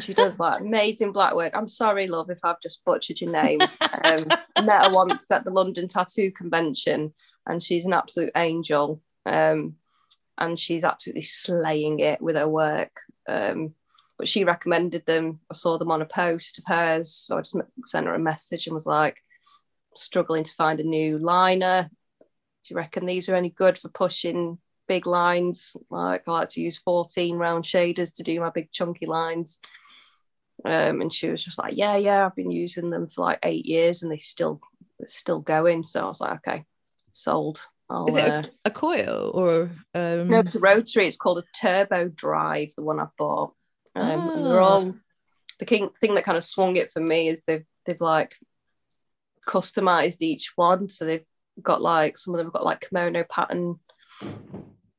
She 0.00 0.14
does 0.14 0.40
like 0.40 0.60
amazing 0.60 1.12
black 1.12 1.34
work. 1.34 1.54
I'm 1.54 1.68
sorry, 1.68 2.08
love, 2.08 2.28
if 2.30 2.38
I've 2.42 2.60
just 2.60 2.84
butchered 2.84 3.20
your 3.20 3.32
name. 3.32 3.60
Um, 4.04 4.26
I 4.56 4.60
met 4.60 4.86
her 4.86 4.92
once 4.92 5.30
at 5.30 5.44
the 5.44 5.50
London 5.50 5.88
Tattoo 5.88 6.30
Convention, 6.30 7.14
and 7.46 7.62
she's 7.62 7.84
an 7.84 7.92
absolute 7.92 8.32
angel. 8.36 9.00
Um, 9.26 9.76
and 10.36 10.58
she's 10.58 10.82
absolutely 10.82 11.22
slaying 11.22 12.00
it 12.00 12.20
with 12.20 12.36
her 12.36 12.48
work. 12.48 13.00
Um, 13.28 13.74
but 14.18 14.28
she 14.28 14.44
recommended 14.44 15.06
them. 15.06 15.40
I 15.50 15.54
saw 15.54 15.78
them 15.78 15.90
on 15.90 16.02
a 16.02 16.06
post 16.06 16.58
of 16.58 16.64
hers, 16.66 17.14
so 17.14 17.36
I 17.36 17.40
just 17.40 17.56
sent 17.86 18.06
her 18.06 18.14
a 18.14 18.18
message 18.18 18.66
and 18.66 18.74
was 18.74 18.86
like, 18.86 19.16
struggling 19.96 20.44
to 20.44 20.52
find 20.52 20.80
a 20.80 20.84
new 20.84 21.18
liner. 21.18 21.90
Do 22.20 22.26
you 22.70 22.76
reckon 22.76 23.06
these 23.06 23.28
are 23.28 23.34
any 23.34 23.50
good 23.50 23.78
for 23.78 23.88
pushing 23.88 24.58
big 24.88 25.06
lines? 25.06 25.76
Like 25.90 26.24
I 26.26 26.30
like 26.30 26.48
to 26.50 26.60
use 26.60 26.78
14 26.78 27.36
round 27.36 27.64
shaders 27.64 28.14
to 28.16 28.22
do 28.22 28.40
my 28.40 28.50
big 28.50 28.70
chunky 28.72 29.06
lines. 29.06 29.58
Um, 30.64 31.00
and 31.00 31.12
she 31.12 31.28
was 31.28 31.44
just 31.44 31.58
like, 31.58 31.74
yeah, 31.76 31.96
yeah, 31.96 32.24
I've 32.24 32.36
been 32.36 32.50
using 32.50 32.90
them 32.90 33.08
for 33.08 33.22
like 33.22 33.40
eight 33.42 33.66
years 33.66 34.02
and 34.02 34.10
they 34.10 34.18
still 34.18 34.60
still 35.06 35.40
going. 35.40 35.82
So 35.82 36.04
I 36.04 36.08
was 36.08 36.20
like, 36.20 36.38
okay, 36.38 36.64
sold. 37.14 37.60
I'll, 37.88 38.08
Is 38.08 38.16
it 38.16 38.30
uh, 38.30 38.42
a, 38.64 38.68
a 38.68 38.70
coil 38.70 39.30
or 39.34 39.70
um 39.94 40.28
no, 40.28 40.38
it's 40.40 40.54
a 40.54 40.60
rotary. 40.60 41.06
It's 41.06 41.16
called 41.16 41.38
a 41.38 41.44
turbo 41.58 42.08
drive, 42.08 42.72
the 42.76 42.82
one 42.82 42.98
I've 43.00 43.16
bought. 43.16 43.54
Um, 43.94 44.30
and 44.34 44.44
they're 44.46 44.60
Ah. 44.60 44.64
all 44.64 44.94
the 45.60 45.64
king, 45.66 45.90
thing 46.00 46.14
that 46.14 46.24
kind 46.24 46.36
of 46.36 46.44
swung 46.44 46.76
it 46.76 46.90
for 46.92 47.00
me 47.00 47.28
is 47.28 47.42
they've 47.46 47.64
they've 47.86 48.00
like 48.00 48.34
customized 49.46 50.20
each 50.20 50.52
one. 50.56 50.88
So 50.88 51.04
they've 51.04 51.24
got 51.62 51.80
like 51.80 52.18
some 52.18 52.34
of 52.34 52.38
them 52.38 52.46
have 52.46 52.54
got 52.54 52.64
like 52.64 52.88
kimono 52.88 53.24
pattern 53.30 53.78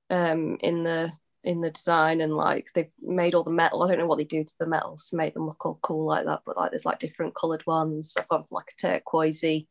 um 0.09 0.57
in 0.61 0.83
the 0.83 1.11
in 1.43 1.61
the 1.61 1.71
design 1.71 2.21
and 2.21 2.35
like 2.35 2.67
they've 2.73 2.91
made 3.01 3.35
all 3.35 3.43
the 3.43 3.51
metal. 3.51 3.83
I 3.83 3.87
don't 3.89 3.99
know 3.99 4.05
what 4.07 4.17
they 4.17 4.23
do 4.23 4.43
to 4.43 4.53
the 4.59 4.67
metals 4.67 5.09
to 5.09 5.15
make 5.15 5.33
them 5.33 5.45
look 5.45 5.65
all 5.65 5.79
cool 5.81 6.05
like 6.05 6.25
that, 6.25 6.41
but 6.45 6.57
like 6.57 6.71
there's 6.71 6.85
like 6.85 6.99
different 6.99 7.35
coloured 7.35 7.65
ones. 7.67 8.15
I've 8.17 8.27
got 8.27 8.45
like 8.51 8.71
a 8.71 8.81
turquoisey 8.87 9.67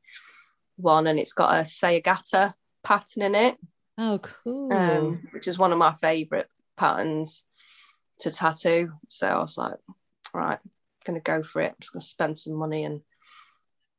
one 0.76 1.06
and 1.06 1.18
it's 1.18 1.32
got 1.32 1.54
a 1.54 1.62
Sayagata 1.62 2.54
pattern 2.82 3.22
in 3.22 3.34
it 3.34 3.56
oh 3.98 4.18
cool. 4.18 4.72
um, 4.72 5.28
which 5.32 5.48
is 5.48 5.58
one 5.58 5.72
of 5.72 5.78
my 5.78 5.94
favorite 6.00 6.48
patterns 6.76 7.44
to 8.20 8.30
tattoo. 8.30 8.92
So 9.08 9.26
I 9.26 9.38
was 9.38 9.58
like, 9.58 9.76
right, 10.32 10.58
gonna 11.04 11.20
go 11.20 11.42
for 11.42 11.62
it. 11.62 11.70
I'm 11.70 11.76
just 11.80 11.92
gonna 11.92 12.02
spend 12.02 12.38
some 12.38 12.54
money 12.54 12.84
and 12.84 13.00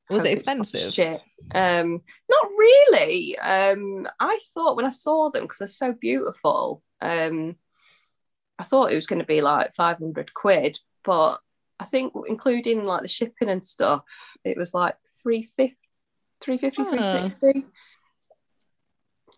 Was 0.10 0.26
it 0.26 0.34
expensive? 0.34 0.94
Shit. 0.94 1.22
Um, 1.54 2.02
not 2.30 2.48
really. 2.58 3.38
Um, 3.40 4.08
I 4.20 4.40
thought 4.54 4.76
when 4.76 4.86
I 4.86 4.90
saw 4.90 5.32
them 5.32 5.44
because 5.44 5.60
they're 5.60 5.68
so 5.68 5.94
beautiful. 5.94 6.84
Um, 7.02 7.56
I 8.58 8.64
thought 8.64 8.92
it 8.92 8.96
was 8.96 9.08
going 9.08 9.20
to 9.20 9.26
be 9.26 9.42
like 9.42 9.76
500 9.76 10.34
quid, 10.34 10.80
but 11.04 11.40
I 11.78 11.86
think 11.86 12.14
including 12.28 12.86
like 12.86 13.02
the 13.02 13.08
shipping 13.08 13.50
and 13.50 13.64
stuff, 13.66 14.04
it 14.46 14.58
was 14.58 14.74
like 14.74 14.96
350, 15.24 15.78
350 16.46 16.82
Ah. 16.82 16.90
360 17.30 17.66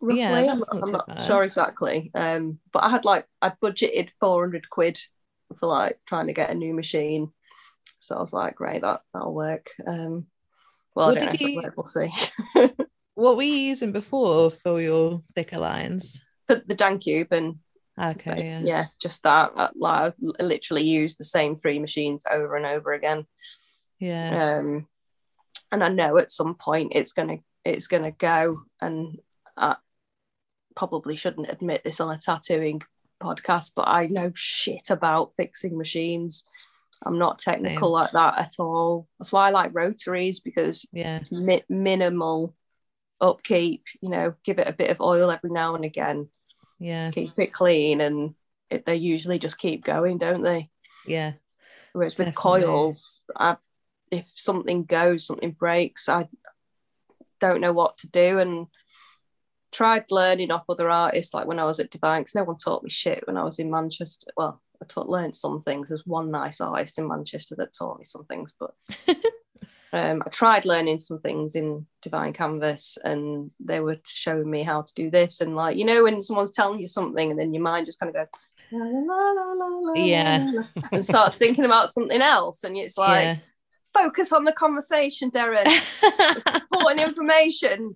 roughly. 0.02 0.20
Yeah, 0.20 0.52
I'm 0.52 0.60
not, 0.60 0.68
I'm 0.84 0.92
not 0.92 1.28
sure 1.28 1.44
exactly. 1.44 2.12
Um, 2.14 2.60
but 2.74 2.84
I 2.84 2.90
had 2.92 3.06
like 3.06 3.26
I 3.42 3.52
budgeted 3.62 4.10
400 4.20 4.70
quid 4.70 5.00
for 5.60 5.68
like 5.68 6.00
trying 6.08 6.28
to 6.28 6.34
get 6.34 6.50
a 6.50 6.56
new 6.56 6.74
machine. 6.74 7.32
So 8.00 8.16
I 8.16 8.22
was 8.22 8.34
like, 8.34 8.56
great, 8.56 8.82
that 8.82 9.02
that'll 9.14 9.34
work. 9.34 9.70
Um, 9.88 10.28
well, 10.96 11.08
What 11.10 11.18
I 11.18 11.26
don't 11.26 11.32
did 11.32 11.42
know 11.42 11.48
you- 11.62 11.72
we'll 11.76 11.88
see. 11.88 12.12
What 13.16 13.36
were 13.36 13.42
you 13.42 13.56
using 13.56 13.92
before 13.92 14.52
for 14.52 14.80
your 14.80 15.24
thicker 15.34 15.58
lines? 15.58 16.24
but 16.48 16.68
the 16.68 16.76
Dan 16.76 17.00
Cube 17.00 17.30
and 17.32 17.56
Okay, 18.00 18.46
yeah. 18.46 18.62
yeah. 18.64 18.86
just 19.02 19.24
that. 19.24 19.54
uh, 19.56 19.70
Like 19.74 20.14
I 20.40 20.44
literally 20.44 20.84
used 20.84 21.18
the 21.18 21.24
same 21.24 21.56
three 21.56 21.80
machines 21.80 22.26
over 22.30 22.56
and 22.56 22.66
over 22.68 22.94
again. 22.94 23.26
Yeah. 24.00 24.60
um 24.60 24.88
and 25.72 25.84
i 25.84 25.90
know 25.90 26.18
at 26.18 26.32
some 26.32 26.56
point 26.56 26.92
it's 26.96 27.12
gonna 27.14 27.38
it's 27.66 27.88
gonna 27.88 28.12
go 28.12 28.62
and 28.82 29.18
i 29.56 29.76
probably 30.76 31.16
shouldn't 31.16 31.50
admit 31.50 31.84
this 31.84 32.00
on 32.00 32.14
a 32.14 32.18
tattooing 32.20 32.82
podcast 33.22 33.72
but 33.76 33.88
i 33.88 34.06
know 34.08 34.32
shit 34.36 34.90
about 34.92 35.34
fixing 35.38 35.78
machines 35.78 36.44
i'm 37.04 37.18
not 37.18 37.40
technical 37.40 37.90
Same. 37.90 38.02
like 38.02 38.12
that 38.12 38.38
at 38.38 38.54
all 38.60 39.08
that's 39.18 39.32
why 39.32 39.48
i 39.48 39.50
like 39.50 39.72
rotaries 39.74 40.40
because 40.40 40.86
Yeah. 40.92 41.22
mi- 41.32 41.64
minimal 41.70 42.54
upkeep 43.20 43.84
you 44.02 44.10
know 44.10 44.36
give 44.44 44.60
it 44.60 44.68
a 44.68 44.74
bit 44.74 44.92
of 44.92 45.02
oil 45.02 45.32
every 45.32 45.50
now 45.50 45.74
and 45.76 45.84
again 45.84 46.30
Yeah. 46.80 47.10
keep 47.10 47.38
it 47.40 47.54
clean 47.54 48.00
and 48.02 48.36
it, 48.70 48.86
they 48.86 48.98
usually 48.98 49.40
just 49.40 49.58
keep 49.58 49.84
going 49.84 50.18
don't 50.20 50.44
they 50.44 50.70
Yeah. 51.08 51.34
Whereas 51.94 52.16
with 52.16 52.28
Definitely. 52.28 52.62
coils, 52.62 53.22
I, 53.36 53.56
if 54.12 54.30
something 54.36 54.86
goes, 54.86 55.26
something 55.26 55.52
breaks, 55.52 56.08
I 56.10 56.28
don't 57.40 57.62
know 57.62 57.74
what 57.74 57.98
to 58.00 58.08
do. 58.10 58.40
And 58.40 58.68
tried 59.72 60.06
learning 60.10 60.52
off 60.52 60.64
other 60.70 60.90
artists, 60.90 61.34
like 61.34 61.46
when 61.48 61.60
I 61.60 61.66
was 61.66 61.80
at 61.80 61.92
Divine, 61.92 62.22
because 62.22 62.36
no 62.36 62.44
one 62.44 62.58
taught 62.58 62.84
me 62.84 62.90
shit 62.90 63.26
when 63.28 63.38
I 63.38 63.44
was 63.44 63.60
in 63.60 63.70
Manchester. 63.70 64.32
Well, 64.38 64.62
I 64.82 64.86
taught 64.86 65.10
learned 65.10 65.36
some 65.36 65.62
things. 65.62 65.90
There's 65.90 66.06
one 66.06 66.32
nice 66.32 66.62
artist 66.62 66.98
in 66.98 67.08
Manchester 67.08 67.56
that 67.58 67.74
taught 67.74 68.00
me 68.00 68.06
some 68.06 68.26
things, 68.26 68.54
but 68.60 68.74
um, 69.94 70.24
I 70.26 70.30
tried 70.30 70.66
learning 70.66 71.00
some 71.00 71.20
things 71.20 71.56
in 71.56 71.86
Divine 72.02 72.34
Canvas, 72.34 72.98
and 73.04 73.52
they 73.60 73.80
were 73.80 73.98
showing 74.06 74.50
me 74.50 74.64
how 74.64 74.84
to 74.84 74.94
do 74.96 75.10
this. 75.12 75.42
And 75.42 75.56
like 75.56 75.78
you 75.78 75.86
know, 75.86 76.04
when 76.04 76.22
someone's 76.22 76.52
telling 76.52 76.80
you 76.80 76.88
something, 76.88 77.32
and 77.32 77.40
then 77.40 77.54
your 77.54 77.64
mind 77.64 77.86
just 77.88 78.00
kind 78.00 78.10
of 78.10 78.16
goes. 78.16 78.28
La, 78.72 78.84
la, 78.84 79.54
la, 79.54 79.94
Yeah. 79.96 80.52
and 80.92 81.06
starts 81.06 81.38
thinking 81.38 81.66
about 81.66 81.90
something 81.92 82.22
else, 82.22 82.64
and 82.64 82.78
it's 82.78 82.98
like 82.98 83.24
yeah. 83.24 83.38
Focus 83.98 84.32
on 84.32 84.44
the 84.46 84.52
conversation, 84.52 85.32
Darren, 85.32 85.66
important 86.72 87.00
information, 87.08 87.96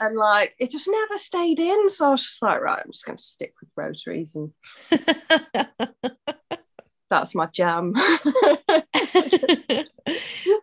and 0.00 0.16
like 0.16 0.54
it 0.58 0.70
just 0.70 0.88
never 0.88 1.18
stayed 1.18 1.60
in. 1.60 1.88
So 1.88 2.06
I 2.06 2.10
was 2.10 2.24
just 2.24 2.42
like, 2.42 2.60
right, 2.60 2.82
I'm 2.84 2.92
just 2.92 3.06
going 3.06 3.16
to 3.16 3.22
stick 3.22 3.54
with 3.60 3.70
rotaries, 3.76 4.36
and 4.36 4.52
that's 7.10 7.34
my 7.34 7.46
jam. 7.46 7.94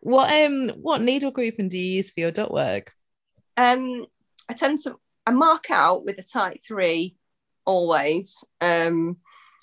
what 0.01 0.31
um 0.33 0.69
what 0.81 1.01
needle 1.01 1.31
grouping 1.31 1.69
do 1.69 1.77
you 1.77 1.97
use 1.97 2.11
for 2.11 2.19
your 2.19 2.31
dot 2.31 2.53
work? 2.53 2.93
um, 3.57 4.05
I 4.49 4.53
tend 4.53 4.79
to 4.79 4.97
I 5.25 5.31
mark 5.31 5.69
out 5.69 6.03
with 6.03 6.17
a 6.17 6.23
tight 6.23 6.61
three 6.65 7.15
always, 7.65 8.43
um, 8.59 9.17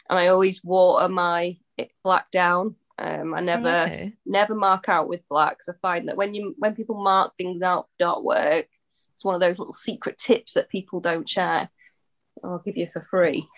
and 0.09 0.19
I 0.19 0.29
always 0.29 0.63
water 0.63 1.09
my 1.09 1.57
black 2.05 2.31
down. 2.31 2.77
Um, 2.99 3.35
I 3.35 3.41
never 3.41 3.69
Okay. 3.69 4.15
never 4.27 4.55
mark 4.55 4.89
out 4.89 5.09
with 5.09 5.27
black 5.29 5.53
because 5.59 5.69
I 5.69 5.79
find 5.81 6.09
that 6.09 6.17
when 6.17 6.35
you 6.35 6.55
when 6.59 6.75
people 6.75 7.03
mark 7.03 7.33
things 7.37 7.63
out 7.63 7.85
for 7.85 8.05
dot 8.05 8.25
work, 8.25 8.67
it's 9.15 9.25
one 9.25 9.35
of 9.35 9.41
those 9.41 9.59
little 9.59 9.73
secret 9.75 10.19
tips 10.19 10.55
that 10.55 10.69
people 10.69 11.01
don't 11.01 11.29
share. 11.29 11.71
I'll 12.43 12.63
give 12.65 12.77
you 12.77 12.89
for 12.93 13.03
free. 13.03 13.49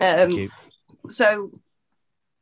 Um, 0.00 0.32
Cute. 0.32 0.52
so 1.08 1.50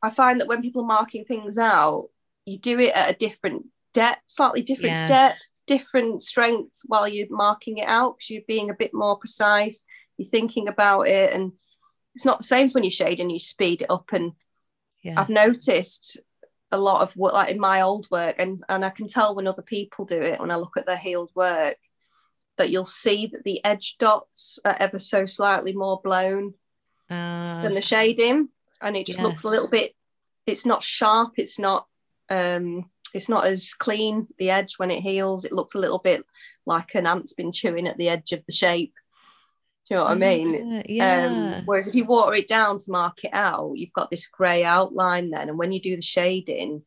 I 0.02 0.10
find 0.10 0.40
that 0.40 0.48
when 0.48 0.62
people 0.62 0.82
are 0.82 0.86
marking 0.86 1.24
things 1.24 1.58
out, 1.58 2.08
you 2.46 2.58
do 2.58 2.78
it 2.78 2.92
at 2.94 3.10
a 3.10 3.18
different 3.18 3.66
depth, 3.94 4.22
slightly 4.26 4.62
different 4.62 4.96
Yeah. 4.96 5.06
depth, 5.06 5.48
different 5.66 6.22
strength 6.22 6.80
while 6.86 7.08
you're 7.08 7.26
marking 7.30 7.78
it 7.78 7.88
out 7.88 8.16
because 8.18 8.30
you're 8.30 8.42
being 8.46 8.70
a 8.70 8.74
bit 8.74 8.92
more 8.92 9.18
precise. 9.18 9.84
You're 10.18 10.28
thinking 10.28 10.68
about 10.68 11.02
it, 11.08 11.32
and 11.32 11.52
it's 12.14 12.24
not 12.24 12.38
the 12.38 12.44
same 12.44 12.64
as 12.66 12.74
when 12.74 12.84
you 12.84 12.90
shade 12.90 13.18
and 13.20 13.32
you 13.32 13.38
speed 13.38 13.82
it 13.82 13.90
up. 13.90 14.10
And 14.12 14.32
Yeah. 15.02 15.14
I've 15.20 15.28
noticed 15.30 16.18
a 16.74 16.78
lot 16.78 17.02
of 17.02 17.12
what 17.12 17.32
like 17.34 17.50
in 17.50 17.60
my 17.60 17.82
old 17.82 18.06
work 18.10 18.34
and 18.38 18.62
and 18.68 18.84
I 18.84 18.90
can 18.90 19.06
tell 19.06 19.34
when 19.34 19.46
other 19.46 19.62
people 19.62 20.04
do 20.04 20.20
it 20.20 20.40
when 20.40 20.50
I 20.50 20.56
look 20.56 20.76
at 20.76 20.86
their 20.86 20.96
healed 20.96 21.30
work 21.34 21.76
that 22.58 22.70
you'll 22.70 22.84
see 22.84 23.28
that 23.32 23.44
the 23.44 23.64
edge 23.64 23.96
dots 23.98 24.58
are 24.64 24.76
ever 24.78 24.98
so 24.98 25.24
slightly 25.24 25.72
more 25.72 26.00
blown 26.02 26.54
Uh, 27.08 27.62
than 27.62 27.74
the 27.74 27.82
shading 27.82 28.48
and 28.82 28.96
it 28.96 29.06
just 29.06 29.20
Yeah. 29.20 29.26
looks 29.26 29.44
a 29.44 29.48
little 29.48 29.68
bit 29.68 29.94
it's 30.46 30.66
not 30.66 30.82
sharp 30.82 31.34
it's 31.36 31.58
not 31.58 31.86
um 32.28 32.90
it's 33.14 33.28
not 33.28 33.46
as 33.46 33.74
clean 33.74 34.26
the 34.40 34.50
edge 34.50 34.74
when 34.78 34.90
it 34.90 35.00
heals. 35.00 35.44
It 35.44 35.52
looks 35.52 35.74
a 35.76 35.78
little 35.78 36.00
bit 36.00 36.26
like 36.66 36.96
an 36.96 37.06
ant's 37.06 37.32
been 37.32 37.52
chewing 37.52 37.86
at 37.86 37.96
the 37.96 38.08
edge 38.08 38.32
of 38.32 38.42
the 38.44 38.52
shape 38.52 38.92
do 39.86 39.94
you 39.94 39.96
know 39.96 40.04
what 40.04 40.12
I 40.12 40.14
mean 40.14 40.78
uh, 40.78 40.82
yeah. 40.86 41.26
um, 41.26 41.62
whereas 41.66 41.86
if 41.86 41.94
you 41.94 42.04
water 42.04 42.34
it 42.34 42.48
down 42.48 42.78
to 42.78 42.90
mark 42.90 43.24
it 43.24 43.32
out, 43.34 43.72
you've 43.74 43.92
got 43.92 44.10
this 44.10 44.26
grey 44.26 44.64
outline 44.64 45.30
then. 45.30 45.48
And 45.48 45.58
when 45.58 45.72
you 45.72 45.80
do 45.80 45.94
the 45.96 46.02
shading, 46.02 46.82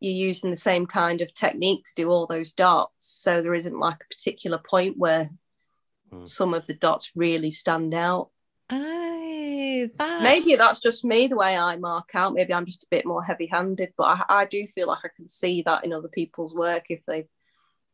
you're 0.00 0.28
using 0.28 0.50
the 0.50 0.56
same 0.56 0.86
kind 0.86 1.20
of 1.20 1.34
technique 1.34 1.84
to 1.84 1.94
do 1.94 2.08
all 2.08 2.26
those 2.26 2.52
dots. 2.52 3.06
So 3.22 3.42
there 3.42 3.54
isn't 3.54 3.78
like 3.78 3.96
a 3.96 4.14
particular 4.14 4.58
point 4.58 4.96
where 4.96 5.30
Mm. 6.12 6.28
some 6.28 6.54
of 6.54 6.66
the 6.66 6.74
dots 6.74 7.12
really 7.14 7.50
stand 7.50 7.94
out. 7.94 8.30
Aye, 8.70 9.90
that 9.96 10.22
Maybe 10.22 10.56
that's 10.56 10.80
just 10.80 11.04
me, 11.04 11.26
the 11.26 11.36
way 11.36 11.56
I 11.56 11.76
mark 11.76 12.10
out. 12.14 12.34
Maybe 12.34 12.52
I'm 12.52 12.66
just 12.66 12.84
a 12.84 12.88
bit 12.90 13.06
more 13.06 13.22
heavy 13.22 13.46
handed, 13.46 13.92
but 13.96 14.04
I, 14.04 14.42
I 14.42 14.44
do 14.46 14.66
feel 14.74 14.88
like 14.88 15.00
I 15.04 15.08
can 15.14 15.28
see 15.28 15.62
that 15.62 15.84
in 15.84 15.92
other 15.92 16.08
people's 16.08 16.54
work 16.54 16.84
if 16.88 17.04
they've 17.04 17.28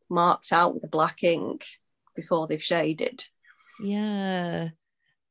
marked 0.08 0.52
out 0.52 0.74
with 0.74 0.84
a 0.84 0.88
black 0.88 1.24
ink 1.24 1.64
before 2.14 2.46
they've 2.46 2.62
shaded. 2.62 3.24
Yeah. 3.82 4.70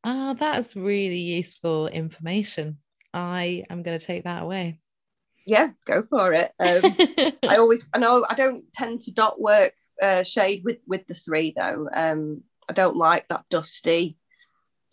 Ah, 0.04 0.36
that's 0.38 0.76
really 0.76 1.20
useful 1.20 1.88
information. 1.88 2.78
I 3.14 3.64
am 3.70 3.84
going 3.84 4.00
to 4.00 4.06
take 4.06 4.24
that 4.24 4.44
away. 4.44 4.80
Yeah, 5.46 5.70
go 5.86 6.04
for 6.10 6.34
it. 6.34 6.52
Um, 6.60 6.96
I 7.48 7.58
always, 7.58 7.90
I 7.94 8.00
know, 8.00 8.26
I 8.28 8.36
don't 8.36 8.72
tend 8.74 9.02
to 9.02 9.14
dot 9.14 9.40
work 9.40 9.74
uh, 10.02 10.24
shade 10.24 10.64
with 10.64 10.78
with 10.88 11.06
the 11.08 11.14
three 11.14 11.54
though. 11.56 11.88
Um, 11.94 12.44
I 12.68 12.74
don't 12.74 12.96
like 12.96 13.28
that 13.28 13.46
dusty 13.50 14.18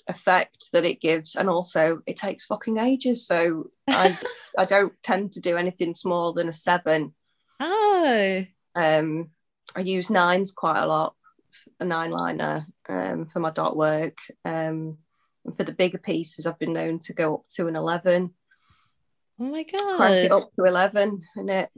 effect 0.06 0.70
that 0.72 0.84
it 0.84 1.00
gives, 1.00 1.36
and 1.36 1.48
also 1.48 2.00
it 2.06 2.16
takes 2.16 2.46
fucking 2.46 2.78
ages. 2.78 3.26
So 3.26 3.70
I 3.88 4.18
I 4.58 4.64
don't 4.64 4.92
tend 5.02 5.32
to 5.32 5.40
do 5.40 5.56
anything 5.56 5.94
smaller 5.94 6.34
than 6.34 6.48
a 6.48 6.52
seven. 6.52 7.14
oh, 7.60 8.44
Um, 8.74 9.30
I 9.76 9.80
use 9.80 10.10
nines 10.10 10.50
quite 10.50 10.80
a 10.82 10.86
lot, 10.86 11.14
a 11.80 11.84
nine 11.84 12.10
liner 12.10 12.66
um, 12.88 13.26
for 13.26 13.40
my 13.40 13.50
dot 13.50 13.76
work. 13.76 14.18
Um, 14.44 14.98
and 15.44 15.56
for 15.56 15.64
the 15.64 15.72
bigger 15.72 15.98
pieces, 15.98 16.46
I've 16.46 16.58
been 16.58 16.72
known 16.72 16.98
to 17.00 17.12
go 17.12 17.34
up 17.36 17.44
to 17.50 17.68
an 17.68 17.76
11. 17.76 18.32
Oh 19.40 19.44
my 19.44 19.64
crank 19.64 20.24
it 20.24 20.30
God. 20.30 20.42
up 20.42 20.50
to 20.56 20.64
eleven, 20.64 21.22
and 21.36 21.48
it 21.48 21.70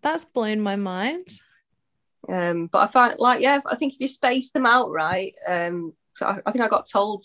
That's 0.00 0.24
blown 0.24 0.60
my 0.60 0.76
mind. 0.76 1.28
Um, 2.28 2.68
but 2.68 2.88
I 2.88 2.92
find 2.92 3.18
like 3.18 3.40
yeah, 3.40 3.60
I 3.66 3.74
think 3.74 3.94
if 3.94 4.00
you 4.00 4.08
space 4.08 4.50
them 4.50 4.66
out 4.66 4.90
right, 4.90 5.34
um, 5.48 5.92
so 6.14 6.26
I, 6.26 6.38
I 6.46 6.52
think 6.52 6.64
I 6.64 6.68
got 6.68 6.86
told, 6.86 7.24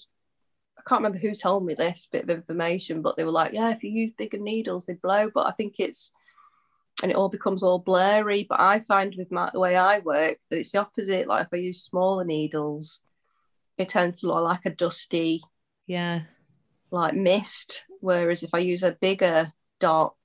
I 0.77 0.81
can't 0.87 0.99
remember 1.03 1.19
who 1.19 1.35
told 1.35 1.65
me 1.65 1.75
this 1.75 2.07
bit 2.11 2.23
of 2.23 2.29
information, 2.29 3.01
but 3.01 3.15
they 3.15 3.23
were 3.23 3.31
like, 3.31 3.53
yeah, 3.53 3.69
if 3.69 3.83
you 3.83 3.91
use 3.91 4.13
bigger 4.17 4.39
needles, 4.39 4.85
they 4.85 4.93
blow. 4.93 5.29
But 5.33 5.47
I 5.47 5.51
think 5.51 5.75
it's, 5.77 6.11
and 7.01 7.11
it 7.11 7.17
all 7.17 7.29
becomes 7.29 7.63
all 7.63 7.79
blurry. 7.79 8.45
But 8.47 8.59
I 8.59 8.79
find 8.81 9.13
with 9.17 9.31
my, 9.31 9.49
the 9.51 9.59
way 9.59 9.75
I 9.75 9.99
work 9.99 10.37
that 10.49 10.59
it's 10.59 10.71
the 10.71 10.79
opposite. 10.79 11.27
Like 11.27 11.47
if 11.47 11.53
I 11.53 11.57
use 11.57 11.83
smaller 11.83 12.23
needles, 12.23 13.01
it 13.77 13.89
tends 13.89 14.21
to 14.21 14.27
look 14.27 14.43
like 14.43 14.65
a 14.65 14.69
dusty 14.69 15.43
Yeah. 15.87 16.21
like 16.91 17.13
mist. 17.13 17.83
Whereas 17.99 18.43
if 18.43 18.51
I 18.53 18.59
use 18.59 18.83
a 18.83 18.97
bigger 19.01 19.51
dot 19.79 20.15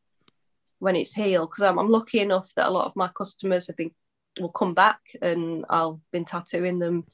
when 0.78 0.96
it's 0.96 1.12
healed, 1.12 1.50
because 1.50 1.64
I'm, 1.64 1.78
I'm 1.78 1.90
lucky 1.90 2.20
enough 2.20 2.52
that 2.54 2.68
a 2.68 2.70
lot 2.70 2.86
of 2.86 2.96
my 2.96 3.08
customers 3.08 3.66
have 3.66 3.76
been 3.76 3.90
will 4.38 4.48
come 4.50 4.74
back 4.74 5.00
and 5.20 5.64
I'll 5.68 6.00
been 6.12 6.24
tattooing 6.24 6.78
them. 6.78 7.04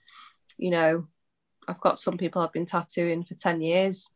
You 0.58 0.70
know, 0.70 1.08
I've 1.66 1.80
got 1.80 1.98
some 1.98 2.18
people 2.18 2.42
I've 2.42 2.52
been 2.52 2.66
tattooing 2.66 3.24
for 3.24 3.34
10 3.34 3.62
years. 3.62 4.08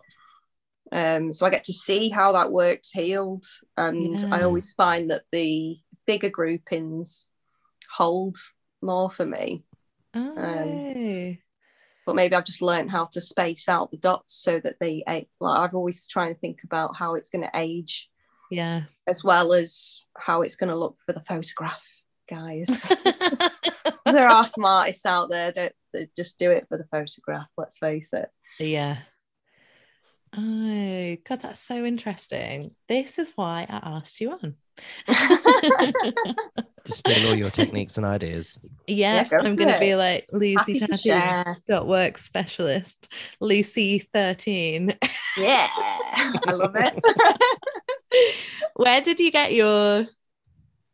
Um, 0.93 1.33
so 1.33 1.47
I 1.47 1.51
get 1.51 1.65
to 1.65 1.73
see 1.73 2.09
how 2.09 2.33
that 2.33 2.53
works 2.53 2.91
healed. 2.91 3.45
And 3.77 4.33
I 4.33 4.43
always 4.43 4.73
find 4.73 5.11
that 5.11 5.23
the 5.33 5.79
bigger 6.07 6.31
groupings 6.31 7.27
hold 7.91 8.37
more 8.83 9.11
for 9.11 9.25
me. 9.25 9.65
Oh. 10.12 11.37
but 12.05 12.17
maybe 12.17 12.35
I've 12.35 12.45
just 12.45 12.62
learned 12.62 12.91
how 12.91 13.05
to 13.12 13.21
space 13.21 13.69
out 13.69 13.93
the 13.93 13.97
dots 13.97 14.35
so 14.35 14.59
that 14.59 14.77
they 14.81 15.05
like 15.07 15.29
I've 15.41 15.75
always 15.75 16.09
trying 16.09 16.35
to 16.35 16.41
think 16.41 16.65
about 16.65 16.97
how 16.97 17.15
it's 17.15 17.31
going 17.31 17.43
to 17.43 17.51
age 17.55 18.11
yeah. 18.51 18.83
as 19.07 19.23
well 19.23 19.53
as 19.53 20.07
how 20.17 20.43
it's 20.43 20.57
going 20.57 20.71
to 20.71 20.77
look 20.77 20.97
for 21.07 21.12
the 21.12 21.21
photograph 21.21 21.87
guys 22.29 22.67
there 24.05 24.29
are 24.29 24.45
some 24.45 24.65
artists 24.65 25.07
out 25.07 25.31
there 25.31 25.53
that, 25.53 25.75
that 25.93 26.15
just 26.17 26.39
do 26.39 26.51
it 26.51 26.67
for 26.69 26.77
the 26.77 26.87
photograph 26.91 27.47
let's 27.57 27.79
face 27.79 28.12
it 28.12 28.29
yeah. 28.59 28.99
Oh, 30.36 31.16
God, 31.28 31.40
that's 31.40 31.61
so 31.61 31.85
interesting. 31.85 32.74
This 32.89 33.19
is 33.19 33.32
why 33.35 33.66
I 33.69 33.97
asked 33.97 34.20
you 34.20 34.32
on. 34.32 34.55
to 35.09 36.93
steal 36.93 37.28
all 37.28 37.35
your 37.35 37.51
techniques 37.51 37.97
and 37.97 38.07
ideas. 38.07 38.59
yeah, 38.86 39.24
go 39.24 39.39
I'm 39.39 39.57
going 39.57 39.73
to 39.73 39.81
be 39.81 39.94
like 39.97 40.28
Lucy 40.32 40.78
Happy 40.78 40.97
Tattoo 41.11 41.61
dot 41.66 41.86
work 41.86 42.16
specialist, 42.16 43.12
Lucy 43.40 43.98
13. 43.98 44.94
yeah 45.36 45.69
I 45.74 46.52
love 46.52 46.77
it 46.77 47.02
Where 48.77 49.01
did 49.01 49.20
you 49.20 49.31
get 49.31 49.52
your 49.52 50.07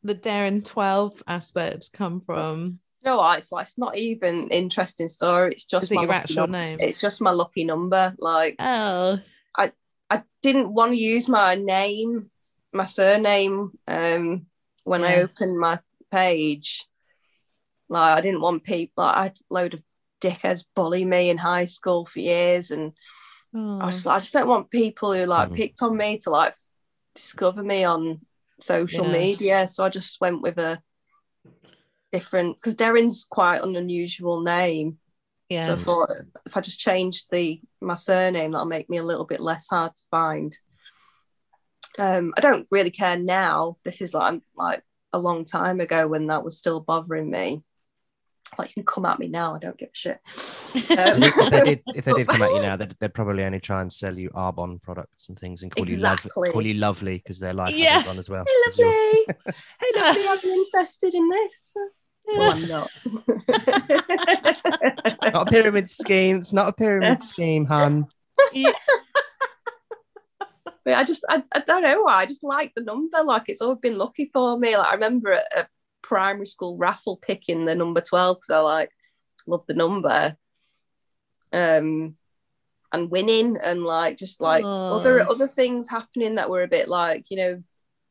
the 0.02 0.14
Darren 0.14 0.64
12 0.64 1.22
aspect 1.26 1.92
come 1.92 2.20
from? 2.20 2.80
You 3.06 3.12
know 3.12 3.18
what 3.18 3.38
it's 3.38 3.52
like 3.52 3.66
it's 3.66 3.78
not 3.78 3.96
even 3.96 4.48
interesting 4.48 5.06
story 5.08 5.52
it's 5.52 5.64
just 5.64 5.84
Is 5.84 5.92
it 5.92 5.94
my 5.94 6.02
your 6.02 6.08
lucky 6.08 6.20
actual 6.34 6.46
num- 6.48 6.50
name? 6.50 6.78
it's 6.80 6.98
just 6.98 7.20
my 7.20 7.30
lucky 7.30 7.64
number 7.64 8.14
like 8.18 8.56
Oh, 8.58 9.20
I 9.56 9.72
I 10.10 10.22
didn't 10.42 10.72
want 10.72 10.92
to 10.92 10.96
use 10.96 11.28
my 11.28 11.54
name, 11.56 12.30
my 12.72 12.84
surname, 12.84 13.72
um, 13.88 14.46
when 14.84 15.02
I 15.02 15.16
opened 15.16 15.58
my 15.58 15.80
page. 16.12 16.84
Like 17.88 18.18
I 18.18 18.20
didn't 18.20 18.40
want 18.40 18.62
people. 18.62 19.04
Like, 19.04 19.16
I 19.16 19.22
had 19.24 19.38
a 19.50 19.54
load 19.54 19.74
of 19.74 19.80
dickheads 20.20 20.64
bully 20.76 21.04
me 21.04 21.30
in 21.30 21.38
high 21.38 21.64
school 21.64 22.06
for 22.06 22.20
years, 22.20 22.70
and 22.70 22.92
I, 23.54 23.58
oh. 23.82 23.86
was, 23.86 24.06
I 24.06 24.18
just 24.20 24.32
don't 24.32 24.46
want 24.48 24.70
people 24.70 25.12
who 25.12 25.24
like 25.26 25.50
Mm. 25.50 25.56
picked 25.56 25.82
on 25.82 25.96
me 25.96 26.18
to 26.18 26.30
like 26.30 26.54
discover 27.14 27.62
me 27.64 27.82
on 27.82 28.20
social 28.60 29.06
Yeah. 29.06 29.12
media. 29.12 29.68
So 29.68 29.84
I 29.84 29.88
just 29.88 30.20
went 30.20 30.40
with 30.40 30.58
a 30.58 30.80
different 32.18 32.56
because 32.56 32.74
Darren's 32.74 33.24
quite 33.28 33.62
an 33.62 33.76
unusual 33.76 34.40
name. 34.40 34.98
So 35.50 35.56
yeah. 35.56 35.72
I 35.74 35.76
thought 35.76 36.10
if 36.46 36.56
I 36.56 36.60
just 36.60 36.80
change 36.80 37.26
the 37.28 37.60
my 37.80 37.94
surname, 37.94 38.52
that'll 38.52 38.66
make 38.66 38.88
me 38.90 38.98
a 38.98 39.04
little 39.04 39.24
bit 39.24 39.40
less 39.40 39.66
hard 39.68 39.94
to 39.94 40.02
find. 40.10 40.56
Um, 41.98 42.34
I 42.36 42.40
don't 42.40 42.66
really 42.70 42.90
care 42.90 43.18
now. 43.18 43.76
This 43.84 44.00
is 44.00 44.12
like 44.14 44.40
like 44.56 44.82
a 45.12 45.18
long 45.18 45.44
time 45.44 45.80
ago 45.80 46.08
when 46.08 46.26
that 46.28 46.44
was 46.44 46.58
still 46.58 46.80
bothering 46.80 47.30
me. 47.30 47.62
Like 48.58 48.70
you 48.70 48.82
can 48.82 48.86
come 48.86 49.06
at 49.06 49.18
me 49.18 49.28
now, 49.28 49.54
I 49.54 49.58
don't 49.58 49.76
give 49.76 49.88
a 49.88 49.96
shit. 50.04 50.20
Um, 50.98 51.22
if 51.22 51.50
they 51.50 51.60
did, 51.62 51.82
if 51.94 52.04
they 52.04 52.12
did 52.12 52.28
come 52.28 52.42
at 52.42 52.54
you 52.54 52.60
now, 52.68 52.76
they'd, 52.76 52.94
they'd 53.00 53.12
probably 53.12 53.44
only 53.44 53.60
try 53.60 53.80
and 53.82 53.92
sell 53.92 54.16
you 54.16 54.30
Arbonne 54.30 54.80
products 54.80 55.28
and 55.28 55.38
things 55.38 55.62
and 55.62 55.70
call 55.74 55.88
you 55.88 55.96
love, 55.98 56.26
call 56.32 56.64
you 56.64 56.74
lovely 56.74 57.18
because 57.18 57.38
their 57.38 57.52
life 57.54 57.74
Yeah. 57.74 57.88
hasn't 57.88 58.06
gone 58.06 58.18
as 58.18 58.30
well. 58.30 58.44
Hey, 58.76 58.84
lovely. 58.84 59.24
hey, 59.80 60.00
lovely. 60.00 60.28
I've 60.28 60.42
been 60.42 60.52
interested 60.64 61.12
in 61.14 61.28
this. 61.28 61.74
Well, 62.26 62.50
I'm 62.50 62.68
not. 62.68 62.90
Not 65.32 65.48
a 65.48 65.50
pyramid 65.50 65.90
scheme. 65.90 66.38
It's 66.38 66.52
not 66.52 66.68
a 66.68 66.72
pyramid 66.72 67.22
scheme, 67.24 67.64
hun. 67.66 68.06
but 70.84 70.94
I 70.94 71.04
just 71.04 71.24
I, 71.28 71.42
I 71.52 71.60
don't 71.60 71.82
know 71.82 72.02
why 72.02 72.14
I 72.14 72.26
just 72.26 72.44
like 72.44 72.72
the 72.74 72.82
number 72.82 73.22
like 73.22 73.44
it's 73.48 73.60
always 73.60 73.80
been 73.80 73.98
lucky 73.98 74.30
for 74.32 74.58
me 74.58 74.76
like 74.76 74.88
I 74.88 74.94
remember 74.94 75.32
at 75.32 75.46
a 75.54 75.68
primary 76.02 76.46
school 76.46 76.76
raffle 76.76 77.16
picking 77.16 77.64
the 77.64 77.74
number 77.74 78.00
12 78.00 78.36
because 78.36 78.50
I 78.50 78.60
like 78.60 78.90
love 79.48 79.64
the 79.66 79.74
number 79.74 80.36
um 81.52 82.16
and 82.92 83.10
winning 83.10 83.56
and 83.56 83.82
like 83.82 84.16
just 84.16 84.40
like 84.40 84.64
Aw. 84.64 84.96
other 84.96 85.20
other 85.22 85.48
things 85.48 85.88
happening 85.88 86.36
that 86.36 86.48
were 86.50 86.62
a 86.62 86.68
bit 86.68 86.88
like 86.88 87.24
you 87.30 87.36
know 87.36 87.62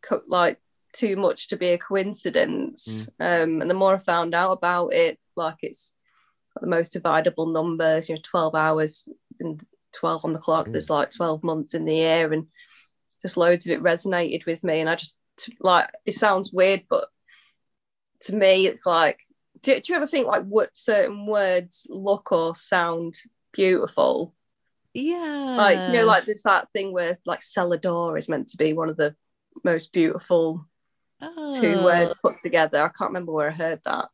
co- 0.01 0.21
like 0.27 0.59
too 0.95 1.15
much 1.17 1.49
to 1.49 1.57
be 1.57 1.69
a 1.69 1.77
coincidence 1.77 3.07
um 3.19 3.61
and 3.61 3.69
the 3.69 3.75
more 3.75 3.95
I 3.95 3.99
found 3.99 4.33
out 4.33 4.51
about 4.53 4.93
it 4.93 5.19
like 5.35 5.57
it's 5.61 5.93
the 6.61 6.67
most 6.67 6.93
dividable 6.93 7.51
numbers 7.51 8.07
you 8.07 8.15
know 8.15 8.21
12 8.23 8.55
hours 8.55 9.07
and 9.39 9.61
12 9.93 10.25
on 10.25 10.33
the 10.33 10.39
clock 10.39 10.67
Mm. 10.67 10.71
there's 10.71 10.89
like 10.89 11.11
12 11.11 11.43
months 11.43 11.73
in 11.73 11.85
the 11.85 11.95
year 11.95 12.31
and 12.31 12.47
just 13.21 13.37
loads 13.37 13.65
of 13.65 13.71
it 13.71 13.83
resonated 13.83 14.45
with 14.45 14.63
me 14.63 14.79
and 14.79 14.89
i 14.89 14.95
just 14.95 15.19
like 15.59 15.89
it 16.05 16.13
sounds 16.13 16.53
weird 16.53 16.83
but 16.89 17.09
to 18.21 18.33
me 18.33 18.67
it's 18.67 18.85
like 18.85 19.19
do, 19.61 19.79
do 19.79 19.91
you 19.91 19.97
ever 19.97 20.07
think 20.07 20.27
like 20.27 20.45
what 20.45 20.69
certain 20.75 21.25
words 21.25 21.85
look 21.89 22.31
or 22.31 22.55
sound 22.55 23.15
beautiful 23.51 24.33
yeah. 24.93 25.55
like 25.57 25.87
you 25.87 25.99
know 25.99 26.05
like 26.05 26.23
there's 26.25 26.43
that 26.43 26.69
thing 26.71 26.93
where 26.93 27.17
like 27.25 27.43
cellar 27.43 27.77
door 27.77 28.17
is 28.17 28.29
meant 28.29 28.47
to 28.49 28.57
be 28.57 28.71
one 28.71 28.89
of 28.89 28.95
the 28.95 29.13
most 29.63 29.91
beautiful 29.91 30.65
two 31.59 31.83
words 31.83 32.17
put 32.21 32.37
together. 32.37 32.79
I 32.83 32.89
can't 32.89 33.09
remember 33.09 33.31
where 33.31 33.49
I 33.49 33.53
heard 33.53 33.81
that. 33.85 34.09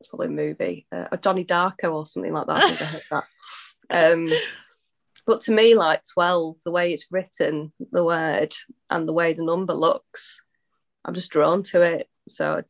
It's 0.00 0.08
probably 0.08 0.26
a 0.28 0.30
movie, 0.30 0.86
uh, 0.92 1.06
or 1.12 1.18
Donnie 1.18 1.44
Darko 1.44 1.92
or 1.94 2.06
something 2.06 2.32
like 2.32 2.46
that. 2.48 2.56
I 2.56 2.68
think 2.68 2.82
I 2.82 2.84
heard 2.86 3.02
that. 3.10 3.24
Um, 3.90 4.28
but 5.26 5.42
to 5.42 5.52
me, 5.52 5.74
like 5.74 6.00
12, 6.14 6.56
the 6.64 6.70
way 6.70 6.94
it's 6.94 7.08
written, 7.10 7.72
the 7.90 8.02
word, 8.02 8.54
and 8.88 9.06
the 9.06 9.12
way 9.12 9.34
the 9.34 9.44
number 9.44 9.74
looks, 9.74 10.40
I'm 11.04 11.12
just 11.14 11.30
drawn 11.30 11.62
to 11.64 11.82
it. 11.82 12.08
So 12.26 12.62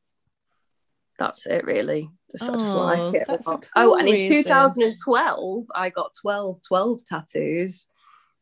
that's 1.20 1.46
it, 1.46 1.64
really. 1.64 2.10
Just, 2.32 2.42
I 2.50 2.56
just 2.56 2.74
Oh, 2.74 2.78
like 2.78 3.14
it. 3.14 3.24
a 3.28 3.32
that's 3.32 3.46
a 3.46 3.50
lot. 3.50 3.64
oh, 3.76 3.94
and 3.94 4.08
in 4.08 4.14
reason. 4.14 4.42
2012, 4.44 5.66
I 5.74 5.90
got 5.90 6.10
12, 6.20 6.60
12 6.66 7.04
tattoos. 7.04 7.86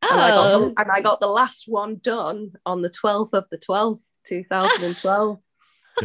And, 0.03 0.19
I 0.19 0.31
got 0.31 0.55
Oh, 0.55 0.59
the, 0.61 0.81
and 0.81 0.91
I 0.91 1.01
got 1.03 1.21
the 1.21 1.27
last 1.27 1.65
one 1.67 1.97
done 2.03 2.53
on 2.65 2.81
the 2.81 2.89
12th 2.91 3.35
of 3.35 3.45
the 3.51 3.59
12th, 3.59 4.01
2012, 4.31 5.39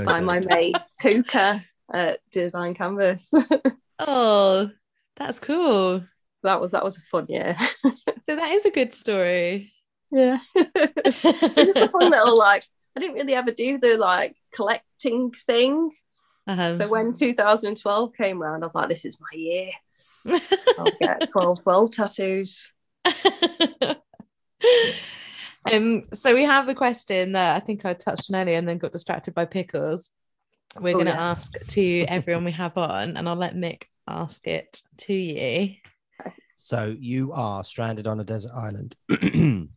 by 0.04 0.20
my 0.20 0.40
mate 0.40 0.76
Tuka 1.02 1.64
at 1.94 2.20
Divine 2.32 2.74
Canvas. 2.74 3.32
oh, 4.00 4.72
that's 5.16 5.40
cool. 5.40 6.04
that 6.44 6.60
was 6.60 6.72
that 6.72 6.84
was 6.84 6.98
a 6.98 7.02
fun 7.12 7.28
year. 7.30 7.56
So 8.28 8.36
that 8.36 8.54
is 8.54 8.66
a 8.66 8.72
good 8.72 8.96
story. 8.96 9.72
Yeah. 10.12 10.40
It's 10.56 11.22
just 11.22 11.78
a 11.78 11.90
fun 11.90 12.10
little 12.10 12.36
like 12.36 12.64
I 12.98 13.00
didn't 13.00 13.18
really 13.18 13.36
ever 13.36 13.52
do 13.52 13.78
the 13.78 13.98
like 13.98 14.36
collecting 14.52 15.32
thing. 15.46 15.92
Um, 16.48 16.76
So 16.76 16.88
when 16.88 17.14
2012 17.14 18.14
came 18.18 18.42
around, 18.42 18.64
I 18.64 18.66
was 18.66 18.74
like, 18.74 18.90
this 18.90 19.06
is 19.06 19.20
my 19.20 19.38
year. 19.38 19.70
I'll 20.80 20.92
get 21.00 21.30
12 21.32 21.62
12 21.62 21.92
tattoos. 21.94 22.72
Um, 25.72 26.04
so 26.14 26.34
we 26.34 26.44
have 26.44 26.68
a 26.70 26.76
question 26.76 27.34
that 27.34 27.56
I 27.56 27.60
think 27.60 27.86
I 27.86 27.94
touched 27.94 28.32
on 28.32 28.40
earlier 28.40 28.58
and 28.58 28.68
then 28.68 28.78
got 28.78 28.92
distracted 28.92 29.34
by 29.34 29.46
pickles. 29.46 30.12
We're 30.80 30.92
Oh, 30.92 30.98
going 31.00 31.06
to 31.08 31.14
yeah. 31.14 31.32
ask 31.32 31.54
to 31.70 32.06
everyone 32.08 32.44
we 32.44 32.52
have 32.52 32.78
on, 32.78 33.16
and 33.18 33.28
I'll 33.30 33.36
let 33.36 33.56
Mick 33.56 33.84
ask 34.08 34.46
it 34.48 34.82
to 34.98 35.14
you. 35.14 35.76
So 36.58 36.96
you 37.00 37.32
are 37.34 37.64
stranded 37.64 38.08
on 38.08 38.20
a 38.20 38.24
desert 38.24 38.52
island. 38.54 38.96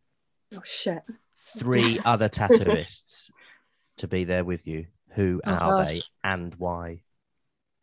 Oh 0.54 0.62
shit. 0.64 1.02
Three 1.58 1.98
other 2.06 2.30
tattooists 2.30 3.30
to 3.98 4.08
be 4.08 4.24
there 4.24 4.46
with 4.46 4.66
you. 4.66 4.86
Who 5.10 5.42
Oh, 5.44 5.50
are 5.50 5.70
gosh. 5.76 5.86
they 5.88 6.02
and 6.24 6.54
why? 6.54 7.02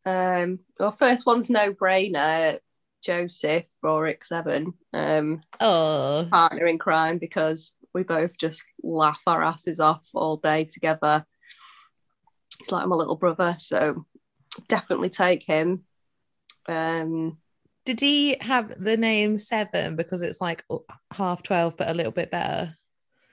Um 0.03 0.60
well 0.80 0.91
first 0.94 1.27
one's 1.27 1.48
no 1.49 1.73
brainer. 1.76 2.57
Joseph, 3.03 3.65
Rorik 3.84 4.26
Seven, 4.26 4.73
um, 4.94 5.41
Oh, 5.60 6.27
partner 6.32 6.65
in 6.65 6.80
crime 6.80 7.19
because 7.19 7.76
we 7.95 8.03
both 8.03 8.38
just 8.38 8.67
laugh 8.84 9.22
our 9.26 9.41
asses 9.41 9.80
off 9.80 10.03
all 10.13 10.38
day 10.38 10.65
together. 10.65 11.26
He's 12.59 12.72
like 12.72 12.88
my 12.88 12.95
little 12.95 13.15
brother, 13.15 13.55
so 13.57 14.05
definitely 14.67 15.09
take 15.09 15.43
him. 15.43 15.85
Um 16.67 17.38
did 17.85 17.99
he 17.99 18.38
have 18.41 18.84
the 18.84 18.97
name 18.97 19.38
Seven 19.38 19.95
because 19.95 20.23
it's 20.23 20.41
like 20.41 20.63
half 21.11 21.43
12, 21.43 21.77
but 21.77 21.89
a 21.89 21.93
little 21.93 22.11
bit 22.11 22.31
better? 22.31 22.76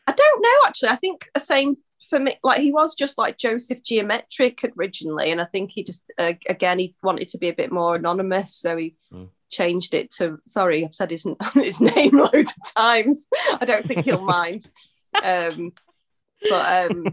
I 0.07 0.13
don't 0.13 0.43
know 0.43 0.69
actually. 0.69 0.91
I 0.91 0.97
think 0.97 1.29
the 1.35 1.41
same 1.41 1.77
for 2.09 2.21
me. 2.21 2.37
Like 2.45 2.61
he 2.61 2.71
was 2.71 2.95
just 2.95 3.19
like 3.19 3.39
Joseph 3.39 3.83
Geometric 3.83 4.61
originally, 4.79 5.33
and 5.33 5.41
I 5.41 5.47
think 5.47 5.73
he 5.73 5.83
just 5.83 6.05
uh, 6.19 6.35
again 6.49 6.79
he 6.79 6.95
wanted 7.03 7.29
to 7.31 7.39
be 7.39 7.49
a 7.49 7.55
bit 7.55 7.73
more 7.73 7.97
anonymous, 7.97 8.55
so 8.55 8.77
he 8.77 8.95
Mm. 9.13 9.31
Changed 9.53 9.95
it 9.95 10.11
to. 10.15 10.39
Sorry, 10.47 10.85
I've 10.85 10.95
said 10.95 11.11
his 11.11 11.27
his 11.55 11.81
name 11.81 12.19
loads 12.19 12.53
of 12.61 12.75
times. 12.75 13.27
I 13.61 13.65
don't 13.65 13.87
think 13.87 14.05
he'll 14.05 14.21
mind. 14.23 14.67
Um, 15.23 15.73
but 16.49 16.91
um, 16.91 17.07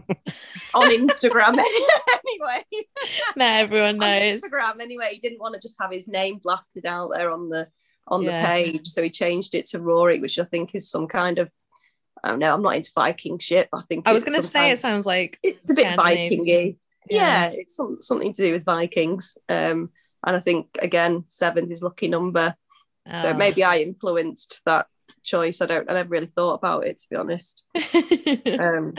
on 0.74 0.90
Instagram 0.90 1.50
anyway. 1.58 2.64
Now 3.36 3.58
everyone 3.58 3.90
on 3.90 3.98
knows. 3.98 4.40
Instagram 4.42 4.80
anyway. 4.80 5.10
He 5.12 5.20
didn't 5.20 5.40
want 5.40 5.54
to 5.54 5.60
just 5.60 5.76
have 5.80 5.92
his 5.92 6.08
name 6.08 6.38
blasted 6.42 6.86
out 6.86 7.10
there 7.14 7.30
on 7.30 7.48
the 7.48 7.68
on 8.08 8.22
Yeah. 8.22 8.40
the 8.42 8.46
page, 8.48 8.88
so 8.88 9.02
he 9.02 9.10
changed 9.10 9.54
it 9.54 9.66
to 9.66 9.78
Rory, 9.78 10.18
which 10.18 10.38
I 10.38 10.44
think 10.44 10.74
is 10.74 10.90
some 10.90 11.06
kind 11.06 11.38
of. 11.38 11.48
I 12.24 12.30
don't 12.30 12.38
know. 12.40 12.52
I'm 12.52 12.60
not 12.62 12.76
into 12.76 12.90
Viking 12.94 13.38
shit. 13.38 13.68
I 13.72 13.82
think 13.88 14.06
I 14.06 14.12
was 14.12 14.24
going 14.24 14.40
to 14.40 14.46
say 14.46 14.72
it 14.72 14.78
sounds 14.78 15.06
like 15.06 15.38
it's 15.42 15.70
a 15.70 15.74
bit. 15.74 15.86
Vikingy. 15.98 16.76
Yeah, 17.08 17.46
it's 17.46 17.74
some, 17.76 17.96
something 18.00 18.34
to 18.34 18.42
do 18.46 18.52
with 18.52 18.64
Vikings. 18.64 19.38
Um, 19.48 19.90
and 20.26 20.36
I 20.36 20.40
think 20.40 20.68
again, 20.80 21.24
seven's 21.26 21.70
his 21.70 21.82
lucky 21.82 22.08
number. 22.08 22.54
So 23.20 23.30
Oh. 23.30 23.34
maybe 23.34 23.64
I 23.64 23.78
influenced 23.78 24.60
that 24.66 24.86
choice. 25.22 25.60
I 25.60 25.66
don't. 25.66 25.90
I 25.90 25.94
never 25.94 26.08
really 26.10 26.30
thought 26.34 26.54
about 26.54 26.86
it 26.86 26.98
to 27.00 27.06
be 27.10 27.16
honest. 27.16 27.64
Um, 28.60 28.94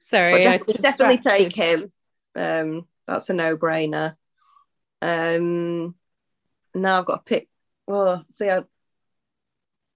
Sorry, 0.00 0.46
I 0.46 0.58
definitely, 0.58 0.82
definitely 0.82 1.18
take 1.18 1.56
him. 1.56 1.92
Um, 2.36 2.86
that's 3.06 3.30
a 3.30 3.34
no-brainer. 3.34 4.16
Um, 5.00 5.94
now 6.74 6.98
I've 7.00 7.06
got 7.06 7.24
to 7.26 7.28
pick. 7.28 7.48
Oh, 7.88 8.22
see, 8.30 8.50
I 8.50 8.64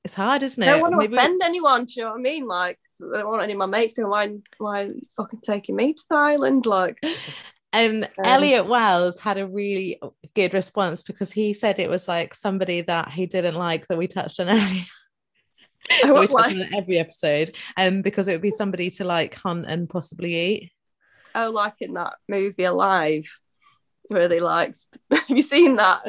It's 0.04 0.14
hard, 0.14 0.42
isn't 0.42 0.62
it? 0.62 0.66
I 0.66 0.72
don't 0.72 0.80
want 0.82 0.92
to 0.94 0.98
Maybe- 0.98 1.16
offend 1.16 1.42
anyone. 1.44 1.84
Do 1.86 1.92
you 1.96 2.02
know 2.04 2.10
what 2.12 2.18
I 2.18 2.22
mean? 2.22 2.46
Like, 2.46 2.78
I 3.14 3.18
don't 3.18 3.28
want 3.28 3.42
any 3.42 3.52
of 3.52 3.58
my 3.58 3.66
mates 3.66 3.94
going, 3.94 4.08
"Why, 4.08 4.36
why 4.58 4.82
are 4.82 4.86
you 4.86 5.06
fucking 5.16 5.40
taking 5.42 5.76
me 5.76 5.92
to 5.94 6.04
the 6.08 6.16
island?" 6.16 6.64
Like, 6.66 7.00
Um, 7.72 8.02
Elliot 8.24 8.66
Wells 8.66 9.20
had 9.20 9.36
a 9.36 9.46
really 9.46 10.00
good 10.34 10.54
response 10.54 11.02
because 11.02 11.30
he 11.30 11.52
said 11.52 11.78
it 11.78 11.90
was 11.90 12.08
like 12.08 12.34
somebody 12.34 12.80
that 12.82 13.10
he 13.10 13.26
didn't 13.26 13.56
like 13.56 13.86
that 13.88 13.98
we 13.98 14.06
touched 14.06 14.40
on 14.40 14.48
earlier. 14.50 14.84
I 15.90 16.12
we 16.12 16.12
would 16.12 16.30
touch 16.30 16.52
on 16.52 16.74
every 16.74 16.98
episode, 16.98 17.50
um, 17.76 18.02
because 18.02 18.28
it 18.28 18.32
would 18.32 18.42
be 18.42 18.50
somebody 18.50 18.90
to 18.90 19.04
like 19.04 19.34
hunt 19.34 19.66
and 19.68 19.88
possibly 19.88 20.34
eat. 20.34 20.72
oh, 21.34 21.50
like 21.50 21.74
in 21.80 21.94
that 21.94 22.14
movie 22.28 22.64
Alive, 22.64 23.26
where 24.08 24.28
they 24.28 24.40
like, 24.40 24.74
have 25.10 25.28
you 25.28 25.42
seen 25.42 25.76
that? 25.76 26.04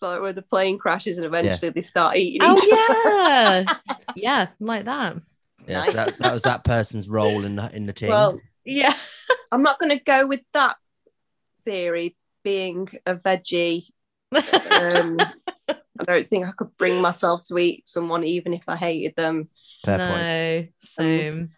Like 0.00 0.22
where 0.22 0.32
the 0.32 0.42
plane 0.42 0.78
crashes 0.78 1.18
and 1.18 1.26
eventually 1.26 1.70
they 1.70 1.82
start 1.82 2.16
eating 2.16 2.36
each 2.36 2.48
other. 2.48 2.56
Oh 2.62 2.64
yeah, 2.66 3.64
yeah, 4.16 4.46
like 4.58 4.84
that. 4.84 5.16
Yeah, 5.66 5.84
so 5.84 5.92
that, 5.92 6.18
that 6.18 6.32
was 6.32 6.42
that 6.42 6.64
person's 6.64 7.08
role 7.08 7.44
in 7.44 7.56
the, 7.56 7.70
in 7.74 7.86
the 7.86 7.92
team. 7.92 8.08
Well, 8.08 8.40
Yeah, 8.64 8.94
I'm 9.52 9.62
not 9.62 9.78
going 9.78 9.90
to 9.96 10.02
go 10.02 10.26
with 10.26 10.40
that 10.54 10.76
theory 11.64 12.16
being 12.44 12.88
a 13.06 13.16
veggie. 13.16 13.86
Um, 14.72 15.18
I 15.68 16.04
don't 16.04 16.26
think 16.26 16.46
I 16.46 16.52
could 16.52 16.74
bring 16.78 17.00
myself 17.02 17.42
to 17.48 17.58
eat 17.58 17.86
someone 17.86 18.24
even 18.24 18.54
if 18.54 18.64
I 18.68 18.76
hated 18.76 19.14
them. 19.16 19.50
Fair 19.84 19.98
point. 19.98 20.22
no, 20.22 20.68
same. 20.80 21.48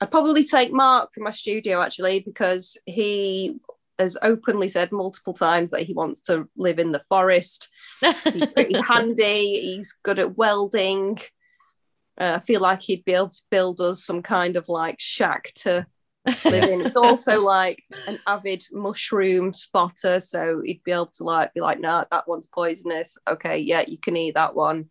I'd 0.00 0.10
probably 0.10 0.44
take 0.44 0.72
Mark 0.72 1.12
from 1.12 1.24
my 1.24 1.32
studio 1.32 1.82
actually 1.82 2.20
because 2.20 2.76
he 2.86 3.58
has 3.98 4.16
openly 4.22 4.68
said 4.68 4.92
multiple 4.92 5.34
times 5.34 5.72
that 5.72 5.82
he 5.82 5.92
wants 5.92 6.20
to 6.22 6.48
live 6.56 6.78
in 6.78 6.92
the 6.92 7.02
forest. 7.08 7.68
He's 8.00 8.46
pretty 8.46 8.80
handy. 8.88 9.60
He's 9.60 9.94
good 10.04 10.20
at 10.20 10.36
welding. 10.36 11.18
Uh, 12.16 12.34
I 12.36 12.40
feel 12.40 12.60
like 12.60 12.80
he'd 12.80 13.04
be 13.04 13.14
able 13.14 13.30
to 13.30 13.42
build 13.50 13.80
us 13.80 14.04
some 14.04 14.22
kind 14.22 14.56
of 14.56 14.68
like 14.68 15.00
shack 15.00 15.52
to 15.56 15.86
live 16.26 16.64
in. 16.64 16.80
It's 16.82 16.96
also 16.96 17.40
like 17.44 17.82
an 18.06 18.18
avid 18.26 18.64
mushroom 18.72 19.52
spotter, 19.52 20.20
so 20.20 20.62
he'd 20.64 20.82
be 20.84 20.92
able 20.92 21.06
to 21.16 21.24
like 21.24 21.54
be 21.54 21.60
like, 21.60 21.80
no, 21.80 22.04
that 22.10 22.28
one's 22.28 22.46
poisonous. 22.46 23.16
Okay, 23.26 23.58
yeah, 23.58 23.84
you 23.86 23.98
can 23.98 24.16
eat 24.16 24.34
that 24.34 24.54
one. 24.54 24.90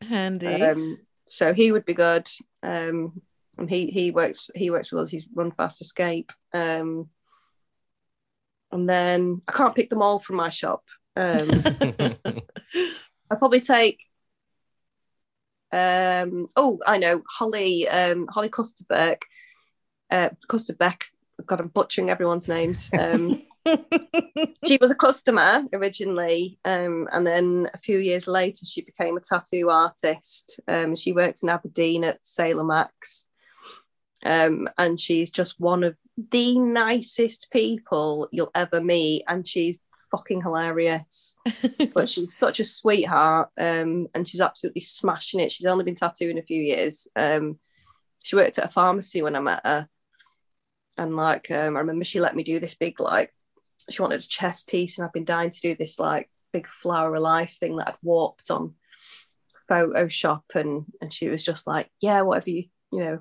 Handy. 0.00 0.46
Um, 0.46 0.98
so 1.26 1.54
he 1.54 1.72
would 1.72 1.84
be 1.84 1.94
good. 1.94 2.28
Um, 2.62 3.20
and 3.58 3.68
he 3.68 3.86
he 3.86 4.10
works 4.10 4.48
he 4.54 4.70
works 4.70 4.90
with 4.90 5.02
us. 5.02 5.10
He's 5.10 5.26
run 5.34 5.52
fast 5.52 5.80
escape. 5.80 6.32
Um, 6.52 7.10
and 8.72 8.88
then 8.88 9.42
I 9.48 9.52
can't 9.52 9.74
pick 9.74 9.90
them 9.90 10.02
all 10.02 10.18
from 10.18 10.36
my 10.36 10.48
shop. 10.48 10.84
Um, 11.16 11.48
I'll 13.30 13.38
probably 13.38 13.60
take. 13.60 14.00
Um, 15.72 16.48
oh, 16.56 16.78
I 16.86 16.98
know 16.98 17.22
Holly. 17.28 17.88
Um, 17.88 18.26
Holly 18.28 18.48
Custerbeck. 18.48 19.18
Uh, 20.10 20.30
Custerbeck. 20.48 21.02
God, 21.46 21.60
I'm 21.60 21.68
butchering 21.68 22.10
everyone's 22.10 22.48
names. 22.48 22.90
Um, 22.98 23.42
she 24.66 24.78
was 24.80 24.90
a 24.90 24.94
customer 24.94 25.64
originally, 25.72 26.58
um, 26.64 27.08
and 27.12 27.26
then 27.26 27.70
a 27.72 27.78
few 27.78 27.98
years 27.98 28.26
later, 28.26 28.64
she 28.64 28.82
became 28.82 29.16
a 29.16 29.20
tattoo 29.20 29.70
artist. 29.70 30.60
Um, 30.68 30.96
she 30.96 31.12
worked 31.12 31.42
in 31.42 31.48
Aberdeen 31.48 32.04
at 32.04 32.24
Sailor 32.24 32.64
Max, 32.64 33.26
um, 34.24 34.68
and 34.78 34.98
she's 34.98 35.30
just 35.30 35.60
one 35.60 35.84
of 35.84 35.96
the 36.30 36.58
nicest 36.58 37.48
people 37.52 38.28
you'll 38.32 38.50
ever 38.54 38.80
meet, 38.82 39.24
and 39.28 39.46
she's 39.46 39.80
fucking 40.10 40.42
hilarious. 40.42 41.36
but 41.94 42.08
she's 42.08 42.34
such 42.34 42.60
a 42.60 42.64
sweetheart, 42.64 43.50
um, 43.58 44.08
and 44.14 44.28
she's 44.28 44.40
absolutely 44.40 44.82
smashing 44.82 45.40
it. 45.40 45.52
She's 45.52 45.66
only 45.66 45.84
been 45.84 45.94
tattooing 45.94 46.38
a 46.38 46.42
few 46.42 46.60
years. 46.60 47.08
Um, 47.16 47.58
she 48.22 48.36
worked 48.36 48.58
at 48.58 48.66
a 48.66 48.68
pharmacy 48.68 49.22
when 49.22 49.36
I 49.36 49.40
met 49.40 49.60
her, 49.64 49.88
and 51.00 51.16
like 51.16 51.50
um, 51.50 51.76
I 51.76 51.80
remember 51.80 52.04
she 52.04 52.20
let 52.20 52.36
me 52.36 52.42
do 52.44 52.60
this 52.60 52.74
big 52.74 53.00
like 53.00 53.34
she 53.88 54.02
wanted 54.02 54.20
a 54.20 54.26
chest 54.28 54.68
piece, 54.68 54.98
and 54.98 55.04
I've 55.04 55.12
been 55.12 55.24
dying 55.24 55.50
to 55.50 55.60
do 55.60 55.74
this 55.74 55.98
like 55.98 56.30
big 56.52 56.66
flower 56.68 57.14
of 57.14 57.22
life 57.22 57.56
thing 57.58 57.76
that 57.76 57.88
I'd 57.88 57.94
warped 58.02 58.50
on 58.50 58.74
Photoshop, 59.70 60.42
and 60.54 60.84
and 61.00 61.12
she 61.12 61.28
was 61.28 61.44
just 61.44 61.66
like, 61.66 61.90
yeah, 62.00 62.22
whatever 62.22 62.50
you 62.50 62.64
you 62.92 62.98
know, 63.00 63.18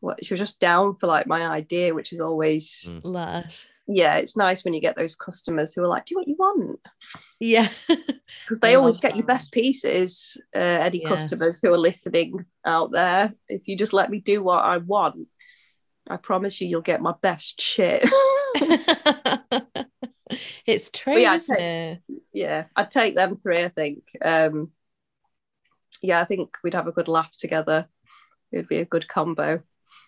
what 0.00 0.24
she 0.24 0.32
was 0.34 0.40
just 0.40 0.60
down 0.60 0.96
for 0.96 1.06
like 1.06 1.26
my 1.26 1.42
idea, 1.46 1.94
which 1.94 2.12
is 2.12 2.20
always 2.20 2.84
Mm. 2.88 3.00
Lush. 3.04 3.66
yeah, 3.88 4.16
it's 4.16 4.36
nice 4.36 4.64
when 4.64 4.72
you 4.74 4.80
get 4.80 4.96
those 4.96 5.16
customers 5.16 5.72
who 5.74 5.82
are 5.82 5.88
like, 5.88 6.06
do 6.06 6.14
what 6.16 6.28
you 6.28 6.36
want. 6.38 6.80
Yeah. 7.40 7.68
Because 8.46 8.58
they 8.60 8.74
always 8.74 8.96
love 8.96 9.02
get 9.02 9.16
your 9.16 9.26
best 9.26 9.52
pieces. 9.52 10.36
Uh, 10.54 10.58
any 10.58 11.02
Yeah. 11.02 11.08
customers 11.08 11.60
who 11.62 11.72
are 11.72 11.78
listening 11.78 12.44
out 12.64 12.90
there, 12.90 13.32
if 13.48 13.68
you 13.68 13.76
just 13.76 13.92
let 13.92 14.10
me 14.10 14.18
do 14.20 14.42
what 14.42 14.58
I 14.64 14.78
want, 14.78 15.28
I 16.08 16.16
promise 16.16 16.60
you, 16.60 16.68
you'll 16.68 16.82
get 16.82 17.00
my 17.00 17.14
best 17.20 17.60
shit. 17.60 18.08
it's 20.66 20.90
true, 20.90 21.16
yeah, 21.16 21.32
I 21.32 21.36
isn't 21.36 21.56
take- 21.56 21.64
it? 22.08 22.22
yeah, 22.32 22.64
I'd 22.76 22.90
take 22.90 23.14
them 23.14 23.36
three. 23.36 23.62
I 23.62 23.68
think. 23.68 24.04
Um, 24.22 24.70
yeah, 26.02 26.20
I 26.20 26.24
think 26.24 26.56
we'd 26.62 26.74
have 26.74 26.86
a 26.86 26.92
good 26.92 27.08
laugh 27.08 27.34
together. 27.36 27.86
It'd 28.52 28.68
be 28.68 28.78
a 28.78 28.84
good 28.84 29.08
combo. 29.08 29.62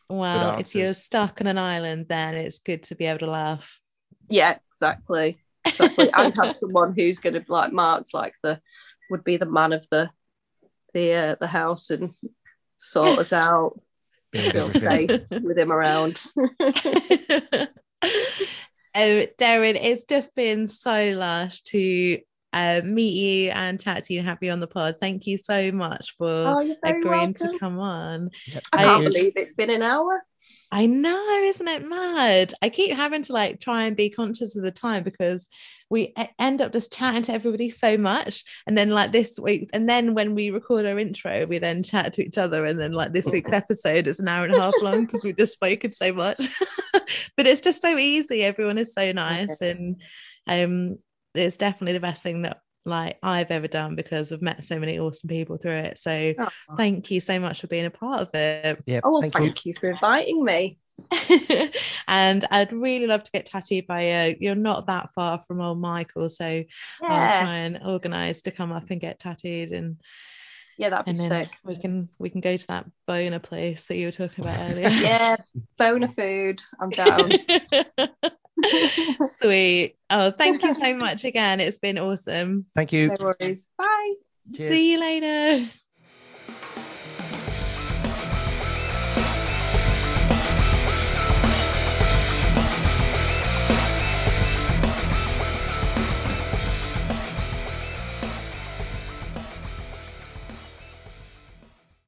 Well, 0.09 0.59
if 0.59 0.74
you're 0.74 0.94
stuck 0.94 1.40
on 1.40 1.47
an 1.47 1.59
island, 1.59 2.06
then 2.09 2.35
it's 2.35 2.59
good 2.59 2.85
to 2.85 2.94
be 2.94 3.06
able 3.06 3.20
to 3.20 3.31
laugh. 3.31 3.81
Yeah, 4.28 4.59
exactly, 4.73 5.39
exactly. 5.64 6.10
and 6.14 6.35
have 6.36 6.55
someone 6.55 6.94
who's 6.97 7.18
going 7.18 7.35
to 7.35 7.44
like 7.48 7.73
Mark's 7.73 8.14
like 8.14 8.35
the 8.43 8.60
would 9.10 9.24
be 9.24 9.36
the 9.36 9.47
man 9.47 9.73
of 9.73 9.86
the 9.90 10.10
the 10.94 11.12
uh, 11.12 11.36
the 11.40 11.47
house 11.47 11.90
and 11.90 12.12
sort 12.78 13.18
us 13.18 13.32
out. 13.32 13.81
Feel 14.32 14.70
safe 14.70 15.23
with 15.31 15.59
him 15.59 15.73
around. 15.73 16.24
Oh, 18.98 19.27
Darren, 19.39 19.78
it's 19.78 20.05
just 20.05 20.35
been 20.35 20.66
so 20.66 21.11
lush 21.11 21.61
to 21.65 22.19
uh, 22.55 22.81
meet 22.82 23.11
you 23.11 23.51
and 23.51 23.78
chat 23.78 24.07
to 24.07 24.15
you 24.15 24.20
and 24.20 24.28
have 24.28 24.39
you 24.40 24.51
on 24.51 24.61
the 24.61 24.66
pod. 24.66 24.97
Thank 24.98 25.27
you 25.27 25.36
so 25.36 25.70
much 25.70 26.15
for 26.16 26.27
oh, 26.27 26.74
agreeing 26.82 27.05
welcome. 27.05 27.53
to 27.53 27.59
come 27.59 27.78
on. 27.78 28.31
Yep, 28.47 28.62
I 28.73 28.85
can't 28.85 29.03
you. 29.03 29.09
believe 29.11 29.32
it's 29.36 29.53
been 29.53 29.69
an 29.69 29.82
hour. 29.82 30.23
I 30.73 30.86
know, 30.86 31.40
isn't 31.44 31.68
it 31.68 31.89
mad? 31.89 32.52
I 32.60 32.68
keep 32.68 32.93
having 32.93 33.23
to 33.23 33.32
like 33.32 33.60
try 33.60 33.85
and 33.85 33.97
be 33.97 34.10
conscious 34.10 34.56
of 34.56 34.62
the 34.62 34.73
time 34.73 35.05
because 35.05 35.48
we 35.90 36.12
end 36.39 36.60
up 36.60 36.73
just 36.73 36.93
chatting 36.93 37.23
to 37.23 37.32
everybody 37.32 37.70
so 37.70 37.97
much. 37.97 38.44
And 38.66 38.77
then, 38.77 38.90
like 38.90 39.12
this 39.12 39.39
week's, 39.39 39.70
and 39.73 39.89
then 39.89 40.14
when 40.14 40.35
we 40.35 40.51
record 40.51 40.85
our 40.85 40.98
intro, 40.98 41.47
we 41.47 41.59
then 41.59 41.82
chat 41.82 42.12
to 42.14 42.24
each 42.24 42.36
other. 42.36 42.64
And 42.64 42.81
then, 42.81 42.93
like 42.93 43.12
this 43.12 43.31
week's 43.31 43.52
episode 43.55 44.06
is 44.06 44.18
an 44.18 44.28
hour 44.28 44.44
and 44.44 44.55
a 44.55 44.60
half 44.60 44.74
long 44.82 45.06
because 45.06 45.23
we've 45.23 45.36
just 45.36 45.52
spoken 45.52 45.93
so 45.93 46.12
much. 46.12 46.48
but 47.36 47.47
it's 47.47 47.60
just 47.60 47.81
so 47.81 47.97
easy. 47.97 48.43
Everyone 48.43 48.78
is 48.78 48.93
so 48.93 49.12
nice. 49.12 49.60
And 49.60 50.02
um, 50.47 50.98
it's 51.35 51.56
definitely 51.56 51.93
the 51.93 52.01
best 52.01 52.23
thing 52.23 52.43
that 52.43 52.59
like 52.86 53.18
I've 53.22 53.50
ever 53.50 53.68
done 53.68 53.94
because 53.96 54.32
I've 54.32 54.42
met 54.42 54.64
so 54.64 54.78
many 54.78 54.98
awesome 54.98 55.28
people 55.28 55.56
through 55.56 55.78
it. 55.78 55.98
So 55.98 56.34
Oh, 56.38 56.48
thank 56.76 57.10
you 57.10 57.20
so 57.20 57.38
much 57.38 57.60
for 57.60 57.66
being 57.66 57.86
a 57.86 57.90
part 57.90 58.22
of 58.22 58.34
it. 58.34 58.82
Yeah, 58.86 59.00
oh 59.04 59.12
well, 59.12 59.20
thank, 59.22 59.34
thank, 59.34 59.64
you. 59.64 59.70
you. 59.70 59.74
for 59.78 59.90
inviting 59.90 60.44
me. 60.44 60.78
and 62.08 62.46
I'd 62.50 62.72
really 62.72 63.06
love 63.06 63.22
to 63.22 63.30
get 63.30 63.46
tattooed 63.46 63.86
by 63.86 64.28
you. 64.28 64.36
You're 64.40 64.54
not 64.54 64.86
that 64.86 65.12
far 65.14 65.42
from 65.46 65.60
old 65.60 65.78
Michael, 65.78 66.28
so 66.28 66.44
I'll 67.02 67.44
try 67.44 67.56
and 67.56 67.80
organise 67.84 68.42
to 68.42 68.50
come 68.50 68.72
up 68.72 68.90
and 68.90 69.00
get 69.00 69.18
tattooed, 69.18 69.72
and 69.72 70.00
yeah, 70.78 70.90
that'd 70.90 71.04
be 71.04 71.10
and 71.10 71.20
then 71.20 71.44
sick. 71.44 71.52
we 71.64 71.76
can 71.76 72.08
we 72.18 72.30
can 72.30 72.40
go 72.40 72.56
to 72.56 72.66
that 72.68 72.86
boner 73.06 73.38
place 73.38 73.86
that 73.86 73.96
you 73.96 74.06
were 74.06 74.12
talking 74.12 74.44
about 74.44 74.70
earlier. 74.70 74.88
Yeah, 74.88 75.36
boner 75.78 76.08
food. 76.16 76.62
I'm 76.80 76.90
down. 76.90 77.32
Sweet. 79.39 79.97
Oh, 80.11 80.31
thank 80.31 80.62
you 80.62 80.74
so 80.74 80.95
much 80.97 81.24
again. 81.24 81.61
It's 81.61 81.78
been 81.78 81.99
awesome. 81.99 82.66
Thank 82.74 82.93
you. 82.93 83.09
no 83.09 83.16
worries. 83.20 83.66
Bye. 83.77 84.15
Cheers. 84.55 84.73
See 84.73 84.93
you 84.93 85.01
later. 85.01 85.69